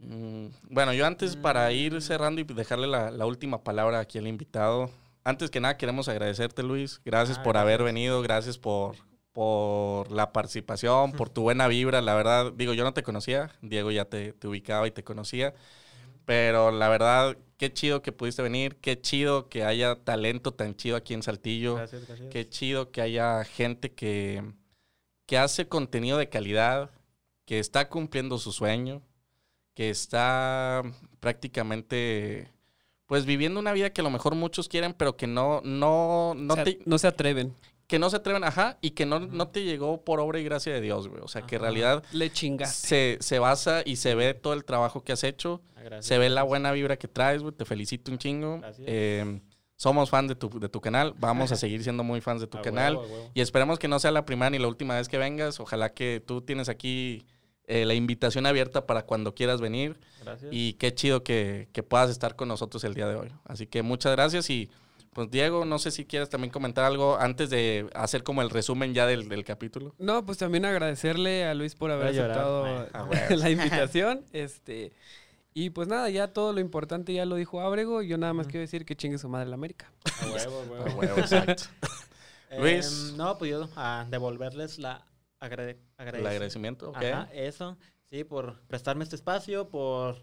Mm, 0.00 0.46
bueno, 0.70 0.92
yo 0.94 1.06
antes 1.06 1.36
para 1.36 1.70
ir 1.72 1.94
mm. 1.94 2.00
cerrando 2.00 2.40
y 2.40 2.44
dejarle 2.44 2.86
la, 2.86 3.26
última 3.26 3.62
palabra 3.62 4.00
aquí 4.00 4.18
al 4.18 4.26
invitado, 4.26 4.90
antes 5.24 5.50
que 5.50 5.60
nada 5.60 5.76
queremos 5.76 6.08
agradecerte 6.08 6.62
Luis, 6.62 7.00
gracias 7.04 7.38
ah, 7.38 7.42
por 7.42 7.58
haber 7.58 7.82
venido, 7.82 8.22
gracias 8.22 8.56
por, 8.56 8.96
por 9.32 10.10
la 10.10 10.32
participación, 10.32 11.12
por 11.12 11.28
tu 11.28 11.42
buena 11.42 11.68
vibra, 11.68 12.00
la 12.00 12.14
verdad, 12.14 12.52
digo, 12.54 12.72
yo 12.72 12.84
no 12.84 12.94
te 12.94 13.02
conocía, 13.02 13.50
Diego 13.60 13.90
ya 13.90 14.06
te, 14.06 14.32
te 14.32 14.48
ubicaba 14.48 14.88
y 14.88 14.90
te 14.90 15.04
conocía, 15.04 15.52
pero 16.24 16.70
la 16.70 16.88
verdad, 16.88 17.36
qué 17.58 17.70
chido 17.70 18.00
que 18.00 18.12
pudiste 18.12 18.40
venir, 18.40 18.76
qué 18.76 18.98
chido 18.98 19.50
que 19.50 19.64
haya 19.64 19.96
talento 19.96 20.54
tan 20.54 20.74
chido 20.76 20.96
aquí 20.96 21.12
en 21.12 21.22
Saltillo, 21.22 21.74
gracias, 21.74 22.06
gracias. 22.06 22.30
qué 22.30 22.48
chido 22.48 22.90
que 22.90 23.02
haya 23.02 23.44
gente 23.44 23.92
que, 23.92 24.42
que 25.30 25.38
hace 25.38 25.68
contenido 25.68 26.18
de 26.18 26.28
calidad, 26.28 26.90
que 27.44 27.60
está 27.60 27.88
cumpliendo 27.88 28.36
su 28.36 28.50
sueño, 28.50 29.00
que 29.74 29.88
está 29.88 30.82
prácticamente 31.20 32.50
pues 33.06 33.26
viviendo 33.26 33.60
una 33.60 33.72
vida 33.72 33.90
que 33.90 34.00
a 34.00 34.04
lo 34.04 34.10
mejor 34.10 34.34
muchos 34.34 34.68
quieren, 34.68 34.92
pero 34.92 35.16
que 35.16 35.28
no, 35.28 35.60
no, 35.62 36.34
no, 36.34 36.56
no 36.84 36.98
se 36.98 37.06
atreven. 37.06 37.54
Que 37.86 38.00
no 38.00 38.10
se 38.10 38.16
atreven, 38.16 38.42
ajá, 38.42 38.78
y 38.80 38.90
que 38.90 39.06
no, 39.06 39.20
no 39.20 39.46
te 39.46 39.62
llegó 39.62 40.04
por 40.04 40.18
obra 40.18 40.40
y 40.40 40.42
gracia 40.42 40.72
de 40.72 40.80
Dios, 40.80 41.06
güey. 41.06 41.22
O 41.22 41.28
sea, 41.28 41.42
que 41.42 41.54
en 41.54 41.62
realidad... 41.62 42.02
Le 42.10 42.32
chingaste. 42.32 42.88
Se, 42.88 43.18
se 43.20 43.38
basa 43.38 43.82
y 43.84 43.96
se 43.96 44.16
ve 44.16 44.34
todo 44.34 44.54
el 44.54 44.64
trabajo 44.64 45.04
que 45.04 45.12
has 45.12 45.22
hecho. 45.22 45.62
Se 46.00 46.18
ve 46.18 46.28
la 46.28 46.42
buena 46.42 46.72
vibra 46.72 46.96
que 46.96 47.06
traes, 47.06 47.40
güey. 47.40 47.54
Te 47.54 47.64
felicito 47.64 48.10
un 48.10 48.18
chingo. 48.18 48.60
Eh, 48.80 49.40
somos 49.80 50.10
fan 50.10 50.26
de 50.26 50.34
tu, 50.34 50.50
de 50.60 50.68
tu 50.68 50.78
canal. 50.82 51.14
Vamos 51.16 51.52
a 51.52 51.56
seguir 51.56 51.82
siendo 51.82 52.04
muy 52.04 52.20
fans 52.20 52.42
de 52.42 52.46
tu 52.46 52.60
canal. 52.60 52.98
Y 53.32 53.40
esperemos 53.40 53.78
que 53.78 53.88
no 53.88 53.98
sea 53.98 54.10
la 54.10 54.26
primera 54.26 54.50
ni 54.50 54.58
la 54.58 54.68
última 54.68 54.94
vez 54.94 55.08
que 55.08 55.16
vengas. 55.16 55.58
Ojalá 55.58 55.94
que 55.94 56.22
tú 56.24 56.42
tienes 56.42 56.68
aquí 56.68 57.24
eh, 57.66 57.86
la 57.86 57.94
invitación 57.94 58.44
abierta 58.44 58.84
para 58.84 59.06
cuando 59.06 59.34
quieras 59.34 59.62
venir. 59.62 59.98
Gracias. 60.22 60.52
Y 60.52 60.74
qué 60.74 60.94
chido 60.94 61.24
que, 61.24 61.70
puedas 61.88 62.10
estar 62.10 62.36
con 62.36 62.48
nosotros 62.48 62.84
el 62.84 62.92
día 62.92 63.08
de 63.08 63.14
hoy. 63.14 63.32
Así 63.46 63.66
que 63.66 63.80
muchas 63.80 64.12
gracias 64.12 64.50
y 64.50 64.68
pues 65.14 65.30
Diego, 65.30 65.64
no 65.64 65.78
sé 65.78 65.90
si 65.90 66.04
quieres 66.04 66.28
también 66.28 66.52
comentar 66.52 66.84
algo 66.84 67.16
antes 67.18 67.48
de 67.48 67.88
hacer 67.94 68.22
como 68.22 68.42
el 68.42 68.50
resumen 68.50 68.92
ya 68.92 69.06
del, 69.06 69.44
capítulo. 69.44 69.94
No, 69.98 70.26
pues 70.26 70.36
también 70.36 70.66
agradecerle 70.66 71.46
a 71.46 71.54
Luis 71.54 71.74
por 71.74 71.90
haber 71.90 72.08
aceptado 72.08 72.66
ah, 72.92 73.08
la 73.30 73.48
invitación. 73.48 74.26
Este, 74.34 74.92
y 75.54 75.70
pues 75.70 75.88
nada, 75.88 76.08
ya 76.10 76.32
todo 76.32 76.52
lo 76.52 76.60
importante 76.60 77.12
ya 77.12 77.24
lo 77.24 77.36
dijo 77.36 77.60
Ábrego. 77.60 78.02
Yo 78.02 78.18
nada 78.18 78.32
más 78.32 78.46
quiero 78.46 78.60
decir 78.60 78.84
que 78.84 78.96
chingue 78.96 79.18
su 79.18 79.28
madre 79.28 79.48
la 79.48 79.54
América. 79.54 79.92
A 80.22 80.26
huevo, 80.26 80.62
huevo. 80.70 80.90
A 80.90 80.94
huevo, 80.94 81.16
exacto. 81.18 81.64
Luis. 82.58 83.10
Em, 83.10 83.16
no, 83.16 83.38
pues 83.38 83.50
yo 83.50 83.68
a 83.76 84.06
devolverles 84.10 84.78
la 84.78 85.06
el 85.40 85.78
agradecimiento, 85.96 86.90
ok. 86.90 87.02
eso, 87.32 87.78
sí, 88.10 88.24
por 88.24 88.60
prestarme 88.66 89.04
este 89.04 89.16
espacio, 89.16 89.70
por 89.70 90.22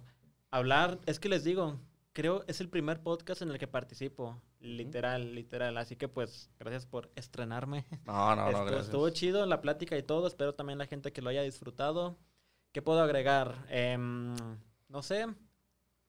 hablar. 0.51 0.99
Es 1.07 1.19
que 1.19 1.27
les 1.27 1.43
digo, 1.43 1.79
creo 2.13 2.43
es 2.47 2.61
el 2.61 2.69
primer 2.69 3.01
podcast 3.01 3.41
en 3.41 3.49
el 3.49 3.57
que 3.57 3.67
participo, 3.67 4.39
literal, 4.59 5.33
literal. 5.33 5.75
Así 5.77 5.95
que 5.95 6.07
pues, 6.07 6.51
gracias 6.59 6.85
por 6.85 7.09
estrenarme. 7.15 7.85
No, 8.05 8.35
no, 8.35 8.51
no, 8.51 8.65
gracias. 8.65 8.85
Estuvo 8.85 9.09
chido 9.09 9.43
la 9.47 9.59
plática 9.59 9.97
y 9.97 10.03
todo. 10.03 10.27
Espero 10.27 10.53
también 10.53 10.77
la 10.77 10.85
gente 10.85 11.11
que 11.11 11.23
lo 11.23 11.31
haya 11.31 11.41
disfrutado. 11.41 12.15
¿Qué 12.71 12.83
puedo 12.83 13.01
agregar? 13.01 13.65
Em, 13.69 14.35
no 14.89 15.01
sé. 15.01 15.27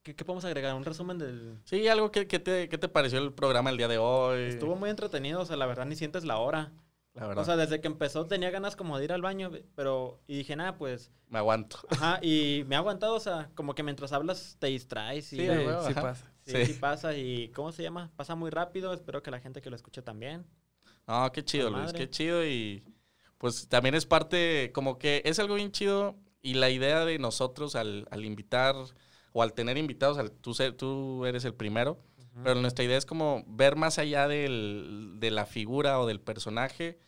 ¿Qué, 0.03 0.15
podemos 0.15 0.45
agregar? 0.45 0.75
¿Un 0.75 0.85
resumen 0.85 1.19
del...? 1.19 1.59
Sí, 1.65 1.87
algo 1.87 2.11
que, 2.11 2.27
que, 2.27 2.39
te, 2.39 2.69
que 2.69 2.79
te 2.79 2.89
pareció 2.89 3.19
el 3.19 3.33
programa 3.33 3.71
el 3.71 3.77
día 3.77 3.89
de 3.89 3.99
hoy. 3.99 4.45
Estuvo 4.45 4.75
muy 4.75 4.89
entretenido, 4.89 5.41
o 5.41 5.45
sea, 5.45 5.57
la 5.57 5.67
verdad 5.67 5.85
ni 5.85 5.97
sientes 5.97 6.25
la 6.25 6.39
hora. 6.39 6.73
O 7.37 7.45
sea, 7.45 7.57
desde 7.57 7.81
que 7.81 7.89
empezó 7.89 8.27
tenía 8.27 8.51
ganas 8.51 8.77
como 8.77 8.97
de 8.97 9.05
ir 9.05 9.13
al 9.13 9.23
baño, 9.23 9.51
pero... 9.75 10.21
Y 10.27 10.37
dije, 10.39 10.55
nada, 10.57 10.77
pues... 10.77 11.11
Me 11.29 11.39
aguanto. 11.39 11.79
Ajá, 11.91 12.21
y 12.23 12.65
me 12.67 12.77
ha 12.77 12.79
aguantado, 12.79 13.15
o 13.15 13.21
sea, 13.21 13.51
como 13.55 13.75
que 13.75 13.83
mientras 13.83 14.13
hablas 14.13 14.57
te 14.59 14.69
distraes. 14.69 15.33
Y, 15.33 15.39
sí, 15.39 15.49
sí, 15.87 15.95
pasa. 15.95 16.33
Sí, 16.45 16.67
sí, 16.67 16.73
pasa. 16.75 17.15
Y, 17.15 17.49
¿cómo 17.49 17.73
se 17.73 17.83
llama? 17.83 18.11
Pasa 18.17 18.35
muy 18.35 18.51
rápido. 18.51 18.93
Espero 18.93 19.23
que 19.23 19.31
la 19.31 19.41
gente 19.41 19.61
que 19.61 19.69
lo 19.69 19.77
escuche 19.77 20.01
también. 20.01 20.47
No, 21.07 21.31
qué 21.33 21.45
chido, 21.45 21.71
Luis, 21.71 21.93
qué 21.93 22.09
chido. 22.09 22.47
Y 22.47 22.85
pues 23.37 23.69
también 23.69 23.95
es 23.95 24.07
parte, 24.07 24.71
como 24.73 24.99
que 24.99 25.23
es 25.25 25.39
algo 25.39 25.55
bien 25.55 25.73
chido. 25.73 26.17
Y 26.49 26.55
la 26.55 26.71
idea 26.71 27.05
de 27.05 27.19
nosotros 27.19 27.77
al, 27.77 28.09
al 28.11 28.25
invitar 28.25 28.75
o 29.33 29.43
al 29.43 29.53
tener 29.53 29.77
invitados, 29.77 30.19
al, 30.19 30.31
tú, 30.31 30.55
tú 30.77 31.27
eres 31.27 31.45
el 31.45 31.55
primero 31.55 31.99
pero 32.45 32.61
nuestra 32.61 32.85
idea 32.85 32.97
es 32.97 33.07
como 33.07 33.45
ver 33.47 33.77
más 33.77 33.99
allá 33.99 34.29
del, 34.29 35.15
de 35.17 35.31
la 35.31 35.47
figura 35.47 35.99
o 36.01 36.07
del 36.07 36.21
personaje 36.21 36.99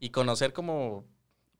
y 0.00 0.10
conocer 0.10 0.52
como 0.52 1.04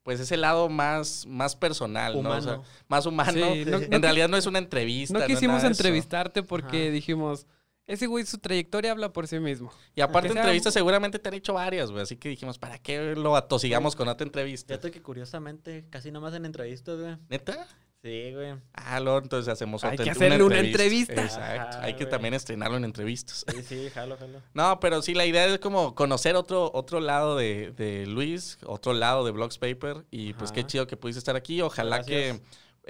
pues 0.02 0.18
ese 0.18 0.36
lado 0.36 0.68
más, 0.68 1.26
más 1.26 1.54
personal, 1.54 2.20
¿no? 2.22 2.64
más 2.88 3.06
humano. 3.06 3.38
en 3.38 4.02
realidad 4.02 4.28
no 4.28 4.36
es 4.36 4.46
una 4.46 4.58
entrevista. 4.58 5.18
No 5.18 5.26
quisimos 5.26 5.62
entrevistarte 5.62 6.42
porque 6.42 6.90
dijimos, 6.90 7.46
ese 7.90 8.06
güey, 8.06 8.24
su 8.24 8.38
trayectoria 8.38 8.92
habla 8.92 9.12
por 9.12 9.26
sí 9.26 9.40
mismo. 9.40 9.72
Y 9.96 10.00
aparte, 10.00 10.28
entrevistas 10.28 10.72
seguramente 10.72 11.18
te 11.18 11.28
han 11.28 11.34
hecho 11.34 11.54
varias, 11.54 11.90
güey. 11.90 12.02
Así 12.02 12.16
que 12.16 12.28
dijimos, 12.28 12.56
¿para 12.56 12.78
qué 12.78 13.16
lo 13.16 13.34
atosigamos 13.34 13.96
con 13.96 14.06
otra 14.06 14.24
entrevista? 14.24 14.74
Fíjate 14.74 14.92
que 14.92 15.02
curiosamente 15.02 15.86
casi 15.90 16.12
nomás 16.12 16.34
en 16.34 16.44
entrevistas, 16.44 16.98
güey. 17.00 17.16
¿Neta? 17.28 17.66
Sí, 18.02 18.32
güey. 18.32 18.54
Ah, 18.74 19.00
luego 19.00 19.18
entonces 19.18 19.52
hacemos 19.52 19.82
otra 19.82 19.90
Hay 19.90 19.98
que 19.98 20.10
hacerle 20.10 20.42
una 20.42 20.60
entrevista. 20.60 21.20
Exacto. 21.20 21.78
Hay 21.80 21.96
que 21.96 22.06
también 22.06 22.32
estrenarlo 22.32 22.76
en 22.76 22.84
entrevistas. 22.84 23.44
Sí, 23.52 23.62
sí, 23.62 23.90
jalo, 23.90 24.16
jalo. 24.16 24.40
No, 24.54 24.78
pero 24.78 25.02
sí, 25.02 25.12
la 25.12 25.26
idea 25.26 25.46
es 25.46 25.58
como 25.58 25.96
conocer 25.96 26.36
otro, 26.36 26.70
otro 26.72 27.00
lado 27.00 27.36
de, 27.36 27.72
de 27.72 28.06
Luis, 28.06 28.58
otro 28.64 28.92
lado 28.92 29.24
de 29.24 29.32
Blogs 29.32 29.58
Paper. 29.58 30.06
Y 30.12 30.32
pues 30.34 30.52
qué 30.52 30.64
chido 30.64 30.86
que 30.86 30.96
pudiste 30.96 31.18
estar 31.18 31.34
aquí. 31.34 31.60
Ojalá 31.60 32.04
que 32.04 32.40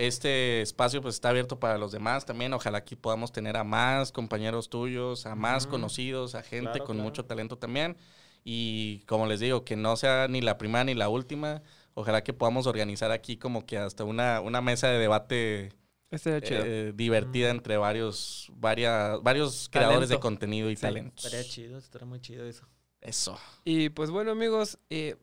este 0.07 0.63
espacio 0.63 1.03
pues 1.03 1.15
está 1.17 1.31
abierto 1.31 1.59
para 1.59 1.79
los 1.79 1.93
demás 1.93 2.27
también. 2.27 2.53
Ojalá 2.53 2.79
aquí 2.79 2.97
podamos 2.97 3.33
tener 3.33 3.57
a 3.57 3.65
más 3.65 4.13
compañeros 4.13 4.71
tuyos, 4.71 5.27
a 5.27 5.35
más 5.35 5.67
conocidos, 5.67 6.35
a 6.35 6.43
gente 6.43 6.81
con 6.81 6.97
mucho 6.99 7.25
talento 7.25 7.59
también. 7.59 7.97
Y 8.43 9.01
como 9.01 9.27
les 9.27 9.41
digo, 9.41 9.65
que 9.65 9.77
no 9.77 9.97
sea 9.97 10.27
ni 10.29 10.41
la 10.41 10.59
primera 10.59 10.85
ni 10.85 10.95
la 10.95 11.09
última 11.09 11.63
ojalá 11.95 12.23
que 12.23 12.33
podamos 12.33 12.67
organizar 12.67 13.11
aquí 13.11 13.37
como 13.37 13.67
que 13.67 13.79
hasta 13.79 14.05
una, 14.05 14.41
una 14.41 14.61
mesa 14.61 14.89
de 14.89 14.99
debate 14.99 15.73
eh, 16.11 16.93
divertida 16.95 17.51
entre 17.51 17.77
varios, 17.77 18.51
varias, 18.57 19.23
varios 19.23 19.69
creadores 19.71 20.09
de 20.09 20.19
contenido 20.19 20.71
y 20.71 20.77
talentos. 20.77 21.25
Estaría 21.25 21.49
chido, 21.49 21.79
estaría 21.79 22.07
muy 22.07 22.21
chido 22.21 22.47
eso. 22.47 22.67
Eso. 23.01 23.39
Y 23.65 23.91
pues 23.91 24.11
bueno, 24.11 24.33
amigos, 24.33 24.79
eh, 24.91 25.17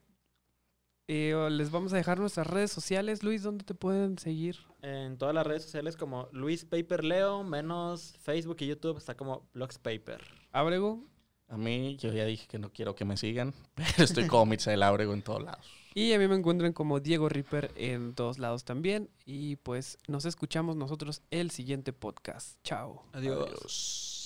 eh, 1.07 1.47
les 1.51 1.71
vamos 1.71 1.93
a 1.93 1.97
dejar 1.97 2.19
nuestras 2.19 2.47
redes 2.47 2.71
sociales. 2.71 3.23
Luis, 3.23 3.43
¿dónde 3.43 3.63
te 3.63 3.73
pueden 3.73 4.17
seguir? 4.17 4.57
En 4.81 5.17
todas 5.17 5.33
las 5.33 5.47
redes 5.47 5.63
sociales 5.63 5.97
como 5.97 6.29
Luis 6.31 6.65
Paper 6.65 7.03
Leo, 7.03 7.43
menos 7.43 8.15
Facebook 8.19 8.57
y 8.59 8.67
YouTube, 8.67 8.97
está 8.97 9.15
como 9.15 9.47
Blogs 9.53 9.77
Paper. 9.77 10.21
¿Abrego? 10.51 11.03
A 11.49 11.57
mí, 11.57 11.95
yo 11.97 12.11
ya 12.11 12.25
dije 12.25 12.45
que 12.47 12.59
no 12.59 12.73
quiero 12.73 12.93
que 12.95 13.05
me 13.05 13.15
sigan, 13.15 13.53
pero 13.75 14.03
estoy 14.03 14.27
como 14.27 14.47
Mitzael 14.47 14.83
Abrego 14.83 15.13
en 15.13 15.21
todos 15.21 15.43
lados. 15.43 15.65
Y 15.93 16.13
a 16.13 16.19
mí 16.19 16.27
me 16.27 16.35
encuentran 16.35 16.73
como 16.73 16.99
Diego 16.99 17.27
Ripper 17.27 17.71
en 17.75 18.13
todos 18.13 18.37
lados 18.37 18.65
también. 18.65 19.09
Y 19.25 19.55
pues 19.55 19.97
nos 20.07 20.25
escuchamos 20.25 20.75
nosotros 20.75 21.23
el 21.31 21.49
siguiente 21.49 21.91
podcast. 21.91 22.59
Chao. 22.63 23.03
Adiós. 23.13 24.16